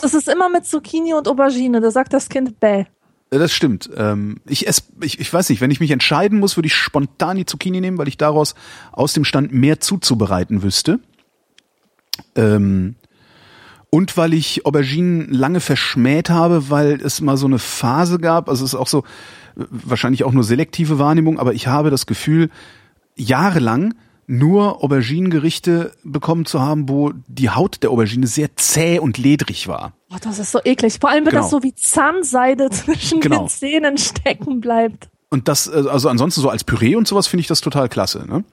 Das 0.00 0.14
ist 0.14 0.26
immer 0.26 0.48
mit 0.48 0.64
Zucchini 0.64 1.12
und 1.12 1.28
Aubergine. 1.28 1.82
Da 1.82 1.90
sagt 1.90 2.14
das 2.14 2.30
Kind 2.30 2.58
bäh. 2.58 2.86
Ja, 3.32 3.38
Das 3.38 3.52
stimmt. 3.52 3.88
Ähm, 3.96 4.36
ich, 4.46 4.68
ess, 4.68 4.88
ich, 5.00 5.18
ich 5.18 5.32
weiß 5.32 5.48
nicht, 5.48 5.62
wenn 5.62 5.70
ich 5.70 5.80
mich 5.80 5.90
entscheiden 5.90 6.38
muss, 6.38 6.56
würde 6.56 6.66
ich 6.66 6.74
spontan 6.74 7.38
die 7.38 7.46
Zucchini 7.46 7.80
nehmen, 7.80 7.96
weil 7.96 8.08
ich 8.08 8.18
daraus 8.18 8.54
aus 8.92 9.14
dem 9.14 9.24
Stand 9.24 9.52
mehr 9.52 9.80
zuzubereiten 9.80 10.62
wüsste. 10.62 11.00
Ähm, 12.36 12.96
und 13.88 14.16
weil 14.18 14.34
ich 14.34 14.66
Auberginen 14.66 15.32
lange 15.32 15.60
verschmäht 15.60 16.28
habe, 16.28 16.68
weil 16.68 17.00
es 17.02 17.22
mal 17.22 17.38
so 17.38 17.46
eine 17.46 17.58
Phase 17.58 18.18
gab, 18.18 18.50
also 18.50 18.64
es 18.64 18.74
ist 18.74 18.78
auch 18.78 18.86
so, 18.86 19.00
äh, 19.56 19.64
wahrscheinlich 19.70 20.24
auch 20.24 20.32
nur 20.32 20.44
selektive 20.44 20.98
Wahrnehmung, 20.98 21.38
aber 21.38 21.54
ich 21.54 21.66
habe 21.66 21.88
das 21.88 22.04
Gefühl, 22.04 22.50
jahrelang 23.16 23.94
nur 24.26 24.82
Auberginengerichte 24.82 25.92
bekommen 26.04 26.46
zu 26.46 26.60
haben, 26.60 26.88
wo 26.88 27.12
die 27.26 27.50
Haut 27.50 27.82
der 27.82 27.90
Aubergine 27.90 28.26
sehr 28.26 28.54
zäh 28.56 28.98
und 28.98 29.18
ledrig 29.18 29.68
war. 29.68 29.92
Oh, 30.12 30.16
das 30.22 30.38
ist 30.38 30.52
so 30.52 30.60
eklig. 30.64 30.98
Vor 31.00 31.10
allem, 31.10 31.24
wenn 31.24 31.30
Genau. 31.30 31.42
das 31.42 31.50
so 31.50 31.62
wie 31.62 31.74
Zahnseide 31.74 32.70
zwischen 32.70 33.20
Genau. 33.20 33.40
den 33.40 33.48
Zähnen 33.48 33.98
stecken 33.98 34.60
bleibt. 34.60 35.08
Und 35.30 35.48
das, 35.48 35.66
äh, 35.66 35.84
also 35.88 36.08
ansonsten 36.08 36.40
so 36.40 36.50
als 36.50 36.64
Püree 36.64 36.94
und 36.94 37.08
sowas 37.08 37.26
finde 37.26 37.40
ich 37.42 37.46
das 37.46 37.60
total 37.60 37.88
klasse, 37.88 38.26
ne? 38.26 38.44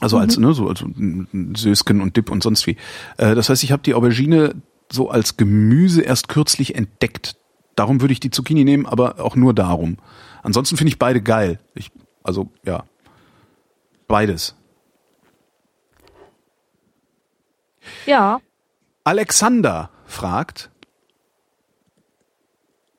Also 0.00 0.16
als, 0.18 0.38
ne, 0.38 0.52
so, 0.54 0.68
ein 0.68 1.54
Sösken 1.56 2.00
und 2.00 2.16
Dip 2.16 2.30
und 2.30 2.42
sonst 2.42 2.66
wie. 2.68 2.76
Äh, 3.16 3.34
das 3.34 3.48
heißt, 3.48 3.64
ich 3.64 3.72
habe 3.72 3.82
die 3.82 3.94
Aubergine 3.94 4.54
so 4.92 5.10
als 5.10 5.36
Gemüse 5.36 6.02
erst 6.02 6.28
kürzlich 6.28 6.76
entdeckt. 6.76 7.36
Darum 7.74 8.00
würde 8.00 8.12
ich 8.12 8.20
die 8.20 8.30
Zucchini 8.30 8.64
nehmen, 8.64 8.86
aber 8.86 9.18
auch 9.20 9.34
nur 9.34 9.54
darum. 9.54 9.96
Ansonsten 10.44 10.76
finde 10.76 10.90
ich 10.90 10.98
beide 11.00 11.20
geil. 11.20 11.58
Ich, 11.74 11.90
also, 12.22 12.48
ja. 12.64 12.84
Beides. 14.06 14.54
Ja. 18.08 18.40
Alexander 19.04 19.90
fragt. 20.06 20.70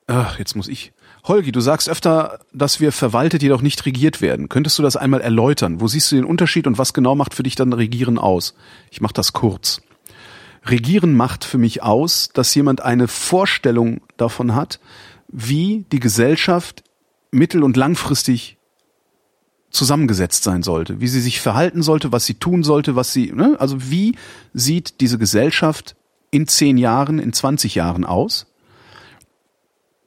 Ach, 0.06 0.38
jetzt 0.38 0.54
muss 0.54 0.68
ich. 0.68 0.92
Holgi, 1.24 1.50
du 1.50 1.60
sagst 1.60 1.88
öfter, 1.88 2.38
dass 2.52 2.78
wir 2.78 2.92
verwaltet, 2.92 3.42
jedoch 3.42 3.60
nicht 3.60 3.84
regiert 3.86 4.20
werden. 4.20 4.48
Könntest 4.48 4.78
du 4.78 4.84
das 4.84 4.96
einmal 4.96 5.20
erläutern? 5.20 5.80
Wo 5.80 5.88
siehst 5.88 6.12
du 6.12 6.16
den 6.16 6.24
Unterschied 6.24 6.68
und 6.68 6.78
was 6.78 6.94
genau 6.94 7.16
macht 7.16 7.34
für 7.34 7.42
dich 7.42 7.56
dann 7.56 7.72
Regieren 7.72 8.18
aus? 8.18 8.54
Ich 8.92 9.00
mache 9.00 9.12
das 9.12 9.32
kurz. 9.32 9.82
Regieren 10.64 11.16
macht 11.16 11.44
für 11.44 11.58
mich 11.58 11.82
aus, 11.82 12.28
dass 12.32 12.54
jemand 12.54 12.80
eine 12.80 13.08
Vorstellung 13.08 14.02
davon 14.16 14.54
hat, 14.54 14.78
wie 15.26 15.86
die 15.90 16.00
Gesellschaft 16.00 16.84
mittel- 17.32 17.64
und 17.64 17.76
langfristig 17.76 18.58
zusammengesetzt 19.70 20.42
sein 20.42 20.62
sollte, 20.62 21.00
wie 21.00 21.08
sie 21.08 21.20
sich 21.20 21.40
verhalten 21.40 21.82
sollte, 21.82 22.12
was 22.12 22.26
sie 22.26 22.34
tun 22.34 22.62
sollte, 22.62 22.96
was 22.96 23.12
sie, 23.12 23.32
ne? 23.32 23.56
also 23.58 23.90
wie 23.90 24.16
sieht 24.52 25.00
diese 25.00 25.18
Gesellschaft 25.18 25.96
in 26.30 26.46
zehn 26.46 26.76
Jahren, 26.76 27.18
in 27.18 27.32
20 27.32 27.74
Jahren 27.76 28.04
aus? 28.04 28.46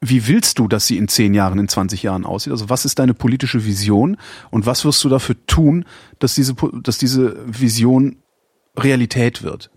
Wie 0.01 0.27
willst 0.27 0.59
du, 0.59 0.67
dass 0.67 0.85
sie 0.85 0.97
in 0.97 1.07
zehn 1.07 1.33
Jahren, 1.33 1.59
in 1.59 1.69
20 1.69 2.03
Jahren 2.03 2.25
aussieht? 2.25 2.51
Also 2.51 2.69
was 2.69 2.83
ist 2.83 2.99
deine 2.99 3.13
politische 3.13 3.65
Vision 3.65 4.17
und 4.51 4.65
was 4.65 4.83
wirst 4.83 5.01
du 5.03 5.09
dafür 5.09 5.35
tun, 5.47 5.85
dass 6.19 6.35
diese, 6.35 6.55
dass 6.81 6.97
diese 6.97 7.37
Vision 7.47 8.17
Realität 8.77 9.43
wird? 9.43 9.69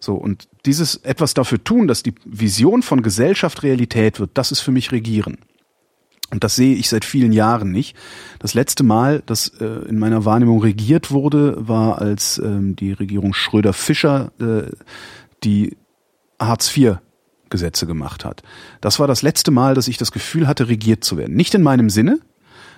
So, 0.00 0.14
und 0.14 0.48
dieses 0.66 0.96
etwas 0.96 1.34
dafür 1.34 1.62
tun, 1.62 1.86
dass 1.86 2.02
die 2.02 2.14
Vision 2.24 2.82
von 2.82 3.02
Gesellschaft 3.02 3.62
Realität 3.62 4.18
wird, 4.18 4.30
das 4.34 4.50
ist 4.50 4.60
für 4.60 4.72
mich 4.72 4.90
Regieren. 4.90 5.38
Und 6.30 6.44
das 6.44 6.56
sehe 6.56 6.74
ich 6.74 6.88
seit 6.88 7.04
vielen 7.04 7.32
Jahren 7.32 7.72
nicht. 7.72 7.96
Das 8.38 8.52
letzte 8.52 8.84
Mal, 8.84 9.22
dass 9.24 9.48
äh, 9.60 9.64
in 9.88 9.98
meiner 9.98 10.24
Wahrnehmung 10.24 10.60
regiert 10.60 11.10
wurde, 11.10 11.56
war 11.56 12.00
als 12.00 12.38
ähm, 12.38 12.76
die 12.76 12.92
Regierung 12.92 13.32
Schröder-Fischer 13.32 14.30
äh, 14.38 14.70
die 15.42 15.76
Hartz-IV-Gesetze 16.38 17.86
gemacht 17.86 18.26
hat. 18.26 18.42
Das 18.82 18.98
war 19.00 19.06
das 19.06 19.22
letzte 19.22 19.50
Mal, 19.50 19.74
dass 19.74 19.88
ich 19.88 19.96
das 19.96 20.12
Gefühl 20.12 20.46
hatte, 20.46 20.68
regiert 20.68 21.02
zu 21.02 21.16
werden. 21.16 21.34
Nicht 21.34 21.54
in 21.54 21.62
meinem 21.62 21.88
Sinne, 21.88 22.20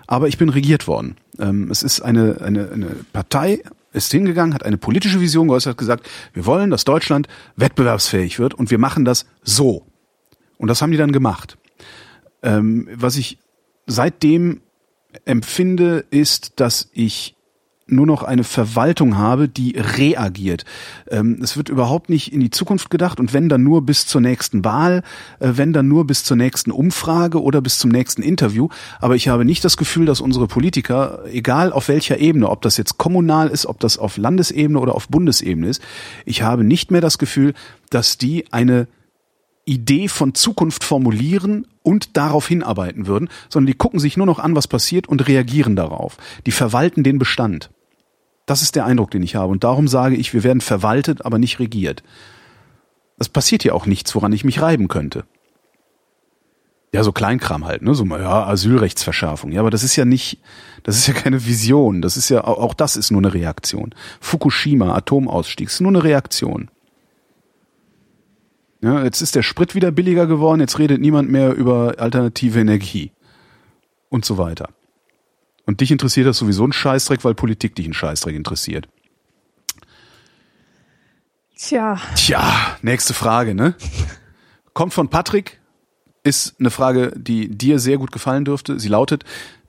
aber 0.07 0.29
ich 0.29 0.39
bin 0.39 0.49
regiert 0.49 0.87
worden. 0.87 1.17
Ähm, 1.41 1.71
es 1.73 1.83
ist 1.83 2.01
eine, 2.03 2.41
eine, 2.41 2.71
eine 2.71 2.97
Partei, 3.13 3.63
ist 3.93 4.13
hingegangen, 4.13 4.55
hat 4.55 4.65
eine 4.65 4.79
politische 4.79 5.21
Vision 5.21 5.49
geäußert, 5.49 5.77
gesagt, 5.77 6.09
wir 6.33 6.47
wollen, 6.47 6.71
dass 6.71 6.85
Deutschland 6.85 7.27
wettbewerbsfähig 7.57 8.39
wird 8.39 8.55
und 8.55 8.71
wir 8.71 8.79
machen 8.79 9.05
das 9.05 9.27
so. 9.43 9.87
Und 10.57 10.69
das 10.69 10.83
haben 10.83 10.93
die 10.93 10.99
dann 10.99 11.13
gemacht. 11.13 11.59
Ähm, 12.43 12.89
was 12.95 13.17
ich 13.17 13.39
seitdem 13.87 14.61
empfinde, 15.25 16.05
ist, 16.11 16.61
dass 16.61 16.89
ich 16.93 17.37
nur 17.91 18.07
noch 18.07 18.23
eine 18.23 18.45
Verwaltung 18.45 19.17
habe, 19.19 19.49
die 19.49 19.77
reagiert. 19.77 20.65
Ähm, 21.09 21.41
es 21.43 21.57
wird 21.57 21.69
überhaupt 21.69 22.09
nicht 22.09 22.33
in 22.33 22.41
die 22.41 22.51
Zukunft 22.51 22.91
gedacht 22.91 23.21
und 23.21 23.33
wenn 23.33 23.49
dann 23.49 23.63
nur 23.63 23.85
bis 23.85 24.07
zur 24.07 24.21
nächsten 24.21 24.65
Wahl, 24.65 25.03
äh, 25.41 25.53
wenn 25.55 25.73
dann 25.73 25.89
nur 25.89 26.07
bis 26.07 26.25
zur 26.25 26.37
nächsten 26.37 26.71
Umfrage 26.71 27.43
oder 27.43 27.61
bis 27.61 27.79
zum 27.79 27.91
nächsten 27.91 28.23
Interview. 28.23 28.69
Aber 29.01 29.17
ich 29.17 29.29
habe 29.29 29.45
nicht 29.45 29.65
das 29.65 29.77
Gefühl, 29.77 30.07
dass 30.07 30.21
unsere 30.21 30.47
Politiker, 30.47 31.25
egal 31.31 31.73
auf 31.73 31.89
welcher 31.89 32.19
Ebene, 32.19 32.49
ob 32.49 32.63
das 32.63 32.77
jetzt 32.77 32.99
kommunal 32.99 33.49
ist, 33.49 33.67
ob 33.67 33.81
das 33.81 33.99
auf 33.99 34.17
Landesebene 34.17 34.79
oder 34.79 34.95
auf 34.95 35.09
Bundesebene 35.09 35.69
ist, 35.69 35.83
ich 36.25 36.43
habe 36.43 36.65
nicht 36.65 36.91
mehr 36.91 37.01
das 37.01 37.19
Gefühl, 37.19 37.55
dass 37.91 38.19
die 38.19 38.53
eine 38.53 38.87
Idee 39.65 40.09
von 40.09 40.35
Zukunft 40.35 40.85
formulieren 40.85 41.67
und 41.83 42.17
darauf 42.17 42.49
hinarbeiten 42.49 43.07
würden, 43.07 43.29
sondern 43.49 43.69
die 43.69 43.79
gucken 43.79 44.01
sich 44.01 44.17
nur 44.17 44.27
noch 44.27 44.39
an, 44.39 44.57
was 44.57 44.69
passiert 44.69 45.09
und 45.09 45.27
reagieren 45.29 45.77
darauf. 45.77 46.17
Die 46.47 46.53
verwalten 46.53 47.03
den 47.03 47.19
Bestand. 47.19 47.71
Das 48.47 48.63
ist 48.63 48.75
der 48.75 48.85
Eindruck, 48.85 49.11
den 49.11 49.23
ich 49.23 49.37
habe. 49.37 49.53
Und 49.53 49.65
darum 49.65 49.87
sage 49.87 50.17
ich, 50.17 50.35
wir 50.35 50.43
werden 50.43 50.61
verwaltet, 50.61 51.25
aber 51.25 51.39
nicht 51.39 51.61
regiert. 51.61 52.03
Es 53.19 53.29
passiert 53.29 53.65
ja 53.65 53.75
auch 53.75 53.87
nichts, 53.87 54.15
woran 54.15 54.33
ich 54.33 54.45
mich 54.45 54.61
reiben 54.61 54.89
könnte. 54.89 55.25
Ja, 56.93 57.05
so 57.05 57.13
Kleinkram 57.13 57.65
halt, 57.65 57.83
ne? 57.83 57.95
So 57.95 58.05
ja, 58.05 58.47
Asylrechtsverschärfung. 58.47 59.53
Ja, 59.53 59.61
aber 59.61 59.71
das 59.71 59.85
ist 59.85 59.95
ja 59.95 60.05
nicht, 60.05 60.41
das 60.83 60.97
ist 60.97 61.07
ja 61.07 61.15
keine 61.15 61.47
Vision. 61.47 62.03
Das 62.03 62.17
ist 62.17 62.29
ja 62.31 62.43
auch 62.43 62.75
das 62.75 62.97
ist 62.97 63.13
nur 63.13 63.21
eine 63.21 63.33
Reaktion. 63.33 63.95
Fukushima, 64.21 64.97
Atomausstieg, 64.97 65.69
ist 65.69 65.81
nur 65.81 65.93
eine 65.93 66.03
Reaktion. 66.03 66.71
Ja, 68.83 69.05
jetzt 69.05 69.21
ist 69.21 69.35
der 69.35 69.43
Sprit 69.43 69.75
wieder 69.75 69.91
billiger 69.91 70.27
geworden, 70.27 70.61
jetzt 70.61 70.79
redet 70.79 71.01
niemand 71.01 71.31
mehr 71.31 71.55
über 71.55 71.95
alternative 71.99 72.61
Energie. 72.61 73.13
Und 74.09 74.25
so 74.25 74.39
weiter. 74.39 74.71
Und 75.67 75.81
dich 75.81 75.93
interessiert 75.93 76.27
das 76.27 76.39
sowieso 76.39 76.67
ein 76.67 76.73
Scheißdreck, 76.73 77.23
weil 77.23 77.35
Politik 77.35 77.77
dich 77.77 77.87
ein 77.87 77.93
Scheißdreck 77.93 78.35
interessiert. 78.35 78.89
Tja. 81.57 82.01
Tja, 82.17 82.77
nächste 82.83 83.15
Frage, 83.15 83.55
ne? 83.55 83.75
Kommt 84.73 84.95
von 84.95 85.09
Patrick, 85.09 85.61
ist 86.25 86.59
eine 86.59 86.71
Frage, 86.71 87.13
die 87.17 87.49
dir 87.49 87.79
sehr 87.79 87.99
gut 87.99 88.13
gefallen 88.13 88.45
dürfte. 88.45 88.81
Sie 88.81 88.89
lautet, 88.89 89.25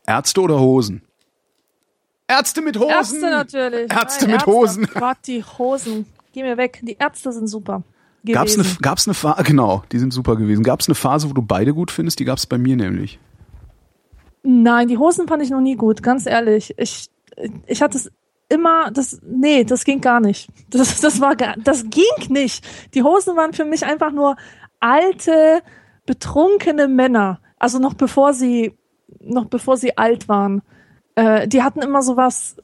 Ärzte 0.07 0.41
oder 0.41 0.59
Hosen? 0.59 1.01
Ärzte 2.28 2.62
mit 2.62 2.78
Hosen! 2.78 2.89
Ärzte 2.89 3.30
natürlich. 3.30 3.91
Ärzte 3.91 4.26
Nein, 4.26 4.36
mit 4.36 4.45
Hosen. 4.45 4.88
Gott, 4.93 5.18
die 5.28 5.43
Hosen. 5.43 6.05
Geh 6.34 6.43
mir 6.43 6.57
weg. 6.57 6.80
Die 6.82 6.95
Ärzte 6.97 7.34
sind 7.34 7.47
super. 7.47 7.84
Gab's 8.26 8.57
eine, 8.57 8.67
gab's 8.82 9.07
eine 9.07 9.13
Phase, 9.13 9.43
genau, 9.45 9.84
die 9.91 9.99
sind 9.99 10.13
super 10.13 10.36
gewesen. 10.36 10.63
Gab's 10.63 10.88
eine 10.88 10.95
Phase, 10.95 11.30
wo 11.30 11.34
du 11.34 11.41
beide 11.41 11.74
gut 11.74 11.91
findest? 11.91 12.19
Die 12.19 12.26
gab's 12.26 12.45
bei 12.45 12.57
mir 12.57 12.76
nämlich. 12.76 13.19
Nein, 14.43 14.88
die 14.88 14.97
Hosen 14.97 15.28
fand 15.28 15.43
ich 15.43 15.49
noch 15.49 15.61
nie 15.61 15.76
gut, 15.76 16.01
ganz 16.01 16.26
ehrlich. 16.26 16.74
Ich, 16.78 17.09
ich 17.67 17.82
hatte 17.82 17.97
es 17.97 18.11
immer, 18.49 18.91
das, 18.91 19.22
nee, 19.24 19.63
das 19.63 19.86
ging 19.86 20.01
gar 20.01 20.19
nicht. 20.19 20.49
Das, 20.69 21.01
das 21.01 21.19
war 21.19 21.36
gar, 21.36 21.55
das 21.57 21.84
ging 21.89 22.30
nicht. 22.30 22.65
Die 22.93 23.03
Hosen 23.03 23.36
waren 23.36 23.53
für 23.53 23.65
mich 23.65 23.86
einfach 23.86 24.11
nur 24.11 24.38
alte, 24.80 25.61
betrunkene 26.05 26.88
Männer. 26.88 27.39
Also 27.59 27.78
noch 27.78 27.93
bevor 27.93 28.34
sie, 28.34 28.74
noch 29.19 29.45
bevor 29.45 29.76
sie 29.78 29.97
alt 29.97 30.30
waren. 30.30 30.61
Äh, 31.15 31.47
die 31.47 31.61
hatten 31.61 31.82
immer 31.82 32.01
sowas, 32.01 32.55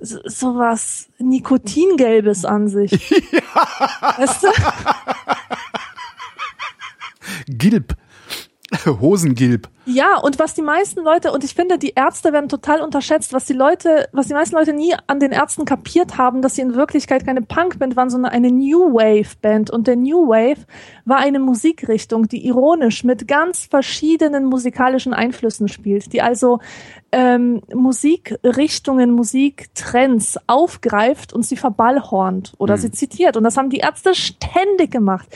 so- 0.00 0.20
sowas 0.24 1.08
Nikotingelbes 1.18 2.44
an 2.44 2.68
sich. 2.68 2.92
Weißt 4.16 4.42
du? 4.44 4.48
Gilb. 7.48 7.96
Hosengilb. 8.86 9.68
Ja, 9.90 10.18
und 10.18 10.38
was 10.38 10.52
die 10.52 10.60
meisten 10.60 11.02
Leute, 11.02 11.32
und 11.32 11.44
ich 11.44 11.54
finde, 11.54 11.78
die 11.78 11.94
Ärzte 11.96 12.34
werden 12.34 12.50
total 12.50 12.82
unterschätzt, 12.82 13.32
was 13.32 13.46
die 13.46 13.54
Leute, 13.54 14.10
was 14.12 14.26
die 14.26 14.34
meisten 14.34 14.54
Leute 14.54 14.74
nie 14.74 14.94
an 15.06 15.18
den 15.18 15.32
Ärzten 15.32 15.64
kapiert 15.64 16.18
haben, 16.18 16.42
dass 16.42 16.56
sie 16.56 16.60
in 16.60 16.74
Wirklichkeit 16.74 17.24
keine 17.24 17.40
Punkband 17.40 17.96
waren, 17.96 18.10
sondern 18.10 18.30
eine 18.30 18.50
New 18.50 18.92
Wave 18.92 19.36
Band. 19.40 19.70
Und 19.70 19.86
der 19.86 19.96
New 19.96 20.28
Wave 20.28 20.66
war 21.06 21.16
eine 21.16 21.38
Musikrichtung, 21.38 22.28
die 22.28 22.46
ironisch 22.46 23.02
mit 23.02 23.26
ganz 23.26 23.64
verschiedenen 23.64 24.44
musikalischen 24.44 25.14
Einflüssen 25.14 25.68
spielt, 25.68 26.12
die 26.12 26.20
also 26.20 26.58
ähm, 27.10 27.62
Musikrichtungen, 27.72 29.12
Musiktrends 29.12 30.38
aufgreift 30.46 31.32
und 31.32 31.46
sie 31.46 31.56
verballhornt 31.56 32.52
oder 32.58 32.76
sie 32.76 32.90
zitiert. 32.90 33.38
Und 33.38 33.44
das 33.44 33.56
haben 33.56 33.70
die 33.70 33.78
Ärzte 33.78 34.14
ständig 34.14 34.90
gemacht. 34.90 35.28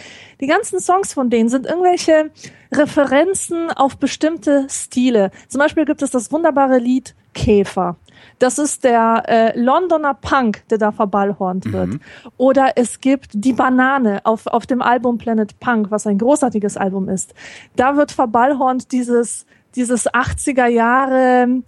Die 0.43 0.47
ganzen 0.47 0.81
Songs 0.81 1.15
von 1.15 1.31
denen 1.31 1.49
sind 1.49 1.67
irgendwelche 1.67 2.31
Referenzen 2.73 3.71
auf 3.71 3.97
bestimmte 3.99 4.42
Stile. 4.69 5.31
Zum 5.49 5.59
Beispiel 5.59 5.85
gibt 5.85 6.03
es 6.03 6.11
das 6.11 6.33
wunderbare 6.33 6.79
Lied 6.79 7.15
Käfer. 7.35 7.97
Das 8.39 8.59
ist 8.59 8.85
der 8.85 9.23
äh, 9.27 9.59
Londoner 9.59 10.15
Punk, 10.15 10.63
der 10.69 10.79
da 10.79 10.93
verballhornt 10.93 11.73
wird. 11.73 12.01
Oder 12.37 12.73
es 12.77 13.01
gibt 13.01 13.31
die 13.33 13.53
Banane 13.53 14.21
auf, 14.25 14.47
auf 14.47 14.67
dem 14.67 14.83
Album 14.83 15.19
Planet 15.19 15.59
Punk, 15.61 15.91
was 15.91 16.07
ein 16.07 16.19
großartiges 16.19 16.77
Album 16.77 17.09
ist. 17.09 17.35
Da 17.77 17.97
wird 17.97 18.13
verballhornt 18.13 18.93
dieses, 18.93 19.47
dieses 19.75 20.09
80er 20.09 20.67
Jahre 20.67 21.63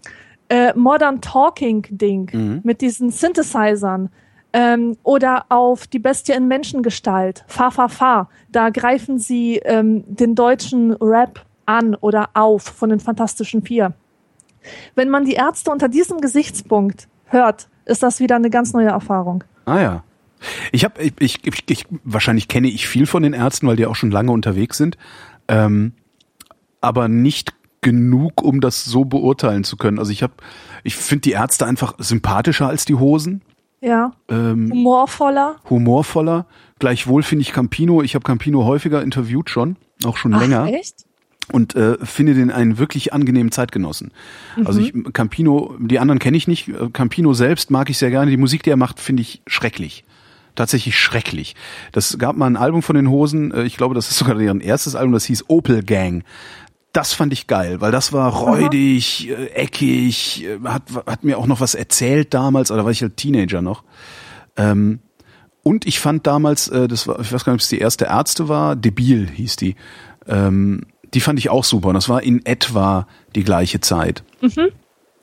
äh, 0.49 0.73
Modern 0.75 1.21
Talking 1.21 1.87
Ding 1.91 2.61
mit 2.63 2.81
diesen 2.81 3.11
Synthesizern. 3.11 4.11
Ähm, 4.57 4.97
oder 5.03 5.47
auf 5.49 5.89
die 5.89 5.99
Bestie 5.99 6.31
in 6.31 6.47
Menschengestalt, 6.47 7.45
Fa 7.49 7.73
Fa 7.73 7.89
Fa. 7.89 8.29
Da 8.53 8.71
greifen 8.71 9.19
sie 9.19 9.57
ähm, 9.65 10.05
den 10.07 10.37
deutschen 10.37 10.93
Rap 10.93 11.45
an 11.67 11.95
oder 11.95 12.31
auf 12.35 12.63
von 12.63 12.91
den 12.91 13.01
Fantastischen 13.01 13.63
Vier. 13.63 13.93
Wenn 14.95 15.11
man 15.11 15.25
die 15.25 15.35
Ärzte 15.35 15.71
unter 15.71 15.89
diesem 15.89 16.21
Gesichtspunkt 16.21 17.09
hört, 17.27 17.69
ist 17.85 18.03
das 18.03 18.21
wieder 18.21 18.37
eine 18.37 18.51
ganz 18.51 18.73
neue 18.73 18.89
Erfahrung. 18.89 19.45
Ah 19.67 19.81
ja. 19.81 20.05
Ich 20.73 20.85
habe, 20.85 21.03
ich, 21.03 21.13
ich, 21.19 21.47
ich, 21.47 21.65
ich, 21.69 21.87
wahrscheinlich 22.05 22.49
kenne 22.49 22.69
ich 22.69 22.87
viel 22.87 23.07
von 23.07 23.23
den 23.23 23.33
Ärzten, 23.33 23.67
weil 23.67 23.77
die 23.77 23.87
auch 23.87 23.95
schon 23.97 24.11
lange 24.11 24.31
unterwegs 24.33 24.77
sind, 24.77 24.99
ähm, 25.49 25.93
aber 26.81 27.09
nicht 27.09 27.55
genug, 27.81 28.43
um 28.43 28.61
das 28.61 28.85
so 28.85 29.05
beurteilen 29.05 29.65
zu 29.65 29.77
können. 29.77 29.99
Also 29.99 30.11
ich 30.13 30.23
habe, 30.23 30.35
ich 30.83 30.97
finde 30.97 31.23
die 31.23 31.33
Ärzte 31.33 31.67
einfach 31.67 31.95
sympathischer 31.99 32.67
als 32.69 32.85
die 32.85 32.95
Hosen, 32.95 33.43
Ja, 33.81 34.13
ähm, 34.29 34.71
humorvoller. 34.71 35.57
humorvoller. 35.69 36.47
Gleichwohl 36.79 37.23
finde 37.23 37.43
ich 37.43 37.53
Campino, 37.53 38.03
ich 38.03 38.15
habe 38.15 38.23
Campino 38.25 38.65
häufiger 38.65 39.03
interviewt 39.03 39.49
schon, 39.51 39.77
auch 40.05 40.17
schon 40.17 40.33
länger 40.33 40.65
Ach, 40.65 40.73
echt? 40.73 41.05
Und 41.53 41.75
äh, 41.75 41.97
finde 42.03 42.35
den 42.35 42.51
einen 42.51 42.79
wirklich 42.79 43.13
angenehmen 43.13 43.53
Zeitgenossen. 43.53 44.13
Also 44.65 44.81
ich 44.81 44.93
Campino, 45.13 45.77
die 45.79 45.99
anderen 45.99 46.19
kenne 46.19 46.37
ich 46.37 46.49
nicht. 46.49 46.69
Äh, 46.69 46.91
Campino 46.93 47.35
selbst 47.35 47.71
mag 47.71 47.91
ich 47.91 47.99
sehr 47.99 48.11
gerne. 48.11 48.31
Die 48.31 48.37
Musik, 48.37 48.63
die 48.63 48.71
er 48.71 48.77
macht, 48.77 49.01
finde 49.01 49.23
ich 49.23 49.43
schrecklich. 49.47 50.05
Tatsächlich 50.55 50.99
schrecklich. 50.99 51.57
Das 51.93 52.17
gab 52.19 52.37
mal 52.37 52.47
ein 52.47 52.57
Album 52.57 52.83
von 52.83 52.97
den 52.97 53.11
Hosen, 53.11 53.53
äh, 53.53 53.65
ich 53.65 53.77
glaube, 53.77 53.95
das 53.95 54.11
ist 54.11 54.19
sogar 54.19 54.37
deren 54.37 54.61
erstes 54.61 54.95
Album, 54.95 55.13
das 55.13 55.25
hieß 55.25 55.45
Opel 55.49 55.83
Gang. 55.83 56.25
Das 56.93 57.13
fand 57.13 57.33
ich 57.33 57.49
geil, 57.49 57.81
weil 57.81 57.91
das 57.91 58.13
war 58.13 58.33
räudig, 58.33 59.29
äh, 59.29 59.47
eckig, 59.55 60.47
hat, 60.63 60.85
hat 61.07 61.25
mir 61.25 61.39
auch 61.39 61.47
noch 61.47 61.61
was 61.61 61.75
erzählt 61.75 62.33
damals, 62.33 62.71
oder 62.71 62.85
war 62.85 62.93
ich 62.93 63.03
halt 63.03 63.17
Teenager 63.17 63.63
noch. 63.63 63.83
Ähm, 64.57 65.01
und 65.65 65.87
ich 65.87 65.99
fand 65.99 66.27
damals, 66.27 66.69
äh, 66.69 66.87
das 66.87 67.09
war, 67.09 67.19
ich 67.19 67.33
weiß 67.33 67.45
gar 67.45 67.53
nicht, 67.53 67.63
ob 67.63 67.65
es 67.65 67.69
die 67.69 67.79
erste 67.79 68.05
Ärzte 68.05 68.49
war, 68.49 68.77
Debil 68.77 69.29
hieß 69.29 69.57
die. 69.57 69.75
Ähm, 70.29 70.83
die 71.15 71.21
fand 71.21 71.39
ich 71.39 71.49
auch 71.51 71.65
super. 71.65 71.89
Und 71.89 71.95
das 71.95 72.09
war 72.09 72.23
in 72.23 72.45
etwa 72.45 73.07
die 73.35 73.45
gleiche 73.45 73.81
Zeit. 73.81 74.23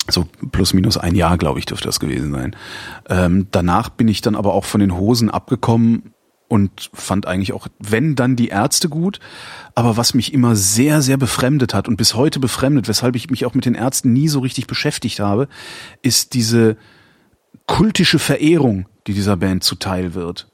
So 0.09 0.25
plus 0.51 0.73
minus 0.73 0.97
ein 0.97 1.15
Jahr, 1.15 1.37
glaube 1.37 1.59
ich, 1.59 1.65
dürfte 1.65 1.87
das 1.87 1.99
gewesen 1.99 2.31
sein. 2.31 2.55
Ähm, 3.09 3.47
danach 3.51 3.89
bin 3.89 4.07
ich 4.07 4.21
dann 4.21 4.35
aber 4.35 4.53
auch 4.53 4.65
von 4.65 4.81
den 4.81 4.97
Hosen 4.97 5.29
abgekommen 5.29 6.13
und 6.47 6.89
fand 6.93 7.27
eigentlich 7.27 7.53
auch, 7.53 7.67
wenn 7.79 8.15
dann 8.15 8.35
die 8.35 8.49
Ärzte 8.49 8.89
gut. 8.89 9.19
Aber 9.75 9.95
was 9.97 10.13
mich 10.13 10.33
immer 10.33 10.55
sehr, 10.55 11.01
sehr 11.01 11.17
befremdet 11.17 11.73
hat 11.73 11.87
und 11.87 11.97
bis 11.97 12.15
heute 12.15 12.39
befremdet, 12.39 12.87
weshalb 12.87 13.15
ich 13.15 13.29
mich 13.29 13.45
auch 13.45 13.53
mit 13.53 13.65
den 13.65 13.75
Ärzten 13.75 14.11
nie 14.11 14.27
so 14.27 14.39
richtig 14.39 14.67
beschäftigt 14.67 15.19
habe, 15.19 15.47
ist 16.01 16.33
diese 16.33 16.77
kultische 17.67 18.19
Verehrung, 18.19 18.87
die 19.07 19.13
dieser 19.13 19.37
Band 19.37 19.63
zuteil 19.63 20.13
wird. 20.13 20.49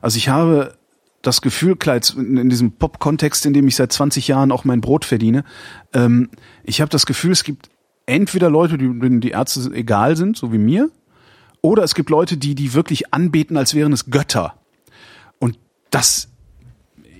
Also 0.00 0.16
ich 0.16 0.28
habe 0.28 0.78
das 1.22 1.40
Gefühl, 1.40 1.76
klar, 1.76 2.00
in 2.16 2.48
diesem 2.48 2.72
Pop-Kontext, 2.72 3.44
in 3.46 3.52
dem 3.52 3.66
ich 3.66 3.76
seit 3.76 3.92
20 3.92 4.28
Jahren 4.28 4.52
auch 4.52 4.64
mein 4.64 4.80
Brot 4.80 5.04
verdiene, 5.04 5.44
ähm, 5.92 6.30
ich 6.64 6.80
habe 6.80 6.90
das 6.90 7.06
Gefühl, 7.06 7.32
es 7.32 7.44
gibt 7.44 7.68
entweder 8.06 8.50
Leute, 8.50 8.78
die, 8.78 8.86
denen 8.86 9.20
die 9.20 9.30
Ärzte 9.30 9.70
egal 9.74 10.16
sind, 10.16 10.36
so 10.36 10.52
wie 10.52 10.58
mir, 10.58 10.90
oder 11.60 11.82
es 11.82 11.94
gibt 11.94 12.10
Leute, 12.10 12.36
die 12.36 12.54
die 12.54 12.74
wirklich 12.74 13.12
anbeten, 13.12 13.56
als 13.56 13.74
wären 13.74 13.92
es 13.92 14.10
Götter. 14.10 14.54
Und 15.38 15.58
das 15.90 16.28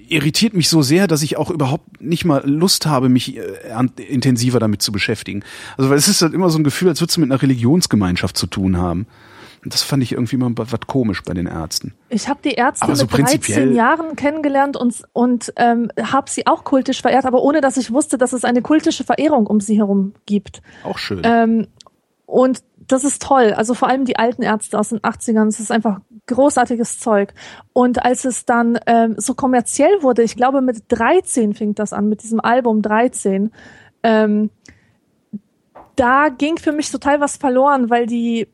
irritiert 0.09 0.55
mich 0.55 0.69
so 0.69 0.81
sehr, 0.81 1.07
dass 1.07 1.23
ich 1.23 1.37
auch 1.37 1.51
überhaupt 1.51 2.01
nicht 2.01 2.25
mal 2.25 2.43
Lust 2.49 2.87
habe, 2.87 3.09
mich 3.09 3.37
äh, 3.37 3.43
intensiver 4.09 4.59
damit 4.59 4.81
zu 4.81 4.93
beschäftigen. 4.93 5.45
Also 5.77 5.91
weil 5.91 5.99
es 5.99 6.09
ist 6.09 6.23
halt 6.23 6.35
immer 6.35 6.51
so 6.51 6.59
ein 6.59 6.65
Gefühl, 6.65 6.89
als 6.89 7.01
würdest 7.01 7.17
du 7.17 7.21
mit 7.21 7.31
einer 7.31 7.43
Religionsgemeinschaft 7.43 8.37
zu 8.37 8.47
tun 8.47 8.79
haben. 8.79 9.07
Und 9.65 9.75
das 9.75 9.83
fand 9.83 10.03
ich 10.03 10.13
irgendwie 10.13 10.37
mal 10.37 10.53
was 10.55 10.81
komisch 10.87 11.23
bei 11.23 11.35
den 11.35 11.47
Ärzten. 11.47 11.95
Ich 12.09 12.29
habe 12.29 12.41
die 12.43 12.53
Ärzte 12.53 12.85
Aber 12.85 12.97
so 12.97 13.05
mit 13.05 13.13
13 13.13 13.25
prinzipiell- 13.25 13.75
Jahren 13.75 14.17
kennengelernt 14.17 14.77
und, 14.77 15.03
und 15.13 15.53
ähm, 15.57 15.91
habe 16.01 16.31
sie 16.31 16.47
auch 16.47 16.65
kultisch 16.65 17.03
verehrt, 17.03 17.27
aber 17.27 17.43
ohne 17.43 17.61
dass 17.61 17.77
ich 17.77 17.93
wusste, 17.93 18.19
dass 18.19 18.33
es 18.33 18.45
eine 18.45 18.63
kultische 18.63 19.05
Verehrung 19.05 19.47
um 19.47 19.61
sie 19.61 19.77
herum 19.79 20.15
gibt. 20.27 20.63
Auch 20.85 20.99
schön. 20.99 21.23
Ähm, 21.25 21.67
und 22.27 22.63
das 22.77 23.05
ist 23.05 23.23
toll. 23.23 23.53
Also 23.55 23.75
vor 23.75 23.89
allem 23.89 24.05
die 24.05 24.19
alten 24.19 24.43
Ärzte 24.43 24.79
aus 24.79 24.91
den 24.91 25.01
80ern, 25.01 25.47
das 25.47 25.61
ist 25.61 25.73
einfach 25.73 26.01
großartiges 26.27 26.99
Zeug. 26.99 27.33
Und 27.73 28.05
als 28.05 28.25
es 28.25 28.45
dann 28.45 28.79
ähm, 28.87 29.15
so 29.19 29.35
kommerziell 29.35 30.03
wurde, 30.03 30.23
ich 30.23 30.37
glaube 30.37 30.61
mit 30.61 30.85
13 30.89 31.55
fing 31.55 31.75
das 31.75 31.93
an, 31.93 32.09
mit 32.09 32.23
diesem 32.23 32.41
Album 32.41 32.83
13, 32.83 33.51
ähm, 34.03 34.51
da 35.97 36.29
ging 36.29 36.59
für 36.59 36.73
mich 36.73 36.91
total 36.91 37.21
was 37.21 37.37
verloren, 37.37 37.91
weil 37.91 38.07
die, 38.07 38.47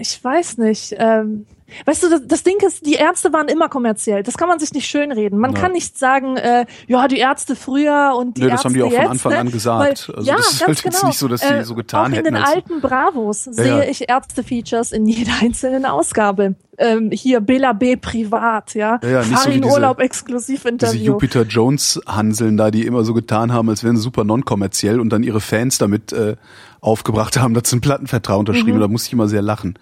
ich 0.00 0.22
weiß 0.22 0.58
nicht, 0.58 0.94
ähm, 0.98 1.46
Weißt 1.86 2.02
du, 2.02 2.10
das, 2.10 2.22
das 2.26 2.42
Ding 2.42 2.56
ist, 2.66 2.84
die 2.84 2.94
Ärzte 2.94 3.32
waren 3.32 3.46
immer 3.46 3.68
kommerziell. 3.68 4.24
Das 4.24 4.36
kann 4.36 4.48
man 4.48 4.58
sich 4.58 4.72
nicht 4.72 4.88
schönreden. 4.88 5.38
Man 5.38 5.52
Nein. 5.52 5.62
kann 5.62 5.70
nicht 5.70 5.96
sagen, 5.96 6.36
äh, 6.36 6.66
ja, 6.88 7.06
die 7.06 7.18
Ärzte 7.18 7.54
früher 7.54 8.14
und 8.18 8.36
die 8.36 8.40
Nö, 8.40 8.48
das 8.48 8.54
Ärzte 8.64 8.64
haben 8.70 8.74
die 8.74 8.82
auch 8.82 8.90
jetzt, 8.90 9.02
von 9.02 9.10
Anfang 9.12 9.32
ne? 9.34 9.38
an 9.38 9.50
gesagt. 9.52 10.08
Weil, 10.08 10.16
Also 10.16 10.28
ja, 10.28 10.36
das 10.36 10.50
ist 10.50 10.58
ganz 10.58 10.66
halt 10.66 10.68
jetzt 10.84 10.94
genau. 10.96 11.06
nicht 11.06 11.18
so, 11.20 11.28
dass 11.28 11.40
die 11.42 11.62
so 11.62 11.76
getan 11.76 12.00
auch 12.00 12.06
in 12.08 12.12
hätten, 12.14 12.24
den 12.24 12.36
als- 12.38 12.54
alten 12.54 12.80
Bravos 12.80 13.44
Ja, 13.46 13.52
sehe 13.52 13.66
ja. 13.66 13.82
ich 13.84 14.08
Ärzte-Features 14.08 14.90
in 14.90 15.06
jeder 15.06 15.30
einzelnen 15.40 15.86
Ausgabe. 15.86 16.56
Ähm, 16.76 17.12
hier 17.12 17.38
Bela 17.40 17.72
B. 17.72 17.94
privat, 17.94 18.74
ja. 18.74 18.98
Ja, 19.04 19.08
ja, 19.08 19.22
so 19.22 19.48
diese- 19.50 19.64
Urlaub 19.68 19.98
Diese 19.98 20.06
Exklusivinterview. 20.06 21.04
Jupiter 21.04 21.42
Jones 21.42 22.00
Hanseln 22.04 22.56
da, 22.56 22.72
die 22.72 22.84
immer 22.84 23.04
so 23.04 23.14
getan 23.14 23.52
haben, 23.52 23.68
als 23.68 23.84
wären 23.84 23.94
sie 23.96 24.02
super 24.02 24.24
non-kommerziell 24.24 24.98
und 24.98 25.10
dann 25.10 25.22
ihre 25.22 25.40
Fans 25.40 25.78
damit 25.78 26.12
äh, 26.12 26.34
aufgebracht 26.80 27.36
haben, 27.38 27.54
dazu 27.54 27.74
einen 27.74 27.80
Plattenvertrag 27.82 28.38
unterschrieben. 28.38 28.76
Mhm. 28.76 28.80
Da 28.80 28.88
musste 28.88 29.08
ich 29.08 29.12
immer 29.12 29.28
sehr 29.28 29.42
lachen. 29.42 29.78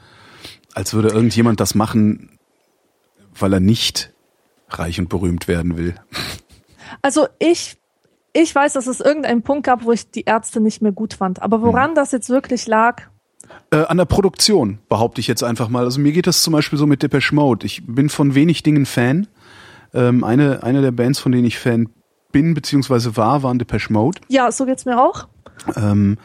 Als 0.75 0.95
würde 0.95 1.09
irgendjemand 1.09 1.61
das 1.61 1.75
machen, 1.75 2.39
weil 3.39 3.53
er 3.53 3.61
nicht 3.61 4.13
reich 4.69 4.99
und 4.99 5.09
berühmt 5.09 5.49
werden 5.49 5.77
will. 5.77 5.95
Also 7.03 7.27
ich, 7.39 7.77
ich 8.33 8.55
weiß, 8.55 8.75
dass 8.75 8.87
es 8.87 9.01
irgendeinen 9.01 9.43
Punkt 9.43 9.65
gab, 9.65 9.85
wo 9.85 9.93
ich 9.93 10.11
die 10.11 10.25
Ärzte 10.25 10.61
nicht 10.61 10.83
mehr 10.83 10.93
gut 10.93 11.15
fand. 11.15 11.41
Aber 11.43 11.63
woran 11.63 11.95
das 11.95 12.13
jetzt 12.13 12.29
wirklich 12.31 12.67
lag, 12.67 13.03
Äh, 13.71 13.85
an 13.87 13.97
der 13.97 14.05
Produktion, 14.05 14.79
behaupte 14.89 15.21
ich 15.21 15.27
jetzt 15.27 15.43
einfach 15.43 15.69
mal. 15.69 15.85
Also 15.85 16.01
mir 16.01 16.13
geht 16.13 16.27
das 16.27 16.43
zum 16.43 16.53
Beispiel 16.53 16.79
so 16.79 16.87
mit 16.87 17.03
Depeche 17.03 17.35
Mode. 17.35 17.65
Ich 17.67 17.83
bin 17.87 18.09
von 18.09 18.35
wenig 18.35 18.63
Dingen 18.63 18.85
Fan. 18.87 19.27
Ähm, 19.95 20.23
eine, 20.23 20.63
eine 20.63 20.83
der 20.83 20.91
Bands, 20.93 21.19
von 21.19 21.33
denen 21.33 21.47
ich 21.47 21.59
Fan 21.59 21.89
bin, 22.31 22.53
beziehungsweise 22.53 23.17
war, 23.17 23.43
waren 23.43 23.59
Depeche 23.59 23.91
Mode. 23.93 24.21
ja, 24.29 24.53
so 24.53 24.67
geht's 24.67 24.85
mir 24.85 25.01
auch. 25.01 25.29
Ähm, 25.77 26.19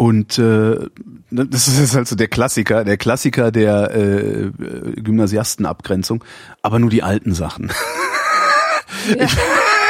und 0.00 0.38
äh, 0.38 0.88
das 1.30 1.68
ist 1.68 1.78
jetzt 1.78 1.94
also 1.96 2.16
der 2.16 2.28
Klassiker, 2.28 2.84
der 2.84 2.96
Klassiker 2.96 3.52
der 3.52 3.94
äh, 3.94 4.50
Gymnasiastenabgrenzung, 4.96 6.24
aber 6.62 6.78
nur 6.78 6.88
die 6.90 7.02
alten 7.02 7.34
Sachen. 7.34 7.70
Ja. 9.16 9.26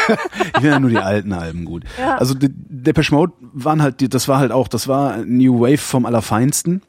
Ich 0.08 0.52
finde 0.54 0.68
ja 0.68 0.80
nur 0.80 0.90
die 0.90 0.96
alten 0.98 1.32
Alben 1.32 1.64
gut. 1.64 1.84
Ja. 1.98 2.16
Also 2.18 2.34
Depeche 2.36 3.14
Mode 3.14 3.32
waren 3.52 3.80
halt, 3.80 4.00
die- 4.00 4.08
das 4.08 4.26
war 4.28 4.38
halt 4.38 4.50
auch, 4.50 4.66
das 4.68 4.88
war 4.88 5.18
New 5.18 5.60
Wave 5.60 5.78
vom 5.78 6.04
Allerfeinsten. 6.04 6.82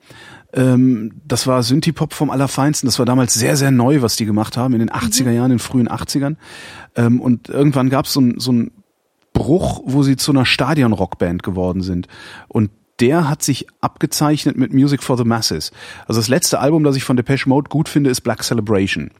Ähm, 0.53 1.13
das 1.27 1.45
war 1.45 1.61
Synthie-Pop 1.61 2.13
vom 2.13 2.31
Allerfeinsten. 2.31 2.87
Das 2.87 2.97
war 2.99 3.05
damals 3.05 3.33
sehr, 3.35 3.55
sehr 3.57 3.69
neu, 3.71 4.01
was 4.01 4.15
die 4.15 4.25
gemacht 4.25 4.57
haben 4.57 4.73
in 4.73 4.79
den 4.79 4.89
80er 4.89 5.29
Jahren, 5.31 5.51
in 5.51 5.57
den 5.57 5.59
frühen 5.59 5.87
80ern. 5.87 6.35
Ähm, 6.95 7.21
und 7.21 7.47
irgendwann 7.49 7.89
gab 7.89 8.05
es 8.05 8.13
so 8.13 8.21
ein, 8.21 8.39
so 8.39 8.51
ein 8.53 8.71
Bruch, 9.33 9.81
wo 9.85 10.01
sie 10.03 10.17
zu 10.17 10.31
einer 10.31 10.45
Stadion-Rockband 10.45 11.43
geworden 11.43 11.81
sind. 11.81 12.07
Und 12.47 12.71
der 13.01 13.27
hat 13.27 13.43
sich 13.43 13.67
abgezeichnet 13.81 14.57
mit 14.57 14.73
Music 14.73 15.03
for 15.03 15.17
the 15.17 15.23
Masses. 15.25 15.71
Also 16.07 16.21
das 16.21 16.27
letzte 16.29 16.59
Album, 16.59 16.83
das 16.83 16.95
ich 16.95 17.03
von 17.03 17.17
Depeche 17.17 17.49
Mode 17.49 17.69
gut 17.69 17.89
finde, 17.89 18.09
ist 18.09 18.21
Black 18.21 18.43
Celebration. 18.43 19.11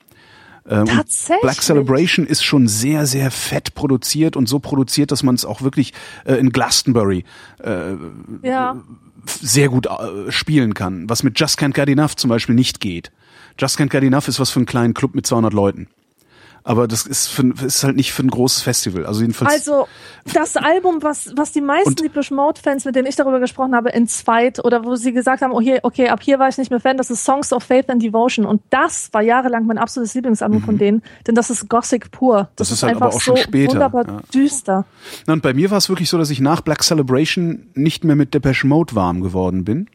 Ähm, 0.69 0.85
Tatsächlich? 0.85 1.41
Black 1.41 1.61
Celebration 1.61 2.27
ist 2.27 2.43
schon 2.43 2.67
sehr, 2.67 3.07
sehr 3.07 3.31
fett 3.31 3.73
produziert 3.73 4.35
und 4.37 4.47
so 4.47 4.59
produziert, 4.59 5.11
dass 5.11 5.23
man 5.23 5.33
es 5.35 5.43
auch 5.43 5.63
wirklich 5.63 5.93
äh, 6.23 6.35
in 6.35 6.51
Glastonbury 6.51 7.25
Ja. 8.43 8.75
sehr 9.25 9.69
gut 9.69 9.87
äh, 9.87 10.31
spielen 10.31 10.73
kann. 10.75 11.09
Was 11.09 11.23
mit 11.23 11.39
Just 11.39 11.59
Can't 11.59 11.73
Get 11.73 11.89
Enough 11.89 12.15
zum 12.15 12.29
Beispiel 12.29 12.53
nicht 12.55 12.79
geht. 12.79 13.11
Just 13.59 13.79
Can't 13.79 13.89
Get 13.89 14.03
Enough 14.03 14.27
ist 14.27 14.39
was 14.39 14.51
für 14.51 14.59
einen 14.59 14.67
kleinen 14.67 14.93
Club 14.93 15.15
mit 15.15 15.25
200 15.25 15.51
Leuten. 15.53 15.87
Aber 16.63 16.87
das 16.87 17.05
ist, 17.05 17.27
für, 17.27 17.53
ist 17.63 17.83
halt 17.83 17.95
nicht 17.95 18.11
für 18.11 18.23
ein 18.23 18.29
großes 18.29 18.61
Festival. 18.61 19.05
Also 19.05 19.21
jedenfalls. 19.21 19.51
Also 19.51 19.87
das 20.33 20.57
Album, 20.57 21.01
was, 21.01 21.33
was 21.35 21.51
die 21.51 21.61
meisten 21.61 21.95
Depeche 21.95 22.33
Mode-Fans, 22.33 22.85
mit 22.85 22.95
denen 22.95 23.07
ich 23.07 23.15
darüber 23.15 23.39
gesprochen 23.39 23.75
habe, 23.75 23.93
entzweit 23.93 24.63
oder 24.63 24.83
wo 24.83 24.95
sie 24.95 25.11
gesagt 25.11 25.41
haben, 25.41 25.53
okay, 25.53 25.79
okay, 25.83 26.09
ab 26.09 26.21
hier 26.21 26.39
war 26.39 26.49
ich 26.49 26.57
nicht 26.57 26.71
mehr 26.71 26.79
Fan, 26.79 26.97
das 26.97 27.09
ist 27.09 27.23
Songs 27.23 27.53
of 27.53 27.63
Faith 27.63 27.89
and 27.89 28.01
Devotion. 28.01 28.45
Und 28.45 28.61
das 28.69 29.09
war 29.11 29.21
jahrelang 29.21 29.65
mein 29.65 29.77
absolutes 29.77 30.13
Lieblingsalbum 30.13 30.61
von 30.61 30.77
denen, 30.77 31.01
denn 31.27 31.35
das 31.35 31.49
ist 31.49 31.69
Gothic 31.69 32.11
pur. 32.11 32.43
Mhm. 32.43 32.47
Das 32.55 32.71
Das, 32.71 32.77
ist 32.77 32.83
halt 32.83 32.95
aber 32.95 33.05
einfach 33.05 33.17
auch 33.17 33.21
schon 33.21 33.35
so 33.35 33.43
später, 33.43 33.73
wunderbar 33.73 34.07
ja. 34.07 34.21
düster. 34.33 34.85
Na, 35.27 35.33
und 35.33 35.41
bei 35.41 35.53
mir 35.53 35.71
war 35.71 35.77
es 35.77 35.89
wirklich 35.89 36.09
so, 36.09 36.17
dass 36.17 36.29
ich 36.29 36.39
nach 36.39 36.61
Black 36.61 36.83
Celebration 36.83 37.67
nicht 37.73 38.03
mehr 38.03 38.15
mit 38.15 38.33
Depeche 38.33 38.67
Mode 38.67 38.95
warm 38.95 39.21
geworden 39.21 39.65
bin. 39.65 39.89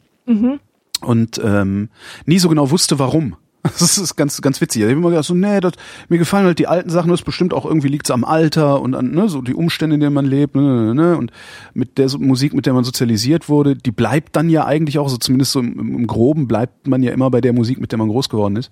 Und 1.01 1.41
ähm, 1.43 1.91
nie 2.25 2.39
so 2.39 2.49
genau 2.49 2.71
wusste, 2.71 2.99
warum. 2.99 3.37
Das 3.79 3.99
ist 3.99 4.17
ganz, 4.17 4.41
ganz 4.41 4.61
witzig. 4.61 4.83
Ich 4.83 4.89
habe 4.89 4.99
immer 4.99 5.11
gedacht, 5.11 5.27
so, 5.27 5.35
nee, 5.35 5.61
das, 5.61 5.73
mir 6.09 6.19
gefallen 6.19 6.47
halt 6.47 6.59
die 6.59 6.67
alten 6.67 6.91
Sachen, 6.91 7.11
das 7.11 7.23
bestimmt 7.23 7.55
auch 7.55 7.65
irgendwie 7.65 7.89
liegt's 7.89 8.11
am 8.11 8.25
Alter 8.25 8.81
und 8.81 8.95
an 8.95 9.11
ne, 9.11 9.29
so 9.29 9.43
die 9.43 9.55
Umstände, 9.55 9.95
in 9.95 10.01
denen 10.01 10.15
man 10.15 10.27
lebt, 10.27 10.55
ne, 10.55 10.63
ne, 10.63 10.95
ne, 10.95 11.17
und 11.17 11.33
mit 11.75 11.99
der 11.99 12.09
Musik, 12.19 12.55
mit 12.55 12.67
der 12.67 12.73
man 12.73 12.85
sozialisiert 12.85 13.49
wurde, 13.49 13.77
die 13.77 13.91
bleibt 13.91 14.37
dann 14.37 14.49
ja 14.49 14.65
eigentlich 14.65 14.99
auch, 14.99 15.09
so 15.09 15.17
zumindest 15.17 15.53
so 15.53 15.61
im, 15.61 15.79
im 15.79 16.07
Groben 16.07 16.49
bleibt 16.49 16.87
man 16.87 17.03
ja 17.03 17.13
immer 17.13 17.31
bei 17.31 17.41
der 17.41 17.53
Musik, 17.53 17.81
mit 17.81 17.93
der 17.93 17.99
man 17.99 18.09
groß 18.09 18.29
geworden 18.29 18.57
ist. 18.57 18.71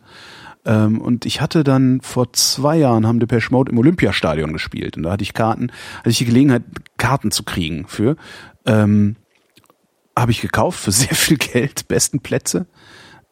Ähm, 0.64 1.00
und 1.00 1.26
ich 1.26 1.40
hatte 1.40 1.64
dann 1.64 2.00
vor 2.00 2.32
zwei 2.32 2.78
Jahren 2.78 3.06
haben 3.06 3.20
Depeche 3.20 3.50
Mode 3.50 3.70
im 3.70 3.78
Olympiastadion 3.78 4.52
gespielt 4.52 4.96
und 4.96 5.02
da 5.02 5.12
hatte 5.12 5.22
ich 5.22 5.34
Karten, 5.34 5.70
hatte 5.98 6.10
ich 6.10 6.18
die 6.18 6.24
Gelegenheit, 6.24 6.62
Karten 6.96 7.30
zu 7.30 7.42
kriegen 7.42 7.86
für. 7.86 8.16
Ähm, 8.64 9.16
habe 10.16 10.30
ich 10.30 10.40
gekauft 10.40 10.80
für 10.80 10.92
sehr 10.92 11.14
viel 11.14 11.36
Geld, 11.36 11.88
besten 11.88 12.20
Plätze. 12.20 12.66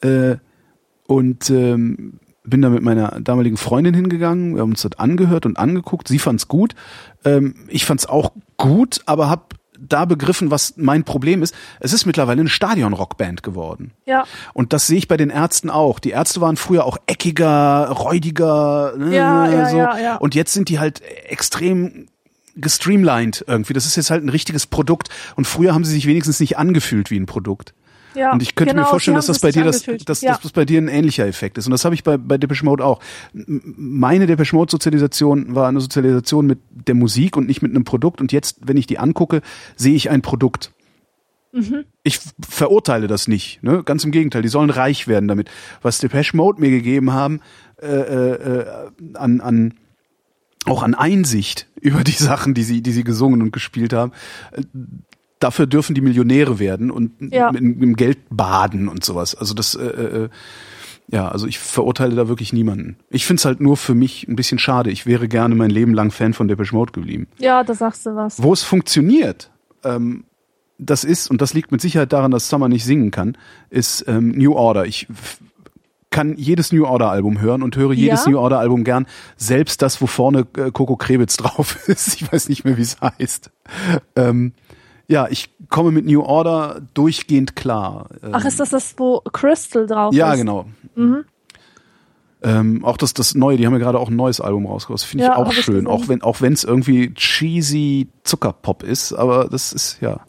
Äh, 0.02 0.36
und 1.12 1.50
ähm, 1.50 2.14
bin 2.42 2.62
da 2.62 2.70
mit 2.70 2.82
meiner 2.82 3.20
damaligen 3.20 3.58
Freundin 3.58 3.92
hingegangen. 3.92 4.54
Wir 4.54 4.62
haben 4.62 4.70
uns 4.70 4.80
das 4.80 4.98
angehört 4.98 5.44
und 5.44 5.58
angeguckt. 5.58 6.08
Sie 6.08 6.18
fand's 6.18 6.48
gut. 6.48 6.74
Ähm, 7.24 7.54
ich 7.68 7.84
fand's 7.84 8.06
auch 8.06 8.32
gut, 8.56 9.02
aber 9.04 9.28
habe 9.28 9.44
da 9.78 10.06
begriffen, 10.06 10.50
was 10.50 10.74
mein 10.76 11.04
Problem 11.04 11.42
ist. 11.42 11.54
Es 11.80 11.92
ist 11.92 12.06
mittlerweile 12.06 12.40
eine 12.40 12.48
Stadion-Rockband 12.48 13.42
geworden. 13.42 13.92
Ja. 14.06 14.24
Und 14.54 14.72
das 14.72 14.86
sehe 14.86 14.96
ich 14.96 15.06
bei 15.06 15.18
den 15.18 15.28
Ärzten 15.28 15.68
auch. 15.68 15.98
Die 15.98 16.10
Ärzte 16.10 16.40
waren 16.40 16.56
früher 16.56 16.86
auch 16.86 16.96
eckiger, 17.06 17.88
räudiger, 17.90 18.94
ne, 18.96 19.14
Ja, 19.14 19.50
ja, 19.50 19.68
so. 19.68 19.76
ja, 19.76 19.98
ja. 19.98 20.16
Und 20.16 20.34
jetzt 20.34 20.54
sind 20.54 20.70
die 20.70 20.78
halt 20.78 21.02
extrem 21.28 22.06
gestreamlined 22.56 23.44
irgendwie. 23.46 23.74
Das 23.74 23.84
ist 23.84 23.96
jetzt 23.96 24.10
halt 24.10 24.24
ein 24.24 24.30
richtiges 24.30 24.66
Produkt. 24.66 25.10
Und 25.36 25.46
früher 25.46 25.74
haben 25.74 25.84
sie 25.84 25.92
sich 25.92 26.06
wenigstens 26.06 26.40
nicht 26.40 26.56
angefühlt 26.56 27.10
wie 27.10 27.18
ein 27.18 27.26
Produkt. 27.26 27.74
Ja, 28.14 28.32
Und 28.32 28.42
ich 28.42 28.54
könnte 28.54 28.74
genau, 28.74 28.84
mir 28.84 28.90
vorstellen, 28.90 29.14
dass 29.14 29.26
das 29.26 29.38
bei 29.38 29.50
dir 29.50 29.64
das, 29.64 29.84
dass, 30.04 30.20
ja. 30.20 30.32
dass 30.32 30.40
das 30.42 30.52
bei 30.52 30.64
dir 30.64 30.80
ein 30.80 30.88
ähnlicher 30.88 31.26
Effekt 31.26 31.58
ist. 31.58 31.66
Und 31.66 31.72
das 31.72 31.84
habe 31.84 31.94
ich 31.94 32.04
bei, 32.04 32.16
bei 32.16 32.38
Depeche 32.38 32.64
Mode 32.64 32.84
auch. 32.84 33.00
Meine 33.32 34.26
Depeche 34.26 34.54
Mode 34.54 34.70
Sozialisation 34.70 35.54
war 35.54 35.68
eine 35.68 35.80
Sozialisation 35.80 36.46
mit 36.46 36.58
der 36.70 36.94
Musik 36.94 37.36
und 37.36 37.46
nicht 37.46 37.62
mit 37.62 37.70
einem 37.70 37.84
Produkt. 37.84 38.20
Und 38.20 38.32
jetzt, 38.32 38.58
wenn 38.66 38.76
ich 38.76 38.86
die 38.86 38.98
angucke, 38.98 39.42
sehe 39.76 39.94
ich 39.94 40.10
ein 40.10 40.22
Produkt. 40.22 40.72
Mhm. 41.52 41.84
Ich 42.02 42.18
verurteile 42.40 43.06
das 43.06 43.28
nicht, 43.28 43.62
ne? 43.62 43.82
Ganz 43.84 44.04
im 44.04 44.10
Gegenteil. 44.10 44.42
Die 44.42 44.48
sollen 44.48 44.70
reich 44.70 45.06
werden 45.06 45.28
damit. 45.28 45.50
Was 45.82 45.98
Depeche 45.98 46.36
Mode 46.36 46.60
mir 46.60 46.70
gegeben 46.70 47.12
haben, 47.12 47.40
äh, 47.80 47.86
äh, 47.86 48.60
äh, 48.60 48.66
an, 49.14 49.40
an 49.40 49.74
auch 50.64 50.82
an 50.82 50.94
Einsicht 50.94 51.68
über 51.80 52.04
die 52.04 52.12
Sachen, 52.12 52.54
die 52.54 52.62
sie, 52.62 52.82
die 52.82 52.92
sie 52.92 53.04
gesungen 53.04 53.42
und 53.42 53.52
gespielt 53.52 53.92
haben. 53.92 54.12
Äh, 55.42 55.46
Dafür 55.46 55.66
dürfen 55.66 55.94
die 55.94 56.00
Millionäre 56.00 56.58
werden 56.58 56.90
und 56.90 57.12
Ja. 57.32 57.50
dem 57.50 57.96
Geld 57.96 58.18
baden 58.30 58.88
und 58.88 59.04
sowas. 59.04 59.34
Also 59.34 59.54
das, 59.54 59.74
äh, 59.74 59.84
äh, 59.86 60.28
ja, 61.08 61.28
also 61.28 61.46
ich 61.46 61.58
verurteile 61.58 62.14
da 62.14 62.28
wirklich 62.28 62.52
niemanden. 62.52 62.96
Ich 63.10 63.26
find's 63.26 63.44
halt 63.44 63.60
nur 63.60 63.76
für 63.76 63.94
mich 63.94 64.26
ein 64.28 64.36
bisschen 64.36 64.58
schade. 64.58 64.90
Ich 64.90 65.04
wäre 65.04 65.28
gerne 65.28 65.54
mein 65.54 65.70
Leben 65.70 65.92
lang 65.94 66.10
Fan 66.10 66.32
von 66.32 66.48
Depeche 66.48 66.74
Mode 66.74 66.92
geblieben. 66.92 67.26
ja, 67.38 67.64
da 67.64 67.74
sagst 67.74 68.06
du 68.06 68.14
was. 68.16 68.42
Wo 68.42 68.52
es 68.52 68.62
funktioniert, 68.62 69.50
ähm, 69.84 70.24
das 70.78 71.04
ist, 71.04 71.30
und 71.30 71.40
das 71.42 71.54
liegt 71.54 71.70
mit 71.70 71.80
Sicherheit 71.80 72.12
daran, 72.12 72.30
dass 72.30 72.48
Summer 72.48 72.68
nicht 72.68 72.84
singen 72.84 73.10
kann, 73.10 73.36
ist 73.70 74.04
ähm, 74.08 74.30
New 74.30 74.54
Order. 74.54 74.86
Ich 74.86 75.06
kann 76.10 76.36
jedes 76.36 76.72
New 76.72 76.84
Order 76.84 77.10
Album 77.10 77.40
hören 77.40 77.62
und 77.62 77.76
höre 77.76 77.92
jedes 77.92 78.24
Ja? 78.24 78.30
New 78.32 78.38
Order 78.38 78.58
Album 78.58 78.84
gern, 78.84 79.06
selbst 79.36 79.80
das, 79.82 80.00
wo 80.02 80.06
vorne 80.06 80.46
äh, 80.56 80.70
Coco 80.70 80.96
Krebitz 80.96 81.36
drauf 81.38 81.88
ist. 81.88 82.14
Ich 82.20 82.32
weiß 82.32 82.48
nicht 82.48 82.64
mehr, 82.64 82.76
wie 82.76 82.82
es 82.82 82.98
heißt. 83.00 83.50
Ähm, 84.16 84.52
ja, 85.12 85.28
ich 85.28 85.50
komme 85.68 85.90
mit 85.92 86.06
New 86.06 86.22
Order 86.22 86.80
durchgehend 86.94 87.54
klar. 87.54 88.08
Ähm, 88.22 88.30
Ach, 88.32 88.44
ist 88.46 88.58
das 88.58 88.70
das, 88.70 88.94
wo 88.96 89.20
Crystal 89.20 89.86
drauf 89.86 90.14
ja, 90.14 90.32
ist? 90.32 90.38
genau. 90.38 90.64
Ähm, 92.42 92.82
auch 92.82 92.96
das, 92.96 93.12
das 93.12 93.34
Neue, 93.34 93.58
die 93.58 93.66
haben 93.66 93.74
ja 93.74 93.78
gerade 93.78 94.00
auch 94.00 94.08
ein 94.08 94.16
neues 94.16 94.40
Album 94.40 94.66
rausgebracht. 94.66 95.02
Finde 95.04 95.24
ich 95.24 95.28
Ja, 95.28 95.36
auch 95.36 95.52
schön. 95.52 95.86
Auch 95.86 96.08
wenn 96.08 96.22
auch 96.22 96.40
wenn 96.40 96.54
es 96.54 96.64
irgendwie 96.64 97.12
cheesy 97.12 98.08
Zuckerpop 98.24 98.82
ist, 98.82 99.12
aber 99.12 99.48
das 99.48 99.72
ist 99.74 99.98
ja. 100.00 100.20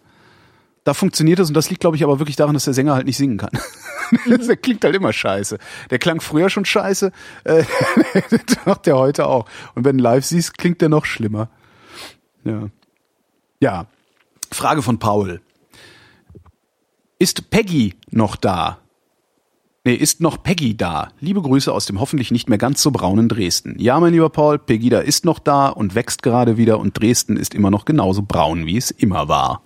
Da 0.84 0.94
funktioniert 0.94 1.40
es 1.40 1.48
und 1.48 1.54
das 1.54 1.70
liegt, 1.70 1.80
glaube 1.80 1.96
ich, 1.96 2.04
aber 2.04 2.20
wirklich 2.20 2.36
daran, 2.36 2.54
dass 2.54 2.66
der 2.66 2.74
Sänger 2.74 2.94
halt 2.94 3.06
nicht 3.08 3.18
singen 3.18 3.38
kann. 3.38 3.52
Mhm. 4.26 4.46
der 4.46 4.58
klingt 4.58 4.84
halt 4.84 4.96
immer 4.96 5.12
scheiße. 5.12 5.58
Der 5.90 5.98
klang 5.98 6.22
früher 6.22 6.50
schon 6.50 6.66
scheiße, 6.66 7.12
äh, 7.46 7.64
das 8.30 8.66
macht 8.66 8.86
der 8.86 8.98
heute 8.98 9.26
auch. 9.26 9.46
Und 9.74 9.86
wenn 9.86 9.98
du 9.98 10.04
live 10.04 10.24
siehst, 10.24 10.56
klingt 10.58 10.82
der 10.82 10.90
noch 10.90 11.06
schlimmer. 11.06 11.50
Ja. 12.44 12.68
Ja. 13.60 13.88
Frage 14.54 14.82
von 14.82 15.00
Paul. 15.00 15.42
Ist 17.20 17.50
Peggy 17.50 17.96
noch 18.12 18.36
da? 18.36 18.80
Nee, 19.86 19.96
ist 19.96 20.22
noch 20.22 20.42
Peggy 20.42 20.78
da? 20.78 21.10
Liebe 21.20 21.42
Grüße 21.42 21.72
aus 21.72 21.86
dem 21.86 22.00
hoffentlich 22.00 22.32
nicht 22.32 22.48
mehr 22.48 22.58
ganz 22.58 22.82
so 22.82 22.92
braunen 22.92 23.28
Dresden. 23.28 23.76
Ja, 23.80 24.00
mein 24.00 24.14
lieber 24.14 24.30
Paul, 24.30 24.58
Pegida 24.58 25.00
ist 25.00 25.26
noch 25.26 25.40
da 25.40 25.68
und 25.68 25.94
wächst 25.94 26.24
gerade 26.24 26.56
wieder 26.56 26.80
und 26.80 26.98
Dresden 26.98 27.36
ist 27.36 27.54
immer 27.54 27.70
noch 27.70 27.84
genauso 27.84 28.22
braun, 28.22 28.66
wie 28.66 28.78
es 28.78 28.92
immer 28.92 29.28
war. 29.28 29.62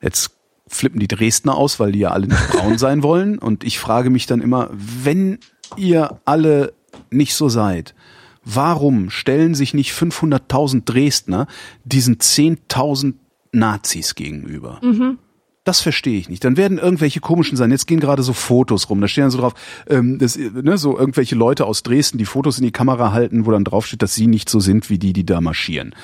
Jetzt 0.00 0.30
flippen 0.68 1.00
die 1.00 1.08
Dresdner 1.08 1.56
aus, 1.56 1.80
weil 1.80 1.90
die 1.90 1.98
ja 1.98 2.12
alle 2.12 2.28
nicht 2.28 2.50
braun 2.52 2.78
sein 2.78 3.02
wollen. 3.02 3.38
Und 3.38 3.64
ich 3.64 3.80
frage 3.80 4.10
mich 4.10 4.26
dann 4.26 4.40
immer, 4.40 4.70
wenn 4.72 5.40
ihr 5.76 6.20
alle 6.24 6.72
nicht 7.10 7.34
so 7.34 7.48
seid, 7.48 7.96
warum 8.44 9.10
stellen 9.10 9.56
sich 9.56 9.74
nicht 9.74 9.92
500.000 9.92 10.84
Dresdner 10.84 11.48
diesen 11.84 12.18
10.000 12.18 13.14
Nazis 13.52 14.14
gegenüber? 14.14 14.80
Mhm. 14.82 15.18
Das 15.64 15.82
verstehe 15.82 16.18
ich 16.18 16.28
nicht. 16.28 16.42
Dann 16.42 16.56
werden 16.56 16.78
irgendwelche 16.78 17.20
komischen 17.20 17.56
sein. 17.56 17.70
Jetzt 17.70 17.86
gehen 17.86 18.00
gerade 18.00 18.22
so 18.22 18.32
Fotos 18.32 18.88
rum. 18.88 19.00
Da 19.00 19.08
stehen 19.08 19.24
dann 19.24 19.30
so 19.30 19.38
drauf, 19.38 19.54
ähm, 19.88 20.18
das, 20.18 20.36
ne, 20.36 20.78
so 20.78 20.98
irgendwelche 20.98 21.34
Leute 21.34 21.66
aus 21.66 21.82
Dresden, 21.82 22.16
die 22.16 22.24
Fotos 22.24 22.58
in 22.58 22.64
die 22.64 22.72
Kamera 22.72 23.12
halten, 23.12 23.44
wo 23.44 23.50
dann 23.50 23.64
draufsteht, 23.64 24.00
dass 24.00 24.14
sie 24.14 24.26
nicht 24.26 24.48
so 24.48 24.58
sind 24.58 24.88
wie 24.88 24.98
die, 24.98 25.12
die 25.12 25.26
da 25.26 25.40
marschieren. 25.40 25.94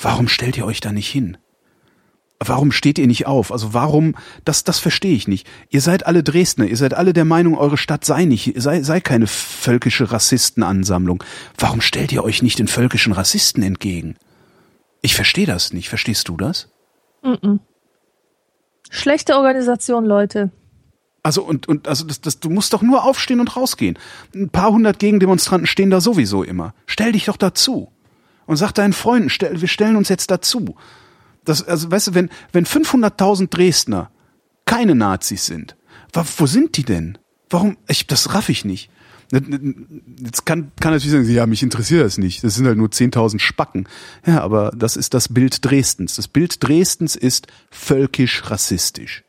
Warum 0.00 0.28
stellt 0.28 0.56
ihr 0.56 0.64
euch 0.64 0.80
da 0.80 0.92
nicht 0.92 1.08
hin? 1.08 1.36
Warum 2.42 2.72
steht 2.72 2.98
ihr 2.98 3.06
nicht 3.06 3.26
auf? 3.26 3.52
Also 3.52 3.74
warum, 3.74 4.14
das, 4.46 4.64
das 4.64 4.78
verstehe 4.78 5.14
ich 5.14 5.28
nicht. 5.28 5.46
Ihr 5.68 5.82
seid 5.82 6.06
alle 6.06 6.22
Dresdner, 6.22 6.66
ihr 6.66 6.76
seid 6.78 6.94
alle 6.94 7.12
der 7.12 7.26
Meinung, 7.26 7.58
eure 7.58 7.76
Stadt 7.76 8.06
sei 8.06 8.24
nicht, 8.24 8.54
sei, 8.56 8.82
sei 8.82 9.00
keine 9.00 9.26
völkische 9.26 10.10
Rassistenansammlung. 10.10 11.22
Warum 11.58 11.82
stellt 11.82 12.12
ihr 12.12 12.24
euch 12.24 12.42
nicht 12.42 12.58
den 12.58 12.68
völkischen 12.68 13.12
Rassisten 13.12 13.62
entgegen? 13.62 14.16
Ich 15.02 15.14
verstehe 15.14 15.46
das 15.46 15.74
nicht. 15.74 15.90
Verstehst 15.90 16.28
du 16.28 16.38
das? 16.38 16.70
-mm. 17.22 17.60
Schlechte 18.90 19.36
Organisation, 19.36 20.04
Leute. 20.04 20.50
Also 21.22 21.42
und 21.42 21.68
und 21.68 21.86
also 21.86 22.04
das, 22.06 22.20
das, 22.20 22.40
du 22.40 22.48
musst 22.48 22.72
doch 22.72 22.82
nur 22.82 23.04
aufstehen 23.04 23.40
und 23.40 23.56
rausgehen. 23.56 23.98
Ein 24.34 24.48
paar 24.48 24.72
hundert 24.72 24.98
Gegendemonstranten 24.98 25.66
stehen 25.66 25.90
da 25.90 26.00
sowieso 26.00 26.42
immer. 26.42 26.74
Stell 26.86 27.12
dich 27.12 27.26
doch 27.26 27.36
dazu 27.36 27.92
und 28.46 28.56
sag 28.56 28.72
deinen 28.72 28.92
Freunden, 28.94 29.30
stell, 29.30 29.60
wir 29.60 29.68
stellen 29.68 29.96
uns 29.96 30.08
jetzt 30.08 30.30
dazu. 30.30 30.76
Das, 31.44 31.62
also, 31.62 31.90
weißt 31.90 32.08
du, 32.08 32.14
wenn, 32.14 32.30
wenn 32.52 32.66
500.000 32.66 33.48
Dresdner 33.48 34.10
keine 34.64 34.94
Nazis 34.94 35.46
sind, 35.46 35.76
wo 36.12 36.46
sind 36.46 36.76
die 36.76 36.84
denn? 36.84 37.18
Warum? 37.48 37.76
Ich, 37.86 38.06
das 38.06 38.34
raff 38.34 38.48
ich 38.48 38.64
nicht. 38.64 38.90
Jetzt 39.32 40.44
kann, 40.44 40.72
kann 40.80 40.92
natürlich 40.92 41.10
sagen, 41.12 41.30
ja, 41.30 41.46
mich 41.46 41.62
interessiert 41.62 42.04
das 42.04 42.18
nicht. 42.18 42.42
Das 42.42 42.54
sind 42.56 42.66
halt 42.66 42.78
nur 42.78 42.88
10.000 42.88 43.38
Spacken. 43.38 43.88
Ja, 44.26 44.40
aber 44.40 44.72
das 44.76 44.96
ist 44.96 45.14
das 45.14 45.28
Bild 45.28 45.64
Dresdens. 45.64 46.16
Das 46.16 46.26
Bild 46.26 46.62
Dresdens 46.66 47.14
ist 47.14 47.46
völkisch-rassistisch. 47.70 49.22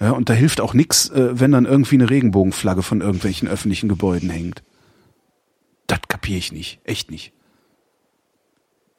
Ja, 0.00 0.12
und 0.12 0.28
da 0.30 0.34
hilft 0.34 0.60
auch 0.60 0.74
nix, 0.74 1.10
äh, 1.10 1.38
wenn 1.38 1.52
dann 1.52 1.66
irgendwie 1.66 1.96
eine 1.96 2.10
Regenbogenflagge 2.10 2.82
von 2.82 3.00
irgendwelchen 3.00 3.46
öffentlichen 3.46 3.88
Gebäuden 3.88 4.30
hängt. 4.30 4.62
Das 5.86 6.00
kapiere 6.08 6.38
ich 6.38 6.50
nicht. 6.50 6.80
Echt 6.84 7.10
nicht. 7.10 7.32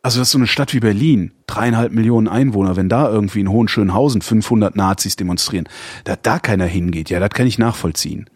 Also 0.03 0.19
das 0.19 0.27
ist 0.27 0.34
so 0.34 0.38
eine 0.38 0.45
Stadt 0.45 0.72
wie 0.76 0.80
Berlin, 0.80 1.32
dreieinhalb 1.48 1.91
Millionen 1.91 2.27
Einwohner, 2.27 2.76
wenn 2.76 2.90
da 2.90 3.10
irgendwie 3.10 3.40
in 3.40 3.49
Hohenschönhausen 3.49 4.22
500 4.22 4.76
Nazis 4.76 5.15
demonstrieren, 5.15 5.68
da 6.03 6.15
da 6.15 6.38
keiner 6.38 6.68
hingeht, 6.68 7.10
ja, 7.10 7.19
das 7.19 7.32
kann 7.32 7.48
ich 7.48 7.57
nachvollziehen. 7.57 8.30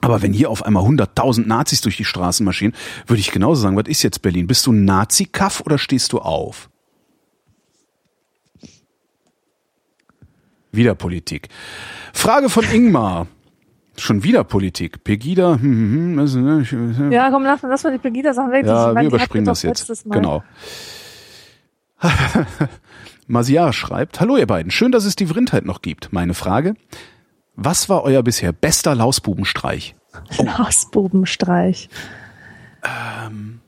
Aber 0.00 0.22
wenn 0.22 0.32
hier 0.32 0.50
auf 0.50 0.64
einmal 0.64 0.84
100.000 0.84 1.46
Nazis 1.46 1.80
durch 1.80 1.96
die 1.96 2.04
Straßen 2.04 2.44
marschieren, 2.44 2.74
würde 3.06 3.20
ich 3.20 3.30
genauso 3.30 3.62
sagen, 3.62 3.76
was 3.76 3.88
ist 3.88 4.02
jetzt 4.02 4.22
Berlin? 4.22 4.46
Bist 4.46 4.66
du 4.66 4.72
ein 4.72 4.84
Nazi-Kaff 4.84 5.60
oder 5.60 5.78
stehst 5.78 6.12
du 6.12 6.18
auf? 6.18 6.68
Wieder 10.72 10.94
Politik. 10.94 11.48
Frage 12.12 12.48
von 12.50 12.64
Ingmar. 12.64 13.26
Schon 13.96 14.22
wieder 14.22 14.44
Politik. 14.44 15.02
Pegida. 15.04 15.54
Hm, 15.54 16.16
hm, 16.18 16.28
hm, 16.28 17.08
ne, 17.08 17.14
ja, 17.14 17.30
komm, 17.30 17.44
lass, 17.44 17.62
lass 17.62 17.82
mal 17.82 17.92
die 17.92 17.98
Pegida-Sachen 17.98 18.52
weg. 18.52 18.66
Ja, 18.66 18.94
wir 18.94 19.02
überspringen 19.04 19.46
das 19.46 19.62
jetzt. 19.62 20.04
Genau. 20.04 20.42
Masiar 23.26 23.72
schreibt, 23.72 24.20
Hallo 24.20 24.36
ihr 24.36 24.46
beiden, 24.46 24.70
schön, 24.70 24.92
dass 24.92 25.04
es 25.04 25.16
die 25.16 25.26
Vrindheit 25.26 25.64
noch 25.64 25.82
gibt. 25.82 26.12
Meine 26.12 26.34
Frage, 26.34 26.74
was 27.56 27.88
war 27.88 28.04
euer 28.04 28.22
bisher 28.22 28.52
bester 28.52 28.94
Lausbubenstreich? 28.94 29.96
Oh. 30.38 30.42
Lausbubenstreich. 30.58 31.88
Ähm, 32.84 33.60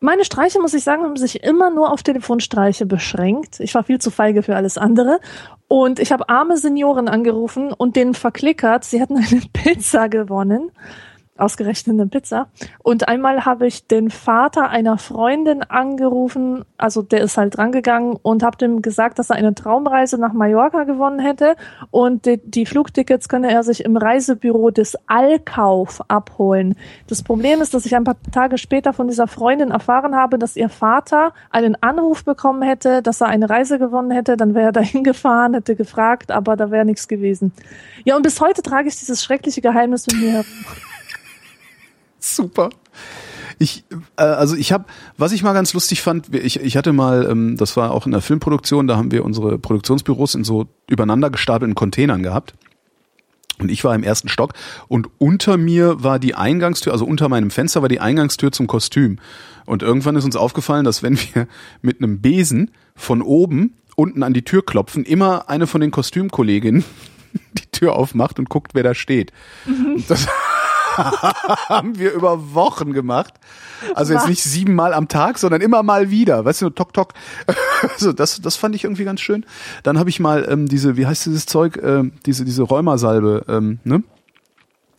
meine 0.00 0.24
Streiche, 0.24 0.60
muss 0.60 0.74
ich 0.74 0.82
sagen, 0.82 1.04
haben 1.04 1.16
sich 1.16 1.44
immer 1.44 1.70
nur 1.70 1.92
auf 1.92 2.02
Telefonstreiche 2.02 2.86
beschränkt. 2.86 3.60
Ich 3.60 3.74
war 3.74 3.84
viel 3.84 4.00
zu 4.00 4.10
feige 4.10 4.42
für 4.42 4.56
alles 4.56 4.78
andere. 4.78 5.20
Und 5.68 6.00
ich 6.00 6.10
habe 6.10 6.28
arme 6.28 6.56
Senioren 6.56 7.08
angerufen 7.08 7.72
und 7.72 7.94
denen 7.96 8.14
verklickert, 8.14 8.84
sie 8.84 9.00
hätten 9.00 9.16
eine 9.16 9.42
Pizza 9.52 10.08
gewonnen 10.08 10.72
ausgerechnet 11.38 11.98
eine 11.98 12.08
Pizza. 12.08 12.48
Und 12.82 13.08
einmal 13.08 13.44
habe 13.46 13.66
ich 13.66 13.86
den 13.86 14.10
Vater 14.10 14.68
einer 14.68 14.98
Freundin 14.98 15.62
angerufen, 15.62 16.64
also 16.76 17.00
der 17.00 17.22
ist 17.22 17.38
halt 17.38 17.56
drangegangen 17.56 18.18
und 18.20 18.42
habe 18.42 18.58
dem 18.58 18.82
gesagt, 18.82 19.18
dass 19.18 19.30
er 19.30 19.36
eine 19.36 19.54
Traumreise 19.54 20.18
nach 20.18 20.34
Mallorca 20.34 20.84
gewonnen 20.84 21.20
hätte 21.20 21.56
und 21.90 22.26
die, 22.26 22.38
die 22.44 22.66
Flugtickets 22.66 23.30
könne 23.30 23.50
er 23.50 23.62
sich 23.62 23.84
im 23.84 23.96
Reisebüro 23.96 24.70
des 24.70 24.96
Allkauf 25.06 26.02
abholen. 26.08 26.76
Das 27.06 27.22
Problem 27.22 27.62
ist, 27.62 27.72
dass 27.72 27.86
ich 27.86 27.96
ein 27.96 28.04
paar 28.04 28.16
Tage 28.30 28.58
später 28.58 28.92
von 28.92 29.08
dieser 29.08 29.26
Freundin 29.26 29.70
erfahren 29.70 30.14
habe, 30.14 30.38
dass 30.38 30.56
ihr 30.56 30.68
Vater 30.68 31.32
einen 31.50 31.82
Anruf 31.82 32.24
bekommen 32.24 32.62
hätte, 32.62 33.00
dass 33.00 33.22
er 33.22 33.28
eine 33.28 33.48
Reise 33.48 33.78
gewonnen 33.78 34.10
hätte, 34.10 34.36
dann 34.36 34.54
wäre 34.54 34.66
er 34.66 34.72
dahin 34.82 35.02
gefahren, 35.02 35.54
hätte 35.54 35.76
gefragt, 35.76 36.30
aber 36.30 36.56
da 36.56 36.70
wäre 36.70 36.84
nichts 36.84 37.08
gewesen. 37.08 37.52
Ja, 38.04 38.16
und 38.16 38.22
bis 38.22 38.40
heute 38.40 38.60
trage 38.60 38.88
ich 38.88 38.98
dieses 38.98 39.24
schreckliche 39.24 39.62
Geheimnis 39.62 40.06
mit 40.06 40.20
mir 40.20 40.32
herum. 40.32 40.46
Super. 42.22 42.70
Ich, 43.58 43.84
äh, 44.16 44.22
also 44.22 44.56
ich 44.56 44.72
habe, 44.72 44.84
was 45.18 45.32
ich 45.32 45.42
mal 45.42 45.52
ganz 45.52 45.74
lustig 45.74 46.02
fand, 46.02 46.34
ich, 46.34 46.60
ich 46.60 46.76
hatte 46.76 46.92
mal, 46.92 47.28
ähm, 47.28 47.56
das 47.56 47.76
war 47.76 47.90
auch 47.90 48.06
in 48.06 48.12
der 48.12 48.20
Filmproduktion, 48.20 48.86
da 48.86 48.96
haben 48.96 49.10
wir 49.10 49.24
unsere 49.24 49.58
Produktionsbüros 49.58 50.34
in 50.36 50.44
so 50.44 50.66
übereinander 50.88 51.30
gestapelten 51.30 51.74
Containern 51.74 52.22
gehabt. 52.22 52.54
Und 53.58 53.70
ich 53.70 53.84
war 53.84 53.94
im 53.94 54.02
ersten 54.02 54.28
Stock 54.28 54.54
und 54.88 55.08
unter 55.18 55.56
mir 55.56 56.02
war 56.02 56.18
die 56.18 56.34
Eingangstür, 56.34 56.92
also 56.92 57.04
unter 57.04 57.28
meinem 57.28 57.50
Fenster 57.50 57.82
war 57.82 57.88
die 57.88 58.00
Eingangstür 58.00 58.52
zum 58.52 58.66
Kostüm. 58.66 59.18
Und 59.66 59.82
irgendwann 59.82 60.16
ist 60.16 60.24
uns 60.24 60.36
aufgefallen, 60.36 60.84
dass 60.84 61.02
wenn 61.02 61.18
wir 61.18 61.46
mit 61.80 61.98
einem 61.98 62.20
Besen 62.20 62.70
von 62.94 63.20
oben 63.20 63.74
unten 63.96 64.22
an 64.22 64.32
die 64.32 64.42
Tür 64.42 64.64
klopfen, 64.64 65.04
immer 65.04 65.48
eine 65.48 65.66
von 65.66 65.80
den 65.80 65.90
Kostümkolleginnen 65.90 66.84
die 67.52 67.66
Tür 67.72 67.94
aufmacht 67.94 68.38
und 68.38 68.48
guckt, 68.48 68.74
wer 68.74 68.82
da 68.82 68.94
steht. 68.94 69.32
Mhm. 69.66 70.04
Das 70.08 70.28
haben 71.68 71.98
wir 71.98 72.12
über 72.12 72.54
Wochen 72.54 72.92
gemacht. 72.92 73.34
Also 73.94 74.14
jetzt 74.14 74.28
nicht 74.28 74.42
siebenmal 74.42 74.94
am 74.94 75.08
Tag, 75.08 75.38
sondern 75.38 75.60
immer 75.60 75.82
mal 75.82 76.10
wieder. 76.10 76.44
Weißt 76.44 76.62
du, 76.62 76.70
tok 76.70 76.92
tok. 76.92 77.12
Also 77.94 78.12
das, 78.12 78.40
das 78.40 78.54
fand 78.54 78.76
ich 78.76 78.84
irgendwie 78.84 79.02
ganz 79.02 79.20
schön. 79.20 79.44
Dann 79.82 79.98
habe 79.98 80.08
ich 80.08 80.20
mal 80.20 80.46
ähm, 80.48 80.68
diese, 80.68 80.96
wie 80.96 81.04
heißt 81.04 81.26
dieses 81.26 81.46
Zeug, 81.46 81.80
ähm, 81.82 82.12
diese 82.24 82.44
diese 82.44 82.62
Rheumasalbe, 82.62 83.44
ähm, 83.48 83.80
ne? 83.82 84.04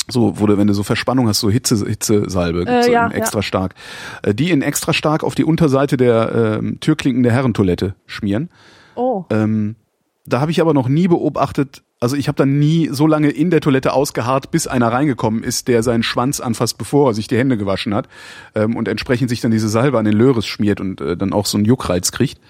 So, 0.09 0.37
wo 0.37 0.47
du, 0.47 0.57
wenn 0.57 0.67
du 0.67 0.73
so 0.73 0.83
Verspannung 0.83 1.29
hast, 1.29 1.39
so 1.39 1.49
Hitze, 1.49 1.77
Hitzesalbe, 1.87 2.65
äh, 2.67 2.91
ja, 2.91 3.07
extra 3.07 3.39
ja. 3.39 3.43
stark. 3.43 3.73
Äh, 4.21 4.33
die 4.35 4.51
in 4.51 4.61
extra 4.61 4.91
stark 4.91 5.23
auf 5.23 5.33
die 5.33 5.45
Unterseite 5.45 5.95
der 5.95 6.59
ähm, 6.59 6.79
Türklinken 6.81 7.23
der 7.23 7.31
Herrentoilette 7.31 7.95
schmieren. 8.05 8.49
Oh. 8.95 9.23
Ähm, 9.29 9.77
da 10.25 10.41
habe 10.41 10.51
ich 10.51 10.59
aber 10.59 10.73
noch 10.73 10.89
nie 10.89 11.07
beobachtet, 11.07 11.83
also 12.03 12.17
ich 12.17 12.27
habe 12.27 12.35
dann 12.35 12.59
nie 12.59 12.89
so 12.91 13.07
lange 13.07 13.30
in 13.30 13.49
der 13.49 13.61
Toilette 13.61 13.93
ausgeharrt, 13.93 14.51
bis 14.51 14.67
einer 14.67 14.91
reingekommen 14.91 15.41
ist, 15.41 15.69
der 15.69 15.84
seinen 15.84 16.03
Schwanz 16.03 16.41
anfasst, 16.41 16.77
bevor 16.77 17.11
er 17.11 17.13
sich 17.13 17.30
die 17.30 17.38
Hände 17.38 17.55
gewaschen 17.55 17.95
hat 17.95 18.09
ähm, 18.55 18.75
und 18.75 18.89
entsprechend 18.89 19.30
sich 19.30 19.39
dann 19.39 19.51
diese 19.51 19.69
Salbe 19.69 19.97
an 19.97 20.03
den 20.03 20.13
Löres 20.13 20.45
schmiert 20.45 20.81
und 20.81 20.99
äh, 20.99 21.15
dann 21.15 21.31
auch 21.31 21.45
so 21.45 21.57
einen 21.57 21.63
Juckreiz 21.63 22.11
kriegt. 22.11 22.41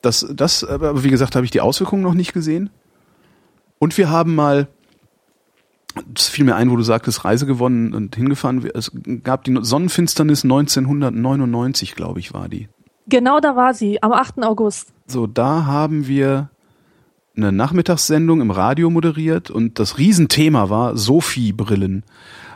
Das, 0.00 0.24
das, 0.32 0.62
aber 0.62 1.02
wie 1.02 1.10
gesagt, 1.10 1.34
habe 1.34 1.44
ich 1.44 1.50
die 1.50 1.60
Auswirkungen 1.60 2.04
noch 2.04 2.14
nicht 2.14 2.32
gesehen. 2.32 2.70
Und 3.80 3.98
wir 3.98 4.10
haben 4.10 4.36
mal, 4.36 4.68
das 6.14 6.28
fiel 6.28 6.44
mir 6.44 6.54
ein, 6.54 6.70
wo 6.70 6.76
du 6.76 6.84
sagtest, 6.84 7.24
Reise 7.24 7.46
gewonnen 7.46 7.92
und 7.94 8.14
hingefahren. 8.14 8.64
Es 8.74 8.92
gab 9.24 9.42
die 9.42 9.58
Sonnenfinsternis 9.60 10.44
1999, 10.44 11.96
glaube 11.96 12.20
ich, 12.20 12.32
war 12.32 12.48
die. 12.48 12.68
Genau 13.08 13.40
da 13.40 13.56
war 13.56 13.74
sie, 13.74 14.00
am 14.04 14.12
8. 14.12 14.44
August. 14.44 14.92
So, 15.08 15.26
da 15.26 15.66
haben 15.66 16.06
wir 16.06 16.50
eine 17.38 17.52
Nachmittagssendung 17.52 18.40
im 18.40 18.50
Radio 18.50 18.90
moderiert 18.90 19.50
und 19.50 19.78
das 19.78 19.98
Riesenthema 19.98 20.68
war 20.68 20.96
Sophie-Brillen. 20.96 22.04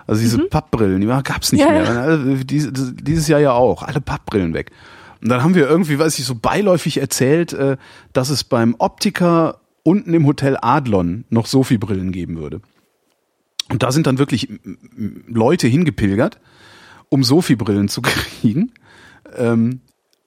Also 0.07 0.21
diese 0.21 0.39
mhm. 0.39 0.49
Pappbrillen, 0.51 1.01
die 1.01 1.07
gab's 1.07 1.53
nicht 1.53 1.63
ja, 1.63 1.71
mehr. 1.71 1.89
Also 1.89 2.45
dieses, 2.45 2.73
dieses 2.97 3.29
Jahr 3.29 3.41
ja 3.41 3.53
auch, 3.53 3.83
alle 3.83 4.01
Pappbrillen 4.01 4.53
weg. 4.53 4.73
Und 5.21 5.29
dann 5.29 5.43
haben 5.43 5.55
wir 5.55 5.69
irgendwie, 5.69 5.99
weiß 5.99 6.19
ich, 6.19 6.25
so 6.25 6.35
beiläufig 6.35 6.99
erzählt, 6.99 7.53
äh, 7.53 7.77
dass 8.13 8.29
es 8.29 8.43
beim 8.43 8.75
Optiker 8.79 9.61
unten 9.85 10.13
im 10.15 10.27
Hotel 10.27 10.59
Adlon 10.61 11.25
noch 11.31 11.47
Sophie-Brillen 11.47 12.13
geben 12.13 12.39
würde. 12.39 12.61
Und 13.71 13.83
da 13.83 13.93
sind 13.93 14.07
dann 14.07 14.19
wirklich 14.19 14.49
Leute 15.29 15.69
hingepilgert, 15.69 16.41
um 17.09 17.23
Sophie-Brillen 17.23 17.89
zu 17.89 18.03
kriegen. 18.03 18.73
Ähm, 19.37 19.81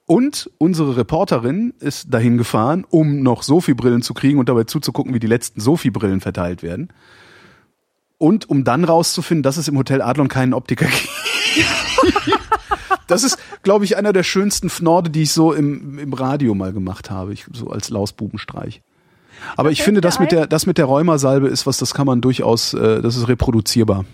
und 0.06 0.50
unsere 0.58 0.96
Reporterin 0.96 1.74
ist 1.80 2.14
dahin 2.14 2.38
gefahren, 2.38 2.86
um 2.88 3.22
noch 3.22 3.42
Sophie-Brillen 3.42 4.02
zu 4.02 4.14
kriegen 4.14 4.38
und 4.38 4.48
dabei 4.48 4.64
zuzugucken, 4.64 5.12
wie 5.12 5.18
die 5.18 5.26
letzten 5.26 5.60
Sophie-Brillen 5.60 6.20
verteilt 6.20 6.62
werden. 6.62 6.92
Und 8.16 8.48
um 8.48 8.62
dann 8.62 8.84
rauszufinden, 8.84 9.42
dass 9.42 9.56
es 9.56 9.66
im 9.68 9.76
Hotel 9.76 10.00
Adlon 10.00 10.28
keinen 10.28 10.54
Optiker 10.54 10.86
gibt. 10.86 11.08
das 13.08 13.24
ist, 13.24 13.38
glaube 13.64 13.84
ich, 13.84 13.96
einer 13.96 14.12
der 14.12 14.22
schönsten 14.22 14.70
Fnorde, 14.70 15.10
die 15.10 15.22
ich 15.22 15.32
so 15.32 15.52
im, 15.52 15.98
im 15.98 16.12
Radio 16.12 16.54
mal 16.54 16.72
gemacht 16.72 17.10
habe, 17.10 17.32
ich, 17.32 17.46
so 17.52 17.68
als 17.68 17.90
Lausbubenstreich. 17.90 18.82
Aber 19.56 19.72
ich 19.72 19.82
finde, 19.82 20.00
das 20.00 20.20
mit 20.20 20.32
der, 20.32 20.46
das 20.46 20.66
mit 20.66 20.78
der 20.78 20.86
Rheumasalbe 20.86 21.48
ist 21.48 21.66
was, 21.66 21.78
das 21.78 21.94
kann 21.94 22.06
man 22.06 22.20
durchaus, 22.20 22.74
äh, 22.74 23.02
das 23.02 23.16
ist 23.16 23.28
reproduzierbar. 23.28 24.04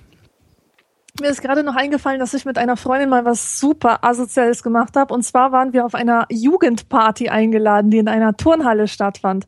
Mir 1.21 1.29
ist 1.29 1.43
gerade 1.43 1.63
noch 1.63 1.77
eingefallen, 1.77 2.21
dass 2.21 2.33
ich 2.33 2.47
mit 2.47 2.57
einer 2.57 2.77
Freundin 2.77 3.11
mal 3.11 3.25
was 3.25 3.61
super 3.61 4.03
Asoziales 4.03 4.63
gemacht 4.63 4.97
habe. 4.97 5.13
Und 5.13 5.23
zwar 5.23 5.53
waren 5.53 5.75
wir 5.75 5.85
auf 5.85 5.95
einer 5.95 6.27
Jugendparty 6.31 7.29
eingeladen, 7.29 7.91
die 7.91 7.99
in 7.99 8.09
einer 8.09 8.37
Turnhalle 8.37 8.89
stattfand. 8.89 9.47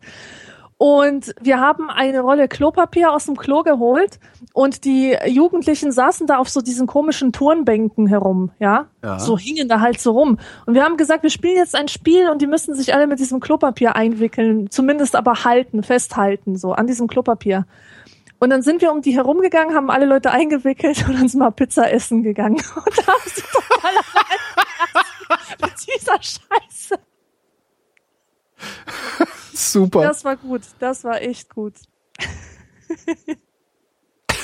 Und 0.77 1.35
wir 1.41 1.61
haben 1.61 1.89
eine 1.89 2.21
Rolle 2.21 2.49
Klopapier 2.49 3.13
aus 3.13 3.27
dem 3.27 3.37
Klo 3.37 3.63
geholt 3.63 4.19
und 4.53 4.85
die 4.85 5.17
Jugendlichen 5.27 5.93
saßen 5.93 6.27
da 6.27 6.39
auf 6.39 6.49
so 6.49 6.61
diesen 6.61 6.87
komischen 6.87 7.33
Turnbänken 7.33 8.07
herum, 8.09 8.51
ja? 8.59 8.87
ja? 9.03 9.19
So 9.19 9.39
hingen 9.39 9.69
da 9.69 9.81
halt 9.81 10.01
so 10.01 10.13
rum. 10.13 10.39
Und 10.67 10.75
wir 10.75 10.85
haben 10.85 10.97
gesagt, 10.97 11.23
wir 11.23 11.31
spielen 11.31 11.57
jetzt 11.57 11.77
ein 11.77 11.89
Spiel 11.89 12.29
und 12.29 12.43
die 12.43 12.49
müssen 12.49 12.75
sich 12.75 12.93
alle 12.93 13.07
mit 13.07 13.21
diesem 13.21 13.39
Klopapier 13.41 13.95
einwickeln, 13.95 14.69
zumindest 14.69 15.15
aber 15.15 15.45
halten, 15.45 15.83
festhalten, 15.85 16.57
so 16.57 16.73
an 16.73 16.87
diesem 16.87 17.07
Klopapier. 17.07 17.67
Und 18.39 18.51
dann 18.51 18.63
sind 18.63 18.83
wir 18.83 18.93
um 18.93 19.01
die 19.01 19.15
herumgegangen, 19.15 19.75
haben 19.75 19.91
alle 19.91 20.07
Leute 20.07 20.31
eingewickelt 20.31 21.09
und 21.09 21.21
uns 21.21 21.35
mal 21.35 21.51
Pizza 21.51 21.91
essen 21.93 22.23
gegangen. 22.23 22.57
Und 22.77 22.99
da 22.99 23.07
haben 23.07 23.23
sie 23.27 23.43
total 23.43 23.93
mit 25.63 25.73
dieser 25.87 26.23
Scheiße. 26.23 26.99
Super. 29.53 30.03
Das 30.03 30.25
war 30.25 30.37
gut. 30.37 30.63
Das 30.79 31.05
war 31.05 31.23
echt 31.23 31.55
gut. 31.55 31.75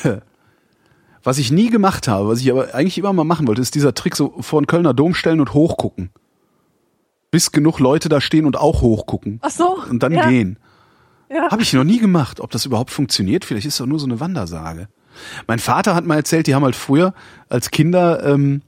Was 1.23 1.39
ich 1.39 1.51
nie 1.51 1.69
gemacht 1.69 2.09
habe, 2.09 2.29
was 2.29 2.41
ich 2.41 2.51
aber 2.51 2.75
eigentlich 2.75 2.97
immer 2.97 3.13
mal 3.13 3.25
machen 3.25 3.47
wollte, 3.47 3.61
ist 3.61 3.75
dieser 3.75 3.93
Trick 3.95 4.17
so 4.17 4.41
vor 4.41 4.63
den 4.63 4.67
Kölner 4.67 4.95
Dom 4.95 5.13
stellen 5.13 5.41
und 5.41 5.53
hochgucken. 5.53 6.09
Bis 7.31 7.53
genug 7.53 7.79
Leute 7.79 8.09
da 8.09 8.23
stehen 8.23 8.47
und 8.47 8.57
auch 8.57 8.81
hochgucken. 8.81 9.39
Ach 9.43 9.51
so. 9.51 9.77
Und 9.91 10.03
dann 10.03 10.15
ja. 10.15 10.31
gehen. 10.31 10.59
Ja. 11.31 11.51
Habe 11.51 11.63
ich 11.63 11.73
noch 11.73 11.85
nie 11.85 11.99
gemacht. 11.99 12.41
Ob 12.41 12.51
das 12.51 12.67
überhaupt 12.67 12.91
funktioniert, 12.91 13.45
vielleicht 13.45 13.67
ist 13.67 13.79
das 13.79 13.87
nur 13.87 14.01
so 14.01 14.07
eine 14.07 14.21
Wandersage. 14.21 14.89
Mein 15.47 15.59
Vater 15.59 15.95
hat 15.95 16.05
mal 16.05 16.17
erzählt, 16.17 16.47
die 16.47 16.55
haben 16.55 16.65
halt 16.65 16.77
früher 16.77 17.15
als 17.49 17.71
Kinder 17.71 18.25
ähm, 18.25 18.63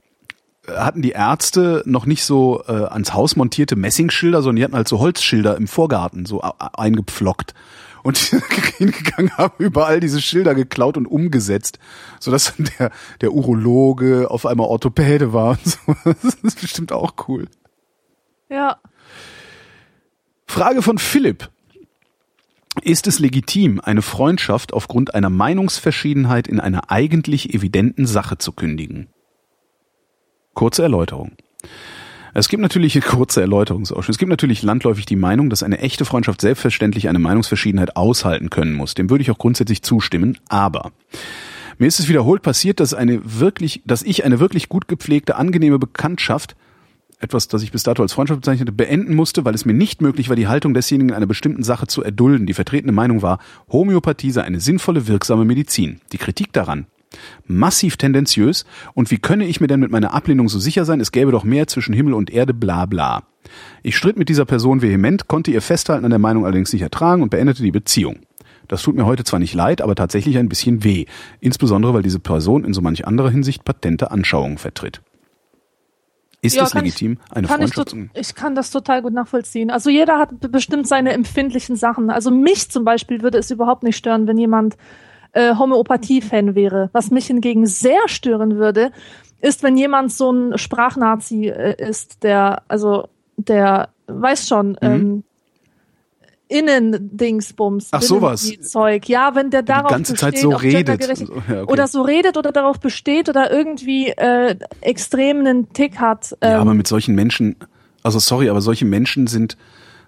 hatten 0.68 1.02
die 1.02 1.10
Ärzte 1.10 1.82
noch 1.86 2.06
nicht 2.06 2.24
so 2.24 2.62
äh, 2.68 2.72
ans 2.72 3.14
Haus 3.14 3.36
montierte 3.36 3.76
Messingschilder, 3.76 4.42
sondern 4.42 4.56
die 4.56 4.64
hatten 4.64 4.76
halt 4.76 4.88
so 4.88 5.00
Holzschilder 5.00 5.56
im 5.56 5.66
Vorgarten 5.66 6.24
so 6.24 6.40
eingepflockt. 6.40 7.54
Und 8.02 8.16
hingegangen 8.78 9.36
haben 9.36 9.54
überall 9.58 10.00
diese 10.00 10.20
Schilder 10.20 10.54
geklaut 10.54 10.96
und 10.96 11.06
umgesetzt, 11.06 11.78
sodass 12.18 12.54
dann 12.56 12.68
der, 12.78 12.90
der 13.20 13.32
Urologe 13.32 14.30
auf 14.30 14.46
einmal 14.46 14.66
Orthopäde 14.66 15.32
war 15.32 15.50
und 15.50 15.66
so. 15.66 15.78
Das 16.22 16.34
ist 16.42 16.60
bestimmt 16.60 16.92
auch 16.92 17.14
cool. 17.28 17.46
Ja. 18.48 18.78
Frage 20.46 20.82
von 20.82 20.98
Philipp. 20.98 21.48
Ist 22.80 23.06
es 23.06 23.18
legitim, 23.18 23.80
eine 23.80 24.00
Freundschaft 24.00 24.72
aufgrund 24.72 25.14
einer 25.14 25.28
Meinungsverschiedenheit 25.28 26.48
in 26.48 26.58
einer 26.58 26.90
eigentlich 26.90 27.52
evidenten 27.52 28.06
Sache 28.06 28.38
zu 28.38 28.52
kündigen? 28.52 29.08
Kurze 30.54 30.82
Erläuterung. 30.82 31.32
Es 32.34 32.48
gibt 32.48 32.62
natürlich 32.62 32.98
kurze 33.04 33.42
Erläuterungsausschnitt. 33.42 34.14
Es 34.14 34.18
gibt 34.18 34.30
natürlich 34.30 34.62
landläufig 34.62 35.04
die 35.04 35.16
Meinung, 35.16 35.50
dass 35.50 35.62
eine 35.62 35.80
echte 35.80 36.06
Freundschaft 36.06 36.40
selbstverständlich 36.40 37.08
eine 37.08 37.18
Meinungsverschiedenheit 37.18 37.96
aushalten 37.96 38.48
können 38.48 38.74
muss. 38.74 38.94
Dem 38.94 39.10
würde 39.10 39.22
ich 39.22 39.30
auch 39.30 39.38
grundsätzlich 39.38 39.82
zustimmen. 39.82 40.38
Aber 40.48 40.92
mir 41.78 41.86
ist 41.86 42.00
es 42.00 42.08
wiederholt 42.08 42.42
passiert, 42.42 42.80
dass 42.80 42.94
eine 42.94 43.20
wirklich, 43.38 43.82
dass 43.84 44.02
ich 44.02 44.24
eine 44.24 44.40
wirklich 44.40 44.70
gut 44.70 44.88
gepflegte, 44.88 45.36
angenehme 45.36 45.78
Bekanntschaft 45.78 46.56
etwas, 47.22 47.48
das 47.48 47.62
ich 47.62 47.72
bis 47.72 47.82
dato 47.82 48.02
als 48.02 48.12
Freundschaft 48.12 48.40
bezeichnete, 48.40 48.72
beenden 48.72 49.14
musste, 49.14 49.44
weil 49.44 49.54
es 49.54 49.64
mir 49.64 49.74
nicht 49.74 50.02
möglich 50.02 50.28
war, 50.28 50.36
die 50.36 50.48
Haltung 50.48 50.74
desjenigen 50.74 51.10
in 51.10 51.14
einer 51.14 51.26
bestimmten 51.26 51.62
Sache 51.62 51.86
zu 51.86 52.02
erdulden. 52.02 52.46
Die 52.46 52.54
vertretene 52.54 52.92
Meinung 52.92 53.22
war, 53.22 53.38
Homöopathie 53.70 54.30
sei 54.30 54.42
eine 54.42 54.60
sinnvolle, 54.60 55.06
wirksame 55.06 55.44
Medizin. 55.44 56.00
Die 56.12 56.18
Kritik 56.18 56.52
daran, 56.52 56.86
massiv 57.46 57.96
tendenziös 57.96 58.64
und 58.94 59.10
wie 59.10 59.18
könne 59.18 59.46
ich 59.46 59.60
mir 59.60 59.66
denn 59.66 59.80
mit 59.80 59.90
meiner 59.90 60.14
Ablehnung 60.14 60.48
so 60.48 60.58
sicher 60.58 60.84
sein, 60.84 61.00
es 61.00 61.12
gäbe 61.12 61.32
doch 61.32 61.44
mehr 61.44 61.66
zwischen 61.66 61.94
Himmel 61.94 62.14
und 62.14 62.30
Erde, 62.30 62.54
bla 62.54 62.86
bla. 62.86 63.22
Ich 63.82 63.96
stritt 63.96 64.18
mit 64.18 64.28
dieser 64.28 64.44
Person 64.44 64.82
vehement, 64.82 65.28
konnte 65.28 65.50
ihr 65.50 65.62
Festhalten 65.62 66.04
an 66.04 66.10
der 66.10 66.18
Meinung 66.18 66.44
allerdings 66.44 66.72
nicht 66.72 66.82
ertragen 66.82 67.22
und 67.22 67.30
beendete 67.30 67.62
die 67.62 67.72
Beziehung. 67.72 68.20
Das 68.68 68.82
tut 68.82 68.96
mir 68.96 69.04
heute 69.04 69.24
zwar 69.24 69.40
nicht 69.40 69.54
leid, 69.54 69.82
aber 69.82 69.94
tatsächlich 69.94 70.38
ein 70.38 70.48
bisschen 70.48 70.84
weh, 70.84 71.06
insbesondere 71.40 71.94
weil 71.94 72.02
diese 72.02 72.20
Person 72.20 72.64
in 72.64 72.72
so 72.72 72.80
manch 72.80 73.06
anderer 73.06 73.30
Hinsicht 73.30 73.64
patente 73.64 74.10
Anschauungen 74.10 74.58
vertritt. 74.58 75.02
Ist 76.44 76.56
ja, 76.56 76.64
es 76.64 76.74
legitim, 76.74 77.18
ich, 77.24 77.36
eine 77.36 77.46
Freundschaft? 77.46 77.94
Ich, 77.94 78.20
ich, 78.20 78.34
kann 78.34 78.56
das 78.56 78.72
total 78.72 79.00
gut 79.00 79.12
nachvollziehen. 79.12 79.70
Also 79.70 79.90
jeder 79.90 80.18
hat 80.18 80.30
bestimmt 80.50 80.88
seine 80.88 81.12
empfindlichen 81.12 81.76
Sachen. 81.76 82.10
Also 82.10 82.32
mich 82.32 82.68
zum 82.68 82.84
Beispiel 82.84 83.22
würde 83.22 83.38
es 83.38 83.52
überhaupt 83.52 83.84
nicht 83.84 83.96
stören, 83.96 84.26
wenn 84.26 84.36
jemand 84.36 84.76
äh, 85.32 85.54
Homöopathie-Fan 85.54 86.56
wäre. 86.56 86.90
Was 86.92 87.12
mich 87.12 87.28
hingegen 87.28 87.66
sehr 87.66 88.00
stören 88.06 88.56
würde, 88.56 88.90
ist, 89.40 89.62
wenn 89.62 89.76
jemand 89.76 90.12
so 90.12 90.32
ein 90.32 90.58
Sprachnazi 90.58 91.46
äh, 91.46 91.80
ist, 91.80 92.24
der, 92.24 92.62
also 92.66 93.08
der 93.36 93.90
weiß 94.08 94.48
schon, 94.48 94.70
mhm. 94.70 94.76
ähm, 94.82 95.24
Innendingsbums, 96.52 97.88
Ach 97.90 98.02
sowas. 98.02 98.50
Zeug. 98.62 99.08
Ja, 99.08 99.34
wenn 99.34 99.50
der 99.50 99.62
darauf 99.62 99.88
die 99.88 99.94
ganze 99.94 100.12
besteht, 100.12 100.34
Zeit 100.34 100.38
so 100.38 100.50
redet 100.50 101.06
ja, 101.06 101.26
okay. 101.28 101.62
oder 101.66 101.86
so 101.86 102.02
redet 102.02 102.36
oder 102.36 102.52
darauf 102.52 102.80
besteht 102.80 103.28
oder 103.28 103.50
irgendwie 103.50 104.08
äh, 104.08 104.56
extrem 104.80 105.38
einen 105.40 105.72
Tick 105.72 105.98
hat. 105.98 106.36
Ähm, 106.40 106.50
ja, 106.52 106.60
aber 106.60 106.74
mit 106.74 106.86
solchen 106.86 107.14
Menschen, 107.14 107.56
also 108.02 108.18
sorry, 108.18 108.48
aber 108.48 108.60
solche 108.60 108.84
Menschen 108.84 109.26
sind 109.26 109.56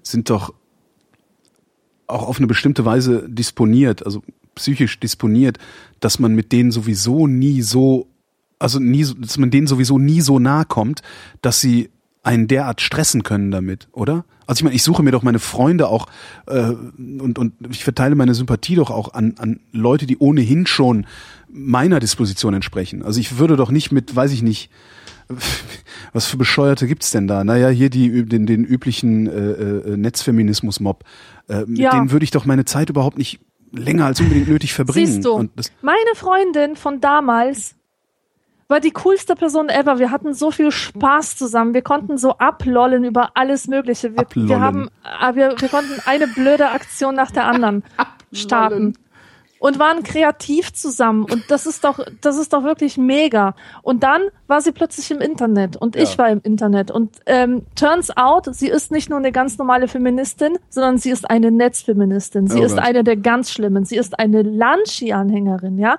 sind 0.02 0.30
doch 0.30 0.52
auch 2.06 2.28
auf 2.28 2.38
eine 2.38 2.46
bestimmte 2.46 2.84
Weise 2.84 3.26
disponiert, 3.28 4.04
also 4.04 4.22
psychisch 4.54 5.00
disponiert, 5.00 5.58
dass 6.00 6.18
man 6.18 6.34
mit 6.34 6.52
denen 6.52 6.70
sowieso 6.70 7.26
nie 7.26 7.62
so, 7.62 8.08
also 8.58 8.78
nie, 8.78 9.06
dass 9.18 9.38
man 9.38 9.50
denen 9.50 9.66
sowieso 9.66 9.98
nie 9.98 10.20
so 10.20 10.38
nahe 10.38 10.64
kommt, 10.64 11.02
dass 11.42 11.60
sie 11.60 11.90
einen 12.24 12.48
derart 12.48 12.80
stressen 12.80 13.22
können 13.22 13.50
damit, 13.50 13.88
oder? 13.92 14.24
Also 14.46 14.60
ich 14.60 14.64
meine, 14.64 14.74
ich 14.74 14.82
suche 14.82 15.02
mir 15.02 15.10
doch 15.10 15.22
meine 15.22 15.38
Freunde 15.38 15.88
auch 15.88 16.06
äh, 16.46 16.60
und, 16.60 17.38
und 17.38 17.54
ich 17.70 17.84
verteile 17.84 18.14
meine 18.14 18.34
Sympathie 18.34 18.74
doch 18.74 18.90
auch 18.90 19.14
an, 19.14 19.34
an 19.38 19.60
Leute, 19.72 20.06
die 20.06 20.18
ohnehin 20.18 20.66
schon 20.66 21.06
meiner 21.48 22.00
Disposition 22.00 22.54
entsprechen. 22.54 23.02
Also 23.02 23.20
ich 23.20 23.38
würde 23.38 23.56
doch 23.56 23.70
nicht 23.70 23.92
mit, 23.92 24.14
weiß 24.16 24.32
ich 24.32 24.42
nicht, 24.42 24.70
was 26.12 26.26
für 26.26 26.36
Bescheuerte 26.36 26.86
gibt's 26.86 27.10
denn 27.10 27.26
da? 27.26 27.44
Naja, 27.44 27.68
hier 27.68 27.90
die, 27.90 28.24
den, 28.26 28.46
den 28.46 28.64
üblichen 28.64 29.26
äh, 29.26 29.92
äh, 29.92 29.96
Netzfeminismus-Mob. 29.96 31.04
Äh, 31.48 31.64
mit 31.66 31.78
ja. 31.78 31.90
denen 31.90 32.10
würde 32.10 32.24
ich 32.24 32.30
doch 32.30 32.44
meine 32.44 32.64
Zeit 32.64 32.90
überhaupt 32.90 33.18
nicht 33.18 33.40
länger 33.72 34.06
als 34.06 34.20
unbedingt 34.20 34.48
nötig 34.48 34.72
verbringen. 34.72 35.06
Siehst 35.06 35.24
du, 35.24 35.48
meine 35.82 36.14
Freundin 36.14 36.76
von 36.76 37.00
damals 37.00 37.74
war 38.68 38.80
die 38.80 38.92
coolste 38.92 39.34
Person 39.34 39.68
ever. 39.68 39.98
Wir 39.98 40.10
hatten 40.10 40.34
so 40.34 40.50
viel 40.50 40.70
Spaß 40.70 41.36
zusammen. 41.36 41.74
Wir 41.74 41.82
konnten 41.82 42.18
so 42.18 42.38
ablollen 42.38 43.04
über 43.04 43.30
alles 43.34 43.68
Mögliche. 43.68 44.16
Wir, 44.16 44.26
wir 44.34 44.60
haben, 44.60 44.88
äh, 45.04 45.34
wir, 45.34 45.54
wir 45.60 45.68
konnten 45.68 46.00
eine 46.06 46.26
blöde 46.26 46.70
Aktion 46.70 47.14
nach 47.14 47.30
der 47.30 47.46
anderen 47.46 47.84
starten 48.32 48.94
und 49.64 49.78
waren 49.78 50.02
kreativ 50.02 50.74
zusammen 50.74 51.24
und 51.24 51.50
das 51.50 51.64
ist 51.64 51.84
doch 51.84 51.98
das 52.20 52.36
ist 52.36 52.52
doch 52.52 52.64
wirklich 52.64 52.98
mega 52.98 53.54
und 53.80 54.02
dann 54.02 54.20
war 54.46 54.60
sie 54.60 54.72
plötzlich 54.72 55.10
im 55.10 55.22
Internet 55.22 55.78
und 55.78 55.96
ja. 55.96 56.02
ich 56.02 56.18
war 56.18 56.28
im 56.28 56.42
Internet 56.42 56.90
und 56.90 57.16
ähm, 57.24 57.62
turns 57.74 58.14
out 58.14 58.54
sie 58.54 58.68
ist 58.68 58.92
nicht 58.92 59.08
nur 59.08 59.18
eine 59.18 59.32
ganz 59.32 59.56
normale 59.56 59.88
Feministin 59.88 60.58
sondern 60.68 60.98
sie 60.98 61.08
ist 61.08 61.30
eine 61.30 61.50
Netzfeministin 61.50 62.46
sie 62.46 62.60
oh 62.60 62.64
ist 62.64 62.74
Gott. 62.74 62.84
eine 62.84 63.04
der 63.04 63.16
ganz 63.16 63.50
schlimmen 63.50 63.86
sie 63.86 63.96
ist 63.96 64.18
eine 64.18 64.42
Lanschi-Anhängerin 64.42 65.78
ja 65.78 65.96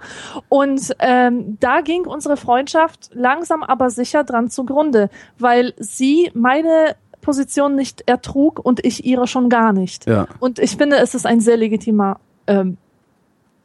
und 0.48 0.96
ähm, 1.00 1.58
da 1.60 1.82
ging 1.82 2.06
unsere 2.06 2.38
Freundschaft 2.38 3.10
langsam 3.16 3.64
aber 3.64 3.90
sicher 3.90 4.24
dran 4.24 4.52
zugrunde 4.52 5.10
weil 5.40 5.74
sie 5.80 6.30
meine 6.36 6.96
Position 7.22 7.74
nicht 7.74 8.04
ertrug 8.06 8.64
und 8.64 8.86
ich 8.86 9.04
ihre 9.04 9.26
schon 9.26 9.50
gar 9.50 9.74
nicht. 9.74 10.06
Ja. 10.06 10.28
Und 10.40 10.60
ich 10.60 10.78
finde, 10.78 10.98
es 10.98 11.16
ist 11.16 11.26
ein 11.26 11.40
sehr 11.40 11.58
legitimer 11.58 12.20
ähm, 12.46 12.78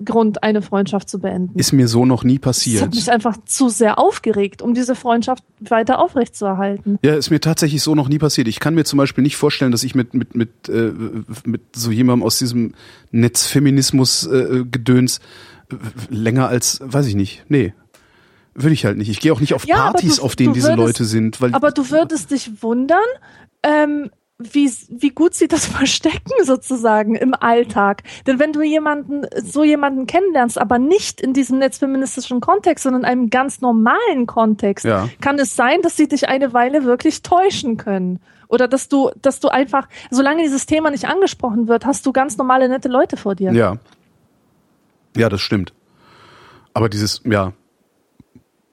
Grund, 0.05 0.43
eine 0.43 0.63
Freundschaft 0.63 1.09
zu 1.09 1.19
beenden. 1.19 1.59
Ist 1.59 1.73
mir 1.73 1.89
so 1.89 2.05
noch 2.05 2.25
nie 2.25 2.39
passiert. 2.39 2.83
Das 2.83 2.87
hat 2.87 2.95
mich 2.95 3.11
einfach 3.11 3.37
zu 3.45 3.69
sehr 3.69 3.99
aufgeregt, 3.99 4.63
um 4.63 4.75
diese 4.75 4.95
Freundschaft 4.95 5.45
weiter 5.61 5.99
aufrechtzuerhalten. 5.99 6.99
Ja, 7.03 7.15
ist 7.15 7.31
mir 7.31 7.41
tatsächlich 7.41 7.83
so 7.83 7.95
noch 7.95 8.09
nie 8.09 8.19
passiert. 8.19 8.49
Ich 8.49 8.61
kann 8.61 8.75
mir 8.75 8.85
zum 8.85 8.97
Beispiel 8.97 9.23
nicht 9.23 9.37
vorstellen, 9.37 9.73
dass 9.73 9.85
ich 9.85 9.95
mit 9.95 10.15
mit 10.15 10.35
mit 10.35 10.69
äh, 10.69 10.93
mit 11.45 11.77
so 11.77 11.91
jemandem 11.91 12.27
aus 12.27 12.39
diesem 12.39 12.75
Netzfeminismus-Gedöns 13.13 15.19
äh, 15.19 15.21
länger 16.09 16.49
als, 16.49 16.81
weiß 16.83 17.07
ich 17.07 17.15
nicht, 17.15 17.45
nee, 17.49 17.75
würde 18.55 18.73
ich 18.73 18.85
halt 18.85 18.99
nicht. 18.99 19.09
Ich 19.09 19.21
gehe 19.21 19.33
auch 19.33 19.41
nicht 19.41 19.55
auf 19.55 19.67
ja, 19.67 19.77
Partys, 19.77 20.17
du, 20.17 20.23
auf 20.23 20.37
denen 20.37 20.55
diese 20.55 20.69
würdest, 20.69 20.87
Leute 20.87 21.05
sind. 21.05 21.41
Weil 21.41 21.55
aber 21.55 21.71
du 21.71 21.91
würdest 21.91 22.31
dich 22.31 22.63
wundern, 22.63 22.99
ähm, 23.63 24.11
wie, 24.41 24.73
wie 24.89 25.11
gut 25.11 25.35
sie 25.35 25.49
das 25.49 25.67
verstecken 25.67 26.33
sozusagen 26.43 27.15
im 27.15 27.35
Alltag. 27.35 28.03
Denn 28.27 28.39
wenn 28.39 28.53
du 28.53 28.63
jemanden, 28.63 29.27
so 29.43 29.63
jemanden 29.63 30.07
kennenlernst, 30.07 30.59
aber 30.59 30.79
nicht 30.79 31.21
in 31.21 31.33
diesem 31.33 31.59
netzfeministischen 31.59 32.41
Kontext, 32.41 32.85
sondern 32.85 33.03
in 33.03 33.09
einem 33.09 33.31
ganz 33.31 33.61
normalen 33.61 34.27
Kontext, 34.27 34.85
ja. 34.85 35.09
kann 35.21 35.39
es 35.39 35.55
sein, 35.55 35.83
dass 35.83 35.97
sie 35.97 36.09
dich 36.09 36.29
eine 36.29 36.53
Weile 36.53 36.85
wirklich 36.85 37.23
täuschen 37.23 37.77
können. 37.77 38.21
Oder 38.49 38.67
dass 38.67 38.89
du, 38.89 39.11
dass 39.23 39.39
du 39.39 39.49
einfach, 39.49 39.89
solange 40.11 40.43
dieses 40.43 40.67
Thema 40.67 40.91
nicht 40.91 41.07
angesprochen 41.07 41.69
wird, 41.69 41.87
hast 41.87 42.05
du 42.05 42.13
ganz 42.13 42.37
normale, 42.37 42.69
nette 42.69 42.89
Leute 42.89 43.17
vor 43.17 43.37
dir. 43.37 43.53
Ja. 43.53 43.77
Ja, 45.17 45.29
das 45.29 45.41
stimmt. 45.41 45.73
Aber 46.73 46.89
dieses, 46.89 47.23
ja, 47.25 47.53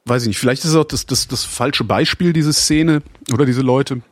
weiß 0.04 0.22
ich 0.22 0.28
nicht, 0.28 0.38
vielleicht 0.38 0.64
ist 0.64 0.70
es 0.70 0.76
auch 0.76 0.84
das, 0.84 1.06
das, 1.06 1.28
das 1.28 1.44
falsche 1.44 1.84
Beispiel, 1.84 2.32
diese 2.32 2.52
Szene 2.52 3.02
oder 3.32 3.44
diese 3.44 3.62
Leute. 3.62 4.02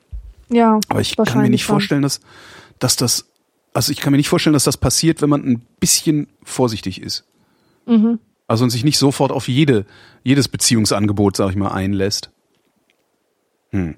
Ja. 0.48 0.81
Aber 0.89 1.01
ich 1.01 1.16
kann 1.16 1.43
mir 1.43 1.51
nicht 1.51 1.64
vorstellen, 1.64 2.02
dass, 2.02 2.20
dass 2.78 2.97
das, 2.97 3.28
also 3.73 3.93
ich 3.93 4.01
kann 4.01 4.12
mir 4.12 4.16
nicht 4.16 4.28
vorstellen, 4.28 4.55
dass 4.55 4.64
das 4.64 4.77
passiert, 4.77 5.23
wenn 5.23 5.31
man 5.31 5.44
ein 5.44 5.62
bisschen 5.81 6.28
vorsichtig 6.43 7.01
ist. 7.01 7.24
Mhm. 7.86 8.18
Also 8.48 8.64
und 8.64 8.70
sich 8.70 8.85
nicht 8.85 8.98
sofort 8.98 9.32
auf 9.32 9.48
jede, 9.48 9.86
jedes 10.23 10.48
Beziehungsangebot, 10.48 11.36
sag 11.36 11.51
ich 11.51 11.56
mal, 11.56 11.73
einlässt. 11.73 12.31
Hm. 13.70 13.97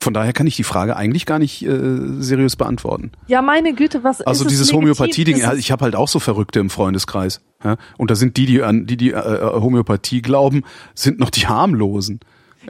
Von 0.00 0.14
daher 0.14 0.32
kann 0.32 0.48
ich 0.48 0.56
die 0.56 0.64
Frage 0.64 0.96
eigentlich 0.96 1.26
gar 1.26 1.38
nicht 1.38 1.62
äh, 1.64 1.78
seriös 2.18 2.56
beantworten. 2.56 3.12
Ja, 3.28 3.40
meine 3.40 3.72
Güte, 3.72 4.02
was 4.02 4.20
Also 4.20 4.44
ist 4.44 4.52
es 4.52 4.58
dieses? 4.58 4.72
Homöopathie-Ding, 4.72 5.40
ich 5.58 5.70
habe 5.70 5.84
halt 5.84 5.94
auch 5.94 6.08
so 6.08 6.18
Verrückte 6.18 6.58
im 6.58 6.70
Freundeskreis. 6.70 7.40
Ja? 7.62 7.76
Und 7.98 8.10
da 8.10 8.16
sind 8.16 8.36
die, 8.36 8.46
die 8.46 8.62
an 8.62 8.86
die, 8.86 8.96
die 8.96 9.12
äh, 9.12 9.40
Homöopathie 9.40 10.20
glauben, 10.20 10.64
sind 10.94 11.20
noch 11.20 11.30
die 11.30 11.46
harmlosen. 11.46 12.18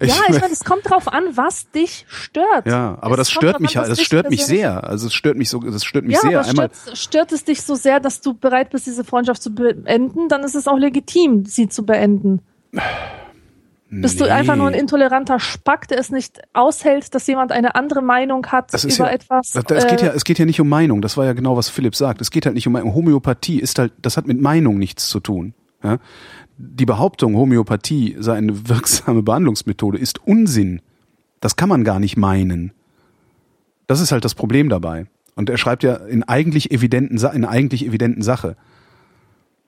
Ja, 0.01 0.15
ich 0.29 0.41
meine, 0.41 0.53
es 0.53 0.65
kommt 0.65 0.89
drauf 0.89 1.13
an, 1.13 1.25
was 1.35 1.71
dich 1.71 2.07
stört. 2.09 2.67
ja, 2.67 2.97
aber 3.01 3.19
Es 3.19 3.29
das 3.29 3.35
kommt 3.35 3.45
stört 3.45 3.61
mich 3.61 3.77
an, 3.77 3.83
halt, 3.83 3.93
das 3.93 4.01
stört 4.03 4.31
mich 4.31 4.47
sehr. 4.47 4.85
Also 4.85 5.07
es 5.09 5.15
stört 5.15 5.37
mich 5.37 5.51
so, 5.51 5.59
das 5.61 5.85
stört 5.85 6.05
mich 6.07 6.15
Ja, 6.15 6.21
sehr. 6.21 6.41
aber 6.41 6.49
Einmal, 6.49 6.71
stört, 6.73 6.99
stört 6.99 7.33
es 7.33 7.45
dich 7.45 7.63
so 7.63 7.75
sehr, 7.75 8.01
dass 8.01 8.21
du 8.21 8.35
bereit 8.35 8.71
bist, 8.71 8.87
diese 8.87 9.05
Freundschaft 9.05 9.43
zu 9.43 9.55
beenden, 9.55 10.29
dann 10.29 10.45
ist 10.45 10.55
es 10.55 10.67
auch 10.67 10.79
legitim, 10.79 11.45
sie 11.45 11.69
zu 11.69 11.85
beenden. 11.85 12.41
Bist 13.95 14.21
du 14.23 14.25
einfach 14.25 14.57
nur 14.57 14.69
ein 14.69 14.75
intoleranter 14.75 15.39
Spack, 15.39 15.87
der 15.89 15.99
es 15.99 16.11
nicht 16.11 16.41
aushält, 16.55 17.15
dass 17.15 17.27
jemand 17.27 17.53
eine 17.53 17.75
andere 17.75 18.01
Meinung 18.01 18.47
hat 18.47 18.73
Das 18.73 18.85
über 18.85 19.09
ja, 19.09 19.13
etwas? 19.13 19.51
Das, 19.51 19.65
das 19.65 19.87
geht 19.87 20.01
äh, 20.01 20.07
ja, 20.07 20.13
es 20.13 20.25
geht 20.25 20.39
ja 20.39 20.47
nicht 20.47 20.63
um 20.63 20.69
Meinung. 20.71 21.03
Das 21.03 21.19
war 21.19 21.27
ja 21.27 21.35
genau, 21.35 21.59
was 21.59 21.69
Philipp 21.69 21.95
sagt. 21.95 22.23
Es 22.23 22.31
geht 22.31 22.47
halt 22.47 22.55
nicht 22.55 22.67
um 22.67 22.73
Meinung. 22.73 22.95
Homöopathie 22.95 23.61
ist 23.61 23.79
halt, 23.79 23.93
das 24.01 24.17
hat 24.17 24.27
mit 24.27 24.41
Meinung 24.41 24.79
nichts 24.79 25.09
zu 25.11 25.21
tun. 25.21 25.53
Ja? 25.85 25.99
Die 26.65 26.87
Behauptung, 26.87 27.35
Homöopathie 27.35 28.17
sei 28.21 28.35
eine 28.37 28.69
wirksame 28.69 29.23
Behandlungsmethode, 29.25 29.99
ist 29.99 30.25
Unsinn. 30.25 30.81
Das 31.41 31.57
kann 31.57 31.69
man 31.69 31.83
gar 31.83 31.99
nicht 31.99 32.17
meinen. 32.17 32.73
Das 33.89 34.01
ist 34.01 34.13
halt 34.13 34.25
das 34.25 34.37
Problem 34.37 34.69
dabei. 34.69 35.07
Und 35.35 35.51
er 35.51 35.59
schreibt 35.59 35.83
ja 35.83 35.97
in 35.97 36.23
eigentlich 36.23 36.71
evidenten, 36.71 37.19
in 37.35 37.45
eigentlich 37.45 37.85
evidenten 37.85 38.23
Sache. 38.23 38.57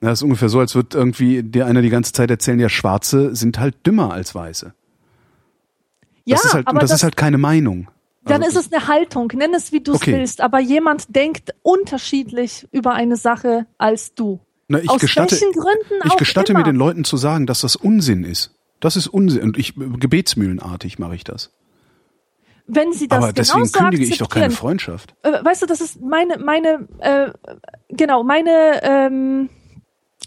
Das 0.01 0.21
ist 0.21 0.23
ungefähr 0.23 0.49
so, 0.49 0.61
als 0.61 0.75
wird 0.77 0.95
irgendwie 0.95 1.43
dir 1.43 1.67
einer 1.67 1.83
die 1.83 1.89
ganze 1.91 2.13
Zeit 2.13 2.31
erzählen, 2.31 2.61
ja, 2.61 2.69
Schwarze 2.69 3.35
sind 3.35 3.59
halt 3.59 3.75
dümmer 3.85 4.13
als 4.13 4.35
Weiße. 4.35 4.73
ja, 6.27 6.37
Das 6.37 6.45
ist 6.45 6.55
halt, 6.55 6.67
aber 6.69 6.77
und 6.77 6.83
das, 6.83 6.91
das, 6.91 7.01
ist 7.01 7.05
halt 7.05 7.17
keine 7.17 7.39
Meinung. 7.39 7.89
dann 8.25 8.43
Also- 8.43 8.61
ist 8.61 8.67
es 8.67 8.73
eine 8.73 8.87
Haltung, 8.87 9.33
nenn 9.35 9.53
es 9.55 9.73
wie 9.73 9.81
du 9.81 9.93
es 9.93 9.97
Okay. 10.03 10.13
willst, 10.13 10.41
aber 10.41 10.61
jemand 10.61 11.15
denkt 11.17 11.55
unterschiedlich 11.63 12.69
über 12.71 12.93
eine 12.93 13.17
Sache 13.17 13.67
als 13.79 14.15
du. 14.15 14.39
Na, 14.69 14.79
ich 14.79 14.91
Aus 14.91 15.01
gestatte, 15.01 15.33
welchen 15.33 15.53
Gründen 15.53 16.07
ich 16.07 16.17
gestatte 16.17 16.53
immer. 16.53 16.61
mir 16.61 16.65
den 16.65 16.77
Leuten 16.77 17.05
zu 17.05 17.17
sagen, 17.17 17.47
dass 17.47 17.61
das 17.61 17.77
Unsinn 17.77 18.25
ist. 18.25 18.55
Das 18.81 18.97
ist 18.97 19.09
Unsinn. 19.09 19.43
Und 19.43 19.59
ich 19.59 19.75
gebetsmühlenartig 19.77 20.99
mache 20.99 21.15
ich 21.15 21.25
das. 21.25 21.53
Wenn 22.67 22.93
sie 22.93 23.09
das 23.09 23.19
Aber 23.19 23.33
deswegen 23.33 23.65
genauso 23.65 23.79
kündige 23.79 24.05
ich 24.05 24.19
doch 24.19 24.29
keine 24.29 24.51
Freundschaft. 24.51 25.15
äh, 25.23 25.45
weißt 25.45 25.63
du, 25.63 25.67
das 25.67 25.83
ist 25.83 26.01
meine, 26.01 26.39
meine, 26.39 26.89
äh, 26.99 27.31
genau, 27.91 28.25
meine, 28.25 28.81
ähm, 28.83 29.51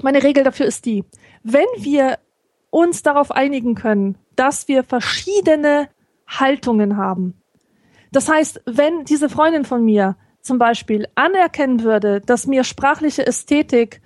meine 0.03 0.21
Regel 0.21 0.43
dafür 0.43 0.67
ist 0.67 0.85
die, 0.85 1.03
wenn 1.43 1.65
wir 1.77 2.19
uns 2.69 3.01
darauf 3.01 3.31
einigen 3.31 3.73
können, 3.73 4.17
dass 4.35 4.67
wir 4.67 4.83
verschiedene 4.83 5.89
Haltungen 6.27 6.97
haben. 6.97 7.41
Das 8.11 8.29
heißt, 8.29 8.61
wenn 8.65 9.03
diese 9.05 9.29
Freundin 9.29 9.65
von 9.65 9.83
mir 9.83 10.15
zum 10.41 10.59
Beispiel 10.59 11.07
anerkennen 11.15 11.83
würde, 11.83 12.21
dass 12.21 12.45
mir 12.45 12.63
sprachliche 12.63 13.25
Ästhetik 13.25 14.01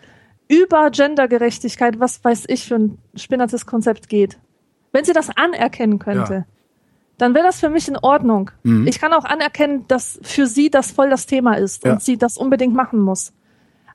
über 0.52 0.92
Gendergerechtigkeit, 0.92 2.00
was 2.00 2.22
weiß 2.24 2.44
ich 2.50 2.66
für 2.68 2.76
ein 2.76 2.98
spinnertes 3.16 3.66
Konzept 3.66 4.10
geht, 4.10 4.38
wenn 4.92 5.06
sie 5.06 5.14
das 5.14 5.30
anerkennen 5.36 5.98
könnte, 5.98 6.34
Ja. 6.34 6.46
dann 7.18 7.34
wäre 7.34 7.46
das 7.46 7.62
für 7.62 7.70
mich 7.70 7.88
in 7.88 7.96
Ordnung. 7.98 8.52
Mhm. 8.64 8.86
Ich 8.86 9.00
kann 9.00 9.14
auch 9.14 9.24
anerkennen, 9.24 9.86
dass 9.88 10.20
für 10.24 10.48
sie 10.48 10.70
das 10.70 10.92
voll 10.92 11.10
das 11.10 11.26
Thema 11.26 11.54
ist 11.54 11.86
Ja. 11.86 11.94
und 11.94 12.02
sie 12.04 12.18
das 12.18 12.38
unbedingt 12.38 12.76
machen 12.76 13.00
muss. 13.00 13.32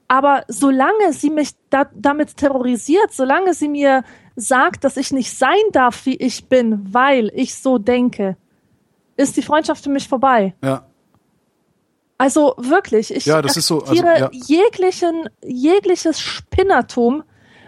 Aber 0.09 0.45
solange 0.49 1.13
sie 1.13 1.31
mich 1.31 1.51
da, 1.69 1.91
damit 1.95 2.37
terrorisiert, 2.39 3.13
solange 3.13 3.53
sie 3.53 3.69
mir 3.69 4.03
sagt, 4.37 4.85
dass 4.85 4.97
ich 4.97 5.13
nicht 5.13 5.37
sein 5.37 5.59
darf, 5.73 6.07
wie 6.07 6.17
ich 6.17 6.49
bin, 6.49 6.87
weil 6.95 7.31
ich 7.35 7.55
so 7.57 7.77
denke, 7.79 8.37
ist 9.17 9.37
die 9.37 9.43
Freundschaft 9.43 9.83
für 9.85 9.91
mich 9.91 10.09
vorbei. 10.09 10.55
Ja. 10.63 10.87
Also 12.19 12.55
wirklich, 12.57 13.15
ich 13.15 13.27
Ja, 13.27 13.43
das 13.43 13.57
ist 13.57 13.67
so, 13.67 13.83
also, 13.83 14.03
akzeptiere 14.03 14.19
ja. 14.21 14.31
jeglichen, 14.33 15.29
jegliches 15.45 16.21
Spinnertum, 16.21 17.23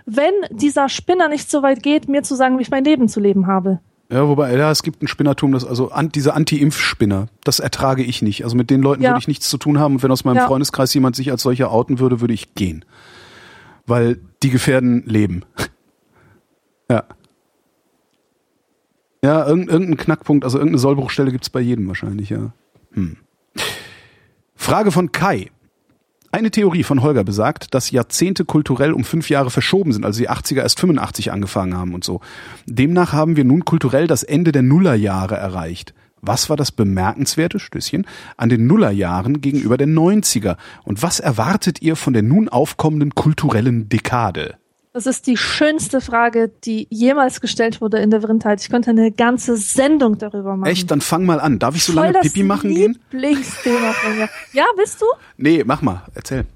wenn 0.06 0.32
dieser 0.50 0.88
Spinner 0.88 1.28
nicht 1.28 1.50
so 1.50 1.62
weit 1.62 1.82
geht, 1.82 2.08
mir 2.08 2.22
zu 2.22 2.34
sagen, 2.34 2.58
wie 2.58 2.62
ich 2.62 2.70
mein 2.70 2.84
Leben 2.84 3.08
zu 3.08 3.20
leben 3.20 3.46
habe. 3.46 3.80
Ja, 4.10 4.26
wobei, 4.26 4.56
ja, 4.56 4.70
es 4.70 4.82
gibt 4.82 5.02
ein 5.02 5.08
Spinnertum, 5.08 5.52
das, 5.52 5.66
also 5.66 5.90
an, 5.90 6.08
diese 6.08 6.32
Anti-Impf-Spinner, 6.32 7.26
das 7.44 7.60
ertrage 7.60 8.02
ich 8.02 8.22
nicht. 8.22 8.42
Also 8.42 8.56
mit 8.56 8.70
den 8.70 8.80
Leuten 8.80 9.02
Ja. 9.02 9.10
würde 9.10 9.18
ich 9.20 9.28
nichts 9.28 9.50
zu 9.50 9.58
tun 9.58 9.78
haben. 9.78 9.96
Und 9.96 10.02
wenn 10.02 10.10
aus 10.10 10.24
meinem 10.24 10.36
Ja. 10.38 10.46
Freundeskreis 10.46 10.94
jemand 10.94 11.14
sich 11.14 11.30
als 11.30 11.42
solcher 11.42 11.70
outen 11.70 11.98
würde, 11.98 12.22
würde 12.22 12.32
ich 12.32 12.54
gehen. 12.54 12.86
Weil 13.86 14.18
die 14.42 14.48
gefährden 14.48 15.02
Leben. 15.04 15.44
ja. 16.90 17.04
Ja, 19.22 19.46
irgendein, 19.46 19.74
irgendein 19.74 19.96
Knackpunkt, 19.98 20.44
also 20.44 20.56
irgendeine 20.56 20.78
Sollbruchstelle 20.78 21.32
gibt's 21.32 21.50
bei 21.50 21.60
jedem 21.60 21.86
wahrscheinlich, 21.88 22.30
ja. 22.30 22.52
Hm. 22.92 23.18
Frage 24.58 24.92
von 24.92 25.12
Kai. 25.12 25.50
Eine 26.30 26.50
Theorie 26.50 26.82
von 26.82 27.00
Holger 27.00 27.24
besagt, 27.24 27.72
dass 27.72 27.90
Jahrzehnte 27.90 28.44
kulturell 28.44 28.92
um 28.92 29.02
fünf 29.02 29.30
Jahre 29.30 29.48
verschoben 29.50 29.92
sind, 29.92 30.04
also 30.04 30.18
die 30.18 30.28
80er 30.28 30.60
erst 30.60 30.78
85 30.80 31.32
angefangen 31.32 31.74
haben 31.74 31.94
und 31.94 32.04
so. 32.04 32.20
Demnach 32.66 33.14
haben 33.14 33.36
wir 33.36 33.44
nun 33.44 33.64
kulturell 33.64 34.06
das 34.06 34.24
Ende 34.24 34.52
der 34.52 34.60
Nullerjahre 34.60 35.36
erreicht. 35.36 35.94
Was 36.20 36.50
war 36.50 36.56
das 36.58 36.70
bemerkenswerte 36.72 37.60
Stößchen 37.60 38.06
an 38.36 38.50
den 38.50 38.66
Nullerjahren 38.66 39.40
gegenüber 39.40 39.78
der 39.78 39.86
90er? 39.86 40.56
Und 40.84 41.02
was 41.02 41.18
erwartet 41.18 41.80
ihr 41.80 41.96
von 41.96 42.12
der 42.12 42.22
nun 42.22 42.50
aufkommenden 42.50 43.14
kulturellen 43.14 43.88
Dekade? 43.88 44.56
Das 44.98 45.06
ist 45.06 45.28
die 45.28 45.36
schönste 45.36 46.00
Frage, 46.00 46.50
die 46.64 46.88
jemals 46.90 47.40
gestellt 47.40 47.80
wurde 47.80 47.98
in 47.98 48.10
der 48.10 48.20
Vrindheit. 48.20 48.60
Ich 48.60 48.68
könnte 48.68 48.90
eine 48.90 49.12
ganze 49.12 49.56
Sendung 49.56 50.18
darüber 50.18 50.56
machen. 50.56 50.68
Echt? 50.68 50.90
Dann 50.90 51.00
fang 51.00 51.24
mal 51.24 51.38
an. 51.38 51.60
Darf 51.60 51.76
ich 51.76 51.84
so 51.84 51.92
Voll 51.92 52.06
lange 52.06 52.18
Pipi 52.18 52.42
machen 52.42 52.74
gehen? 52.74 52.98
Lieblingsthema 53.12 53.92
von 53.92 54.18
mir. 54.18 54.28
Ja, 54.52 54.64
bist 54.76 55.00
du? 55.00 55.06
Nee, 55.36 55.62
mach 55.64 55.82
mal. 55.82 56.02
Erzähl. 56.16 56.46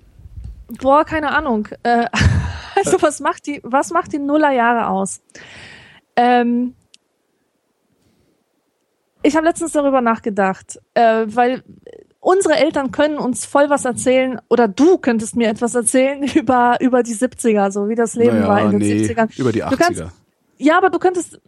Boah, 0.80 1.04
keine 1.04 1.30
Ahnung. 1.30 1.68
Äh, 1.84 2.06
also 2.74 3.00
was 3.00 3.20
macht 3.20 3.46
die, 3.46 3.60
was 3.62 3.92
macht 3.92 4.12
die 4.12 4.18
Nullerjahre 4.18 4.88
aus? 4.88 5.20
Ähm, 6.16 6.74
ich 9.22 9.36
habe 9.36 9.46
letztens 9.46 9.70
darüber 9.70 10.00
nachgedacht, 10.00 10.80
äh, 10.94 11.26
weil 11.26 11.62
unsere 12.24 12.54
Eltern 12.54 12.92
können 12.92 13.18
uns 13.18 13.44
voll 13.44 13.68
was 13.68 13.84
erzählen 13.84 14.40
oder 14.48 14.68
du 14.68 14.96
könntest 14.96 15.34
mir 15.36 15.48
etwas 15.48 15.74
erzählen 15.74 16.22
über 16.34 16.76
über 16.80 17.02
die 17.02 17.14
70er, 17.14 17.70
so 17.72 17.88
wie 17.88 17.94
das 17.96 18.14
Leben 18.14 18.38
Naja, 18.38 18.48
war 18.48 18.62
in 18.62 18.70
den 18.70 18.78
nee, 18.78 19.02
70ern. 19.04 19.38
über 19.38 19.52
die 19.52 19.58
Du 19.60 19.76
kannst, 19.76 20.00
80er. 20.00 20.08
ja, 20.58 20.78
aber 20.78 20.88
du 20.90 20.98
könntest 20.98 21.40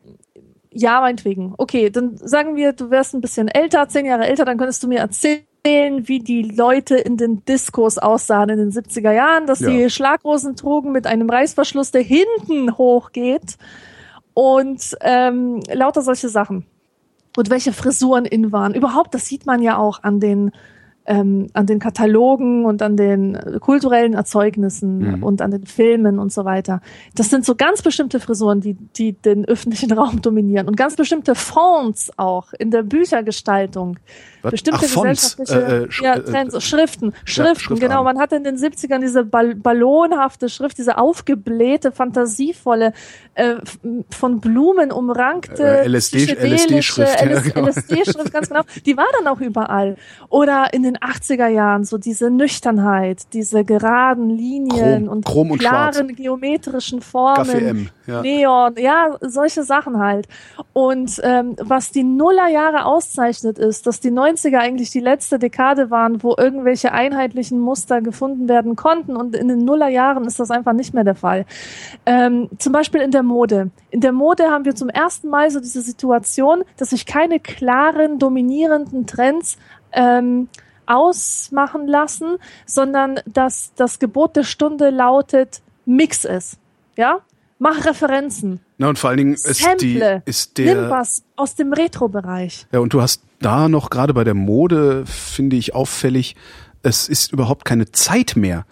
ja, 0.77 1.01
meinetwegen. 1.01 1.55
Okay, 1.57 1.89
dann 1.89 2.17
sagen 2.17 2.57
wir, 2.57 2.73
du 2.73 2.91
wärst 2.91 3.15
ein 3.15 3.21
bisschen 3.21 3.47
älter, 3.47 3.89
zehn 3.89 4.07
Jahre 4.07 4.27
älter, 4.27 4.45
dann 4.45 4.59
könntest 4.59 4.83
du 4.83 4.89
mir 4.89 4.99
erzählen, 4.99 5.45
wie 5.65 6.19
die 6.19 6.43
Leute 6.43 6.97
in 6.97 7.17
den 7.17 7.45
Diskos 7.45 7.97
aussahen 7.97 8.49
in 8.51 8.59
den 8.59 8.73
70er 8.73 9.13
Jahren, 9.13 9.47
dass 9.47 9.61
Ja. 9.61 9.71
die 9.71 9.89
Schlagrosen 9.89 10.57
trugen 10.57 10.91
mit 10.91 11.07
einem 11.07 11.31
Reißverschluss, 11.31 11.93
der 11.93 12.03
hinten 12.03 12.77
hochgeht 12.77 13.57
und 14.35 14.97
ähm, 15.01 15.61
lauter 15.73 16.03
solche 16.03 16.29
Sachen. 16.29 16.67
Und 17.37 17.51
welche 17.51 17.73
Frisuren 17.73 18.25
in 18.25 18.53
waren. 18.53 18.75
Überhaupt, 18.75 19.15
das 19.15 19.27
sieht 19.27 19.47
man 19.47 19.63
ja 19.63 19.77
auch 19.77 20.03
an 20.03 20.21
den 20.21 20.53
ähm, 21.07 21.49
an 21.53 21.67
den 21.67 21.79
Katalogen 21.81 22.65
und 22.65 22.81
an 22.81 22.97
den 22.97 23.35
äh, 23.35 23.59
kulturellen 23.61 24.15
Erzeugnissen 24.15 24.99
Mhm. 25.17 25.23
und 25.23 25.43
an 25.43 25.51
den 25.51 25.67
Filmen 25.67 26.19
und 26.19 26.33
so 26.33 26.45
weiter. 26.45 26.81
Das 27.15 27.29
sind 27.31 27.45
so 27.45 27.55
ganz 27.55 27.83
bestimmte 27.83 28.21
Frisuren, 28.21 28.61
die, 28.61 28.75
die 28.75 29.13
den 29.13 29.45
öffentlichen 29.45 29.93
Raum 29.99 30.23
dominieren 30.23 30.67
und 30.67 30.77
ganz 30.77 30.97
bestimmte 30.97 31.35
Fonts 31.35 32.11
auch 32.17 32.53
in 32.59 32.71
der 32.71 32.83
Büchergestaltung. 32.83 33.99
Was? 34.43 34.51
Bestimmte 34.53 34.81
Ach, 34.81 34.83
gesellschaftliche 34.83 35.55
äh, 35.61 35.77
äh, 35.85 35.87
sch- 35.89 36.05
ja, 36.05 36.15
äh, 36.17 36.23
Trends, 36.23 36.63
Schriften, 36.65 37.13
Schriften, 37.25 37.55
Schriftarten. 37.61 37.79
genau. 37.81 38.05
Man 38.05 38.19
hatte 38.19 38.37
in 38.37 38.45
den 38.45 38.57
70ern 38.57 39.01
diese 39.01 39.25
Ball 39.25 39.55
ballonhafte 39.55 40.49
Schrift, 40.51 40.77
diese 40.79 40.99
aufgeblähte, 40.99 41.93
fantasievolle, 41.93 42.93
äh, 43.35 43.55
von 44.11 44.41
Blumen 44.41 44.93
umrankte, 44.93 45.63
Äh, 45.63 45.89
LSD 45.89 46.19
psychedelische 46.19 46.67
LSD-Schrift, 47.03 47.21
ja, 47.21 47.27
LS 47.27 47.55
genau. 47.55 47.67
LSD-Schrift, 47.69 48.33
ganz 48.33 48.49
genau. 48.49 48.63
Die 48.85 48.97
war 48.97 49.07
dann 49.19 49.27
auch 49.29 49.41
überall. 49.41 49.97
Oder 50.29 50.69
in 50.73 50.83
den 50.83 50.94
den 50.95 51.09
80er 51.09 51.49
Jahren, 51.49 51.85
so 51.85 51.99
diese 51.99 52.31
Nüchternheit, 52.31 53.33
diese 53.33 53.65
geraden 53.65 54.31
Linien 54.31 55.05
Chrom- 55.05 55.09
und 55.09 55.25
Chrom 55.25 55.51
und 55.53 55.59
klaren 55.59 56.15
geometrischen 56.15 57.01
Formen, 57.01 57.37
Kaffee 57.37 57.67
M, 57.67 57.89
ja. 58.07 58.23
Neon, 58.23 58.75
ja, 58.79 59.17
solche 59.21 59.63
Sachen 59.63 59.99
halt. 59.99 60.29
Und 60.73 61.21
ähm, 61.23 61.57
was 61.61 61.91
die 61.91 62.03
Nullerjahre 62.03 62.85
auszeichnet, 62.85 63.59
ist, 63.59 63.87
dass 63.87 64.01
die 64.01 64.11
90er 64.11 64.59
eigentlich 64.59 64.91
die 64.91 65.01
letzte 65.01 65.39
Dekade 65.39 65.91
waren, 65.91 66.23
wo 66.23 66.35
irgendwelche 66.37 66.93
einheitlichen 66.93 67.61
Muster 67.61 68.01
gefunden 68.01 68.49
werden 68.49 68.77
konnten. 68.77 69.17
Und 69.17 69.37
in 69.37 69.49
den 69.49 69.65
Nullerjahren 69.65 70.25
ist 70.25 70.41
das 70.41 70.51
einfach 70.51 70.73
nicht 70.73 70.95
mehr 70.95 71.05
der 71.05 71.15
Fall. 71.15 71.47
Ähm, 72.07 72.49
zum 72.59 72.73
Beispiel 72.73 73.01
in 73.01 73.11
der 73.11 73.23
Mode. 73.23 73.71
In 73.91 74.01
der 74.01 74.13
Mode 74.13 74.45
haben 74.51 74.65
wir 74.65 74.75
zum 74.75 74.89
ersten 74.89 75.29
Mal 75.29 75.51
so 75.51 75.61
diese 75.61 75.83
Situation, 75.83 76.65
dass 76.77 76.91
sich 76.91 77.07
keine 77.07 77.41
klaren, 77.41 78.19
dominierenden 78.19 79.07
Trends 79.07 79.57
ähm, 79.93 80.49
ausmachen 80.87 81.87
lassen, 81.87 82.37
sondern 82.67 83.21
dass 83.27 83.73
das 83.77 83.99
Gebot 83.99 84.37
der 84.37 84.45
Stunde 84.45 84.91
lautet, 84.91 85.63
Mix 85.87 86.25
ist. 86.25 86.59
Ja? 86.97 87.21
Mach 87.59 87.85
Referenzen. 87.87 88.61
Na, 88.79 88.89
und 88.89 88.99
vor 88.99 89.11
allen 89.11 89.19
Dingen 89.19 89.35
ist, 89.35 89.47
die, 89.47 89.95
Sample. 89.99 90.23
ist 90.27 90.59
Nimm 90.59 90.67
der. 90.67 90.91
was 90.91 91.23
aus 91.37 91.55
dem 91.55 91.73
Retro-Bereich. 91.73 92.67
Ja, 92.73 92.81
und 92.81 92.93
du 92.93 93.01
hast 93.01 93.23
da 93.41 93.69
noch 93.69 93.91
gerade 93.91 94.13
bei 94.13 94.25
der 94.25 94.35
Mode, 94.35 95.05
finde 95.07 95.57
ich 95.57 95.75
auffällig, 95.75 96.35
es 96.83 97.09
ist 97.09 97.33
überhaupt 97.33 97.65
keine 97.65 97.91
Zeit 97.91 98.37
mehr, 98.37 98.67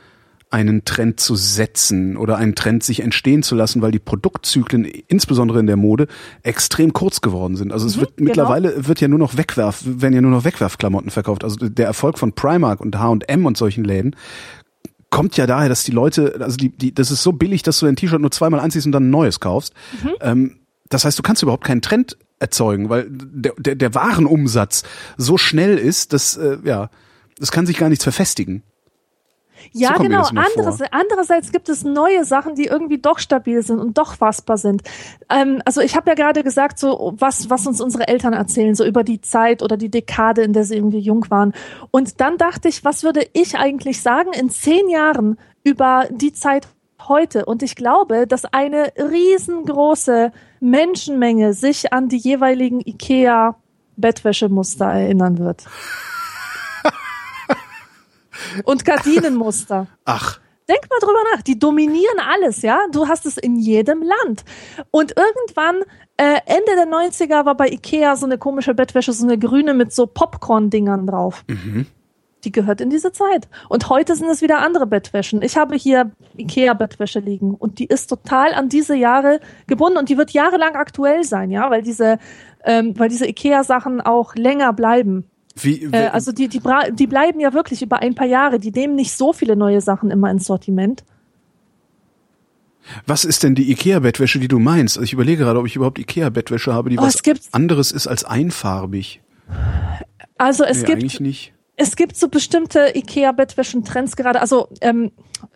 einen 0.53 0.85
Trend 0.85 1.19
zu 1.19 1.35
setzen 1.35 2.17
oder 2.17 2.37
einen 2.37 2.55
Trend 2.55 2.85
sich 2.85 3.01
entstehen 3.01 3.43
zu 3.43 3.55
lassen, 3.55 3.81
weil 3.83 3.91
die 3.91 3.99
Produktzyklen, 3.99 4.85
insbesondere 4.85 5.61
in 5.61 5.67
der 5.67 5.77
Mode, 5.77 6.09
extrem 6.43 6.93
kurz 6.93 7.21
geworden 7.21 7.57
sind. 7.57 7.73
Also 7.73 7.87
es 7.87 7.99
wird 7.99 8.17
genau. 8.17 8.29
mittlerweile 8.29 8.87
wird 8.87 9.01
ja 9.01 9.09
nur 9.09 9.19
noch 9.19 9.37
Wegwerf, 9.37 9.83
werden 9.85 10.15
ja 10.15 10.21
nur 10.21 10.31
noch 10.31 10.45
Wegwerfklamotten 10.45 11.11
verkauft. 11.11 11.43
Also 11.43 11.69
der 11.69 11.87
Erfolg 11.87 12.19
von 12.19 12.35
Primark 12.35 12.81
und 12.81 12.99
H&M 12.99 13.47
und 13.47 13.57
solchen 13.57 13.85
Läden 13.85 14.15
kommt 15.11 15.37
ja 15.37 15.47
daher, 15.47 15.69
dass 15.69 15.85
die 15.85 15.93
Leute, 15.93 16.37
also 16.41 16.57
die, 16.57 16.71
die, 16.71 16.95
das 16.95 17.11
ist 17.11 17.23
so 17.23 17.33
billig, 17.33 17.63
dass 17.63 17.79
du 17.79 17.87
dein 17.87 17.97
T-Shirt 17.97 18.21
nur 18.21 18.31
zweimal 18.31 18.61
anziehst 18.61 18.87
und 18.87 18.93
dann 18.93 19.09
ein 19.09 19.11
neues 19.11 19.41
kaufst. 19.41 19.75
Ähm, 20.21 20.57
das 20.89 21.05
heißt, 21.05 21.19
du 21.19 21.23
kannst 21.23 21.43
überhaupt 21.43 21.65
keinen 21.65 21.83
Trend 21.83 22.17
erzeugen, 22.39 22.89
weil 22.89 23.07
der, 23.09 23.53
der, 23.57 23.75
der 23.75 23.95
Warenumsatz 23.95 24.83
so 25.17 25.39
schnell 25.39 25.79
ist, 25.79 26.13
dass 26.13 26.37
äh, 26.37 26.59
ja, 26.65 26.91
das 27.39 27.53
kann 27.53 27.67
sich 27.67 27.79
gar 27.79 27.89
nichts 27.89 28.05
verfestigen. 28.05 28.63
Ja, 29.73 29.97
So 29.97 30.03
genau. 30.03 30.27
Anderes, 30.27 30.81
andererseits 30.91 31.51
gibt 31.51 31.69
es 31.69 31.85
neue 31.85 32.25
Sachen, 32.25 32.55
die 32.55 32.67
irgendwie 32.67 32.99
doch 32.99 33.19
stabil 33.19 33.63
sind 33.63 33.79
und 33.79 33.97
doch 33.97 34.15
fassbar 34.15 34.59
sind. 34.59 34.83
Ähm, 35.31 35.63
also 35.65 35.81
ich 35.81 35.97
habe 35.97 36.11
ja 36.11 36.15
gerade 36.15 36.43
gesagt, 36.43 36.79
so 36.79 37.15
was, 37.17 37.49
was 37.49 37.67
uns 37.67 37.81
unsere 37.81 38.09
Eltern 38.09 38.35
erzählen, 38.35 38.75
so 38.75 38.85
über 38.85 39.03
die 39.03 39.21
Zeit 39.21 39.63
oder 39.63 39.77
die 39.77 39.91
Dekade, 39.91 40.43
in 40.43 40.53
der 40.53 40.65
sie 40.65 40.77
irgendwie 40.77 40.99
jung 40.99 41.29
waren. 41.31 41.53
Und 41.91 42.21
dann 42.21 42.37
dachte 42.37 42.69
ich, 42.69 42.85
was 42.85 43.03
würde 43.03 43.27
ich 43.33 43.57
eigentlich 43.57 44.03
sagen 44.03 44.33
in 44.33 44.51
zehn 44.51 44.89
Jahren 44.89 45.39
über 45.65 46.07
die 46.11 46.33
Zeit 46.33 46.69
heute? 47.09 47.47
Und 47.47 47.63
ich 47.63 47.75
glaube, 47.75 48.27
dass 48.27 48.45
eine 48.45 48.93
riesengroße 48.97 50.33
Menschenmenge 50.61 51.55
sich 51.55 51.93
an 51.93 52.09
die 52.09 52.19
jeweiligen 52.19 52.81
IKEA 52.81 53.57
Bettwäschemuster 53.97 54.87
erinnern 54.87 55.39
wird. 55.39 55.65
Und 58.65 58.85
Gardinenmuster. 58.85 59.87
Ach, 60.05 60.41
Denk 60.69 60.89
mal 60.89 60.99
drüber 61.01 61.19
nach. 61.35 61.43
Die 61.43 61.59
dominieren 61.59 62.19
alles, 62.19 62.63
ja. 62.63 62.81
Du 62.93 63.09
hast 63.09 63.27
es 63.27 63.37
in 63.37 63.57
jedem 63.57 64.03
Land. 64.03 64.45
Und 64.91 65.15
irgendwann, 65.17 65.83
äh, 66.17 66.39
Ende 66.47 66.77
der 66.77 66.87
90er, 66.87 67.45
war 67.45 67.57
bei 67.57 67.69
Ikea 67.69 68.17
so 68.17 68.27
eine 68.27 68.39
komische 68.39 68.73
Bettwäsche, 68.73 69.13
so 69.13 69.27
eine 69.27 69.39
grüne 69.39 69.75
mit 69.75 69.93
so 69.93 70.07
Popcorn-Dingern 70.07 71.07
drauf. 71.07 71.45
Die 72.45 72.53
gehört 72.53 72.81
in 72.81 72.91
diese 72.91 73.13
Zeit. 73.13 73.49
Und 73.69 73.89
heute 73.89 74.15
sind 74.17 74.29
es 74.29 74.41
wieder 74.41 74.59
andere 74.61 74.87
Bettwäschen. 74.87 75.43
Ich 75.43 75.57
habe 75.57 75.75
hier 75.75 76.13
Ikea-Bettwäsche 76.37 77.21
liegen 77.21 77.55
und 77.55 77.79
die 77.79 77.87
ist 77.87 78.07
total 78.09 78.55
an 78.55 78.69
diese 78.69 78.95
Jahre 78.95 79.41
gebunden 79.67 79.99
und 79.99 80.09
die 80.09 80.17
wird 80.19 80.31
jahrelang 80.31 80.75
aktuell 80.75 81.23
sein, 81.25 81.51
ja, 81.51 81.71
weil 81.71 81.83
diese, 81.83 82.19
ähm, 82.65 82.99
weil 82.99 83.09
diese 83.09 83.27
Ikea-Sachen 83.29 84.01
auch 84.01 84.35
länger 84.35 84.73
bleiben. 84.73 85.31
Wie, 85.57 85.85
Äh, 85.85 86.09
also 86.09 86.33
die, 86.33 86.49
die, 86.49 86.61
die 86.93 87.07
bleiben 87.07 87.41
ja 87.41 87.53
wirklich 87.53 87.83
über 87.83 88.01
ein 88.01 88.15
paar 88.15 88.27
Jahre. 88.27 88.59
Die 88.59 88.71
nehmen 88.71 88.95
nicht 88.95 89.13
so 89.13 89.33
viele 89.33 89.57
neue 89.57 89.81
Sachen 89.81 90.11
immer 90.11 90.31
ins 90.31 90.45
Sortiment. 90.45 91.05
was 93.07 93.25
ist 93.25 93.43
denn 93.43 93.55
die 93.55 93.71
Ikea-Bettwäsche, 93.71 94.39
die 94.41 94.49
du 94.49 94.59
meinst? 94.59 94.97
Also 94.97 95.05
ich 95.05 95.13
überlege 95.13 95.45
gerade, 95.45 95.59
ob 95.61 95.67
ich 95.67 95.77
überhaupt 95.77 95.99
Ikea-Bettwäsche 95.99 96.73
habe, 96.73 96.91
die 96.91 96.99
Oh, 96.99 97.03
was 97.03 97.21
anderes 97.53 97.93
ist 97.93 98.07
als 98.07 98.25
einfarbig. 98.25 99.21
Also 100.39 100.65
es 100.65 100.79
nee, 100.81 100.87
gibt 100.87 100.99
eigentlich 100.99 101.21
nicht. 101.21 101.53
es 101.77 101.95
gibt 101.97 102.17
so 102.17 102.29
bestimmte 102.29 102.93
Ikea-Bettwäschen-Trends 102.95 104.17
gerade. 104.17 104.41
Also 104.41 104.69
ähm, 104.81 105.13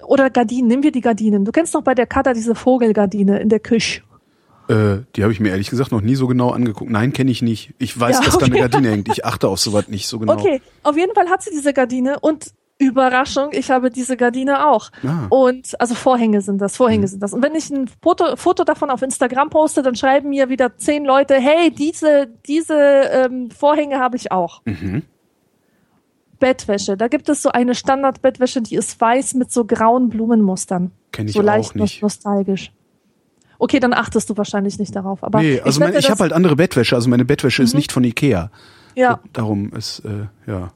oder 0.06 0.30
Gardinen. 0.30 0.68
Nehmen 0.68 0.82
wir 0.82 0.92
die 0.92 1.00
Gardinen. 1.00 1.44
Du 1.44 1.52
kennst 1.52 1.74
doch 1.74 1.82
bei 1.82 1.94
der 1.94 2.06
Kata 2.06 2.32
diese 2.32 2.54
Vogelgardine 2.54 3.40
in 3.40 3.48
der 3.48 3.60
Küche. 3.60 4.02
Äh, 4.68 5.04
die 5.14 5.22
habe 5.22 5.32
ich 5.32 5.40
mir 5.40 5.50
ehrlich 5.50 5.70
gesagt 5.70 5.92
noch 5.92 6.00
nie 6.00 6.16
so 6.16 6.26
genau 6.26 6.50
angeguckt. 6.50 6.90
Nein, 6.90 7.12
kenne 7.12 7.30
ich 7.30 7.42
nicht. 7.42 7.74
Ich 7.78 7.98
weiß, 7.98 8.18
Ja, 8.18 8.24
dass 8.24 8.38
da 8.38 8.46
eine. 8.46 8.58
Gardine 8.58 8.90
hängt. 8.90 9.08
Ich 9.08 9.24
achte 9.24 9.48
auf 9.48 9.60
sowas 9.60 9.88
nicht 9.88 10.08
so 10.08 10.18
genau. 10.18 10.34
Okay, 10.34 10.60
auf 10.82 10.96
jeden 10.96 11.14
Fall 11.14 11.28
hat 11.28 11.42
sie 11.42 11.50
diese 11.50 11.72
Gardine 11.72 12.18
und 12.20 12.52
Überraschung, 12.78 13.50
ich 13.52 13.70
habe 13.70 13.90
diese 13.90 14.16
Gardine 14.16 14.68
auch. 14.68 14.90
Ah. 15.02 15.26
Und 15.30 15.80
also 15.80 15.94
Vorhänge 15.94 16.42
sind 16.42 16.60
das, 16.60 16.76
Vorhänge 16.76 17.08
sind 17.08 17.22
das. 17.22 17.32
Und 17.32 17.42
wenn 17.42 17.54
ich 17.54 17.70
ein 17.70 17.88
Foto, 18.02 18.36
Foto 18.36 18.64
davon 18.64 18.90
auf 18.90 19.00
Instagram 19.00 19.48
poste, 19.48 19.82
dann 19.82 19.94
schreiben 19.94 20.28
mir 20.28 20.50
wieder 20.50 20.76
zehn 20.76 21.04
Leute, 21.04 21.34
hey, 21.36 21.70
diese, 21.70 22.28
diese 22.46 22.74
ähm, 22.74 23.50
Vorhänge 23.50 23.98
habe 23.98 24.16
ich 24.16 24.30
auch. 24.30 24.60
Mhm. 24.66 25.02
Bettwäsche, 26.38 26.98
da 26.98 27.08
gibt 27.08 27.30
es 27.30 27.40
so 27.40 27.48
eine 27.50 27.74
Standardbettwäsche, 27.74 28.60
die 28.60 28.74
ist 28.74 29.00
weiß 29.00 29.34
mit 29.34 29.50
so 29.50 29.64
grauen 29.64 30.10
Blumenmustern. 30.10 30.90
Kenn 31.12 31.28
ich 31.28 31.32
so 31.32 31.40
auch 31.40 31.44
leicht 31.44 31.76
nicht. 31.76 32.02
nostalgisch. 32.02 32.72
Okay, 33.58 33.80
dann 33.80 33.92
achtest 33.94 34.30
du 34.30 34.36
wahrscheinlich 34.36 34.78
nicht 34.78 34.94
darauf. 34.94 35.22
Aber 35.24 35.40
nee, 35.40 35.60
also 35.60 35.80
wette, 35.80 35.92
mein, 35.92 36.00
ich 36.00 36.10
habe 36.10 36.20
halt 36.20 36.32
andere 36.32 36.56
Bettwäsche. 36.56 36.94
Also 36.94 37.08
meine 37.08 37.24
Bettwäsche 37.24 37.62
ist 37.62 37.74
nicht 37.74 37.92
von 37.92 38.04
Ikea. 38.04 38.50
ja. 38.94 39.20
Darum 39.32 39.72
ist, 39.72 40.00
äh, 40.00 40.26
ja. 40.50 40.72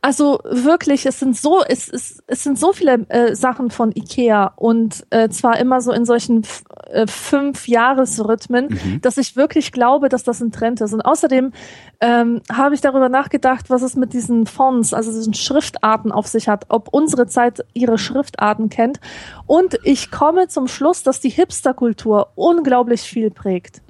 Also 0.00 0.40
wirklich, 0.44 1.06
es 1.06 1.20
sind 1.20 1.36
so, 1.36 1.62
es, 1.62 1.88
es, 1.88 2.22
es 2.26 2.42
sind 2.42 2.58
so 2.58 2.72
viele 2.72 3.06
äh, 3.10 3.34
Sachen 3.34 3.70
von 3.70 3.92
Ikea 3.94 4.52
und 4.56 5.06
äh, 5.10 5.28
zwar 5.28 5.58
immer 5.58 5.80
so 5.80 5.92
in 5.92 6.04
solchen 6.06 6.46
äh, 6.90 7.06
fünf 7.06 7.68
Jahresrhythmen, 7.68 8.68
Mhm. 8.68 9.00
dass 9.02 9.18
ich 9.18 9.36
wirklich 9.36 9.72
glaube, 9.72 10.08
dass 10.08 10.24
das 10.24 10.40
ein 10.40 10.52
Trend 10.52 10.80
ist. 10.80 10.92
Und 10.92 11.02
außerdem 11.02 11.52
ähm, 12.00 12.40
habe 12.50 12.74
ich 12.74 12.80
darüber 12.80 13.08
nachgedacht, 13.08 13.70
was 13.70 13.82
es 13.82 13.94
mit 13.94 14.12
diesen 14.12 14.46
Fonts, 14.46 14.94
also 14.94 15.12
diesen 15.12 15.34
Schriftarten 15.34 16.12
auf 16.12 16.26
sich 16.26 16.48
hat, 16.48 16.66
ob 16.70 16.88
unsere 16.88 17.26
Zeit 17.26 17.64
ihre 17.74 17.98
Schriftarten 17.98 18.68
kennt. 18.70 19.00
Und 19.46 19.78
ich 19.84 20.10
komme 20.10 20.48
zum 20.48 20.66
Schluss, 20.66 21.02
dass 21.02 21.20
die 21.20 21.30
Hipsterkultur 21.30 22.28
unglaublich 22.36 23.02
viel 23.02 23.30
prägt. 23.30 23.82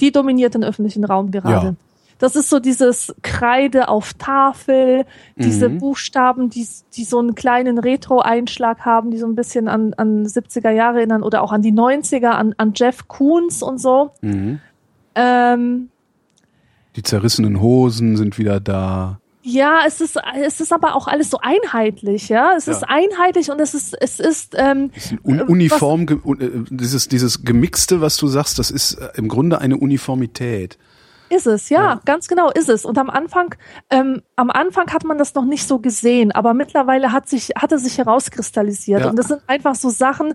Die 0.00 0.12
dominiert 0.12 0.54
den 0.54 0.64
öffentlichen 0.64 1.04
Raum 1.04 1.30
gerade. 1.30 1.66
Ja. 1.68 1.74
Das 2.18 2.34
ist 2.34 2.50
so 2.50 2.58
dieses 2.58 3.14
Kreide 3.22 3.88
auf 3.88 4.12
Tafel, 4.14 5.04
diese 5.36 5.68
Mhm. 5.68 5.78
Buchstaben, 5.78 6.50
die, 6.50 6.66
die 6.94 7.04
so 7.04 7.18
einen 7.20 7.34
kleinen 7.36 7.78
Retro-Einschlag 7.78 8.80
haben, 8.84 9.10
die 9.12 9.18
so 9.18 9.26
ein 9.26 9.36
bisschen 9.36 9.68
an, 9.68 9.94
an 9.94 10.26
70er 10.26 10.70
Jahre 10.70 10.98
erinnern 10.98 11.22
oder 11.22 11.42
auch 11.42 11.52
an 11.52 11.62
die 11.62 11.72
90er, 11.72 12.30
an, 12.30 12.54
an 12.58 12.72
Jeff 12.74 13.06
Koons 13.08 13.62
und 13.62 13.78
so. 13.78 14.10
Mhm. 14.20 14.58
Ähm, 15.14 15.90
Die 16.96 17.02
zerrissenen 17.02 17.60
Hosen 17.60 18.16
sind 18.16 18.38
wieder 18.38 18.58
da. 18.60 19.20
ja, 19.42 19.80
es 19.86 20.00
ist, 20.00 20.18
es 20.44 20.60
ist 20.60 20.72
aber 20.72 20.94
auch 20.94 21.06
alles 21.06 21.30
so 21.30 21.38
einheitlich, 21.40 22.28
ja. 22.28 22.52
Es 22.56 22.66
Ja. 22.66 22.72
ist 22.72 22.84
einheitlich 22.86 23.50
und 23.50 23.60
es 23.60 23.72
ist, 23.74 23.96
es 23.98 24.20
ist, 24.20 24.54
ähm, 24.58 24.90
Un 25.24 25.38
Äh, 25.38 25.42
uniform, 25.44 26.06
un 26.24 26.40
äh, 26.40 26.50
dieses, 26.70 27.08
dieses 27.08 27.44
Gemixte, 27.44 28.00
was 28.00 28.16
du 28.16 28.26
sagst, 28.26 28.58
das 28.58 28.70
ist 28.70 28.94
äh, 28.94 29.08
im 29.16 29.28
Grunde 29.28 29.60
eine 29.60 29.76
Uniformität. 29.78 30.76
Ist 31.30 31.46
es, 31.46 31.68
ja, 31.68 31.82
Ja. 31.82 32.00
ganz 32.04 32.26
genau 32.28 32.50
ist 32.50 32.68
es. 32.68 32.84
Und 32.84 32.96
am 32.98 33.10
Anfang, 33.10 33.54
ähm, 33.90 34.22
am 34.36 34.50
Anfang 34.50 34.90
hat 34.92 35.04
man 35.04 35.18
das 35.18 35.34
noch 35.34 35.44
nicht 35.44 35.66
so 35.66 35.78
gesehen, 35.78 36.32
aber 36.32 36.54
mittlerweile 36.54 37.12
hat 37.12 37.28
sich, 37.28 37.50
hat 37.56 37.70
es 37.72 37.84
sich 37.84 37.98
herauskristallisiert. 37.98 39.00
Ja. 39.02 39.10
Und 39.10 39.16
das 39.18 39.28
sind 39.28 39.40
einfach 39.46 39.74
so 39.74 39.90
Sachen, 39.90 40.32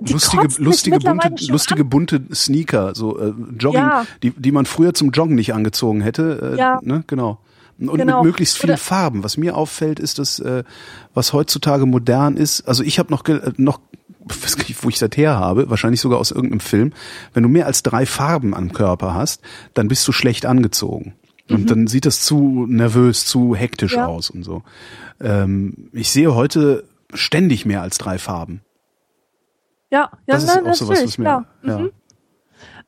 die 0.00 0.12
lustige, 0.14 0.48
lustige, 0.62 0.98
bunte, 0.98 1.34
lustige 1.50 1.84
bunte 1.84 2.22
Sneaker, 2.34 2.94
so 2.94 3.18
äh, 3.18 3.34
Jogging, 3.58 3.80
Ja. 3.80 4.06
die, 4.22 4.30
die 4.30 4.52
man 4.52 4.64
früher 4.66 4.94
zum 4.94 5.10
Joggen 5.10 5.34
nicht 5.34 5.52
angezogen 5.52 6.00
hätte. 6.00 6.54
Äh, 6.54 6.58
Ja. 6.58 6.80
Ne, 6.82 7.04
genau. 7.06 7.38
Und 7.78 7.96
Genau. 7.96 8.18
mit 8.22 8.32
möglichst 8.32 8.58
vielen 8.58 8.72
Oder- 8.72 8.78
Farben. 8.78 9.24
Was 9.24 9.36
mir 9.38 9.56
auffällt, 9.56 9.98
ist, 10.00 10.18
dass 10.18 10.38
äh, 10.38 10.64
was 11.14 11.32
heutzutage 11.32 11.86
modern 11.86 12.36
ist. 12.36 12.62
Also 12.68 12.82
ich 12.82 12.98
habe 12.98 13.10
noch 13.10 13.26
äh, 13.26 13.52
noch 13.56 13.80
weiß 14.30 14.56
gar 14.56 14.64
nicht, 14.66 14.82
wo 14.84 14.88
ich 14.88 14.98
das 14.98 15.10
her 15.16 15.38
habe, 15.38 15.70
wahrscheinlich 15.70 16.00
sogar 16.00 16.18
aus 16.18 16.30
irgendeinem 16.30 16.60
Film. 16.60 16.92
Wenn 17.34 17.42
du 17.42 17.48
mehr 17.48 17.66
als 17.66 17.82
drei 17.82 18.06
Farben 18.06 18.54
am 18.54 18.72
Körper 18.72 19.14
hast, 19.14 19.42
dann 19.74 19.88
bist 19.88 20.06
du 20.08 20.12
schlecht 20.12 20.46
angezogen. 20.46 21.14
Und 21.48 21.68
dann 21.70 21.88
sieht 21.88 22.06
das 22.06 22.20
zu 22.22 22.64
nervös, 22.68 23.26
zu 23.26 23.56
hektisch 23.56 23.92
Mhm. 23.92 23.98
Ja. 23.98 24.06
aus 24.06 24.30
und 24.30 24.44
so. 24.44 24.62
Ähm, 25.20 25.88
ich 25.92 26.12
sehe 26.12 26.34
heute 26.34 26.84
ständig 27.12 27.66
mehr 27.66 27.82
als 27.82 27.98
drei 27.98 28.18
Farben. 28.18 28.60
Ja, 29.90 29.98
ja, 29.98 30.18
Das 30.26 30.44
ist 30.44 30.54
nein, 30.54 30.66
auch 30.68 30.74
sowas, 30.74 31.02
was 31.02 31.18
mir, 31.18 31.24
klar. 31.24 31.46
ja. 31.64 31.78
Mhm. 31.78 31.90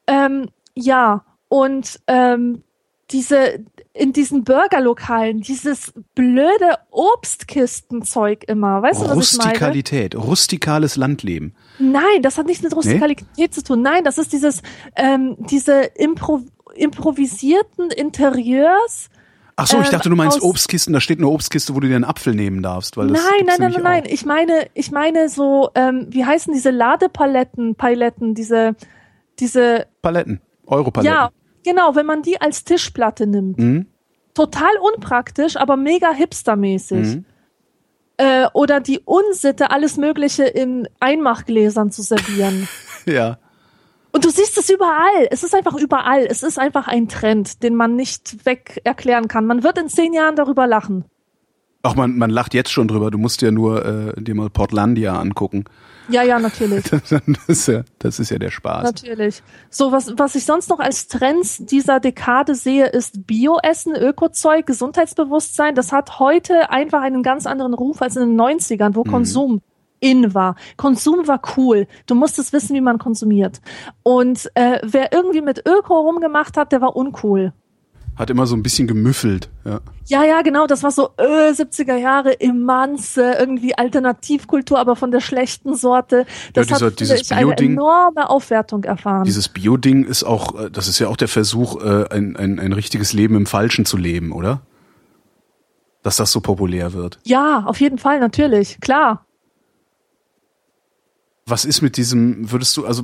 Ähm, 0.06 0.48
ja, 0.76 1.24
und 1.48 1.98
ähm, 2.06 2.62
diese, 3.10 3.64
in 3.94 4.12
diesen 4.12 4.44
Burgerlokalen 4.44 5.40
dieses 5.40 5.92
blöde 6.14 6.78
Obstkistenzeug 6.90 8.44
immer. 8.48 8.82
Weißt 8.82 9.02
du, 9.02 9.04
was 9.04 9.32
ich 9.32 9.38
meine? 9.38 9.50
Rustikalität, 9.50 10.14
rustikales 10.16 10.96
Landleben. 10.96 11.54
Nein, 11.78 12.22
das 12.22 12.38
hat 12.38 12.46
nichts 12.46 12.62
mit 12.62 12.74
Rustikalität 12.74 13.52
zu 13.52 13.62
tun. 13.62 13.82
Nein, 13.82 14.04
das 14.04 14.18
ist 14.18 14.32
dieses, 14.32 14.62
ähm, 14.96 15.36
diese 15.38 15.82
Impro 15.82 16.42
improvisierten 16.74 17.90
Interieurs. 17.90 19.10
Ach 19.56 19.66
so, 19.66 19.78
ich 19.80 19.86
Ähm, 19.86 19.92
dachte, 19.92 20.08
du 20.08 20.16
meinst 20.16 20.40
Obstkisten, 20.42 20.94
da 20.94 21.00
steht 21.00 21.18
eine 21.18 21.28
Obstkiste, 21.28 21.74
wo 21.74 21.80
du 21.80 21.88
dir 21.88 21.96
einen 21.96 22.04
Apfel 22.04 22.34
nehmen 22.34 22.62
darfst. 22.62 22.96
Weil 22.96 23.08
das 23.08 23.22
Nein, 23.22 23.44
nein, 23.44 23.56
nein, 23.58 23.72
nein, 23.72 23.82
nein. 23.82 24.04
Ich 24.06 24.24
meine, 24.24 24.68
ich 24.72 24.90
meine 24.90 25.28
so, 25.28 25.68
ähm, 25.74 26.06
wie 26.08 26.24
heißen 26.24 26.54
diese 26.54 26.70
Ladepaletten, 26.70 27.74
Paletten, 27.74 28.34
diese, 28.34 28.74
diese, 29.38 29.86
Paletten, 30.00 30.40
Europaletten. 30.66 31.14
ja, 31.14 31.30
genau, 31.64 31.94
wenn 31.94 32.06
man 32.06 32.22
die 32.22 32.40
als 32.40 32.64
Tischplatte 32.64 33.26
nimmt. 33.26 33.58
Mhm. 33.58 33.86
Total 34.34 34.70
unpraktisch, 34.94 35.56
aber 35.56 35.76
mega 35.76 36.12
hipstermäßig. 36.12 37.16
Mhm. 37.16 37.24
Äh, 38.16 38.46
oder 38.52 38.80
die 38.80 39.00
Unsitte, 39.00 39.70
alles 39.70 39.96
Mögliche 39.96 40.44
in 40.44 40.88
Einmachgläsern 41.00 41.90
zu 41.90 42.02
servieren. 42.02 42.68
Ja. 43.04 43.38
Und 44.12 44.24
du 44.24 44.30
siehst 44.30 44.56
es 44.58 44.70
überall. 44.70 45.26
Es 45.30 45.42
ist 45.42 45.56
einfach 45.56 45.74
überall. 45.74 46.24
Es 46.24 46.44
ist 46.44 46.56
einfach 46.56 46.86
ein 46.86 47.08
Trend, 47.08 47.64
den 47.64 47.74
man 47.74 47.96
nicht 47.96 48.46
weg 48.46 48.80
erklären 48.84 49.26
kann. 49.26 49.44
Man 49.44 49.64
wird 49.64 49.76
in 49.76 49.88
zehn 49.88 50.12
Jahren 50.12 50.36
darüber 50.36 50.68
lachen. 50.68 51.04
Ach, 51.84 51.96
man, 51.96 52.16
man 52.16 52.30
lacht 52.30 52.54
jetzt 52.54 52.70
schon 52.70 52.86
drüber. 52.86 53.10
Du 53.10 53.18
musst 53.18 53.42
dir 53.42 53.50
nur 53.50 53.84
äh, 53.84 54.22
dir 54.22 54.34
mal 54.34 54.50
Portlandia 54.50 55.18
angucken. 55.18 55.64
Ja, 56.08 56.22
ja, 56.22 56.38
natürlich. 56.38 56.84
das, 56.90 57.12
ist 57.48 57.68
ja, 57.68 57.82
das 57.98 58.20
ist 58.20 58.30
ja 58.30 58.38
der 58.38 58.50
Spaß. 58.50 58.84
Natürlich. 58.84 59.42
So, 59.70 59.90
was, 59.90 60.14
was 60.16 60.34
ich 60.34 60.44
sonst 60.44 60.70
noch 60.70 60.78
als 60.78 61.08
Trends 61.08 61.58
dieser 61.58 61.98
Dekade 61.98 62.54
sehe, 62.54 62.86
ist 62.86 63.26
Bioessen, 63.26 63.96
Ökozeug, 63.96 64.66
Gesundheitsbewusstsein. 64.66 65.74
Das 65.74 65.90
hat 65.90 66.20
heute 66.20 66.70
einfach 66.70 67.02
einen 67.02 67.22
ganz 67.22 67.46
anderen 67.46 67.74
Ruf 67.74 68.00
als 68.00 68.16
in 68.16 68.28
den 68.28 68.40
90ern, 68.40 68.94
wo 68.94 69.02
Konsum 69.02 69.60
in 69.98 70.34
war. 70.34 70.56
Konsum 70.76 71.26
war 71.26 71.40
cool. 71.56 71.86
Du 72.06 72.14
musstest 72.14 72.52
wissen, 72.52 72.74
wie 72.74 72.80
man 72.80 72.98
konsumiert. 72.98 73.60
Und 74.02 74.50
äh, 74.54 74.80
wer 74.82 75.12
irgendwie 75.12 75.40
mit 75.40 75.66
Öko 75.66 76.00
rumgemacht 76.00 76.56
hat, 76.56 76.72
der 76.72 76.80
war 76.80 76.96
uncool. 76.96 77.52
Hat 78.22 78.30
immer 78.30 78.46
so 78.46 78.56
ein 78.56 78.62
bisschen 78.62 78.86
gemüffelt. 78.86 79.50
Ja. 79.64 79.80
Ja, 80.06 80.24
ja, 80.24 80.42
genau, 80.42 80.66
das 80.66 80.82
war 80.82 80.90
so 80.90 81.10
äh, 81.16 81.50
70er 81.52 81.96
Jahre 81.96 82.40
Emanze, 82.40 83.32
irgendwie 83.38 83.74
Alternativkultur, 83.76 84.78
aber 84.78 84.96
von 84.96 85.10
der 85.10 85.20
schlechten 85.20 85.74
Sorte. 85.74 86.24
Das 86.54 86.66
dieser- 86.68 86.86
hat 86.86 87.00
dieses 87.00 87.20
ich, 87.22 87.32
eine 87.32 87.56
enorme 87.58 88.28
Aufwertung 88.30 88.84
erfahren. 88.84 89.24
Dieses 89.24 89.48
Bio-Ding 89.48 90.04
ist 90.04 90.24
auch, 90.24 90.58
äh, 90.58 90.70
das 90.70 90.88
ist 90.88 90.98
ja 90.98 91.08
auch 91.08 91.16
der 91.16 91.28
Versuch, 91.28 91.82
äh, 91.84 92.06
ein, 92.10 92.36
ein, 92.36 92.58
ein 92.58 92.72
richtiges 92.72 93.12
Leben 93.12 93.34
im 93.36 93.46
Falschen 93.46 93.84
zu 93.84 93.96
leben, 93.96 94.32
oder? 94.32 94.60
Dass 96.02 96.16
das 96.16 96.32
so 96.32 96.40
populär 96.40 96.92
wird. 96.94 97.18
ja, 97.24 97.62
auf 97.66 97.80
jeden 97.80 97.98
Fall, 97.98 98.18
natürlich, 98.18 98.80
klar. 98.80 99.24
Was 101.46 101.64
ist 101.64 101.82
mit 101.82 101.96
diesem, 101.96 102.52
würdest 102.52 102.76
du, 102.76 102.86
also 102.86 103.02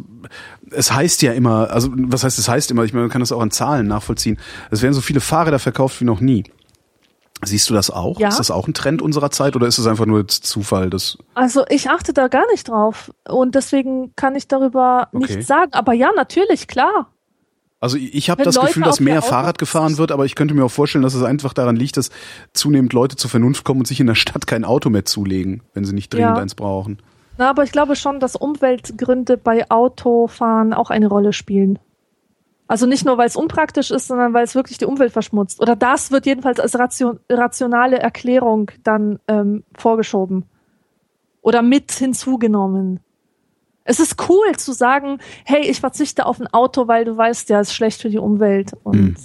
es 0.70 0.92
heißt 0.92 1.22
ja 1.22 1.32
immer, 1.32 1.70
also 1.70 1.90
was 1.92 2.22
heißt 2.22 2.38
es 2.38 2.48
heißt 2.48 2.70
immer, 2.70 2.84
ich 2.84 2.92
meine, 2.92 3.04
man 3.04 3.10
kann 3.10 3.20
das 3.20 3.32
auch 3.32 3.40
an 3.40 3.50
Zahlen 3.50 3.88
nachvollziehen. 3.88 4.38
Es 4.70 4.80
werden 4.80 4.94
so 4.94 5.00
viele 5.00 5.20
Fahrräder 5.20 5.58
verkauft 5.58 6.00
wie 6.00 6.04
noch 6.04 6.20
nie. 6.20 6.44
Siehst 7.44 7.68
du 7.70 7.74
das 7.74 7.90
auch? 7.90 8.18
Ja. 8.18 8.28
Ist 8.28 8.38
das 8.38 8.50
auch 8.50 8.66
ein 8.66 8.74
Trend 8.74 9.00
unserer 9.02 9.30
Zeit 9.30 9.54
oder 9.56 9.66
ist 9.66 9.78
es 9.78 9.86
einfach 9.86 10.06
nur 10.06 10.26
Zufall? 10.28 10.90
Das, 10.90 11.18
Also 11.34 11.64
ich 11.68 11.88
achte 11.90 12.12
da 12.12 12.28
gar 12.28 12.44
nicht 12.52 12.68
drauf 12.68 13.12
und 13.28 13.54
deswegen 13.54 14.12
kann 14.16 14.34
ich 14.36 14.48
darüber 14.48 15.08
Okay. 15.12 15.18
nichts 15.34 15.46
sagen. 15.46 15.72
Aber 15.72 15.92
ja, 15.92 16.10
natürlich, 16.16 16.66
klar. 16.68 17.12
also 17.80 17.96
ich 17.96 18.30
habe 18.30 18.42
das 18.44 18.54
Leute 18.56 18.68
Gefühl, 18.68 18.82
dass 18.84 18.98
mehr 19.00 19.22
Fahrrad 19.22 19.58
gefahren 19.58 19.98
wird, 19.98 20.10
aber 20.12 20.24
ich 20.26 20.34
könnte 20.36 20.54
mir 20.54 20.64
auch 20.64 20.70
vorstellen, 20.70 21.02
dass 21.02 21.14
es 21.14 21.22
einfach 21.22 21.52
daran 21.54 21.76
liegt, 21.76 21.96
dass 21.96 22.10
zunehmend 22.54 22.92
Leute 22.92 23.14
zur 23.16 23.30
Vernunft 23.30 23.62
kommen 23.64 23.80
und 23.80 23.86
sich 23.86 24.00
in 24.00 24.06
der 24.08 24.14
Stadt 24.16 24.46
kein 24.48 24.64
Auto 24.64 24.90
mehr 24.90 25.04
zulegen, 25.04 25.62
wenn 25.74 25.84
sie 25.84 25.92
nicht 25.92 26.12
dringend 26.12 26.36
Ja. 26.36 26.42
eins 26.42 26.54
brauchen. 26.56 26.98
Na, 27.38 27.50
aber 27.50 27.62
ich 27.62 27.70
glaube 27.72 27.94
schon, 27.96 28.18
dass 28.20 28.34
Umweltgründe 28.36 29.36
bei 29.36 29.70
Autofahren 29.70 30.74
auch 30.74 30.90
eine 30.90 31.06
Rolle 31.06 31.32
spielen. 31.32 31.78
Also 32.66 32.84
nicht 32.84 33.06
nur, 33.06 33.16
weil 33.16 33.28
es 33.28 33.36
unpraktisch 33.36 33.90
ist, 33.90 34.08
sondern 34.08 34.34
weil 34.34 34.44
es 34.44 34.54
wirklich 34.54 34.76
die 34.76 34.84
Umwelt 34.84 35.12
verschmutzt. 35.12 35.60
Oder 35.60 35.74
das 35.76 36.10
wird 36.10 36.26
jedenfalls 36.26 36.60
als 36.60 36.78
ration 36.78 37.20
rationale 37.30 37.98
Erklärung 37.98 38.70
dann 38.82 39.20
ähm, 39.28 39.62
vorgeschoben. 39.76 40.44
Oder 41.40 41.62
mit 41.62 41.92
hinzugenommen. 41.92 43.00
Es 43.84 44.00
ist 44.00 44.16
cool 44.28 44.54
zu 44.56 44.72
sagen, 44.72 45.18
hey, 45.44 45.62
ich 45.62 45.80
verzichte 45.80 46.26
auf 46.26 46.40
ein 46.40 46.46
Auto, 46.48 46.88
weil 46.88 47.06
du 47.06 47.16
weißt 47.16 47.48
ja, 47.48 47.60
es 47.60 47.68
ist 47.68 47.74
schlecht 47.74 48.02
für 48.02 48.10
die 48.10 48.18
Umwelt 48.18 48.72
und, 48.82 48.96
Hm. 48.96 49.16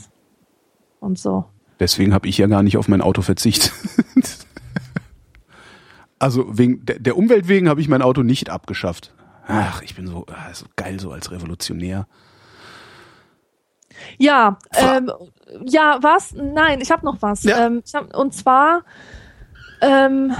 und 1.01 1.19
so. 1.19 1.43
Deswegen 1.81 2.13
habe 2.13 2.29
ich 2.29 2.37
ja 2.37 2.47
gar 2.47 2.63
nicht 2.63 2.77
auf 2.77 2.87
mein 2.87 3.01
Auto 3.01 3.21
verzichtet. 3.23 3.73
also 6.23 6.57
wegen 6.57 6.85
der, 6.85 7.17
Umwelt 7.17 7.47
wegen 7.49 7.67
habe 7.67 7.81
ich 7.81 7.89
mein 7.89 8.01
Auto 8.01 8.23
nicht 8.23 8.49
abgeschafft. 8.49 9.13
Ach, 9.45 9.81
ich 9.81 9.95
bin 9.95 10.07
so, 10.07 10.25
ah, 10.29 10.53
so 10.53 10.65
geil 10.77 10.99
so 10.99 11.11
als 11.11 11.31
Revolutionär. 11.31 12.07
Ja, 14.17 14.57
ähm, 14.73 15.11
ja, 15.65 15.99
was? 16.01 16.33
Nein, 16.33 16.79
ich 16.81 16.91
habe 16.91 17.05
noch 17.05 17.21
was. 17.21 17.43
Ja. 17.43 17.65
Ähm, 17.65 17.83
hab, 17.93 18.15
und 18.15 18.33
zwar, 18.33 18.83
ähm, 19.81 20.33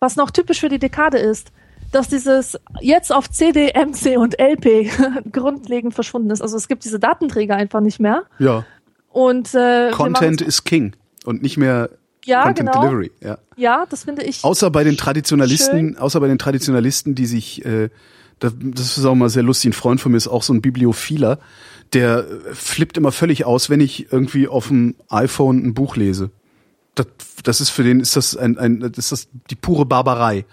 was 0.00 0.16
noch 0.16 0.30
typisch 0.30 0.60
für 0.60 0.70
die 0.70 0.78
Dekade 0.78 1.18
ist, 1.18 1.52
dass 1.92 2.08
dieses 2.08 2.58
jetzt 2.80 3.12
auf 3.12 3.30
CD, 3.30 3.72
MC 3.74 4.18
und 4.18 4.40
LP 4.40 4.90
grundlegend 5.32 5.94
verschwunden 5.94 6.30
ist. 6.30 6.40
Also 6.40 6.56
es 6.56 6.66
gibt 6.66 6.84
diese 6.84 6.98
Datenträger 6.98 7.56
einfach 7.56 7.80
nicht 7.80 8.00
mehr. 8.00 8.24
Ja. 8.38 8.64
Und 9.10 9.54
äh, 9.54 9.90
Content 9.90 10.40
machen's- 10.40 10.46
is 10.46 10.64
King 10.64 10.94
und 11.24 11.42
nicht 11.42 11.58
mehr 11.58 11.90
ja, 12.28 12.42
Content 12.42 12.70
genau. 12.70 12.82
Delivery. 12.82 13.10
Ja. 13.22 13.38
Ja, 13.56 13.86
das 13.88 14.04
finde 14.04 14.22
ich. 14.22 14.44
Außer 14.44 14.70
bei 14.70 14.84
den 14.84 14.96
Traditionalisten, 14.96 15.96
außer 15.96 16.20
bei 16.20 16.28
den 16.28 16.38
Traditionalisten, 16.38 17.14
die 17.14 17.26
sich, 17.26 17.64
äh, 17.64 17.88
das, 18.38 18.52
das 18.58 18.98
ist 18.98 19.04
auch 19.04 19.14
mal 19.14 19.30
sehr 19.30 19.42
lustig, 19.42 19.70
ein 19.70 19.72
Freund 19.72 20.00
von 20.00 20.12
mir 20.12 20.18
ist 20.18 20.28
auch 20.28 20.42
so 20.42 20.52
ein 20.52 20.60
Bibliophiler, 20.60 21.38
der 21.92 22.18
äh, 22.18 22.54
flippt 22.54 22.96
immer 22.96 23.12
völlig 23.12 23.44
aus, 23.44 23.70
wenn 23.70 23.80
ich 23.80 24.12
irgendwie 24.12 24.46
auf 24.46 24.68
dem 24.68 24.94
iPhone 25.08 25.64
ein 25.64 25.74
Buch 25.74 25.96
lese. 25.96 26.30
Das, 26.94 27.06
das 27.44 27.60
ist 27.60 27.70
für 27.70 27.82
den, 27.82 28.00
ist 28.00 28.16
das 28.16 28.36
ein, 28.36 28.58
ein 28.58 28.80
das 28.80 28.98
ist 28.98 29.12
das 29.12 29.28
die 29.50 29.54
pure 29.54 29.86
Barbarei. 29.86 30.44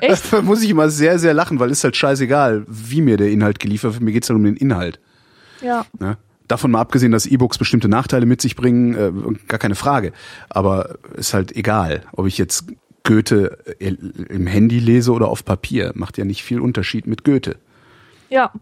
Echt? 0.00 0.32
Da 0.32 0.42
muss 0.42 0.62
ich 0.62 0.70
immer 0.70 0.90
sehr, 0.90 1.18
sehr 1.18 1.32
lachen, 1.32 1.60
weil 1.60 1.70
ist 1.70 1.84
halt 1.84 1.96
scheißegal, 1.96 2.64
wie 2.68 3.00
mir 3.00 3.16
der 3.16 3.30
Inhalt 3.30 3.58
geliefert 3.58 3.94
wird. 3.94 4.02
Mir 4.02 4.12
geht's 4.12 4.28
halt 4.28 4.36
um 4.36 4.44
den 4.44 4.56
Inhalt. 4.56 5.00
Ja. 5.62 5.86
Ne? 5.98 6.18
Davon 6.48 6.70
mal 6.70 6.80
abgesehen, 6.80 7.12
dass 7.12 7.26
E-Books 7.26 7.58
bestimmte 7.58 7.88
Nachteile 7.88 8.26
mit 8.26 8.40
sich 8.40 8.56
bringen, 8.56 8.94
äh, 8.94 9.12
gar 9.48 9.58
keine 9.58 9.74
Frage. 9.74 10.12
Aber 10.48 10.96
ist 11.14 11.34
halt 11.34 11.56
egal, 11.56 12.02
ob 12.12 12.26
ich 12.26 12.38
jetzt 12.38 12.66
Goethe 13.04 13.58
äh, 13.80 13.94
im 14.28 14.46
Handy 14.46 14.78
lese 14.78 15.12
oder 15.12 15.28
auf 15.28 15.44
Papier. 15.44 15.92
Macht 15.94 16.18
ja 16.18 16.24
nicht 16.24 16.42
viel 16.42 16.60
Unterschied 16.60 17.06
mit 17.06 17.24
Goethe. 17.24 17.56
Ja. 18.28 18.52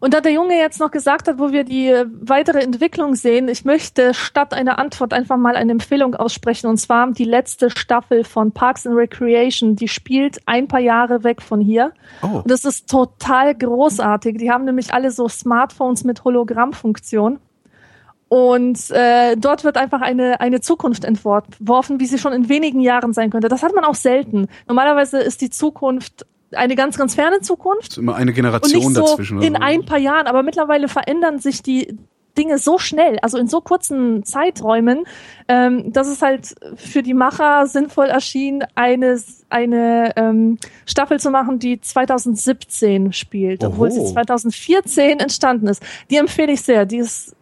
Und 0.00 0.14
da 0.14 0.20
der 0.20 0.32
Junge 0.32 0.56
jetzt 0.56 0.80
noch 0.80 0.90
gesagt 0.90 1.28
hat, 1.28 1.38
wo 1.38 1.52
wir 1.52 1.64
die 1.64 1.88
äh, 1.88 2.06
weitere 2.20 2.60
Entwicklung 2.60 3.14
sehen, 3.14 3.48
ich 3.48 3.64
möchte 3.64 4.14
statt 4.14 4.52
einer 4.54 4.78
Antwort 4.78 5.12
einfach 5.12 5.36
mal 5.36 5.56
eine 5.56 5.72
Empfehlung 5.72 6.14
aussprechen. 6.14 6.66
Und 6.66 6.78
zwar 6.78 7.10
die 7.12 7.24
letzte 7.24 7.70
Staffel 7.70 8.24
von 8.24 8.52
Parks 8.52 8.86
and 8.86 8.96
Recreation. 8.96 9.76
Die 9.76 9.88
spielt 9.88 10.38
ein 10.46 10.68
paar 10.68 10.80
Jahre 10.80 11.24
weg 11.24 11.42
von 11.42 11.60
hier. 11.60 11.92
Oh. 12.22 12.38
Und 12.38 12.50
das 12.50 12.64
ist 12.64 12.88
total 12.88 13.54
großartig. 13.54 14.38
Die 14.38 14.50
haben 14.50 14.64
nämlich 14.64 14.92
alle 14.92 15.10
so 15.10 15.28
Smartphones 15.28 16.04
mit 16.04 16.24
Hologrammfunktion. 16.24 17.38
Und 18.28 18.90
äh, 18.90 19.36
dort 19.36 19.62
wird 19.62 19.76
einfach 19.76 20.00
eine, 20.00 20.40
eine 20.40 20.60
Zukunft 20.60 21.04
entworfen, 21.04 22.00
wie 22.00 22.06
sie 22.06 22.18
schon 22.18 22.32
in 22.32 22.48
wenigen 22.48 22.80
Jahren 22.80 23.12
sein 23.12 23.30
könnte. 23.30 23.48
Das 23.48 23.62
hat 23.62 23.74
man 23.74 23.84
auch 23.84 23.94
selten. 23.94 24.48
Normalerweise 24.66 25.18
ist 25.20 25.40
die 25.42 25.50
Zukunft 25.50 26.26
eine 26.56 26.74
ganz, 26.74 26.96
ganz 26.96 27.14
ferne 27.14 27.40
Zukunft 27.40 27.98
immer 27.98 28.14
eine 28.14 28.32
Generation 28.32 28.94
so 28.94 29.02
dazwischen. 29.02 29.42
in 29.42 29.54
so. 29.54 29.60
ein 29.60 29.84
paar 29.84 29.98
Jahren, 29.98 30.26
aber 30.26 30.42
mittlerweile 30.42 30.88
verändern 30.88 31.38
sich 31.38 31.62
die 31.62 31.96
Dinge 32.36 32.58
so 32.58 32.78
schnell, 32.78 33.18
also 33.20 33.38
in 33.38 33.48
so 33.48 33.60
kurzen 33.60 34.22
Zeiträumen, 34.24 35.04
ähm, 35.48 35.92
dass 35.92 36.08
es 36.08 36.22
halt 36.22 36.54
für 36.76 37.02
die 37.02 37.14
Macher 37.14 37.66
sinnvoll 37.66 38.06
erschien, 38.06 38.64
eine, 38.74 39.18
eine 39.48 40.12
ähm, 40.16 40.58
Staffel 40.84 41.18
zu 41.18 41.30
machen, 41.30 41.58
die 41.58 41.80
2017 41.80 43.12
spielt, 43.12 43.64
obwohl 43.64 43.90
sie 43.90 44.00
Oho. 44.00 44.12
2014 44.12 45.20
entstanden 45.20 45.66
ist. 45.68 45.82
Die 46.10 46.16
empfehle 46.16 46.52
ich 46.52 46.62
sehr. 46.62 46.84
Die 46.86 46.98
ist 46.98 47.34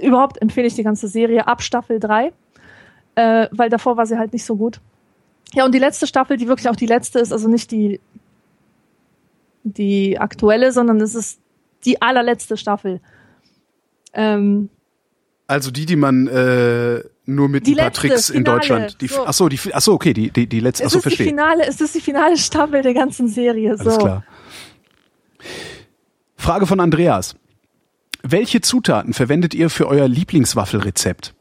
überhaupt 0.00 0.40
empfehle 0.40 0.66
ich 0.66 0.74
die 0.74 0.82
ganze 0.82 1.08
Serie 1.08 1.46
ab 1.46 1.62
Staffel 1.62 2.00
3, 2.00 2.32
äh, 3.14 3.48
weil 3.50 3.70
davor 3.70 3.96
war 3.96 4.06
sie 4.06 4.18
halt 4.18 4.32
nicht 4.32 4.44
so 4.44 4.56
gut. 4.56 4.80
Ja, 5.52 5.64
und 5.64 5.74
die 5.74 5.80
letzte 5.80 6.06
Staffel, 6.06 6.36
die 6.36 6.46
wirklich 6.46 6.68
auch 6.68 6.76
die 6.76 6.86
letzte 6.86 7.18
ist, 7.18 7.32
also 7.32 7.48
nicht 7.48 7.70
die 7.72 8.00
die 9.62 10.18
aktuelle, 10.18 10.72
sondern 10.72 11.00
es 11.00 11.14
ist 11.14 11.40
die 11.84 12.00
allerletzte 12.02 12.56
Staffel. 12.56 13.00
Ähm, 14.12 14.68
Also 15.46 15.70
die, 15.70 15.86
die 15.86 15.96
man 15.96 16.26
äh, 16.28 17.02
nur 17.26 17.48
mit 17.48 17.66
Die 17.66 17.72
ein 17.72 17.76
paar 17.76 17.86
letzte, 17.86 18.00
Tricks 18.08 18.30
in 18.30 18.36
Finale, 18.38 18.58
Deutschland. 18.58 19.00
Die, 19.00 19.06
so. 19.08 19.24
Ach 19.26 19.32
so, 19.32 19.48
die, 19.48 19.58
ach 19.72 19.80
so, 19.80 19.92
okay, 19.94 20.12
die, 20.12 20.30
die, 20.30 20.46
die 20.46 20.60
letzte. 20.60 20.84
Ach 20.84 20.88
es 20.88 20.94
ist 20.94 20.98
die 21.04 21.08
verstehe. 21.08 21.26
finale, 21.28 21.66
es 21.66 21.80
ist 21.80 21.94
die 21.94 22.00
finale 22.00 22.36
Staffel 22.36 22.82
der 22.82 22.94
ganzen 22.94 23.28
Serie. 23.28 23.76
So. 23.76 23.84
Alles 23.84 23.98
klar. 23.98 24.24
Frage 26.36 26.66
von 26.66 26.80
Andreas. 26.80 27.36
welche 28.22 28.60
Zutaten 28.60 29.12
verwendet 29.14 29.54
ihr 29.54 29.70
für 29.70 29.86
euer 29.88 30.08
Lieblingswaffelrezept? 30.08 31.34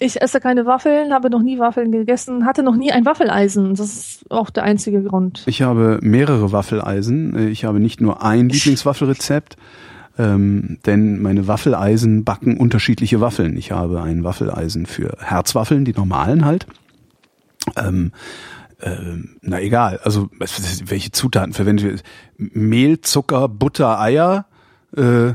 Ich 0.00 0.22
esse 0.22 0.40
keine 0.40 0.64
Waffeln, 0.64 1.12
habe 1.12 1.28
noch 1.28 1.42
nie 1.42 1.58
Waffeln 1.58 1.90
gegessen, 1.90 2.46
hatte 2.46 2.62
noch 2.62 2.76
nie 2.76 2.92
ein 2.92 3.04
Waffeleisen. 3.04 3.74
Das 3.74 3.96
ist 3.96 4.30
auch 4.30 4.50
der 4.50 4.62
einzige 4.62 5.02
Grund. 5.02 5.42
Ich 5.46 5.62
habe 5.62 5.98
mehrere 6.02 6.52
Waffeleisen. 6.52 7.48
Ich 7.48 7.64
habe 7.64 7.80
nicht 7.80 8.00
nur 8.00 8.22
ein 8.22 8.48
Lieblingswaffelrezept, 8.48 9.56
ähm, 10.16 10.78
denn 10.86 11.20
meine 11.20 11.48
Waffeleisen 11.48 12.24
backen 12.24 12.58
unterschiedliche 12.58 13.20
Waffeln. 13.20 13.56
Ich 13.56 13.72
habe 13.72 14.00
ein 14.00 14.22
Waffeleisen 14.22 14.86
für 14.86 15.16
Herzwaffeln, 15.20 15.84
die 15.84 15.94
normalen 15.94 16.44
halt. 16.44 16.66
Ähm, 17.76 18.12
ähm, 18.80 19.36
na 19.42 19.60
egal, 19.60 19.98
also 20.04 20.30
welche 20.38 21.10
Zutaten 21.10 21.52
verwendet 21.52 21.84
wir? 21.84 22.00
Mehl, 22.36 23.00
Zucker, 23.00 23.48
Butter, 23.48 24.00
Eier 24.00 24.46
äh, 24.96 25.32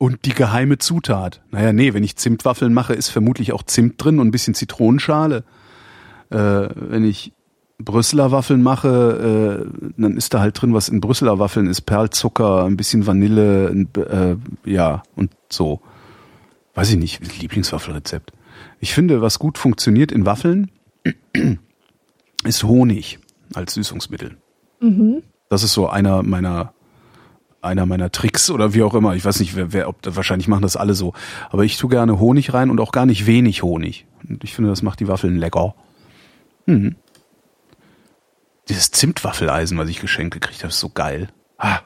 und 0.00 0.24
die 0.24 0.32
geheime 0.32 0.78
Zutat. 0.78 1.42
Naja, 1.50 1.74
nee, 1.74 1.92
wenn 1.92 2.02
ich 2.02 2.16
Zimtwaffeln 2.16 2.72
mache, 2.72 2.94
ist 2.94 3.10
vermutlich 3.10 3.52
auch 3.52 3.62
Zimt 3.62 4.02
drin 4.02 4.18
und 4.18 4.28
ein 4.28 4.30
bisschen 4.30 4.54
Zitronenschale. 4.54 5.44
Äh, 6.30 6.36
wenn 6.36 7.04
ich 7.04 7.34
Brüsseler 7.76 8.32
Waffeln 8.32 8.62
mache, 8.62 9.68
äh, 9.68 9.92
dann 9.98 10.16
ist 10.16 10.32
da 10.32 10.40
halt 10.40 10.60
drin, 10.60 10.72
was 10.72 10.88
in 10.88 11.02
Brüsseler 11.02 11.38
Waffeln 11.38 11.66
ist, 11.66 11.82
Perlzucker, 11.82 12.64
ein 12.64 12.78
bisschen 12.78 13.06
Vanille, 13.06 13.68
äh, 13.98 14.36
ja, 14.64 15.02
und 15.16 15.32
so. 15.50 15.82
Weiß 16.74 16.90
ich 16.90 16.96
nicht, 16.96 17.38
Lieblingswaffelrezept. 17.42 18.32
Ich 18.78 18.94
finde, 18.94 19.20
was 19.20 19.38
gut 19.38 19.58
funktioniert 19.58 20.12
in 20.12 20.24
Waffeln, 20.24 20.70
ist 22.44 22.64
Honig 22.64 23.18
als 23.52 23.74
Süßungsmittel. 23.74 24.38
Mhm. 24.80 25.22
Das 25.50 25.62
ist 25.62 25.74
so 25.74 25.90
einer 25.90 26.22
meiner 26.22 26.72
einer 27.62 27.86
meiner 27.86 28.10
Tricks 28.10 28.50
oder 28.50 28.74
wie 28.74 28.82
auch 28.82 28.94
immer. 28.94 29.14
Ich 29.14 29.24
weiß 29.24 29.40
nicht, 29.40 29.56
wer, 29.56 29.72
wer 29.72 29.88
ob 29.88 29.98
wahrscheinlich 30.04 30.48
machen 30.48 30.62
das 30.62 30.76
alle 30.76 30.94
so. 30.94 31.12
Aber 31.50 31.64
ich 31.64 31.76
tue 31.76 31.90
gerne 31.90 32.18
Honig 32.18 32.54
rein 32.54 32.70
und 32.70 32.80
auch 32.80 32.92
gar 32.92 33.06
nicht 33.06 33.26
wenig 33.26 33.62
Honig. 33.62 34.06
Und 34.28 34.44
ich 34.44 34.54
finde, 34.54 34.70
das 34.70 34.82
macht 34.82 35.00
die 35.00 35.08
Waffeln 35.08 35.36
lecker. 35.36 35.74
Hm. 36.66 36.96
Dieses 38.68 38.90
Zimtwaffeleisen, 38.90 39.76
was 39.78 39.88
ich 39.88 40.00
geschenkt 40.00 40.34
gekriegt 40.34 40.60
habe, 40.60 40.68
ist 40.68 40.80
so 40.80 40.90
geil. 40.90 41.28
Ah. 41.58 41.80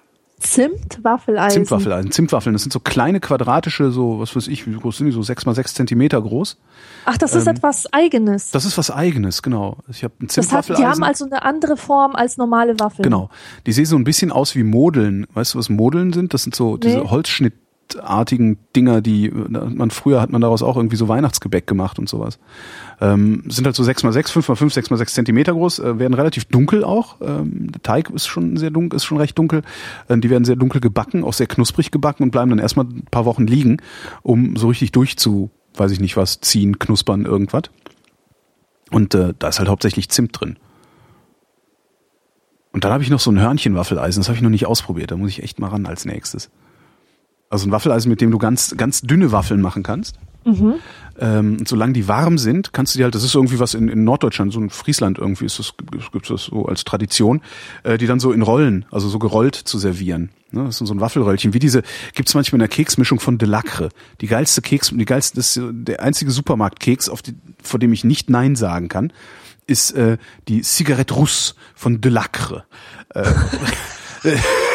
Zimtwaffeleisen. 0.44 1.64
Zimtwaffeleisen. 1.64 2.10
Zimtwaffeln, 2.12 2.52
das 2.52 2.62
sind 2.62 2.72
so 2.72 2.80
kleine 2.80 3.18
quadratische, 3.20 3.90
so, 3.90 4.20
was 4.20 4.36
weiß 4.36 4.48
ich, 4.48 4.66
wie 4.66 4.74
groß 4.74 4.98
sind 4.98 5.06
die, 5.06 5.12
so 5.12 5.22
sechs 5.22 5.46
mal 5.46 5.54
sechs 5.54 5.74
Zentimeter 5.74 6.20
groß. 6.20 6.58
Ach, 7.06 7.16
das 7.16 7.34
ist 7.34 7.46
Ähm, 7.46 7.56
etwas 7.56 7.92
Eigenes. 7.92 8.50
Das 8.50 8.64
ist 8.64 8.76
was 8.78 8.90
eigenes, 8.90 9.42
genau. 9.42 9.78
Ich 9.88 10.04
habe 10.04 10.14
ein 10.20 10.26
Das 10.26 10.36
hat, 10.36 10.44
Zimtwaffeleisen. 10.44 10.84
die 10.84 10.90
haben 10.90 11.02
also 11.02 11.24
eine 11.24 11.42
andere 11.42 11.76
Form 11.76 12.14
als 12.14 12.36
normale 12.36 12.78
Waffeln. 12.78 13.02
Genau. 13.04 13.30
Die 13.66 13.72
sehen 13.72 13.86
so 13.86 13.96
ein 13.96 14.04
bisschen 14.04 14.30
aus 14.30 14.54
wie 14.54 14.62
Modeln. 14.62 15.26
Weißt 15.34 15.54
du, 15.54 15.58
was 15.58 15.68
Modeln 15.68 16.12
sind? 16.12 16.34
Das 16.34 16.42
sind 16.42 16.54
so 16.54 16.76
diese 16.76 16.98
Nee. 16.98 17.04
Holzschnittartigen 17.84 18.58
Dinger, 18.74 19.00
die 19.00 19.30
man 19.30 19.90
früher 19.90 20.20
hat 20.20 20.30
man 20.30 20.40
daraus 20.40 20.62
auch 20.62 20.76
irgendwie 20.76 20.96
so 20.96 21.08
Weihnachtsgebäck 21.08 21.66
gemacht 21.66 21.98
und 21.98 22.08
sowas. 22.08 22.38
Ähm, 23.00 23.44
sind 23.48 23.66
halt 23.66 23.76
so 23.76 23.82
6x6, 23.82 24.32
5x5, 24.32 24.74
6x6 24.74 25.06
Zentimeter 25.06 25.52
groß, 25.52 25.78
äh, 25.80 25.98
werden 25.98 26.14
relativ 26.14 26.46
dunkel 26.46 26.84
auch. 26.84 27.16
Ähm, 27.20 27.72
der 27.72 27.82
Teig 27.82 28.10
ist 28.10 28.26
schon 28.26 28.56
sehr 28.56 28.70
dunkel, 28.70 28.96
ist 28.96 29.04
schon 29.04 29.18
recht 29.18 29.38
dunkel. 29.38 29.62
Ähm, 30.08 30.20
die 30.20 30.30
werden 30.30 30.44
sehr 30.44 30.56
dunkel 30.56 30.80
gebacken, 30.80 31.24
auch 31.24 31.32
sehr 31.32 31.46
knusprig 31.46 31.90
gebacken 31.90 32.22
und 32.22 32.30
bleiben 32.30 32.50
dann 32.50 32.58
erstmal 32.58 32.86
ein 32.86 33.06
paar 33.10 33.24
Wochen 33.24 33.46
liegen, 33.46 33.78
um 34.22 34.56
so 34.56 34.68
richtig 34.68 34.92
durchzu, 34.92 35.50
weiß 35.76 35.90
ich 35.90 36.00
nicht 36.00 36.16
was, 36.16 36.40
ziehen, 36.40 36.78
knuspern, 36.78 37.24
irgendwas. 37.24 37.64
Und 38.90 39.14
äh, 39.14 39.34
da 39.38 39.48
ist 39.48 39.58
halt 39.58 39.68
hauptsächlich 39.68 40.08
Zimt 40.08 40.38
drin. 40.38 40.56
Und 42.72 42.84
dann 42.84 42.92
habe 42.92 43.04
ich 43.04 43.10
noch 43.10 43.20
so 43.20 43.30
ein 43.30 43.40
Hörnchenwaffeleisen, 43.40 44.20
das 44.20 44.28
habe 44.28 44.36
ich 44.36 44.42
noch 44.42 44.50
nicht 44.50 44.66
ausprobiert, 44.66 45.12
da 45.12 45.16
muss 45.16 45.30
ich 45.30 45.44
echt 45.44 45.60
mal 45.60 45.68
ran 45.68 45.86
als 45.86 46.04
nächstes. 46.04 46.50
Also 47.54 47.68
ein 47.68 47.70
Waffeleisen, 47.70 48.10
mit 48.10 48.20
dem 48.20 48.32
du 48.32 48.38
ganz, 48.38 48.74
ganz 48.76 49.02
dünne 49.02 49.30
Waffeln 49.30 49.60
machen 49.60 49.84
kannst. 49.84 50.16
Mhm. 50.44 50.74
Ähm, 51.20 51.58
solange 51.64 51.92
die 51.92 52.08
warm 52.08 52.36
sind, 52.36 52.72
kannst 52.72 52.92
du 52.92 52.98
die 52.98 53.04
halt, 53.04 53.14
das 53.14 53.22
ist 53.22 53.32
irgendwie 53.32 53.60
was 53.60 53.74
in, 53.74 53.86
in 53.86 54.02
Norddeutschland, 54.02 54.52
so 54.52 54.58
in 54.58 54.70
Friesland 54.70 55.18
irgendwie 55.18 55.44
ist 55.44 55.60
das, 55.60 55.74
gibt 56.10 56.28
das 56.28 56.46
so 56.46 56.66
als 56.66 56.82
Tradition, 56.82 57.42
äh, 57.84 57.96
die 57.96 58.08
dann 58.08 58.18
so 58.18 58.32
in 58.32 58.42
Rollen, 58.42 58.86
also 58.90 59.08
so 59.08 59.20
gerollt 59.20 59.54
zu 59.54 59.78
servieren. 59.78 60.30
Ne? 60.50 60.64
Das 60.64 60.80
ist 60.80 60.88
so 60.88 60.92
ein 60.92 61.00
Waffelröllchen. 61.00 61.54
Wie 61.54 61.60
diese, 61.60 61.84
gibt's 62.16 62.34
manchmal 62.34 62.56
in 62.56 62.66
der 62.66 62.68
Keksmischung 62.68 63.20
von 63.20 63.38
Delacre. 63.38 63.90
Die 64.20 64.26
geilste 64.26 64.60
Keks, 64.60 64.90
die 64.92 65.04
geilste, 65.04 65.36
das 65.36 65.56
ist 65.56 65.64
der 65.70 66.02
einzige 66.02 66.32
Supermarktkeks, 66.32 67.08
auf 67.08 67.22
die, 67.22 67.36
vor 67.62 67.78
dem 67.78 67.92
ich 67.92 68.02
nicht 68.02 68.30
Nein 68.30 68.56
sagen 68.56 68.88
kann, 68.88 69.12
ist 69.68 69.92
äh, 69.92 70.18
die 70.48 70.64
Cigarette 70.64 71.14
Rousse 71.14 71.54
von 71.76 72.00
Delacre. 72.00 72.64
Äh, 73.10 73.30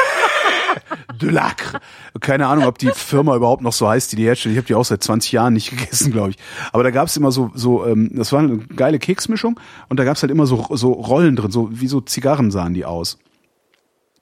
Delacre. 1.19 1.79
Keine 2.19 2.47
Ahnung, 2.47 2.65
ob 2.65 2.77
die 2.77 2.91
Firma 2.91 3.35
überhaupt 3.35 3.61
noch 3.61 3.73
so 3.73 3.87
heißt, 3.87 4.11
die 4.11 4.15
die 4.15 4.23
herstellt. 4.23 4.53
Ich 4.53 4.57
habe 4.57 4.67
die 4.67 4.75
auch 4.75 4.85
seit 4.85 5.03
20 5.03 5.31
Jahren 5.31 5.53
nicht 5.53 5.69
gegessen, 5.77 6.11
glaube 6.11 6.31
ich. 6.31 6.37
Aber 6.71 6.83
da 6.83 6.91
gab's 6.91 7.15
immer 7.17 7.31
so, 7.31 7.51
so, 7.53 7.85
ähm, 7.85 8.11
das 8.13 8.31
war 8.31 8.39
eine 8.39 8.57
geile 8.57 8.99
Keksmischung 8.99 9.59
und 9.89 9.99
da 9.99 10.03
gab's 10.03 10.21
halt 10.21 10.31
immer 10.31 10.45
so, 10.45 10.67
so 10.71 10.91
Rollen 10.91 11.35
drin, 11.35 11.51
so 11.51 11.69
wie 11.71 11.87
so 11.87 12.01
Zigarren 12.01 12.51
sahen 12.51 12.73
die 12.73 12.85
aus. 12.85 13.17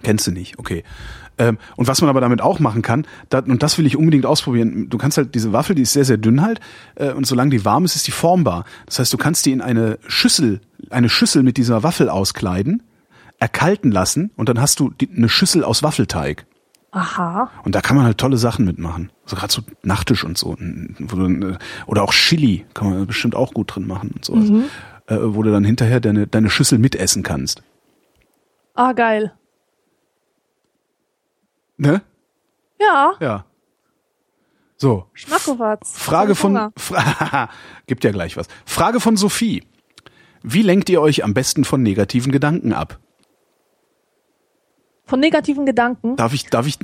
Kennst 0.03 0.27
du 0.27 0.31
nicht, 0.31 0.59
okay. 0.59 0.83
Ähm, 1.39 1.57
und 1.75 1.87
was 1.87 2.01
man 2.01 2.09
aber 2.09 2.21
damit 2.21 2.41
auch 2.41 2.59
machen 2.59 2.81
kann, 2.81 3.05
da, 3.29 3.39
und 3.39 3.61
das 3.63 3.77
will 3.77 3.85
ich 3.85 3.95
unbedingt 3.95 4.25
ausprobieren, 4.25 4.89
du 4.89 4.97
kannst 4.97 5.17
halt 5.17 5.35
diese 5.35 5.53
Waffel, 5.53 5.75
die 5.75 5.83
ist 5.83 5.93
sehr, 5.93 6.05
sehr 6.05 6.17
dünn 6.17 6.41
halt, 6.41 6.59
äh, 6.95 7.11
und 7.11 7.25
solange 7.25 7.51
die 7.51 7.65
warm 7.65 7.85
ist, 7.85 7.95
ist 7.95 8.07
die 8.07 8.11
formbar. 8.11 8.65
Das 8.85 8.99
heißt, 8.99 9.13
du 9.13 9.17
kannst 9.17 9.45
die 9.45 9.51
in 9.51 9.61
eine 9.61 9.99
Schüssel, 10.07 10.61
eine 10.89 11.09
Schüssel 11.09 11.43
mit 11.43 11.57
dieser 11.57 11.83
Waffel 11.83 12.09
auskleiden, 12.09 12.83
erkalten 13.39 13.91
lassen 13.91 14.31
und 14.35 14.49
dann 14.49 14.59
hast 14.59 14.79
du 14.79 14.89
die, 14.89 15.09
eine 15.15 15.29
Schüssel 15.29 15.63
aus 15.63 15.83
Waffelteig. 15.83 16.45
Aha. 16.97 17.51
Und 17.63 17.75
da 17.75 17.81
kann 17.81 17.95
man 17.95 18.05
halt 18.05 18.17
tolle 18.17 18.37
Sachen 18.37 18.65
mitmachen. 18.65 19.11
So 19.25 19.35
gerade 19.35 19.53
so 19.53 19.61
Nachtisch 19.83 20.23
und 20.23 20.37
so. 20.37 20.55
Äh, 20.55 21.57
oder 21.85 22.03
auch 22.03 22.13
Chili 22.13 22.65
kann 22.73 22.89
man 22.89 23.05
bestimmt 23.07 23.35
auch 23.35 23.53
gut 23.53 23.75
drin 23.75 23.85
machen 23.85 24.11
und 24.15 24.25
sowas. 24.25 24.49
Äh, 25.05 25.17
wo 25.21 25.43
du 25.43 25.51
dann 25.51 25.63
hinterher 25.63 25.99
deine, 25.99 26.25
deine 26.25 26.49
Schüssel 26.49 26.79
mitessen 26.79 27.21
kannst. 27.21 27.61
Ah, 28.73 28.93
geil. 28.93 29.33
Ne? 31.77 32.01
Ja, 32.79 33.13
Ja. 33.19 33.45
So. 34.79 35.07
Schmackowatz. 35.13 35.97
Frage 35.97 36.35
von. 36.35 36.71
Fra 36.77 37.49
gibt 37.87 38.03
ja 38.03 38.11
gleich 38.11 38.37
was. 38.37 38.47
Frage 38.65 38.99
von 38.99 39.17
Sophie. 39.17 39.63
Wie 40.43 40.61
lenkt 40.61 40.89
ihr 40.89 41.01
euch 41.01 41.23
am 41.23 41.33
besten 41.33 41.63
von 41.65 41.81
negativen 41.81 42.31
Gedanken 42.31 42.73
ab? 42.73 42.99
Von 45.07 45.19
negativen 45.19 45.65
Gedanken. 45.65 46.15
Darf 46.17 46.33
ich, 46.33 46.45
darf 46.47 46.67
ich, 46.67 46.77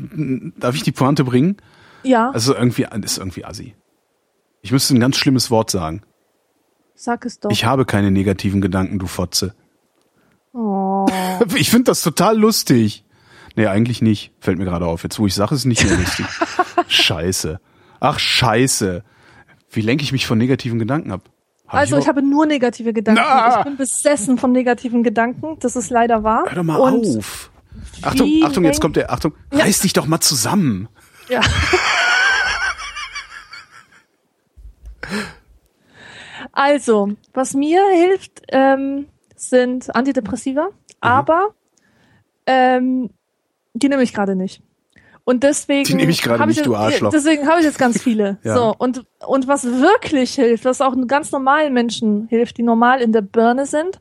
darf 0.57 0.75
ich 0.75 0.81
die 0.83 0.91
Pointe 0.91 1.23
bringen? 1.23 1.57
Ja, 2.03 2.31
Also 2.31 2.55
irgendwie, 2.55 2.87
ist 3.03 3.17
irgendwie 3.19 3.45
assi. 3.45 3.75
Ich 4.61 4.71
müsste 4.71 4.95
ein 4.95 4.99
ganz 4.99 5.17
schlimmes 5.17 5.51
Wort 5.51 5.69
sagen. 5.69 6.01
sag 6.95 7.25
es 7.25 7.39
doch. 7.39 7.51
Ich 7.51 7.65
habe 7.65 7.85
keine 7.85 8.11
negativen 8.11 8.61
Gedanken, 8.61 8.97
du 8.99 9.07
Fotze. 9.07 9.53
oh. 10.53 11.05
Ich 11.55 11.69
finde 11.69 11.85
das 11.85 12.01
total 12.01 12.37
lustig. 12.37 13.03
Nee, 13.55 13.67
eigentlich 13.67 14.01
nicht. 14.01 14.31
Fällt 14.39 14.57
mir 14.57 14.65
gerade 14.65 14.85
auf. 14.85 15.03
Jetzt, 15.03 15.19
wo 15.19 15.27
ich 15.27 15.35
sage, 15.35 15.53
ist 15.53 15.61
es 15.61 15.65
nicht 15.65 15.83
mehr 15.83 15.97
lustig. 15.97 16.25
scheiße. 16.87 17.59
Ach, 17.99 18.17
scheiße. 18.19 19.03
Wie 19.69 19.81
lenke 19.81 20.03
ich 20.03 20.11
mich 20.11 20.25
von 20.25 20.37
negativen 20.37 20.79
Gedanken 20.79 21.11
ab? 21.11 21.21
Hab 21.67 21.73
Also 21.75 21.97
ich 21.97 22.03
überhaupt- 22.03 22.07
habe 22.17 22.21
nur 22.27 22.45
negative 22.45 22.93
Gedanken. 22.93 23.21
Na! 23.23 23.59
Ich 23.59 23.65
bin 23.65 23.77
besessen 23.77 24.37
von 24.37 24.51
negativen 24.51 25.03
Gedanken. 25.03 25.57
Das 25.59 25.75
ist 25.75 25.89
leider 25.89 26.23
wahr. 26.23 26.45
Hör 26.47 26.55
doch 26.55 26.63
mal 26.63 26.77
Und 26.77 27.17
auf. 27.17 27.51
Achtung, 28.01 28.27
wie 28.27 28.43
Achtung, 28.43 28.63
jetzt 28.65 28.81
kommt 28.81 28.95
der, 28.95 29.11
Achtung, 29.11 29.33
Ja. 29.51 29.59
reiß 29.63 29.79
dich 29.81 29.93
doch 29.93 30.05
mal 30.05 30.19
zusammen. 30.19 30.87
Ja. 31.29 31.41
Also, 36.51 37.09
was 37.33 37.53
mir 37.53 37.81
hilft, 37.93 38.41
ähm, 38.49 39.07
sind 39.35 39.93
Antidepressiva, 39.95 40.65
Mhm. 40.67 40.71
aber 41.01 41.49
ähm, 42.45 43.09
die 43.73 43.89
nehme 43.89 44.03
ich 44.03 44.13
gerade 44.13 44.35
nicht. 44.35 44.61
Und 45.25 45.43
deswegen 45.43 45.85
Die 45.85 45.93
nehme 45.95 46.11
ich 46.11 46.21
gerade 46.21 46.45
nicht, 46.45 46.57
jetzt- 46.57 46.65
du 46.65 46.75
Arschloch. 46.75 47.11
Deswegen 47.11 47.47
habe 47.47 47.59
ich 47.59 47.65
jetzt 47.65 47.79
ganz 47.79 48.01
viele. 48.01 48.39
Ja. 48.43 48.55
So 48.55 48.75
und 48.77 49.05
und 49.25 49.47
was 49.47 49.63
wirklich 49.65 50.35
hilft, 50.35 50.65
was 50.65 50.81
auch 50.81 50.93
ganz 51.07 51.31
normalen 51.31 51.73
Menschen 51.73 52.27
hilft, 52.27 52.57
die 52.57 52.63
normal 52.63 53.01
in 53.01 53.13
der 53.13 53.21
Birne 53.21 53.65
sind, 53.65 53.99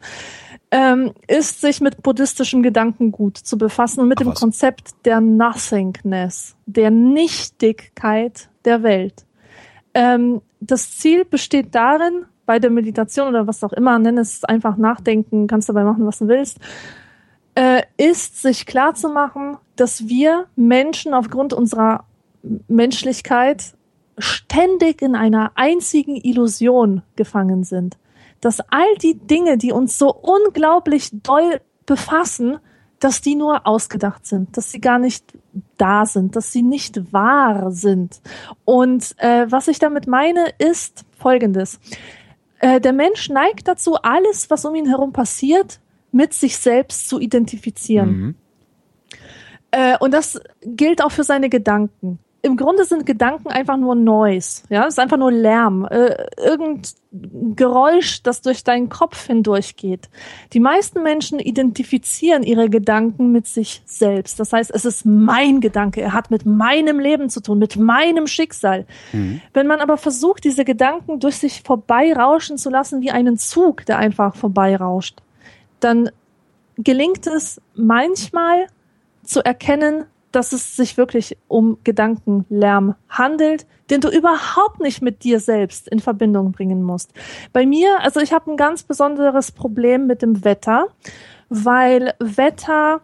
ähm, 0.73 1.13
ist 1.29 1.61
sich 1.61 1.83
mit 1.83 2.03
buddhistischem 2.03 2.63
Gedankengut 2.63 3.37
zu 3.37 3.59
befassen 3.59 4.01
und 4.01 4.09
mit 4.09 4.19
Ach 4.19 4.25
dem 4.25 4.33
was. 4.33 4.41
Konzept 4.41 4.95
der 5.05 5.21
Nothingness, 5.21 6.57
der 6.65 6.91
Nichtigkeit 6.91 8.49
der 8.65 8.83
Welt. 8.83 9.27
Ähm, 9.93 10.41
das 10.61 10.97
Ziel 10.97 11.27
besteht 11.27 11.75
darin, 11.75 12.25
bei 12.47 12.59
der 12.59 12.71
Meditation 12.71 13.29
oder 13.29 13.47
was 13.47 13.63
auch 13.63 13.73
immer, 13.75 13.99
nenn 13.99 14.17
es 14.17 14.45
einfach 14.45 14.77
Nachdenken, 14.79 15.47
kannst 15.47 15.69
dabei 15.69 15.85
machen, 15.85 16.07
was 16.07 16.19
du 16.19 16.29
willst, 16.29 16.59
äh, 17.55 17.83
ist, 17.99 18.41
sich 18.41 18.65
klar 18.65 18.95
zu 18.95 19.11
machen, 19.11 19.59
dass 19.77 20.09
wir 20.09 20.47
Menschen 20.57 21.13
aufgrund 21.13 21.53
unserer 21.53 22.07
Menschlichkeit 22.67 23.75
ständig 24.17 25.03
in 25.03 25.15
einer 25.15 25.53
einzigen 25.55 26.17
Illusion 26.17 27.03
gefangen 27.15 27.63
sind. 27.63 27.99
Dass 28.43 28.61
all 28.71 28.95
die 29.01 29.19
Dinge, 29.19 29.57
die 29.57 29.73
uns 29.73 29.97
so 29.97 30.13
unglaublich 30.13 31.09
doll 31.13 31.63
befassen, 31.87 32.59
dass 33.01 33.23
die 33.23 33.35
nur 33.35 33.67
ausgedacht 33.67 34.27
sind, 34.27 34.57
dass 34.57 34.71
sie 34.71 34.81
gar 34.81 34.99
nicht 34.99 35.25
da 35.77 36.05
sind, 36.05 36.37
dass 36.37 36.53
sie 36.53 36.63
nicht 36.63 37.13
wahr 37.13 37.73
sind. 37.73 38.21
Und 38.65 39.15
äh, 39.17 39.47
was 39.51 39.69
ich 39.69 39.79
damit 39.79 40.07
meine, 40.07 40.47
ist 40.59 41.05
Folgendes. 41.19 41.81
Äh, 42.61 42.81
der 42.81 42.93
Mensch 42.93 43.29
neigt 43.29 43.67
dazu, 43.67 43.97
alles, 43.97 44.51
was 44.51 44.65
um 44.65 44.75
ihn 44.77 44.87
herum 44.87 45.13
passiert, 45.13 45.81
mit 46.13 46.33
sich 46.33 46.59
selbst 46.59 47.09
zu 47.09 47.19
identifizieren. 47.19 48.11
Mhm. 48.11 48.35
Äh, 49.73 49.97
und 49.99 50.13
das 50.13 50.41
gilt 50.63 51.03
auch 51.03 51.11
für 51.11 51.25
seine 51.25 51.49
Gedanken 51.49 52.19
im 52.45 52.57
Grunde 52.57 52.85
sind 52.85 53.07
Gedanken 53.07 53.49
einfach 53.49 53.77
nur 53.77 53.95
Noise, 53.95 54.63
ja, 54.69 54.83
es 54.83 54.95
ist 54.95 54.99
einfach 54.99 55.17
nur 55.17 55.31
Lärm, 55.31 55.87
äh, 55.89 56.27
irgendein 56.37 56.83
Geräusch, 57.55 58.23
das 58.25 58.43
durch 58.43 58.65
deinen 58.65 58.89
Kopf 58.89 59.27
hindurchgeht. 59.27 60.09
Die 60.53 60.59
meisten 60.59 61.05
Menschen 61.05 61.39
identifizieren 61.39 62.43
ihre 62.43 62.69
Gedanken 62.69 63.31
mit 63.31 63.47
sich 63.47 63.83
selbst. 63.85 64.41
Das 64.41 64.53
heißt, 64.53 64.73
es 64.75 64.85
ist 64.85 65.07
mein 65.07 65.61
Gedanke, 65.61 66.01
er 66.01 66.15
hat 66.15 66.33
mit 66.33 66.45
meinem 66.45 66.99
Leben 66.99 67.31
zu 67.31 67.41
tun, 67.41 67.59
mit 67.59 67.77
meinem 67.77 68.27
Schicksal. 68.27 68.87
Mhm. 69.13 69.41
Wenn 69.55 69.69
man 69.69 69.81
aber 69.81 69.97
versucht, 69.97 70.43
diese 70.43 70.65
Gedanken 70.65 71.21
durch 71.21 71.37
sich 71.37 71.63
vorbeirauschen 71.63 72.59
zu 72.59 72.71
lassen, 72.71 73.03
wie 73.03 73.13
einen 73.13 73.39
Zug, 73.39 73.87
der 73.87 73.99
einfach 73.99 74.35
vorbeirauscht, 74.35 75.21
dann 75.79 76.11
gelingt 76.77 77.27
es 77.29 77.61
manchmal 77.75 78.67
zu 79.23 79.45
erkennen, 79.45 80.07
dass 80.33 80.53
es 80.53 80.77
sich 80.77 80.97
wirklich 80.97 81.37
um 81.49 81.79
Gedankenlärm 81.85 82.95
handelt, 83.09 83.67
den 83.91 84.01
du 84.01 84.09
überhaupt 84.09 84.81
nicht 84.81 85.03
mit 85.03 85.23
dir 85.25 85.39
selbst 85.39 85.89
in 85.89 86.01
Verbindung 86.01 86.53
bringen 86.53 86.83
musst. 86.83 87.13
Bei 87.53 87.67
mir, 87.67 88.01
also 88.01 88.21
ich 88.21 88.33
habe 88.33 88.51
ein 88.51 88.57
ganz 88.57 88.83
besonderes 88.83 89.53
Problem 89.53 90.07
mit 90.07 90.23
dem 90.23 90.45
Wetter, 90.45 90.87
weil 91.49 92.15
Wetter 92.19 93.03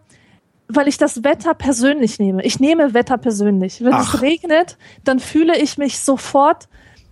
weil 0.71 0.87
ich 0.87 0.97
das 0.97 1.23
Wetter 1.23 1.55
persönlich 1.55 2.19
nehme. 2.19 2.43
Ich 2.43 2.59
nehme 2.59 2.93
Wetter 2.93 3.17
persönlich. 3.17 3.83
Wenn 3.83 3.93
Ach. 3.93 4.13
es 4.13 4.21
regnet, 4.21 4.77
dann 5.03 5.19
fühle 5.19 5.57
ich 5.57 5.79
mich 5.79 5.99
sofort, 5.99 6.69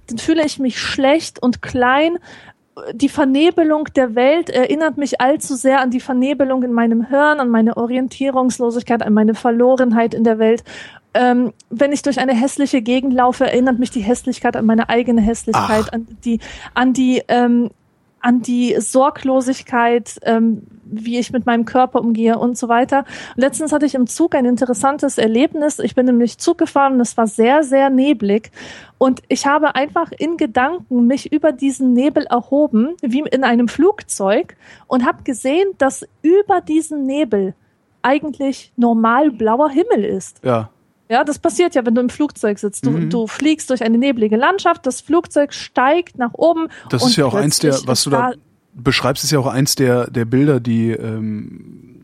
dann 0.07 0.19
fühle 0.19 0.45
ich 0.45 0.59
mich 0.59 0.79
schlecht 0.79 1.41
und 1.41 1.63
klein 1.63 2.19
die 2.93 3.09
Vernebelung 3.09 3.85
der 3.95 4.15
Welt 4.15 4.49
erinnert 4.49 4.97
mich 4.97 5.19
allzu 5.21 5.55
sehr 5.55 5.81
an 5.81 5.91
die 5.91 5.99
Vernebelung 5.99 6.63
in 6.63 6.73
meinem 6.73 7.07
Hirn, 7.07 7.39
an 7.39 7.49
meine 7.49 7.77
Orientierungslosigkeit, 7.77 9.03
an 9.03 9.13
meine 9.13 9.33
Verlorenheit 9.33 10.13
in 10.13 10.23
der 10.23 10.39
Welt. 10.39 10.63
Ähm, 11.13 11.53
wenn 11.69 11.91
ich 11.91 12.01
durch 12.01 12.19
eine 12.19 12.35
hässliche 12.35 12.81
Gegend 12.81 13.13
laufe, 13.13 13.45
erinnert 13.45 13.79
mich 13.79 13.89
die 13.89 14.01
Hässlichkeit 14.01 14.55
an 14.55 14.65
meine 14.65 14.89
eigene 14.89 15.21
Hässlichkeit, 15.21 15.85
Ach. 15.87 15.93
an 15.93 16.07
die, 16.23 16.39
an 16.73 16.93
die, 16.93 17.23
ähm, 17.27 17.71
an 18.19 18.41
die 18.41 18.75
Sorglosigkeit, 18.79 20.19
ähm, 20.23 20.63
wie 20.89 21.19
ich 21.19 21.31
mit 21.31 21.45
meinem 21.45 21.65
Körper 21.65 21.99
umgehe 21.99 22.37
und 22.37 22.57
so 22.57 22.67
weiter. 22.67 23.05
Und 23.35 23.41
letztens 23.41 23.71
hatte 23.71 23.85
ich 23.85 23.95
im 23.95 24.07
Zug 24.07 24.35
ein 24.35 24.45
interessantes 24.45 25.17
Erlebnis. 25.17 25.79
Ich 25.79 25.95
bin 25.95 26.05
nämlich 26.05 26.37
Zug 26.37 26.57
gefahren 26.57 26.93
und 26.93 27.01
es 27.01 27.17
war 27.17 27.27
sehr, 27.27 27.63
sehr 27.63 27.89
neblig. 27.89 28.51
Und 28.97 29.21
ich 29.27 29.45
habe 29.45 29.75
einfach 29.75 30.11
in 30.17 30.37
Gedanken 30.37 31.07
mich 31.07 31.31
über 31.31 31.51
diesen 31.51 31.93
Nebel 31.93 32.25
erhoben, 32.25 32.95
wie 33.01 33.19
in 33.19 33.43
einem 33.43 33.67
Flugzeug, 33.67 34.55
und 34.87 35.05
habe 35.05 35.23
gesehen, 35.23 35.69
dass 35.77 36.05
über 36.21 36.61
diesen 36.61 37.05
Nebel 37.05 37.53
eigentlich 38.01 38.71
normal 38.75 39.31
blauer 39.31 39.69
Himmel 39.69 40.03
ist. 40.03 40.39
Ja. 40.43 40.69
Ja, 41.09 41.23
das 41.23 41.39
passiert 41.39 41.73
ja, 41.73 41.85
wenn 41.85 41.95
du 41.95 42.01
im 42.01 42.09
Flugzeug 42.09 42.59
sitzt. 42.59 42.85
Du, 42.85 42.91
mhm. 42.91 43.09
du 43.09 43.27
fliegst 43.27 43.69
durch 43.69 43.81
eine 43.81 43.97
neblige 43.97 44.35
Landschaft, 44.35 44.85
das 44.85 44.99
Flugzeug 44.99 45.53
steigt 45.53 46.17
nach 46.17 46.33
oben. 46.33 46.67
Das 46.89 47.05
ist 47.05 47.15
ja 47.15 47.25
auch 47.25 47.33
eins 47.33 47.59
der, 47.59 47.79
was 47.85 48.03
du 48.03 48.09
da 48.09 48.33
beschreibst, 48.77 49.23
ist 49.23 49.31
ja 49.31 49.39
auch 49.39 49.47
eins 49.47 49.75
der, 49.75 50.09
der 50.09 50.25
Bilder, 50.25 50.59
die 50.59 50.91
ähm, 50.91 51.96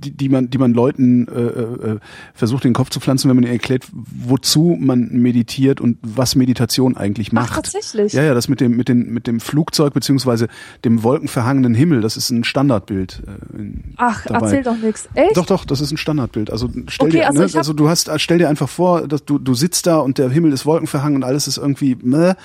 die, 0.00 0.10
die 0.12 0.28
man, 0.28 0.50
die 0.50 0.58
man 0.58 0.72
Leuten 0.72 1.28
äh, 1.28 1.40
äh, 1.40 1.98
versucht, 2.34 2.64
den 2.64 2.72
Kopf 2.72 2.90
zu 2.90 3.00
pflanzen, 3.00 3.28
wenn 3.28 3.36
man 3.36 3.44
ihnen 3.44 3.52
erklärt, 3.52 3.86
wozu 3.92 4.76
man 4.80 5.08
meditiert 5.10 5.80
und 5.80 5.98
was 6.02 6.34
Meditation 6.34 6.96
eigentlich 6.96 7.32
macht. 7.32 7.50
Ach, 7.52 7.56
tatsächlich. 7.56 8.12
Ja, 8.12 8.22
ja, 8.22 8.34
das 8.34 8.48
mit 8.48 8.60
dem, 8.60 8.76
mit 8.76 8.88
dem, 8.88 9.12
mit 9.12 9.26
dem 9.26 9.40
Flugzeug 9.40 9.92
beziehungsweise 9.94 10.48
dem 10.84 11.02
wolkenverhangenen 11.02 11.74
Himmel, 11.74 12.00
das 12.00 12.16
ist 12.16 12.30
ein 12.30 12.44
Standardbild. 12.44 13.22
Äh, 13.26 13.62
Ach, 13.96 14.24
dabei. 14.26 14.46
erzähl 14.46 14.62
doch 14.62 14.76
nichts. 14.76 15.08
Echt? 15.14 15.36
Doch, 15.36 15.46
doch, 15.46 15.64
das 15.64 15.80
ist 15.80 15.90
ein 15.90 15.96
Standardbild. 15.96 16.50
Also 16.50 16.68
stell 16.88 17.08
okay, 17.08 17.18
dir, 17.18 17.28
also, 17.28 17.42
ne, 17.42 17.50
also 17.54 17.72
du 17.72 17.88
hast, 17.88 18.10
stell 18.16 18.38
dir 18.38 18.48
einfach 18.48 18.68
vor, 18.68 19.06
dass 19.06 19.24
du, 19.24 19.38
du 19.38 19.54
sitzt 19.54 19.86
da 19.86 19.98
und 19.98 20.18
der 20.18 20.30
Himmel 20.30 20.52
ist 20.52 20.66
wolkenverhangen 20.66 21.16
und 21.16 21.24
alles 21.24 21.46
ist 21.46 21.58
irgendwie, 21.58 21.96
ne, 22.02 22.36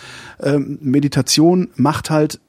ähm, 0.42 0.78
Meditation 0.82 1.70
macht 1.76 2.10
halt 2.10 2.40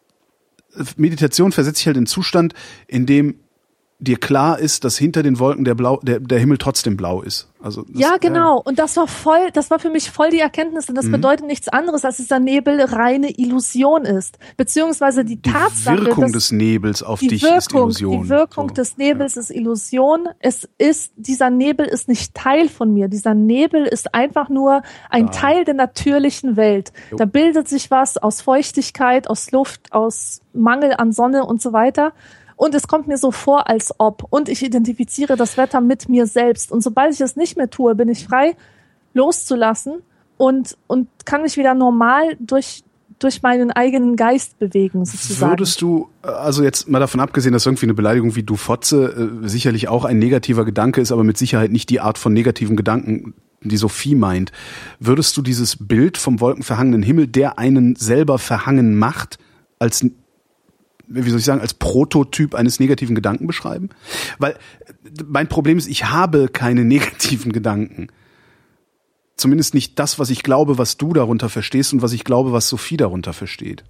Meditation 0.96 1.52
versetzt 1.52 1.78
sich 1.78 1.86
halt 1.86 1.96
in 1.96 2.04
Zustand, 2.04 2.52
in 2.86 3.06
dem 3.06 3.36
dir 3.98 4.18
klar 4.18 4.58
ist, 4.58 4.84
dass 4.84 4.98
hinter 4.98 5.22
den 5.22 5.38
Wolken 5.38 5.64
der, 5.64 5.74
Blau, 5.74 5.98
der, 6.02 6.20
der 6.20 6.38
Himmel 6.38 6.58
trotzdem 6.58 6.96
blau 6.96 7.22
ist. 7.22 7.48
Also 7.62 7.82
das, 7.82 7.98
ja, 7.98 8.16
genau. 8.18 8.58
Äh, 8.58 8.68
und 8.68 8.78
das 8.78 8.96
war 8.98 9.08
voll, 9.08 9.50
das 9.54 9.70
war 9.70 9.78
für 9.78 9.88
mich 9.88 10.10
voll 10.10 10.28
die 10.30 10.38
Erkenntnis. 10.38 10.88
Und 10.90 10.96
das 10.96 11.06
mhm. 11.06 11.12
bedeutet 11.12 11.46
nichts 11.46 11.68
anderes, 11.68 12.04
als 12.04 12.18
dass 12.18 12.26
dieser 12.26 12.38
Nebel 12.38 12.80
reine 12.82 13.30
Illusion 13.38 14.04
ist. 14.04 14.38
Beziehungsweise 14.58 15.24
die, 15.24 15.36
die 15.36 15.50
Tatsache. 15.50 15.96
Die 15.96 16.06
Wirkung 16.06 16.30
des 16.32 16.52
Nebels 16.52 17.02
auf 17.02 17.20
dich 17.20 17.42
Wirkung, 17.42 17.58
ist 17.58 17.72
Illusion. 17.72 18.22
Die 18.22 18.28
Wirkung 18.28 18.68
so. 18.68 18.74
des 18.74 18.98
Nebels 18.98 19.34
ja. 19.34 19.40
ist 19.40 19.50
Illusion. 19.50 20.28
Es 20.40 20.68
ist, 20.76 21.12
dieser 21.16 21.48
Nebel 21.48 21.86
ist 21.86 22.06
nicht 22.06 22.34
Teil 22.34 22.68
von 22.68 22.92
mir. 22.92 23.08
Dieser 23.08 23.34
Nebel 23.34 23.86
ist 23.86 24.14
einfach 24.14 24.50
nur 24.50 24.82
ein 25.08 25.28
ah. 25.28 25.30
Teil 25.30 25.64
der 25.64 25.74
natürlichen 25.74 26.56
Welt. 26.56 26.92
Jo. 27.10 27.16
Da 27.16 27.24
bildet 27.24 27.66
sich 27.66 27.90
was 27.90 28.18
aus 28.18 28.42
Feuchtigkeit, 28.42 29.28
aus 29.30 29.50
Luft, 29.52 29.92
aus 29.92 30.42
Mangel 30.52 30.92
an 30.98 31.12
Sonne 31.12 31.46
und 31.46 31.62
so 31.62 31.72
weiter 31.72 32.12
und 32.56 32.74
es 32.74 32.88
kommt 32.88 33.06
mir 33.06 33.18
so 33.18 33.30
vor, 33.30 33.68
als 33.68 33.92
ob. 33.98 34.26
Und 34.30 34.48
ich 34.48 34.62
identifiziere 34.62 35.36
das 35.36 35.56
Wetter 35.56 35.80
mit 35.80 36.08
mir 36.08 36.26
selbst. 36.26 36.72
Und 36.72 36.82
sobald 36.82 37.12
ich 37.12 37.20
es 37.20 37.36
nicht 37.36 37.56
mehr 37.56 37.70
tue, 37.70 37.94
bin 37.94 38.08
ich 38.08 38.26
frei, 38.26 38.56
loszulassen 39.12 40.02
und, 40.38 40.76
und 40.86 41.08
kann 41.24 41.42
mich 41.42 41.58
wieder 41.58 41.74
normal 41.74 42.36
durch, 42.40 42.82
durch 43.18 43.42
meinen 43.42 43.70
eigenen 43.70 44.16
Geist 44.16 44.58
bewegen, 44.58 45.04
sozusagen. 45.04 45.52
Würdest 45.52 45.82
du, 45.82 46.08
also 46.22 46.62
jetzt 46.62 46.88
mal 46.88 46.98
davon 46.98 47.20
abgesehen, 47.20 47.52
dass 47.52 47.66
irgendwie 47.66 47.86
eine 47.86 47.94
Beleidigung 47.94 48.36
wie 48.36 48.42
du 48.42 48.56
Fotze 48.56 49.40
äh, 49.44 49.48
sicherlich 49.48 49.88
auch 49.88 50.04
ein 50.06 50.18
negativer 50.18 50.64
Gedanke 50.64 51.00
ist, 51.02 51.12
aber 51.12 51.24
mit 51.24 51.36
Sicherheit 51.36 51.72
nicht 51.72 51.90
die 51.90 52.00
Art 52.00 52.16
von 52.16 52.32
negativen 52.32 52.76
Gedanken, 52.76 53.34
die 53.62 53.76
Sophie 53.76 54.14
meint, 54.14 54.52
würdest 55.00 55.36
du 55.36 55.42
dieses 55.42 55.76
Bild 55.76 56.18
vom 56.18 56.40
wolkenverhangenen 56.40 57.02
Himmel, 57.02 57.26
der 57.26 57.58
einen 57.58 57.96
selber 57.96 58.38
verhangen 58.38 58.96
macht, 58.96 59.38
als 59.78 60.04
wie 61.08 61.28
soll 61.30 61.38
ich 61.38 61.44
sagen, 61.44 61.60
als 61.60 61.74
Prototyp 61.74 62.54
eines 62.54 62.80
negativen 62.80 63.14
Gedanken 63.14 63.46
beschreiben? 63.46 63.90
Weil 64.38 64.56
mein 65.24 65.48
Problem 65.48 65.78
ist, 65.78 65.88
ich 65.88 66.06
habe 66.06 66.48
keine 66.48 66.84
negativen 66.84 67.52
Gedanken. 67.52 68.08
Zumindest 69.36 69.74
nicht 69.74 69.98
das, 69.98 70.18
was 70.18 70.30
ich 70.30 70.42
glaube, 70.42 70.78
was 70.78 70.96
du 70.96 71.12
darunter 71.12 71.48
verstehst 71.48 71.92
und 71.92 72.02
was 72.02 72.12
ich 72.12 72.24
glaube, 72.24 72.52
was 72.52 72.68
Sophie 72.68 72.96
darunter 72.96 73.32
versteht. 73.32 73.84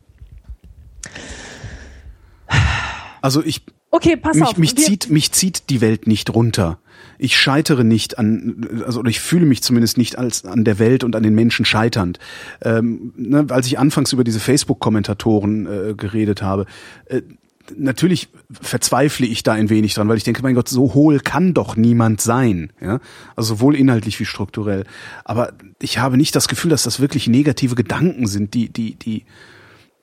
Also 3.23 3.45
ich 3.45 3.63
Okay, 3.91 4.17
pass 4.17 4.37
mich, 4.37 4.49
auf. 4.49 4.59
Mich 4.59 4.77
zieht, 4.77 5.11
mich 5.11 5.33
zieht 5.33 5.71
die 5.71 5.81
Welt 5.81 6.07
nicht 6.07 6.35
runter. 6.35 6.79
Ich 7.19 7.37
scheitere 7.37 7.85
nicht 7.85 8.19
an, 8.19 8.67
also 8.85 9.01
oder 9.01 9.11
ich 9.11 9.21
fühle 9.21 9.47
mich 9.47 9.63
zumindest 9.63 9.99
nicht 9.99 10.19
als 10.19 10.45
an 10.45 10.65
der 10.65 10.79
Welt 10.79 11.05
und 11.05 11.17
an 11.17 11.23
den 11.23 11.35
Menschen 11.35 11.65
scheiternd. 11.65 12.19
Ähm, 12.63 13.13
ne, 13.17 13.47
als 13.51 13.67
ich 13.67 13.79
anfangs 13.79 14.13
über 14.13 14.25
diese 14.25 14.41
Facebook-Kommentatoren 14.41 15.67
äh, 15.67 15.95
geredet 15.95 16.43
habe, 16.43 16.67
äh, 17.07 17.23
natürlich 17.77 18.29
verzweifle 18.51 19.27
ich 19.27 19.43
da 19.43 19.53
ein 19.53 19.71
wenig 19.71 19.95
dran, 19.95 20.09
weil 20.09 20.17
ich 20.17 20.25
denke, 20.25 20.43
mein 20.43 20.55
Gott, 20.55 20.69
so 20.69 20.95
hohl 20.95 21.21
kann 21.21 21.55
doch 21.55 21.77
niemand 21.77 22.21
sein. 22.21 22.71
Ja? 22.81 23.01
Also 23.35 23.55
sowohl 23.55 23.75
inhaltlich 23.75 24.21
wie 24.21 24.25
strukturell. 24.25 24.85
Aber 25.25 25.53
ich 25.81 25.99
habe 25.99 26.17
nicht 26.17 26.35
das 26.37 26.49
Gefühl, 26.49 26.71
dass 26.71 26.83
das 26.83 27.01
wirklich 27.01 27.27
negative 27.27 27.75
Gedanken 27.75 28.27
sind, 28.27 28.55
die, 28.55 28.69
die, 28.69 28.95
die 28.95 29.25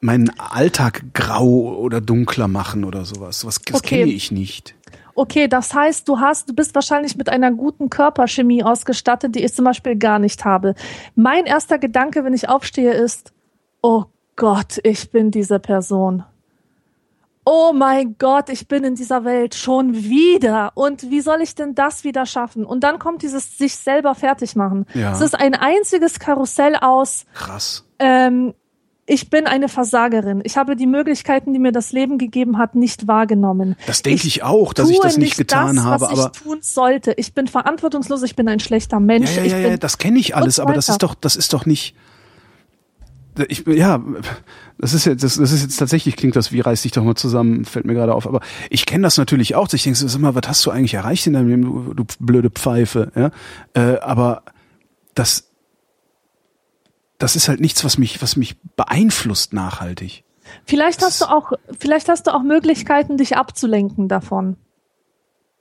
meinen 0.02 0.30
Alltag 0.38 1.04
grau 1.14 1.78
oder 1.78 2.02
dunkler 2.02 2.48
machen 2.48 2.84
oder 2.84 3.06
sowas. 3.06 3.46
Was 3.46 3.60
das 3.60 3.80
okay. 3.80 4.00
kenne 4.00 4.12
ich 4.12 4.32
nicht. 4.32 4.76
Okay, 5.16 5.48
das 5.48 5.74
heißt, 5.74 6.08
du 6.08 6.20
hast, 6.20 6.50
du 6.50 6.54
bist 6.54 6.74
wahrscheinlich 6.76 7.16
mit 7.16 7.30
einer 7.30 7.52
guten 7.52 7.90
Körperchemie 7.90 8.64
ausgestattet, 8.64 9.36
die 9.36 9.44
ich 9.44 9.54
zum 9.54 9.66
Beispiel 9.66 9.96
gar 9.96 10.20
nicht 10.20 10.44
habe. 10.46 10.76
Mein 11.16 11.46
erster 11.46 11.78
Gedanke, 11.78 12.24
wenn 12.24 12.34
ich 12.34 12.50
aufstehe, 12.50 12.94
ist, 12.94 13.32
oh 13.82 14.06
Gott, 14.36 14.80
ich 14.84 15.12
bin 15.12 15.30
diese 15.30 15.60
Person. 15.60 16.24
Oh 17.46 17.74
mein 17.74 18.16
Gott, 18.18 18.50
ich 18.50 18.68
bin 18.70 18.86
in 18.86 18.96
dieser 18.96 19.26
Welt 19.26 19.54
schon 19.54 19.94
wieder. 19.94 20.72
Und 20.76 21.10
wie 21.12 21.20
soll 21.20 21.42
ich 21.42 21.56
denn 21.56 21.76
das 21.76 22.06
wieder 22.06 22.26
schaffen? 22.26 22.66
Und 22.66 22.86
dann 22.86 23.00
kommt 23.00 23.22
dieses 23.22 23.58
sich 23.58 23.76
selber 23.76 24.16
fertig 24.16 24.56
machen. 24.56 24.86
Ja. 24.94 25.12
Es 25.12 25.20
ist 25.20 25.36
ein 25.36 25.54
einziges 25.54 26.20
Karussell 26.20 26.78
aus. 26.78 27.26
Krass. 27.34 27.86
Ähm, 28.00 28.54
ich 29.06 29.30
bin 29.30 29.48
eine 29.48 29.68
Versagerin. 29.68 30.42
Ich 30.46 30.56
habe 30.56 30.76
die 30.76 30.88
Möglichkeiten, 30.88 31.52
die 31.52 31.60
mir 31.60 31.74
das 31.74 31.92
Leben 31.92 32.18
gegeben 32.18 32.58
hat, 32.58 32.76
nicht 32.76 33.08
wahrgenommen. 33.08 33.76
Das 33.86 34.02
denke 34.02 34.28
ich, 34.28 34.38
ich, 34.38 34.44
auch, 34.44 34.74
dass 34.74 34.90
ich 34.90 35.00
das 35.00 35.18
nicht 35.18 35.38
getan 35.38 35.76
das, 35.76 35.86
habe. 35.86 36.06
Was 36.06 36.12
aber 36.12 36.32
ich 36.34 36.42
tun 36.42 36.60
sollte. 36.62 37.14
Ich 37.18 37.34
bin 37.34 37.48
verantwortungslos. 37.48 38.24
Ich 38.24 38.36
bin 38.36 38.48
ein 38.48 38.62
schlechter 38.62 39.02
Mensch. 39.02 39.36
Ja, 39.36 39.44
ja, 39.44 39.58
ja, 39.58 39.70
ja 39.70 39.78
das 39.78 39.98
kenne 39.98 40.20
ich 40.20 40.36
alles. 40.36 40.60
Aber 40.60 40.74
das 40.74 40.88
ist 40.88 41.04
doch, 41.04 41.16
das 41.16 41.36
ist 41.36 41.52
doch 41.52 41.66
nicht. 41.66 41.96
ich, 43.50 43.66
ja, 43.68 44.02
das 44.78 44.94
ist 44.94 45.06
jetzt, 45.06 45.24
das, 45.24 45.36
das 45.36 45.52
ist 45.52 45.64
jetzt 45.64 45.78
tatsächlich 45.78 46.16
klingt 46.16 46.38
das 46.38 46.54
wie 46.54 46.62
reiß 46.62 46.84
dich 46.84 46.94
doch 46.94 47.04
mal 47.04 47.16
zusammen, 47.16 47.66
fällt 47.66 47.86
mir 47.86 47.96
gerade 47.96 48.16
auf. 48.16 48.26
Aber 48.26 48.40
ich 48.70 48.86
kenne 48.86 49.04
das 49.04 49.18
natürlich 49.18 49.56
auch. 49.56 49.68
Ich 49.74 49.84
denke 49.84 50.00
sag 50.00 50.22
mal, 50.22 50.34
was 50.34 50.48
hast 50.48 50.66
du 50.66 50.72
eigentlich 50.72 50.94
erreicht 50.94 51.28
in 51.28 51.34
deinem 51.34 51.50
Leben, 51.50 51.62
du, 51.64 51.94
du 51.94 52.06
blöde 52.22 52.50
Pfeife, 52.50 53.12
ja? 53.16 53.32
Äh, 53.74 54.00
aber 54.00 54.44
das, 55.14 55.53
das 57.18 57.36
ist 57.36 57.48
halt 57.48 57.60
nichts, 57.60 57.84
was 57.84 57.98
mich, 57.98 58.22
was 58.22 58.36
mich 58.36 58.56
beeinflusst 58.76 59.54
nachhaltig. 59.54 60.24
Vielleicht 60.66 61.02
hast 61.02 61.22
du 61.22 61.26
auch, 61.26 61.54
vielleicht 61.80 62.10
hast 62.10 62.28
du 62.28 62.34
auch 62.34 62.44
Möglichkeiten, 62.44 63.18
dich 63.18 63.38
abzulenken 63.38 64.08
davon. 64.08 64.58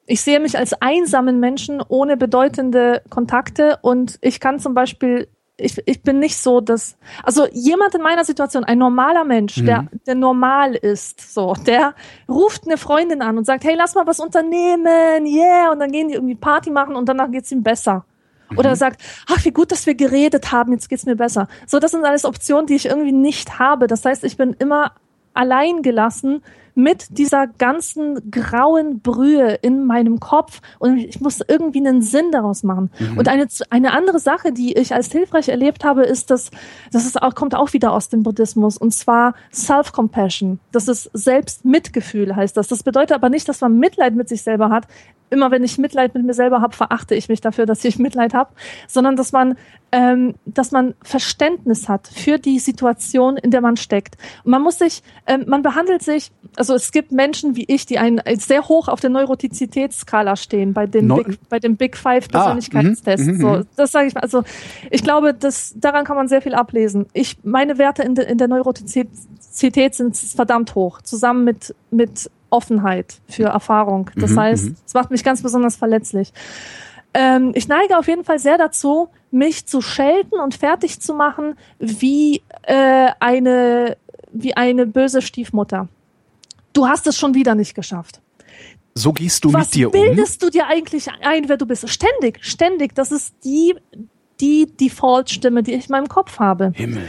Ich 0.07 0.23
sehe 0.23 0.41
mich 0.41 0.59
als 0.59 0.75
einsamen 0.75 1.39
Menschen 1.39 1.81
ohne 1.87 2.17
bedeutende 2.17 3.03
Kontakte 3.09 3.79
und 3.83 4.19
ich 4.21 4.41
kann 4.41 4.59
zum 4.59 4.75
Beispiel 4.75 5.29
ich, 5.57 5.77
ich 5.87 6.03
bin 6.03 6.19
nicht 6.19 6.39
so, 6.39 6.61
dass, 6.61 6.97
also 7.23 7.47
jemand 7.53 7.95
in 7.95 8.03
meiner 8.03 8.25
Situation, 8.25 8.65
ein 8.65 8.79
normaler 8.79 9.25
Mensch, 9.25 9.59
mhm. 9.59 9.67
der, 9.67 9.87
der 10.07 10.15
normal 10.15 10.75
ist, 10.75 11.33
so, 11.35 11.55
der 11.67 11.95
ruft 12.29 12.67
eine 12.67 12.77
Freundin 12.77 13.23
an 13.23 13.39
und 13.39 13.45
sagt, 13.45 13.65
hey, 13.65 13.75
lass 13.77 13.95
mal 13.95 14.07
was 14.07 14.21
unternehmen, 14.21 15.27
yeah, 15.27 15.71
und 15.71 15.79
dann 15.79 15.93
gehen 15.93 16.09
die 16.09 16.15
irgendwie 16.15 16.35
Party 16.35 16.71
machen 16.71 16.97
und 16.97 17.09
danach 17.09 17.31
geht's 17.31 17.53
ihm 17.53 17.63
besser. 17.63 18.05
Mhm. 18.53 18.59
Oder 18.59 18.77
sagt, 18.77 19.03
ach, 19.29 19.45
wie 19.45 19.51
gut, 19.51 19.73
dass 19.73 19.87
wir 19.87 19.95
geredet 19.95 20.53
haben, 20.53 20.73
jetzt 20.73 20.89
geht's 20.89 21.07
mir 21.07 21.17
besser. 21.17 21.49
So, 21.67 21.79
das 21.79 21.91
sind 21.91 22.05
alles 22.05 22.25
Optionen, 22.25 22.67
die 22.67 22.75
ich 22.75 22.87
irgendwie 22.87 23.13
nicht 23.13 23.59
habe. 23.59 23.87
Das 23.87 24.05
heißt, 24.05 24.25
ich 24.25 24.37
bin 24.37 24.55
immer 24.59 24.93
allein 25.35 25.83
gelassen 25.83 26.43
mit 26.75 27.19
dieser 27.19 27.47
ganzen 27.47 28.31
grauen 28.31 29.01
Brühe 29.01 29.55
in 29.63 29.85
meinem 29.85 30.21
Kopf 30.21 30.61
und 30.79 30.99
ich 30.99 31.21
muss 31.21 31.41
irgendwie 31.47 31.81
einen 31.81 32.03
Sinn 32.03 32.31
daraus 32.33 32.63
machen. 32.63 32.91
Mhm. 32.99 33.19
Und 33.19 33.29
eine, 33.29 33.47
eine 33.71 33.93
andere 33.93 34.19
Sache, 34.19 34.53
die 34.53 34.73
ich 34.75 34.95
als 34.95 35.13
hilfreich 35.13 35.49
erlebt 35.49 35.85
habe, 35.85 36.03
ist, 36.05 36.31
dass 36.31 36.51
das 36.91 37.07
ist 37.07 37.21
auch, 37.21 37.35
kommt 37.35 37.55
auch 37.55 37.73
wieder 37.73 37.93
aus 37.93 38.09
dem 38.09 38.23
Buddhismus 38.23 38.79
und 38.79 38.93
zwar 38.93 39.35
Self-Compassion. 39.53 40.61
Das 40.73 40.89
ist 40.89 41.11
Selbstmitgefühl 41.13 42.35
heißt 42.35 42.57
das. 42.57 42.69
Das 42.69 42.83
bedeutet 42.83 43.13
aber 43.13 43.29
nicht, 43.29 43.49
dass 43.49 43.61
man 43.61 43.79
Mitleid 43.79 44.15
mit 44.15 44.29
sich 44.29 44.43
selber 44.43 44.71
hat. 44.71 44.87
Immer 45.31 45.51
wenn 45.51 45.65
ich 45.65 45.79
Mitleid 45.79 46.15
mit 46.15 46.25
mir 46.25 46.35
selber 46.35 46.61
habe, 46.61 46.77
verachte 46.77 47.15
ich 47.15 47.29
mich 47.29 47.41
dafür, 47.41 47.65
dass 47.65 47.85
ich 47.85 47.99
Mitleid 47.99 48.35
habe, 48.35 48.51
sondern 48.87 49.17
dass 49.17 49.33
man 49.33 49.57
ähm, 49.93 50.35
dass 50.47 50.73
man 50.73 50.95
Verständnis 51.03 51.89
hat 51.89 52.09
für 52.09 52.39
die 52.39 52.59
Situation, 52.59 53.37
in 53.37 53.51
der 53.51 53.61
man 53.61 53.77
steckt. 53.77 54.17
Und 54.43 54.51
man 54.51 54.63
muss 54.63 54.79
sich, 54.79 55.03
ähm, 55.27 55.45
man 55.47 55.63
behandelt 55.63 56.03
sich, 56.03 56.33
also 56.63 56.77
es 56.77 56.93
gibt 56.93 57.11
Menschen 57.11 57.57
wie 57.57 57.65
ich, 57.67 57.87
die 57.87 57.99
einen 57.99 58.21
sehr 58.39 58.69
hoch 58.69 58.87
auf 58.87 59.01
der 59.01 59.11
Neurotizitätsskala 59.11 60.37
stehen 60.37 60.73
bei 60.73 60.87
den 60.87 61.09
Neu 61.09 61.25
Big, 61.25 61.49
bei 61.49 61.59
dem 61.59 61.77
Big 61.77 61.97
Five 61.97 62.29
ah, 62.29 62.39
Persönlichkeitstests. 62.39 63.29
Ah, 63.29 63.35
so, 63.35 63.65
das 63.75 63.91
sage 63.91 64.07
ich 64.07 64.15
mal. 64.15 64.21
Also 64.21 64.45
ich 64.89 65.03
glaube, 65.03 65.35
das 65.35 65.75
daran 65.75 66.05
kann 66.05 66.15
man 66.15 66.29
sehr 66.29 66.41
viel 66.41 66.55
ablesen. 66.55 67.07
Ich 67.15 67.39
meine 67.43 67.79
Werte 67.79 68.05
in, 68.05 68.15
de, 68.15 68.31
in 68.31 68.39
der 68.39 68.47
Neurotizität 68.47 69.95
sind 69.97 70.17
verdammt 70.17 70.77
hoch, 70.77 71.03
zusammen 71.03 71.43
mit 71.43 71.75
mit 71.91 72.31
Offenheit 72.49 73.17
für 73.29 73.47
Erfahrung. 73.47 74.11
Das 74.15 74.31
mhm, 74.31 74.41
heißt, 74.41 74.65
mhm. 74.67 74.77
es 74.87 74.95
macht 74.95 75.11
mich 75.11 75.25
ganz 75.25 75.43
besonders 75.43 75.75
verletzlich. 75.75 76.33
Ähm, 77.13 77.51
ich 77.57 77.67
neige 77.67 77.99
auf 77.99 78.07
jeden 78.07 78.23
Fall 78.23 78.39
sehr 78.39 78.57
dazu, 78.57 79.09
mich 79.33 79.67
zu 79.67 79.81
schelten 79.81 80.39
und 80.39 80.55
fertig 80.55 81.01
zu 81.01 81.13
machen 81.13 81.57
wie 81.81 82.41
äh, 82.63 83.09
eine 83.19 83.97
wie 84.33 84.57
eine 84.57 84.87
böse 84.87 85.23
Stiefmutter. 85.23 85.89
Du 86.73 86.87
hast 86.87 87.07
es 87.07 87.19
schon 87.19 87.35
wieder 87.35 87.55
nicht 87.55 87.75
geschafft. 87.75 88.21
So 88.95 89.13
gehst 89.13 89.45
du 89.45 89.53
Was 89.53 89.67
mit 89.67 89.75
dir 89.75 89.89
um. 89.89 89.95
Was 89.95 90.01
bildest 90.01 90.43
du 90.43 90.51
dir 90.51 90.67
eigentlich 90.67 91.09
ein, 91.23 91.49
wer 91.49 91.57
du 91.57 91.67
bist? 91.67 91.89
Ständig, 91.89 92.45
ständig. 92.45 92.95
Das 92.95 93.11
ist 93.11 93.35
die 93.45 93.75
die 94.41 94.67
Default-Stimme, 94.67 95.63
die 95.63 95.73
ich 95.75 95.89
in 95.89 95.93
meinem 95.93 96.09
Kopf 96.09 96.39
habe. 96.39 96.73
Himmel. 96.75 97.09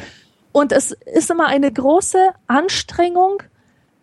Und 0.51 0.71
es 0.71 0.91
ist 0.91 1.31
immer 1.31 1.47
eine 1.47 1.71
große 1.71 2.29
Anstrengung, 2.47 3.41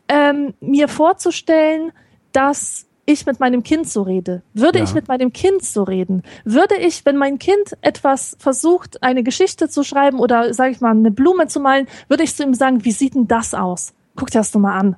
ähm, 0.09 0.55
mir 0.61 0.89
vorzustellen, 0.89 1.93
dass 2.32 2.87
ich 3.07 3.27
mit 3.27 3.41
meinem 3.41 3.62
Kind 3.62 3.89
so 3.89 4.03
rede? 4.03 4.43
Würde 4.53 4.78
ja. 4.78 4.85
ich 4.85 4.95
mit 4.95 5.09
meinem 5.09 5.32
Kind 5.32 5.65
so 5.65 5.85
reden? 5.85 6.23
Würde 6.45 6.77
ich, 6.77 7.05
wenn 7.07 7.16
mein 7.16 7.39
Kind 7.39 7.77
etwas 7.81 8.37
versucht, 8.39 9.03
eine 9.03 9.23
Geschichte 9.23 9.69
zu 9.69 9.85
schreiben 9.85 10.19
oder, 10.19 10.53
sage 10.55 10.73
ich 10.73 10.81
mal, 10.81 10.91
eine 10.91 11.11
Blume 11.11 11.47
zu 11.47 11.61
malen, 11.61 11.87
würde 12.09 12.24
ich 12.24 12.35
zu 12.35 12.43
ihm 12.43 12.55
sagen, 12.55 12.85
wie 12.85 12.93
sieht 12.93 13.15
denn 13.15 13.28
das 13.28 13.55
aus? 13.55 13.95
Guck 14.16 14.31
dir 14.31 14.39
das 14.39 14.51
doch 14.51 14.61
mal 14.61 14.77
an. 14.77 14.97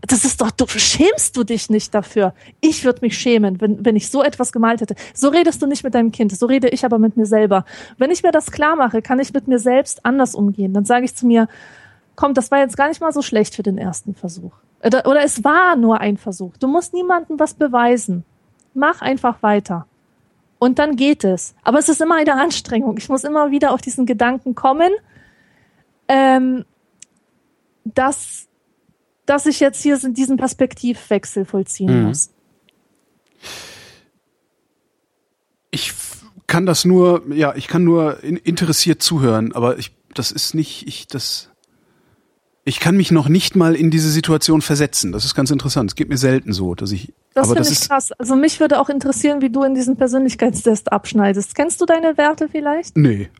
Das 0.00 0.24
ist 0.24 0.40
doch, 0.40 0.50
du 0.50 0.66
schämst 0.66 1.36
du 1.36 1.44
dich 1.44 1.70
nicht 1.70 1.94
dafür. 1.94 2.34
Ich 2.60 2.84
würde 2.84 3.00
mich 3.02 3.16
schämen, 3.16 3.60
wenn, 3.60 3.84
wenn 3.84 3.96
ich 3.96 4.10
so 4.10 4.22
etwas 4.22 4.52
gemalt 4.52 4.80
hätte. 4.80 4.96
So 5.14 5.28
redest 5.28 5.62
du 5.62 5.66
nicht 5.66 5.84
mit 5.84 5.94
deinem 5.94 6.10
Kind, 6.10 6.36
so 6.36 6.46
rede 6.46 6.68
ich 6.68 6.84
aber 6.84 6.98
mit 6.98 7.16
mir 7.16 7.26
selber. 7.26 7.64
Wenn 7.96 8.10
ich 8.10 8.22
mir 8.22 8.32
das 8.32 8.50
klar 8.50 8.76
mache, 8.76 9.02
kann 9.02 9.20
ich 9.20 9.32
mit 9.32 9.46
mir 9.46 9.58
selbst 9.58 10.04
anders 10.04 10.34
umgehen. 10.34 10.74
Dann 10.74 10.84
sage 10.84 11.04
ich 11.04 11.14
zu 11.14 11.26
mir, 11.26 11.48
komm, 12.16 12.34
das 12.34 12.50
war 12.50 12.58
jetzt 12.58 12.76
gar 12.76 12.88
nicht 12.88 13.00
mal 13.00 13.12
so 13.12 13.22
schlecht 13.22 13.54
für 13.54 13.62
den 13.62 13.78
ersten 13.78 14.14
Versuch. 14.14 14.52
Oder, 14.84 15.06
oder 15.06 15.22
es 15.22 15.44
war 15.44 15.76
nur 15.76 16.00
ein 16.00 16.16
Versuch. 16.16 16.56
Du 16.58 16.66
musst 16.66 16.92
niemandem 16.92 17.38
was 17.38 17.54
beweisen. 17.54 18.24
Mach 18.74 19.00
einfach 19.00 19.42
weiter. 19.42 19.86
Und 20.58 20.78
dann 20.78 20.96
geht 20.96 21.24
es. 21.24 21.54
Aber 21.62 21.78
es 21.78 21.88
ist 21.88 22.00
immer 22.00 22.16
eine 22.16 22.34
Anstrengung. 22.34 22.96
Ich 22.98 23.08
muss 23.08 23.24
immer 23.24 23.50
wieder 23.50 23.72
auf 23.72 23.80
diesen 23.80 24.06
Gedanken 24.06 24.54
kommen, 24.54 24.90
ähm, 26.08 26.64
dass, 27.84 28.48
dass 29.26 29.46
ich 29.46 29.60
jetzt 29.60 29.82
hier 29.82 29.98
diesen 29.98 30.36
Perspektivwechsel 30.36 31.44
vollziehen 31.44 32.00
mhm. 32.00 32.08
muss. 32.08 32.30
Ich 35.70 35.92
kann 36.46 36.66
das 36.66 36.84
nur, 36.84 37.22
ja, 37.32 37.54
ich 37.56 37.66
kann 37.66 37.84
nur 37.84 38.22
interessiert 38.22 39.02
zuhören, 39.02 39.52
aber 39.52 39.78
ich, 39.78 39.92
das 40.14 40.30
ist 40.30 40.54
nicht, 40.54 40.86
ich, 40.86 41.06
das, 41.08 41.50
ich 42.64 42.80
kann 42.80 42.96
mich 42.96 43.10
noch 43.10 43.28
nicht 43.28 43.56
mal 43.56 43.74
in 43.74 43.90
diese 43.90 44.10
Situation 44.10 44.62
versetzen. 44.62 45.12
Das 45.12 45.24
ist 45.24 45.34
ganz 45.34 45.50
interessant. 45.50 45.90
Es 45.90 45.94
geht 45.96 46.08
mir 46.08 46.16
selten 46.16 46.52
so, 46.52 46.74
dass 46.74 46.92
ich. 46.92 47.12
Das 47.34 47.48
finde 47.48 47.68
ich 47.68 47.88
krass. 47.88 48.12
Also 48.12 48.36
mich 48.36 48.60
würde 48.60 48.80
auch 48.80 48.88
interessieren, 48.88 49.42
wie 49.42 49.50
du 49.50 49.64
in 49.64 49.74
diesen 49.74 49.96
Persönlichkeitstest 49.96 50.92
abschneidest. 50.92 51.54
Kennst 51.54 51.80
du 51.80 51.86
deine 51.86 52.16
Werte 52.16 52.48
vielleicht? 52.48 52.96
Nee. 52.96 53.30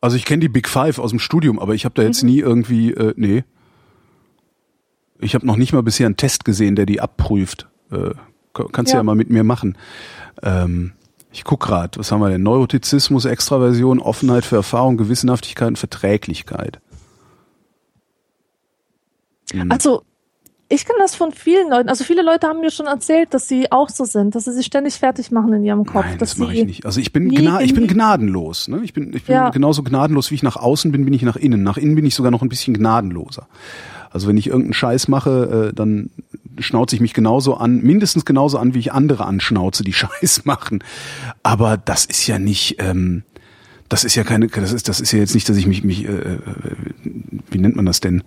Also 0.00 0.16
ich 0.16 0.24
kenne 0.24 0.40
die 0.40 0.48
Big 0.48 0.68
Five 0.68 0.98
aus 0.98 1.10
dem 1.10 1.20
Studium, 1.20 1.58
aber 1.58 1.74
ich 1.74 1.84
habe 1.84 1.94
da 1.94 2.02
jetzt 2.02 2.22
mhm. 2.22 2.28
nie 2.28 2.38
irgendwie, 2.40 2.92
äh, 2.92 3.14
nee. 3.16 3.44
Ich 5.22 5.34
habe 5.34 5.46
noch 5.46 5.56
nicht 5.56 5.72
mal 5.72 5.82
bisher 5.82 6.06
einen 6.06 6.16
Test 6.16 6.44
gesehen, 6.44 6.76
der 6.76 6.86
die 6.86 7.00
abprüft. 7.00 7.68
Äh, 7.90 8.10
kannst 8.72 8.92
ja. 8.92 8.98
ja 8.98 9.02
mal 9.02 9.14
mit 9.14 9.30
mir 9.30 9.44
machen. 9.44 9.78
Ähm, 10.42 10.92
ich 11.32 11.44
guck 11.44 11.60
grad, 11.60 11.98
was 11.98 12.12
haben 12.12 12.20
wir 12.20 12.28
denn? 12.28 12.42
Neurotizismus, 12.42 13.24
Extraversion, 13.24 14.00
Offenheit 14.00 14.44
für 14.44 14.56
Erfahrung, 14.56 14.98
Gewissenhaftigkeit 14.98 15.68
und 15.68 15.78
Verträglichkeit. 15.78 16.80
Mhm. 19.52 19.72
Also 19.72 20.02
ich 20.68 20.86
kann 20.86 20.96
das 20.98 21.14
von 21.14 21.32
vielen 21.32 21.68
Leuten, 21.68 21.90
also 21.90 22.02
viele 22.02 22.22
Leute 22.22 22.46
haben 22.46 22.60
mir 22.60 22.70
schon 22.70 22.86
erzählt, 22.86 23.34
dass 23.34 23.46
sie 23.46 23.70
auch 23.70 23.90
so 23.90 24.04
sind, 24.04 24.34
dass 24.34 24.44
sie 24.44 24.52
sich 24.52 24.64
ständig 24.64 24.94
fertig 24.94 25.30
machen 25.30 25.52
in 25.52 25.64
ihrem 25.64 25.84
Kopf. 25.84 26.06
Nein, 26.06 26.18
das 26.18 26.38
mache 26.38 26.54
ich 26.54 26.64
nicht. 26.64 26.86
Also 26.86 26.98
ich 26.98 27.12
bin, 27.12 27.28
gna 27.28 27.60
ich 27.60 27.74
bin 27.74 27.86
gnadenlos. 27.86 28.68
Ne? 28.68 28.80
Ich 28.82 28.94
bin, 28.94 29.12
ich 29.14 29.24
bin 29.24 29.34
ja. 29.34 29.50
genauso 29.50 29.82
gnadenlos, 29.82 30.30
wie 30.30 30.36
ich 30.36 30.42
nach 30.42 30.56
außen 30.56 30.90
bin, 30.90 31.04
bin 31.04 31.12
ich 31.12 31.22
nach 31.22 31.36
innen. 31.36 31.62
Nach 31.62 31.76
innen 31.76 31.94
bin 31.94 32.06
ich 32.06 32.14
sogar 32.14 32.30
noch 32.30 32.40
ein 32.40 32.48
bisschen 32.48 32.72
gnadenloser. 32.72 33.48
Also 34.12 34.28
wenn 34.28 34.36
ich 34.36 34.48
irgendeinen 34.48 34.74
Scheiß 34.74 35.08
mache, 35.08 35.70
äh, 35.70 35.74
dann 35.74 36.10
schnauze 36.58 36.94
ich 36.94 37.00
mich 37.00 37.14
genauso 37.14 37.54
an, 37.54 37.80
mindestens 37.80 38.24
genauso 38.24 38.58
an, 38.58 38.74
wie 38.74 38.78
ich 38.78 38.92
andere 38.92 39.24
anschnauze, 39.24 39.84
die 39.84 39.92
Scheiß 39.94 40.44
machen. 40.44 40.84
Aber 41.42 41.76
das 41.76 42.04
ist 42.04 42.26
ja 42.26 42.38
nicht, 42.38 42.76
ähm, 42.78 43.22
das 43.88 44.04
ist 44.04 44.14
ja 44.14 44.24
keine, 44.24 44.48
das 44.48 44.72
ist, 44.72 44.88
das 44.88 45.00
ist 45.00 45.12
ja 45.12 45.18
jetzt 45.18 45.34
nicht, 45.34 45.48
dass 45.48 45.56
ich 45.56 45.66
mich, 45.66 45.84
mich, 45.84 46.04
äh, 46.04 46.12
äh 46.12 46.38
wie 47.50 47.58
nennt 47.58 47.76
man 47.76 47.86
das 47.86 48.00
denn? 48.00 48.22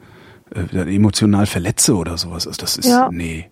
äh, 0.54 0.96
emotional 0.96 1.46
verletze 1.46 1.96
oder 1.96 2.18
sowas. 2.18 2.48
Also 2.48 2.60
das 2.60 2.78
ist, 2.78 2.88
ja. 2.88 3.10
nee. 3.12 3.50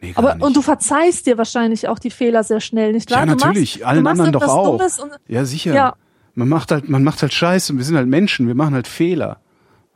Nee, 0.00 0.12
aber 0.16 0.34
nicht. 0.34 0.44
und 0.44 0.56
du 0.56 0.62
verzeihst 0.62 1.26
dir 1.26 1.38
wahrscheinlich 1.38 1.88
auch 1.88 1.98
die 1.98 2.10
Fehler 2.10 2.44
sehr 2.44 2.60
schnell, 2.60 2.92
nicht 2.92 3.10
wahr? 3.10 3.20
Ja, 3.20 3.26
natürlich, 3.26 3.76
machst, 3.76 3.86
allen 3.86 4.06
anderen 4.06 4.32
doch 4.32 4.48
auch. 4.48 4.80
ja, 5.28 5.44
sicher. 5.44 5.74
Ja. 5.74 5.94
Man 6.34 6.48
macht 6.48 6.72
halt, 6.72 6.88
man 6.88 7.04
macht 7.04 7.22
halt 7.22 7.32
Scheiße. 7.32 7.76
Wir 7.76 7.84
sind 7.84 7.96
halt 7.96 8.08
Menschen, 8.08 8.46
wir 8.46 8.54
machen 8.54 8.74
halt 8.74 8.88
Fehler. 8.88 9.40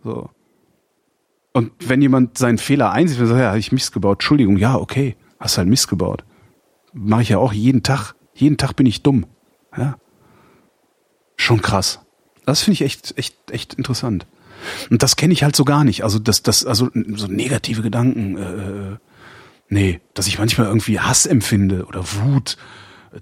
So. 0.04 0.30
Und 1.52 1.72
wenn 1.80 2.02
jemand 2.02 2.38
seinen 2.38 2.58
Fehler 2.58 2.92
einsieht, 2.92 3.18
sagt, 3.18 3.40
ja, 3.40 3.48
habe 3.48 3.58
ich 3.58 3.72
Mist 3.72 3.92
gebaut. 3.92 4.16
Entschuldigung, 4.16 4.56
ja, 4.56 4.76
okay, 4.76 5.16
hast 5.40 5.58
halt 5.58 5.68
Mist 5.68 5.88
gebaut. 5.88 6.24
Mache 6.92 7.22
ich 7.22 7.28
ja 7.30 7.38
auch 7.38 7.52
jeden 7.52 7.82
Tag. 7.82 8.14
Jeden 8.34 8.56
Tag 8.56 8.74
bin 8.74 8.86
ich 8.86 9.02
dumm. 9.02 9.26
Ja. 9.76 9.96
Schon 11.36 11.62
krass. 11.62 12.00
Das 12.46 12.62
finde 12.62 12.74
ich 12.74 12.82
echt, 12.82 13.16
echt, 13.18 13.50
echt 13.50 13.74
interessant. 13.74 14.26
Und 14.90 15.02
das 15.02 15.16
kenne 15.16 15.32
ich 15.32 15.42
halt 15.42 15.56
so 15.56 15.64
gar 15.64 15.84
nicht. 15.84 16.02
Also 16.02 16.18
das, 16.18 16.42
das, 16.42 16.64
also 16.64 16.90
so 17.14 17.26
negative 17.26 17.82
Gedanken, 17.82 18.36
äh, 18.36 18.92
äh, 18.92 18.96
nee, 19.68 20.00
dass 20.14 20.26
ich 20.26 20.38
manchmal 20.38 20.68
irgendwie 20.68 21.00
Hass 21.00 21.26
empfinde 21.26 21.84
oder 21.86 22.04
Wut, 22.04 22.56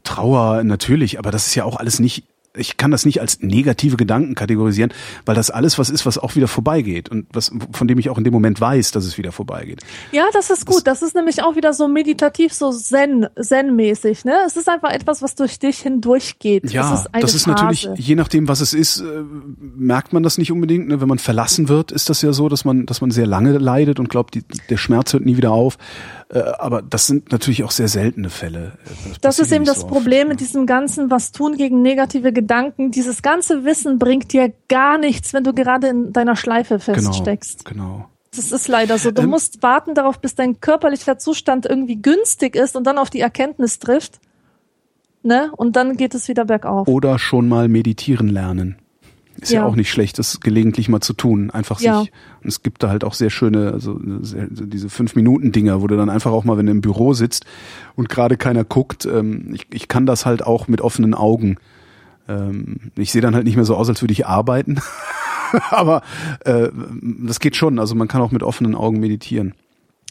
Trauer, 0.02 0.64
natürlich, 0.64 1.18
aber 1.18 1.30
das 1.30 1.46
ist 1.46 1.54
ja 1.54 1.64
auch 1.64 1.76
alles 1.76 2.00
nicht, 2.00 2.24
ich 2.56 2.76
kann 2.76 2.90
das 2.90 3.04
nicht 3.04 3.20
als 3.20 3.40
negative 3.40 3.96
Gedanken 3.96 4.34
kategorisieren, 4.34 4.92
weil 5.24 5.34
das 5.34 5.50
alles 5.50 5.78
was 5.78 5.90
ist, 5.90 6.06
was 6.06 6.18
auch 6.18 6.34
wieder 6.34 6.48
vorbeigeht 6.48 7.08
und 7.08 7.26
was, 7.32 7.52
von 7.72 7.88
dem 7.88 7.98
ich 7.98 8.10
auch 8.10 8.18
in 8.18 8.24
dem 8.24 8.32
Moment 8.32 8.60
weiß, 8.60 8.90
dass 8.92 9.04
es 9.04 9.18
wieder 9.18 9.32
vorbeigeht. 9.32 9.80
Ja, 10.12 10.24
das 10.32 10.50
ist 10.50 10.66
gut. 10.66 10.86
Das, 10.86 11.00
das 11.00 11.02
ist 11.02 11.14
nämlich 11.14 11.42
auch 11.42 11.56
wieder 11.56 11.72
so 11.72 11.88
meditativ, 11.88 12.52
so 12.52 12.70
Zen, 12.72 13.26
Zen-mäßig, 13.40 14.24
ne? 14.24 14.38
Es 14.46 14.56
ist 14.56 14.68
einfach 14.68 14.90
etwas, 14.90 15.22
was 15.22 15.34
durch 15.34 15.58
dich 15.58 15.78
hindurchgeht. 15.80 16.70
Ja, 16.70 16.90
das 16.90 17.00
ist, 17.00 17.08
das 17.12 17.34
ist 17.34 17.44
Phase. 17.44 17.50
natürlich, 17.50 17.88
je 17.96 18.14
nachdem, 18.14 18.48
was 18.48 18.60
es 18.60 18.72
ist, 18.72 19.00
äh, 19.00 19.22
merkt 19.58 20.12
man 20.12 20.22
das 20.22 20.38
nicht 20.38 20.52
unbedingt. 20.52 20.88
Ne? 20.88 21.00
Wenn 21.00 21.08
man 21.08 21.18
verlassen 21.18 21.68
wird, 21.68 21.92
ist 21.92 22.08
das 22.08 22.22
ja 22.22 22.32
so, 22.32 22.48
dass 22.48 22.64
man, 22.64 22.86
dass 22.86 23.00
man 23.00 23.10
sehr 23.10 23.26
lange 23.26 23.58
leidet 23.58 24.00
und 24.00 24.08
glaubt, 24.08 24.34
die, 24.34 24.44
der 24.70 24.76
Schmerz 24.76 25.12
hört 25.12 25.24
nie 25.24 25.36
wieder 25.36 25.52
auf. 25.52 25.78
Äh, 26.28 26.40
aber 26.58 26.82
das 26.82 27.06
sind 27.06 27.30
natürlich 27.30 27.62
auch 27.62 27.70
sehr 27.70 27.88
seltene 27.88 28.30
Fälle. 28.30 28.72
Das 29.20 29.36
passiert 29.36 29.46
ist 29.46 29.52
eben 29.52 29.64
das 29.64 29.76
so 29.80 29.84
oft. 29.84 29.92
Problem 29.92 30.28
mit 30.28 30.40
diesem 30.40 30.66
ganzen 30.66 31.10
Was 31.10 31.30
tun 31.32 31.56
gegen 31.56 31.82
negative 31.82 32.32
Gedanken. 32.32 32.90
Dieses 32.90 33.22
ganze 33.22 33.64
Wissen 33.64 33.98
bringt 33.98 34.32
dir 34.32 34.52
gar 34.68 34.98
nichts, 34.98 35.32
wenn 35.34 35.44
du 35.44 35.52
gerade 35.54 35.86
in 35.88 36.12
deiner 36.12 36.34
Schleife 36.34 36.78
Genau, 36.84 37.12
feststeckst. 37.12 37.64
genau. 37.64 38.08
Das 38.34 38.50
ist 38.52 38.66
leider 38.68 38.98
so. 38.98 39.12
Du 39.12 39.22
Ähm, 39.22 39.30
musst 39.30 39.62
warten 39.62 39.94
darauf, 39.94 40.18
bis 40.20 40.34
dein 40.34 40.60
körperlicher 40.60 41.16
Zustand 41.16 41.64
irgendwie 41.64 41.96
günstig 42.02 42.56
ist 42.56 42.76
und 42.76 42.84
dann 42.84 42.98
auf 42.98 43.08
die 43.08 43.20
Erkenntnis 43.20 43.78
trifft. 43.78 44.20
Ne? 45.22 45.50
Und 45.56 45.76
dann 45.76 45.96
geht 45.96 46.14
es 46.14 46.28
wieder 46.28 46.44
bergauf. 46.44 46.86
Oder 46.88 47.18
schon 47.18 47.48
mal 47.48 47.68
meditieren 47.68 48.28
lernen. 48.28 48.76
Ist 49.40 49.52
ja. 49.52 49.60
Ja. 49.60 49.66
auch 49.66 49.76
nicht 49.76 49.90
schlecht, 49.90 50.18
das 50.18 50.40
gelegentlich 50.40 50.88
mal 50.88 51.00
zu 51.00 51.12
tun. 51.12 51.50
Einfach 51.50 51.80
Ja. 51.80 52.00
sich. 52.00 52.12
Und 52.42 52.48
es 52.48 52.62
gibt 52.62 52.82
da 52.82 52.88
halt 52.88 53.04
auch 53.04 53.14
sehr 53.14 53.30
schöne, 53.30 53.72
also 53.72 54.00
sehr, 54.22 54.46
diese 54.50 54.88
Fünf-Minuten-Dinger, 54.88 55.82
wo 55.82 55.86
du 55.86 55.96
dann 55.96 56.08
einfach 56.10 56.32
auch 56.32 56.44
mal, 56.44 56.56
wenn 56.56 56.66
du 56.66 56.72
im 56.72 56.80
Büro 56.80 57.12
sitzt 57.12 57.44
und 57.96 58.08
gerade 58.08 58.36
keiner 58.36 58.64
guckt, 58.64 59.04
ähm, 59.06 59.50
ich, 59.54 59.66
ich 59.72 59.88
kann 59.88 60.06
das 60.06 60.24
halt 60.26 60.44
auch 60.44 60.68
mit 60.68 60.80
offenen 60.80 61.14
Augen. 61.14 61.56
Ähm, 62.28 62.90
ich 62.96 63.12
sehe 63.12 63.22
dann 63.22 63.34
halt 63.34 63.44
nicht 63.44 63.56
mehr 63.56 63.64
so 63.64 63.76
aus, 63.76 63.88
als 63.88 64.02
würde 64.02 64.12
ich 64.12 64.26
arbeiten. 64.26 64.80
Aber 65.70 66.02
äh, 66.44 66.68
das 67.02 67.38
geht 67.40 67.56
schon. 67.56 67.78
Also 67.78 67.94
man 67.94 68.08
kann 68.08 68.20
auch 68.22 68.32
mit 68.32 68.42
offenen 68.42 68.74
Augen 68.74 68.98
meditieren. 69.00 69.54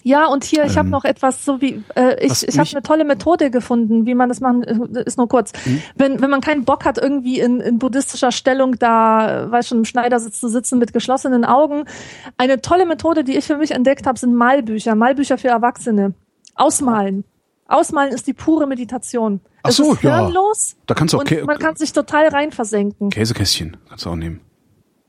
Ja, 0.07 0.27
und 0.27 0.43
hier, 0.43 0.65
ich 0.65 0.77
habe 0.77 0.85
Ähm, 0.85 0.91
noch 0.91 1.03
etwas 1.03 1.43
so 1.43 1.61
wie, 1.61 1.83
äh, 1.95 2.23
ich, 2.23 2.47
ich 2.47 2.59
habe 2.59 2.69
eine 2.69 2.83
tolle 2.83 3.05
Methode 3.05 3.49
gefunden, 3.49 4.05
wie 4.05 4.13
man 4.13 4.29
das 4.29 4.39
machen, 4.39 4.61
äh, 4.61 5.03
ist 5.03 5.17
nur 5.17 5.27
kurz. 5.27 5.51
Mhm. 5.65 5.81
Wenn, 5.95 6.21
wenn 6.21 6.29
man 6.29 6.41
keinen 6.41 6.63
Bock 6.63 6.85
hat, 6.85 6.99
irgendwie 6.99 7.39
in, 7.39 7.59
in 7.59 7.79
buddhistischer 7.79 8.31
Stellung 8.31 8.77
da, 8.77 9.45
äh, 9.45 9.51
weiß 9.51 9.67
schon, 9.67 9.79
im 9.79 9.85
Schneidersitz 9.85 10.39
zu 10.39 10.47
sitzen 10.47 10.77
mit 10.77 10.93
geschlossenen 10.93 11.43
Augen. 11.43 11.85
Eine 12.37 12.61
tolle 12.61 12.85
Methode, 12.85 13.23
die 13.23 13.35
ich 13.35 13.45
für 13.45 13.57
mich 13.57 13.71
entdeckt 13.71 14.05
habe, 14.05 14.19
sind 14.19 14.35
Malbücher, 14.35 14.93
Malbücher 14.93 15.39
für 15.39 15.47
Erwachsene. 15.47 16.13
Ausmalen. 16.53 17.23
Ausmalen 17.65 18.13
ist 18.13 18.27
die 18.27 18.33
pure 18.33 18.67
Meditation. 18.67 19.39
Ach 19.63 19.69
es 19.71 19.77
so, 19.77 19.93
ist 19.93 20.03
ja. 20.03 20.19
hirnlos 20.19 20.75
Da 20.85 20.93
kannst 20.93 21.15
du 21.15 21.17
auch 21.17 21.23
und 21.23 21.45
man 21.45 21.57
kann 21.57 21.77
sich 21.77 21.93
total 21.93 22.27
rein 22.27 22.51
versenken. 22.51 23.09
Käsekästchen 23.09 23.77
kannst 23.89 24.05
du 24.05 24.11
auch 24.11 24.15
nehmen. 24.15 24.41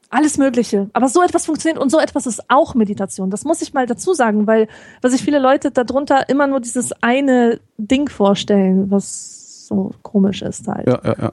Alles 0.09 0.39
Mögliche. 0.39 0.89
Aber 0.93 1.09
so 1.09 1.23
etwas 1.23 1.47
funktioniert 1.47 1.78
und 1.83 1.91
so 1.91 1.99
etwas 1.99 2.27
ist 2.27 2.49
auch 2.49 2.74
Meditation. 2.74 3.31
Das 3.31 3.45
muss 3.45 3.61
ich 3.61 3.74
mal 3.74 3.87
dazu 3.87 4.15
sagen, 4.15 4.47
weil, 4.47 4.69
weil 5.03 5.11
sich 5.11 5.23
viele 5.23 5.41
Leute 5.41 5.70
darunter 5.73 6.28
immer 6.28 6.47
nur 6.47 6.61
dieses 6.61 6.93
eine 7.03 7.61
Ding 7.77 8.09
vorstellen, 8.09 8.91
was 8.91 9.66
so 9.66 9.93
komisch 10.03 10.43
ist 10.43 10.69
halt. 10.69 10.87
Ja, 10.87 11.01
ja, 11.05 11.15
ja. 11.19 11.33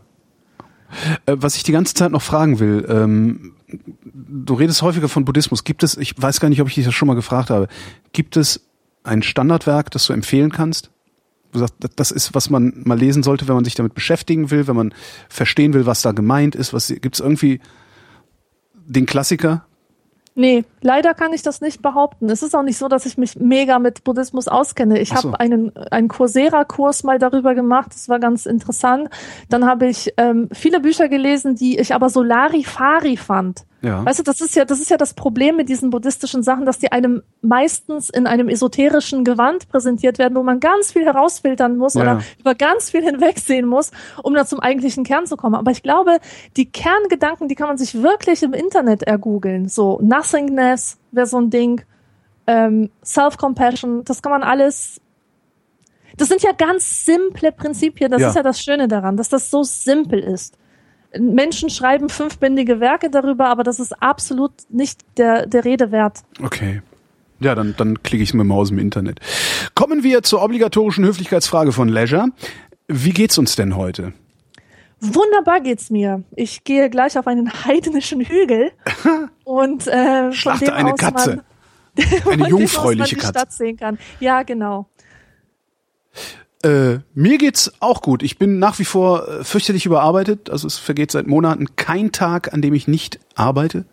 Äh, 1.26 1.36
was 1.40 1.56
ich 1.56 1.64
die 1.64 1.72
ganze 1.72 1.94
Zeit 1.94 2.12
noch 2.12 2.22
fragen 2.22 2.60
will, 2.60 2.86
ähm, 2.90 3.54
du 4.14 4.54
redest 4.54 4.82
häufiger 4.82 5.10
von 5.10 5.26
Buddhismus. 5.26 5.64
Gibt 5.64 5.84
es, 5.84 5.98
ich 5.98 6.20
weiß 6.20 6.40
gar 6.40 6.50
nicht, 6.50 6.62
ob 6.62 6.68
ich 6.68 6.76
dich 6.76 6.86
das 6.86 6.94
schon 6.94 7.08
mal 7.08 7.16
gefragt 7.16 7.50
habe, 7.50 7.68
gibt 8.12 8.38
es 8.38 8.62
ein 9.04 9.22
Standardwerk, 9.24 9.92
das 9.92 10.06
du 10.08 10.14
empfehlen 10.14 10.52
kannst? 10.52 10.90
Du 11.52 11.60
sagst, 11.60 11.76
das- 11.96 12.12
ist, 12.12 12.34
was 12.34 12.50
man 12.50 12.74
mal 12.84 12.98
lesen 12.98 13.22
sollte, 13.22 13.48
wenn 13.48 13.56
man 13.56 13.66
sich 13.66 13.76
damit 13.76 13.94
beschäftigen 13.94 14.50
will, 14.50 14.68
wenn 14.68 14.76
man 14.76 14.94
verstehen 15.30 15.74
will, 15.74 15.86
was 15.86 16.02
da 16.02 16.12
gemeint 16.12 16.56
ist. 16.56 16.74
Was 16.74 16.88
gibt 16.88 17.14
es 17.16 17.20
irgendwie 17.20 17.60
den 18.86 19.06
Klassiker? 19.06 19.66
Nee, 20.36 20.66
leider 20.82 21.14
kann 21.14 21.32
ich 21.32 21.44
das 21.44 21.62
nicht 21.62 21.82
behaupten. 21.84 22.28
Es 22.30 22.42
ist 22.42 22.56
auch 22.56 22.64
nicht 22.64 22.78
so, 22.78 22.88
dass 22.88 23.06
ich 23.06 23.18
mich 23.18 23.36
mega 23.36 23.78
mit 23.78 24.04
Buddhismus 24.04 24.48
auskenne. 24.48 25.00
Ich 25.00 25.10
so. 25.10 25.16
habe 25.16 25.40
einen, 25.40 25.76
einen 25.92 26.08
Coursera-Kurs 26.08 27.04
mal 27.04 27.20
darüber 27.20 27.54
gemacht, 27.54 27.94
das 27.94 28.10
war 28.10 28.20
ganz 28.20 28.48
interessant. 28.48 29.10
Dann 29.50 29.66
habe 29.66 29.88
ich 29.88 30.12
ähm, 30.18 30.50
viele 30.52 30.80
Bücher 30.80 31.08
gelesen, 31.08 31.56
die 31.56 31.78
ich 31.78 31.94
aber 31.94 32.10
so 32.10 32.24
Larifari 32.24 33.16
fand. 33.16 33.66
Ja. 33.84 34.06
Weißt 34.06 34.20
du, 34.20 34.24
das 34.24 34.40
ist 34.40 34.56
ja, 34.56 34.64
das 34.64 34.80
ist 34.80 34.90
ja 34.90 34.96
das 34.96 35.14
Problem 35.14 35.58
mit 35.58 35.68
diesen 35.68 35.90
buddhistischen 35.90 36.42
Sachen, 36.42 36.66
dass 36.66 36.80
die 36.80 36.92
einem 36.94 37.22
meistens 37.42 38.10
in 38.10 38.28
einem 38.28 38.48
esoterischen 38.48 39.26
Gewand 39.26 39.68
präsentiert 39.68 40.18
werden, 40.20 40.36
wo 40.36 40.42
man 40.42 40.62
ganz 40.62 40.94
viel 40.94 41.04
herausfiltern 41.04 41.76
muss 41.76 41.96
Ja. 41.96 42.02
oder 42.02 42.22
über 42.40 42.56
ganz 42.56 42.90
viel 42.92 43.04
hinwegsehen 43.10 43.68
muss, 43.68 43.92
um 44.24 44.34
da 44.34 44.46
zum 44.46 44.62
eigentlichen 44.62 45.04
Kern 45.04 45.26
zu 45.26 45.36
kommen. 45.36 45.56
Aber 45.56 45.72
ich 45.72 45.84
glaube, 45.84 46.20
die 46.56 46.66
Kerngedanken, 46.72 47.50
die 47.50 47.56
kann 47.56 47.68
man 47.68 47.78
sich 47.78 48.02
wirklich 48.02 48.42
im 48.42 48.54
Internet 48.54 49.04
ergoogeln. 49.04 49.68
So 49.68 50.00
Nothingness 50.02 50.98
wäre 51.12 51.28
so 51.28 51.38
ein 51.40 51.50
Ding, 51.50 51.82
ähm, 52.48 52.90
Self-Compassion, 53.04 54.06
das 54.06 54.22
kann 54.22 54.32
man 54.32 54.44
alles. 54.44 55.02
Das 56.16 56.30
sind 56.30 56.42
ja 56.42 56.52
ganz 56.54 57.06
simple 57.06 57.52
Prinzipien. 57.52 58.12
Das 58.12 58.22
Ja. 58.22 58.30
ist 58.30 58.36
ja 58.36 58.44
das 58.44 58.62
Schöne 58.62 58.88
daran, 58.88 59.18
dass 59.18 59.28
das 59.30 59.52
so 59.52 59.64
simpel 59.64 60.20
ist. 60.20 60.58
Menschen 61.20 61.70
schreiben 61.70 62.10
fünfbändige 62.10 62.80
Werke 62.80 63.10
darüber, 63.10 63.48
aber 63.48 63.64
das 63.64 63.80
ist 63.80 64.02
absolut 64.02 64.52
nicht 64.70 65.02
der, 65.18 65.46
der 65.46 65.66
Rede 65.66 65.92
wert. 65.92 66.20
Okay. 66.42 66.82
Ja, 67.40 67.56
dann, 67.56 67.76
dann 67.78 68.02
klicke 68.04 68.24
ich 68.24 68.34
mir 68.34 68.44
mal 68.44 68.56
aus 68.56 68.70
dem 68.70 68.80
Internet. 68.80 69.20
Kommen 69.76 70.04
wir 70.04 70.24
zur 70.24 70.42
obligatorischen 70.42 71.04
Höflichkeitsfrage 71.06 71.72
von 71.72 71.90
Leisure. 71.90 72.28
Wie 72.88 73.12
geht's 73.12 73.38
uns 73.38 73.56
denn 73.56 73.76
heute? 73.76 74.14
Wunderbar 75.02 75.60
geht's 75.60 75.90
mir. 75.90 76.24
Ich 76.36 76.64
gehe 76.64 76.90
gleich 76.90 77.18
auf 77.18 77.28
einen 77.28 77.52
heidnischen 77.66 78.22
Hügel 78.22 78.72
und 79.44 79.88
äh, 79.88 80.32
Schlachte 80.32 80.74
eine 80.74 80.94
Katze. 80.94 81.44
Man, 81.96 82.34
Eine 82.34 82.50
jungfräuliche 82.50 83.04
aus 83.04 83.10
man 83.10 83.10
die 83.10 83.16
Katze. 83.16 83.40
Stadt 83.40 83.52
sehen 83.52 83.78
kann. 83.78 84.00
Ja, 84.20 84.44
genau. 84.44 84.88
Äh, 86.64 87.00
mir 87.14 87.38
geht's 87.38 87.74
auch 87.82 88.02
gut. 88.02 88.24
Ich 88.24 88.38
bin 88.38 88.58
nach 88.58 88.80
wie 88.80 88.86
vor 88.86 89.28
äh, 89.28 89.44
fürchterlich 89.44 89.86
überarbeitet. 89.86 90.50
Also 90.50 90.66
es 90.66 90.78
vergeht 90.78 91.12
seit 91.12 91.28
Monaten 91.28 91.76
kein 91.76 92.12
Tag, 92.14 92.54
an 92.54 92.62
dem 92.62 92.74
ich 92.74 92.88
nicht 92.88 93.20
arbeite. 93.36 93.86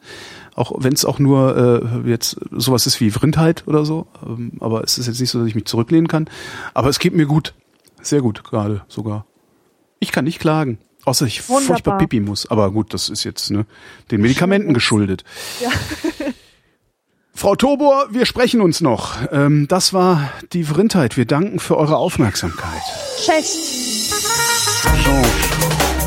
Auch 0.55 0.73
wenn 0.79 0.93
es 0.93 1.05
auch 1.05 1.19
nur 1.19 2.03
äh, 2.05 2.09
jetzt 2.09 2.39
sowas 2.53 2.87
ist 2.87 3.01
wie 3.01 3.11
Vrindheit 3.11 3.65
oder 3.67 3.85
so. 3.85 4.07
Ähm, 4.25 4.53
aber 4.61 4.85
es 4.85 4.99
ist 4.99 5.09
jetzt 5.09 5.21
nicht 5.21 5.31
so, 5.31 5.41
dass 5.41 5.49
ich 5.49 5.57
mich 5.57 5.65
zurücklehnen 5.65 6.07
kann. 6.07 6.29
Aber 6.73 6.89
es 6.89 7.01
geht 7.01 7.15
mir 7.15 7.27
gut. 7.27 7.55
Sehr 8.03 8.23
gut 8.23 8.45
gerade 8.45 8.83
sogar. 8.89 9.27
Ich 9.99 10.13
kann 10.13 10.25
nicht 10.25 10.39
klagen. 10.39 10.79
Außer 11.05 11.27
ich 11.27 11.49
Wunderbar. 11.49 11.67
furchtbar 11.67 11.99
pipi 11.99 12.21
muss. 12.21 12.51
Aber 12.51 12.71
gut, 12.71 12.95
das 12.95 13.09
ist 13.09 13.25
jetzt 13.25 13.51
ne, 13.51 13.67
den 14.11 14.21
Medikamenten 14.21 14.75
geschuldet. 14.75 15.25
Ja. 15.61 15.71
Frau 17.35 17.55
Tobor, 17.55 18.09
wir 18.11 18.27
sprechen 18.27 18.61
uns 18.61 18.81
noch. 18.81 19.17
Ähm, 19.33 19.67
das 19.69 19.93
war 19.93 20.31
die 20.53 20.65
Vrindheit. 20.65 21.17
Wir 21.17 21.27
danken 21.27 21.59
für 21.59 21.77
eure 21.79 21.97
Aufmerksamkeit. 21.97 22.83
Cześć. 23.25 24.13
Change. 25.05 26.00